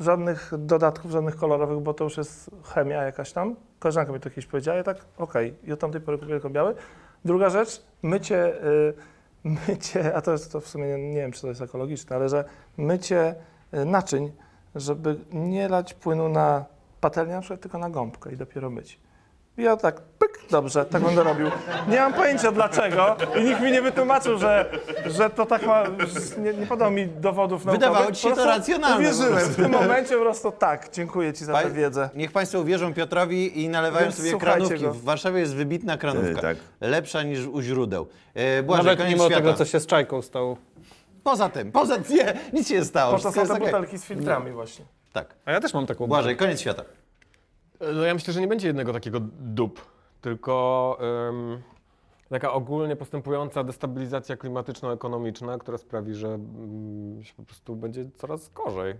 żadnych 0.00 0.52
dodatków, 0.58 1.10
żadnych 1.10 1.36
kolorowych, 1.36 1.78
bo 1.78 1.94
to 1.94 2.04
już 2.04 2.16
jest 2.16 2.50
chemia 2.64 3.02
jakaś 3.02 3.32
tam. 3.32 3.56
Koleżanka 3.78 4.12
mi 4.12 4.20
to 4.20 4.30
kiedyś 4.30 4.46
powiedziała, 4.46 4.76
ja 4.76 4.84
tak, 4.84 4.96
okej, 5.18 5.54
i 5.64 5.72
od 5.72 5.80
tamtej 5.80 6.00
pory 6.00 6.18
kupię 6.18 6.30
tylko 6.30 6.50
biały. 6.50 6.74
Druga 7.24 7.50
rzecz, 7.50 7.82
mycie, 8.02 8.64
y, 8.64 8.94
mycie, 9.68 10.14
a 10.16 10.20
to 10.20 10.32
jest 10.32 10.52
to 10.52 10.60
w 10.60 10.68
sumie 10.68 10.86
nie, 10.86 11.10
nie 11.10 11.20
wiem, 11.20 11.32
czy 11.32 11.40
to 11.40 11.48
jest 11.48 11.62
ekologiczne, 11.62 12.16
ale 12.16 12.28
że 12.28 12.44
mycie 12.76 13.34
y, 13.74 13.84
naczyń, 13.84 14.32
żeby 14.74 15.16
nie 15.32 15.68
lać 15.68 15.94
płynu 15.94 16.28
na 16.28 16.64
patelnię, 17.00 17.34
na 17.34 17.40
przykład 17.40 17.60
tylko 17.60 17.78
na 17.78 17.90
gąbkę 17.90 18.32
i 18.32 18.36
dopiero 18.36 18.70
myć. 18.70 19.00
Ja 19.56 19.76
tak, 19.76 20.00
pyk, 20.00 20.38
dobrze, 20.50 20.84
tak 20.84 21.02
będę 21.02 21.22
robił. 21.22 21.50
Nie 21.88 21.96
mam 22.00 22.12
pojęcia 22.14 22.52
dlaczego 22.52 23.16
i 23.40 23.44
nikt 23.44 23.60
mi 23.60 23.72
nie 23.72 23.82
wytłumaczył, 23.82 24.38
że, 24.38 24.70
że 25.06 25.30
to 25.30 25.46
tak 25.46 25.66
ma, 25.66 25.84
nie, 26.38 26.52
nie 26.52 26.66
podał 26.66 26.90
mi 26.90 27.06
dowodów 27.06 27.64
naukowych. 27.64 27.88
Wydawało 27.88 28.12
ci 28.12 28.22
się 28.22 28.32
to 28.32 28.46
racjonalne 28.46 28.96
Uwierzyłem, 28.96 29.48
w 29.48 29.56
tym 29.56 29.70
momencie 29.72 30.14
po 30.14 30.20
prostu 30.20 30.52
tak, 30.52 30.88
dziękuję 30.92 31.32
ci 31.32 31.44
za 31.44 31.52
tę 31.54 31.62
Pa- 31.62 31.70
wiedzę. 31.70 32.10
Niech 32.14 32.32
Państwo 32.32 32.60
uwierzą 32.60 32.94
Piotrowi 32.94 33.62
i 33.62 33.68
nalewają 33.68 34.04
Więc 34.04 34.16
sobie 34.16 34.38
kranówki. 34.38 34.80
go. 34.80 34.92
W 34.92 35.02
Warszawie 35.04 35.40
jest 35.40 35.54
wybitna 35.54 35.98
kranówka. 35.98 36.38
E, 36.38 36.42
tak. 36.42 36.56
Lepsza 36.80 37.22
niż 37.22 37.46
u 37.46 37.62
źródeł. 37.62 38.06
E, 38.34 38.62
Błażej, 38.62 38.86
Nawet 38.86 39.08
mimo 39.08 39.24
świata. 39.24 39.36
tego, 39.42 39.54
co 39.54 39.64
się 39.64 39.80
z 39.80 39.86
Czajką 39.86 40.22
stało. 40.22 40.56
Poza 41.24 41.48
tym, 41.48 41.72
poza 41.72 41.98
tym, 41.98 42.16
nie, 42.16 42.34
nic 42.52 42.68
się 42.68 42.74
nie 42.74 42.84
stało. 42.84 43.12
Po 43.16 43.22
to 43.22 43.32
są 43.32 43.46
te 43.46 43.52
okej. 43.52 43.66
butelki 43.66 43.98
z 43.98 44.04
filtrami 44.04 44.50
właśnie. 44.52 44.84
Tak. 45.12 45.34
A 45.44 45.52
ja 45.52 45.60
też 45.60 45.74
mam 45.74 45.86
taką 45.86 46.06
Błażej, 46.06 46.36
koniec 46.36 46.60
świata. 46.60 46.82
No 47.80 48.02
ja 48.02 48.14
myślę, 48.14 48.34
że 48.34 48.40
nie 48.40 48.48
będzie 48.48 48.66
jednego 48.66 48.92
takiego 48.92 49.20
dup, 49.40 49.80
tylko 50.20 50.98
em, 51.28 51.62
taka 52.30 52.52
ogólnie 52.52 52.96
postępująca 52.96 53.64
destabilizacja 53.64 54.36
klimatyczno-ekonomiczna, 54.36 55.58
która 55.58 55.78
sprawi, 55.78 56.14
że 56.14 56.28
mm, 56.28 57.24
się 57.24 57.34
po 57.34 57.42
prostu 57.42 57.76
będzie 57.76 58.04
coraz 58.16 58.48
gorzej. 58.48 58.94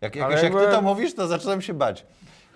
Jak, 0.00 0.16
Ale 0.16 0.34
jak, 0.34 0.42
jak 0.42 0.52
ty 0.52 0.58
jakby- 0.58 0.72
to 0.76 0.82
mówisz, 0.82 1.14
to 1.14 1.26
zaczynam 1.26 1.60
się 1.62 1.74
bać. 1.74 2.06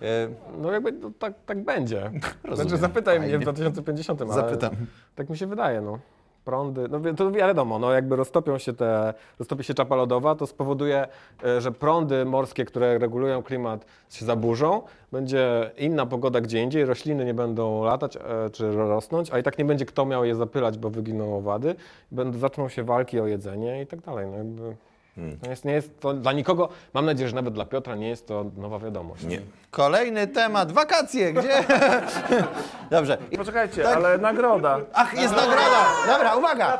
E, 0.02 0.28
No 0.58 0.72
jakby 0.72 0.92
no, 0.92 1.10
tak, 1.18 1.34
tak 1.46 1.64
będzie. 1.64 2.00
Rozumiem. 2.44 2.68
Znaczy 2.68 2.76
zapytaj 2.80 3.18
mnie 3.20 3.28
w 3.28 3.30
Fajnie. 3.30 3.44
2050, 3.44 4.22
ale 4.22 4.32
Zapytam. 4.32 4.70
tak 5.14 5.30
mi 5.30 5.36
się 5.38 5.46
wydaje, 5.46 5.80
no. 5.80 5.98
Prądy, 6.44 6.88
no 6.88 7.00
to 7.16 7.30
wiadomo, 7.30 7.78
no 7.78 7.92
jakby 7.92 8.16
roztopią 8.16 8.58
się 8.58 8.72
te, 8.72 9.14
roztopi 9.38 9.64
się 9.64 9.74
czapa 9.74 9.96
lodowa, 9.96 10.34
to 10.34 10.46
spowoduje, 10.46 11.06
e, 11.44 11.60
że 11.60 11.72
prądy 11.72 12.24
morskie, 12.24 12.64
które 12.64 12.98
regulują 12.98 13.42
klimat 13.42 13.86
się 14.10 14.24
zaburzą, 14.24 14.82
będzie 15.12 15.70
inna 15.78 16.06
pogoda 16.06 16.40
gdzie 16.40 16.62
indziej, 16.62 16.84
rośliny 16.84 17.24
nie 17.24 17.34
będą 17.34 17.84
latać 17.84 18.16
e, 18.16 18.20
czy 18.52 18.72
rosnąć, 18.72 19.30
a 19.30 19.38
i 19.38 19.42
tak 19.42 19.58
nie 19.58 19.64
będzie 19.64 19.86
kto 19.86 20.06
miał 20.06 20.24
je 20.24 20.34
zapylać, 20.34 20.78
bo 20.78 20.90
wyginą 20.90 21.36
owady, 21.36 21.74
będą, 22.12 22.38
zaczną 22.38 22.68
się 22.68 22.84
walki 22.84 23.20
o 23.20 23.26
jedzenie 23.26 23.82
i 23.82 23.86
tak 23.86 24.00
dalej, 24.00 24.26
no 24.26 24.36
jakby... 24.36 24.76
To 25.42 25.50
jest, 25.50 25.64
nie 25.64 25.72
jest 25.72 26.00
to 26.00 26.14
dla 26.14 26.32
nikogo, 26.32 26.68
mam 26.94 27.06
nadzieję, 27.06 27.28
że 27.28 27.34
nawet 27.34 27.54
dla 27.54 27.64
Piotra 27.64 27.94
nie 27.94 28.08
jest 28.08 28.28
to 28.28 28.44
nowa 28.56 28.78
wiadomość. 28.78 29.24
Nie. 29.24 29.40
Kolejny 29.70 30.26
temat, 30.26 30.72
wakacje, 30.72 31.32
gdzie? 31.32 31.64
Dobrze. 32.90 33.18
I- 33.30 33.38
Poczekajcie, 33.38 33.82
Tak. 33.82 33.96
ale 33.96 34.18
nagroda. 34.18 34.78
Ach, 34.92 35.14
jest 35.14 35.36
nagroda! 35.36 35.84
Dobra, 36.06 36.36
uwaga! 36.36 36.78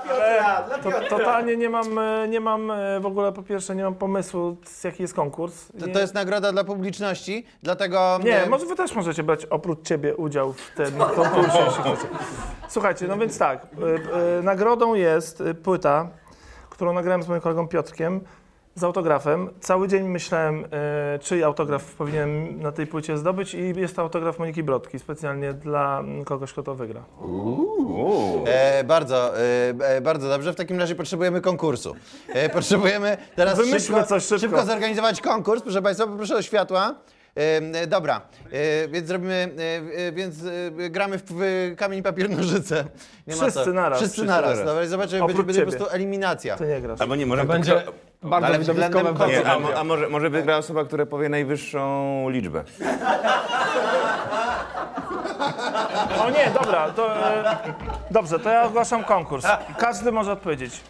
To, 0.83 0.91
totalnie 1.09 1.57
nie 1.57 1.70
mam, 1.70 1.99
e, 1.99 2.28
nie 2.28 2.41
mam 2.41 2.70
e, 2.70 3.01
w 3.01 3.07
ogóle 3.07 3.33
po 3.33 3.43
pierwsze 3.43 3.74
nie 3.74 3.85
mam 3.85 3.95
pomysłu, 3.95 4.57
z 4.64 4.85
jaki 4.85 5.03
jest 5.03 5.14
konkurs. 5.14 5.68
To, 5.80 5.87
Nie- 5.87 5.93
to 5.93 5.99
jest 6.01 6.14
nagroda 6.14 6.53
dla 6.53 6.64
publiczności, 6.64 7.47
dlatego... 7.62 8.18
Nie, 8.24 8.43
e, 8.43 8.49
może 8.49 8.66
wy 8.66 8.76
też 8.76 8.95
możecie 8.95 9.22
brać 9.22 9.45
oprócz 9.47 9.83
ciebie 9.89 10.16
udział 10.16 10.53
w 10.53 10.70
tym 10.76 10.95
konkursie, 10.95 11.59
jeśli 11.66 11.83
chcecie. 11.83 12.09
Słuchajcie, 12.68 13.09
no 13.09 13.16
więc 13.16 13.39
tak, 13.39 13.66
nagrodą 14.43 14.95
jest 14.95 15.43
płyta, 15.62 16.09
którą 16.72 16.92
nagrałem 16.92 17.22
z 17.22 17.28
moim 17.28 17.40
kolegą 17.40 17.68
Piotrkiem 17.68 18.20
z 18.74 18.84
autografem. 18.84 19.50
Cały 19.60 19.88
dzień 19.88 20.08
myślałem, 20.08 20.64
y, 20.64 20.68
czyj 21.18 21.44
autograf 21.44 21.84
powinienem 21.84 22.60
na 22.62 22.72
tej 22.72 22.86
płycie 22.86 23.18
zdobyć 23.18 23.54
i 23.54 23.74
jest 23.76 23.96
to 23.96 24.02
autograf 24.02 24.38
Moniki 24.38 24.62
Brodki, 24.62 24.98
specjalnie 24.98 25.52
dla 25.52 26.02
kogoś, 26.24 26.52
kto 26.52 26.62
to 26.62 26.74
wygra. 26.74 27.02
E, 28.46 28.84
bardzo, 28.84 29.38
e, 29.38 29.42
e, 29.80 30.00
bardzo 30.00 30.28
dobrze. 30.28 30.52
W 30.52 30.56
takim 30.56 30.78
razie 30.78 30.94
potrzebujemy 30.94 31.40
konkursu. 31.40 31.94
E, 32.28 32.48
potrzebujemy 32.48 33.16
teraz 33.36 33.56
Wymyślmy 33.58 33.80
szybko, 33.80 34.04
coś 34.04 34.22
szybko. 34.24 34.40
szybko 34.40 34.66
zorganizować 34.66 35.20
konkurs. 35.20 35.62
Proszę 35.62 35.82
Państwa, 35.82 36.06
poproszę 36.06 36.36
o 36.36 36.42
światła. 36.42 36.94
E, 37.35 37.87
dobra, 37.87 38.20
e, 38.53 38.89
więc 38.89 39.09
zrobimy, 39.09 39.51
e, 40.09 40.12
więc 40.12 40.37
gramy 40.91 41.18
w, 41.18 41.35
kamień, 41.76 42.03
papier, 42.03 42.30
nożyce. 42.30 42.85
Nie 43.26 43.35
Wszyscy 43.35 43.64
co. 43.64 43.72
naraz. 43.72 43.99
Wszyscy 43.99 44.14
Wszyscy 44.14 44.28
naraz. 44.28 44.51
naraz. 44.51 44.66
Dobra, 44.66 44.87
zobaczymy, 44.87 45.26
będzie, 45.26 45.43
będzie 45.43 45.64
po 45.64 45.70
prostu 45.70 45.95
eliminacja. 45.95 46.57
Ty 46.57 46.66
nie 46.66 46.80
grasz. 46.80 47.01
Albo 47.01 47.16
nie, 47.16 47.26
może 47.26 47.43
To 47.43 47.49
będzie 47.49 47.83
bardzo 48.22 48.47
ale 48.47 48.59
widowiskowe 48.59 49.14
a, 49.47 49.80
a 49.80 49.85
może, 49.85 50.09
może 50.09 50.30
wygra 50.30 50.57
osoba, 50.57 50.85
która 50.85 51.07
powie 51.07 51.28
najwyższą 51.28 52.30
liczbę. 52.30 52.64
O 56.20 56.30
nie, 56.30 56.51
dobra, 56.55 56.91
to 56.91 57.26
e, 57.26 57.57
dobrze, 58.11 58.39
to 58.39 58.51
ja 58.51 58.64
ogłaszam 58.64 59.05
konkurs. 59.05 59.47
Każdy 59.78 60.12
może 60.12 60.33
odpowiedzieć. 60.33 60.80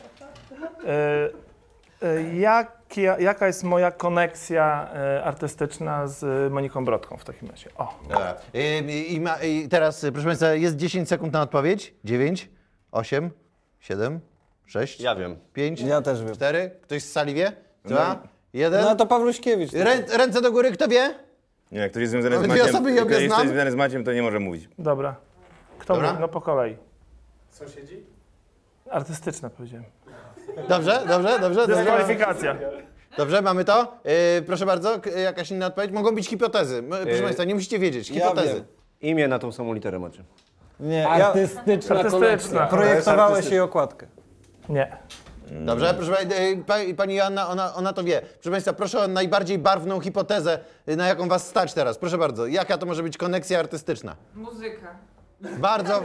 E, 0.86 2.08
e, 2.08 2.22
jakie, 2.38 2.81
jaka 2.96 3.46
jest 3.46 3.64
moja 3.64 3.90
koneksja 3.90 4.88
e, 4.94 5.24
artystyczna 5.24 6.06
z 6.06 6.52
Moniką 6.52 6.84
Brodką 6.84 7.16
w 7.16 7.24
takim 7.24 7.50
razie? 7.50 7.70
O, 7.76 7.98
Dobra. 8.08 8.34
I, 8.54 9.14
i, 9.14 9.20
ma, 9.20 9.36
I 9.42 9.68
teraz, 9.68 10.04
e, 10.04 10.12
proszę 10.12 10.26
Państwa, 10.26 10.52
jest 10.54 10.76
10 10.76 11.08
sekund 11.08 11.32
na 11.32 11.42
odpowiedź. 11.42 11.94
9, 12.04 12.50
8, 12.92 13.30
7, 13.80 14.20
6, 14.66 15.00
Ja 15.00 15.14
wiem. 15.16 15.36
5, 15.52 15.80
Ja 15.80 16.02
też 16.02 16.24
wiem. 16.24 16.34
4. 16.34 16.70
Ktoś 16.82 17.02
z 17.02 17.12
sali 17.12 17.34
wie? 17.34 17.52
2, 17.84 18.22
1. 18.52 18.84
No 18.84 18.96
to 18.96 19.06
Pawluśkiewicz. 19.06 19.72
Rę, 19.72 20.02
ręce 20.16 20.40
do 20.40 20.52
góry, 20.52 20.72
kto 20.72 20.88
wie? 20.88 21.14
Nie, 21.72 21.78
jak 21.78 21.90
ktoś 21.90 22.00
jest 22.00 22.10
związany 22.12 22.36
z 22.36 22.38
Dwie 22.38 22.48
Maciem, 22.48 22.66
osoby 22.66 22.90
je 22.90 22.96
jak 22.96 23.04
ktoś 23.04 23.16
obie 23.16 23.24
jest 23.24 23.34
znam. 23.36 23.48
związany 23.48 23.70
z 23.70 23.74
Maciem, 23.74 24.04
to 24.04 24.12
nie 24.12 24.22
może 24.22 24.40
mówić. 24.40 24.68
dobra. 24.78 25.16
Kto 25.78 25.94
Dobra. 25.94 26.08
mówi? 26.08 26.20
No 26.20 26.28
po 26.28 26.40
kolei. 26.40 26.76
Sąsiedzi? 27.50 28.02
Artystyczne 28.90 29.50
powiedziałem. 29.50 29.84
Dobrze, 30.68 31.00
dobrze, 31.08 31.38
dobrze. 31.40 31.60
Dobrze, 31.66 31.66
Dyskwalifikacja. 31.76 32.56
dobrze 33.16 33.42
mamy 33.42 33.64
to. 33.64 33.98
Yy, 34.04 34.42
proszę 34.46 34.66
bardzo, 34.66 35.00
k- 35.00 35.10
jakaś 35.10 35.50
inna 35.50 35.66
odpowiedź. 35.66 35.90
Mogą 35.92 36.14
być 36.14 36.28
hipotezy. 36.28 36.76
M- 36.78 36.88
Proszę 36.90 37.08
Yy, 37.10 37.22
Państwa, 37.22 37.44
nie 37.44 37.54
musicie 37.54 37.78
wiedzieć. 37.78 38.10
Ja 38.10 38.14
Hipotezy. 38.28 38.54
wiem. 38.54 38.64
Imię 39.00 39.28
na 39.28 39.38
tą 39.38 39.52
samą 39.52 39.74
literę 39.74 39.98
macie. 39.98 40.24
Nie, 40.80 40.98
ja 40.98 41.08
Artystyczna, 41.08 41.96
Artystyczna. 41.96 42.66
projektowałeś 42.66 43.50
jej 43.50 43.60
okładkę. 43.60 44.06
Nie. 44.68 44.96
Dobrze, 45.50 45.94
proszę 45.96 46.12
Państwa, 46.12 46.36
yy, 46.42 46.56
pa- 46.66 46.94
Pani 46.96 47.14
Joanna, 47.14 47.48
ona, 47.48 47.74
ona 47.74 47.92
to 47.92 48.04
wie. 48.04 48.20
Proszę 48.34 48.50
Państwa, 48.50 48.72
proszę 48.72 49.00
o 49.00 49.08
najbardziej 49.08 49.58
barwną 49.58 50.00
hipotezę, 50.00 50.58
yy, 50.86 50.96
na 50.96 51.08
jaką 51.08 51.28
Was 51.28 51.46
stać 51.48 51.74
teraz. 51.74 51.98
Proszę 51.98 52.18
bardzo, 52.18 52.46
jaka 52.46 52.78
to 52.78 52.86
może 52.86 53.02
być 53.02 53.16
koneksja 53.16 53.58
artystyczna? 53.58 54.16
Muzyka. 54.34 54.96
Bardzo, 55.42 56.02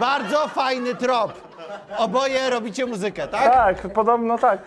bardzo 0.00 0.48
fajny 0.48 0.94
trop. 0.94 1.32
Oboje 1.98 2.50
robicie 2.50 2.86
muzykę, 2.86 3.28
tak? 3.28 3.52
Tak, 3.52 3.92
podobno 3.92 4.38
tak. 4.38 4.62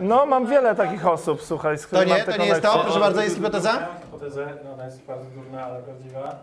No, 0.00 0.26
mam 0.26 0.46
wiele 0.46 0.74
takich 0.74 1.06
osób, 1.06 1.42
słuchaj, 1.42 1.78
z 1.78 1.82
To 1.82 1.86
którymi 1.86 2.12
nie, 2.12 2.16
mam 2.18 2.26
te 2.26 2.32
to 2.32 2.42
nie 2.42 2.48
jest 2.48 2.62
to. 2.62 2.78
Proszę 2.78 3.00
bardzo, 3.00 3.22
jest 3.22 3.36
hipoteza? 3.36 3.88
Hipotezę, 4.04 4.46
no 4.64 4.72
ona 4.72 4.84
jest 4.84 5.04
bardzo 5.04 5.30
durna, 5.30 5.64
ale 5.64 5.82
prawdziwa. 5.82 6.42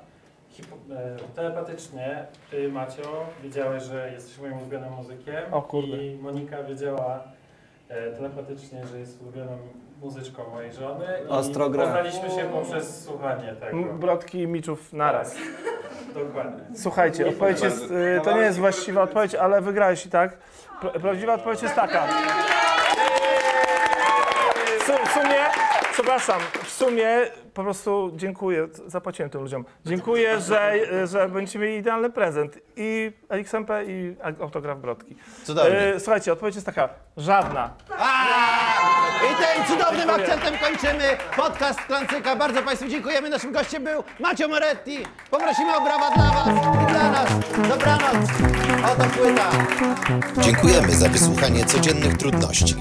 Hipo, 0.50 0.76
e, 0.96 1.16
telepatycznie 1.36 2.26
ty, 2.52 2.70
Macio, 2.72 3.26
wiedziałeś, 3.44 3.84
że 3.84 4.12
jesteś 4.12 4.38
moim 4.40 4.58
ulubionym 4.58 4.94
muzykiem. 4.94 5.54
O 5.54 5.62
kurde. 5.62 5.98
I 5.98 6.16
Monika 6.16 6.64
wiedziała 6.64 7.20
e, 7.90 8.12
telepatycznie, 8.12 8.86
że 8.88 9.00
jest 9.00 9.22
ulubioną 9.22 9.58
muzyczką 10.02 10.50
mojej 10.50 10.74
żony. 10.74 11.06
Ostro 11.30 11.68
I 11.68 11.72
gra. 11.72 11.84
poznaliśmy 11.84 12.30
się 12.32 12.44
poprzez 12.54 13.06
słuchanie 13.06 13.54
tego. 13.60 13.78
M- 13.78 14.00
Brodki 14.00 14.42
i 14.42 14.48
Miczów 14.48 14.94
naraz. 14.94 15.36
Dokładnie. 16.14 16.64
Słuchajcie, 16.76 17.28
odpowiedź 17.30 17.62
jest, 17.62 17.92
y, 17.92 18.22
to 18.24 18.32
nie 18.32 18.42
jest 18.42 18.60
właściwa 18.60 19.02
odpowiedź, 19.02 19.36
ale 19.36 19.62
wygrałeś 19.62 20.06
i 20.06 20.10
tak. 20.10 20.38
Pra- 20.82 21.00
Prawdziwa 21.00 21.34
odpowiedź 21.34 21.62
jest 21.62 21.76
taka. 21.76 22.08
W 24.80 24.84
su- 24.86 25.06
W 25.06 25.12
sumie, 25.14 25.40
przepraszam, 25.98 26.42
w 26.64 26.72
sumie 26.72 27.08
po 27.54 27.64
prostu 27.64 28.12
dziękuję, 28.16 28.68
zapłaciłem 28.88 29.30
tym 29.30 29.42
ludziom. 29.42 29.66
Dziękuję, 29.86 30.40
że, 30.40 30.74
że 31.08 31.30
będziecie 31.30 31.60
mieli 31.60 31.76
idealny 31.78 32.10
prezent. 32.10 32.60
I 32.76 33.12
LXMP 33.30 33.70
i 33.88 34.16
autograf 34.42 34.80
Brodki. 34.80 35.16
Cudownie. 35.44 35.94
Y, 35.96 36.00
Słuchajcie, 36.00 36.34
odpowiedź 36.34 36.56
jest 36.56 36.66
taka, 36.66 36.90
żadna. 37.18 37.74
I 39.26 39.36
tym 39.36 39.66
cudownym 39.78 40.10
akcentem 40.10 40.54
kończymy 40.58 41.18
podcast 41.36 41.80
Klancyka. 41.80 42.36
Bardzo 42.36 42.64
Państwu 42.64 42.88
dziękujemy. 42.88 43.30
Naszym 43.30 43.52
gościem 43.52 43.84
był 43.84 44.04
Macio 44.20 44.48
Moretti. 44.48 44.98
Poprosimy 45.32 45.76
o 45.76 45.82
brawa 45.82 46.12
dla 46.12 46.32
Was 46.32 46.48
i 46.84 46.92
dla 46.92 47.12
nas. 47.12 47.30
Dobranoc. 47.70 48.30
Oto 48.94 49.04
płyta. 49.04 49.50
Dziękujemy 50.42 50.92
za 50.96 51.10
wysłuchanie 51.10 51.66
codziennych 51.66 52.18
trudności. 52.18 52.76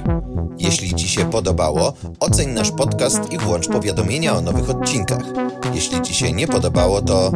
Jeśli 0.58 0.94
Ci 0.94 1.08
się 1.08 1.30
podobało, 1.30 1.92
oceń 2.20 2.50
nasz 2.50 2.70
podcast 2.70 3.32
i 3.32 3.38
włącz 3.38 3.68
powiadomienia 3.68 4.36
o 4.36 4.40
nowych 4.40 4.70
odcinkach. 4.70 5.22
Jeśli 5.74 6.02
Ci 6.02 6.14
się 6.14 6.32
nie 6.32 6.46
podobało, 6.46 7.02
to 7.02 7.32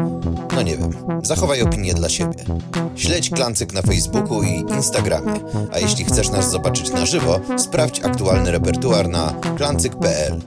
no 0.54 0.62
nie 0.62 0.76
wiem, 0.76 0.92
zachowaj 1.22 1.62
opinię 1.62 1.94
dla 1.94 2.08
siebie. 2.08 2.44
Śledź 2.96 3.30
Klancyk 3.30 3.72
na 3.72 3.82
Facebooku 3.82 4.42
i 4.42 4.64
Instagramie, 4.74 5.40
a 5.72 5.78
jeśli 5.78 6.04
chcesz 6.04 6.30
nas 6.30 6.50
zobaczyć 6.50 6.90
na 6.90 7.06
żywo, 7.06 7.40
sprawdź 7.58 8.00
aktualny 8.04 8.50
repertuar 8.50 9.08
na 9.08 9.34
klancyk.pl. 9.56 10.40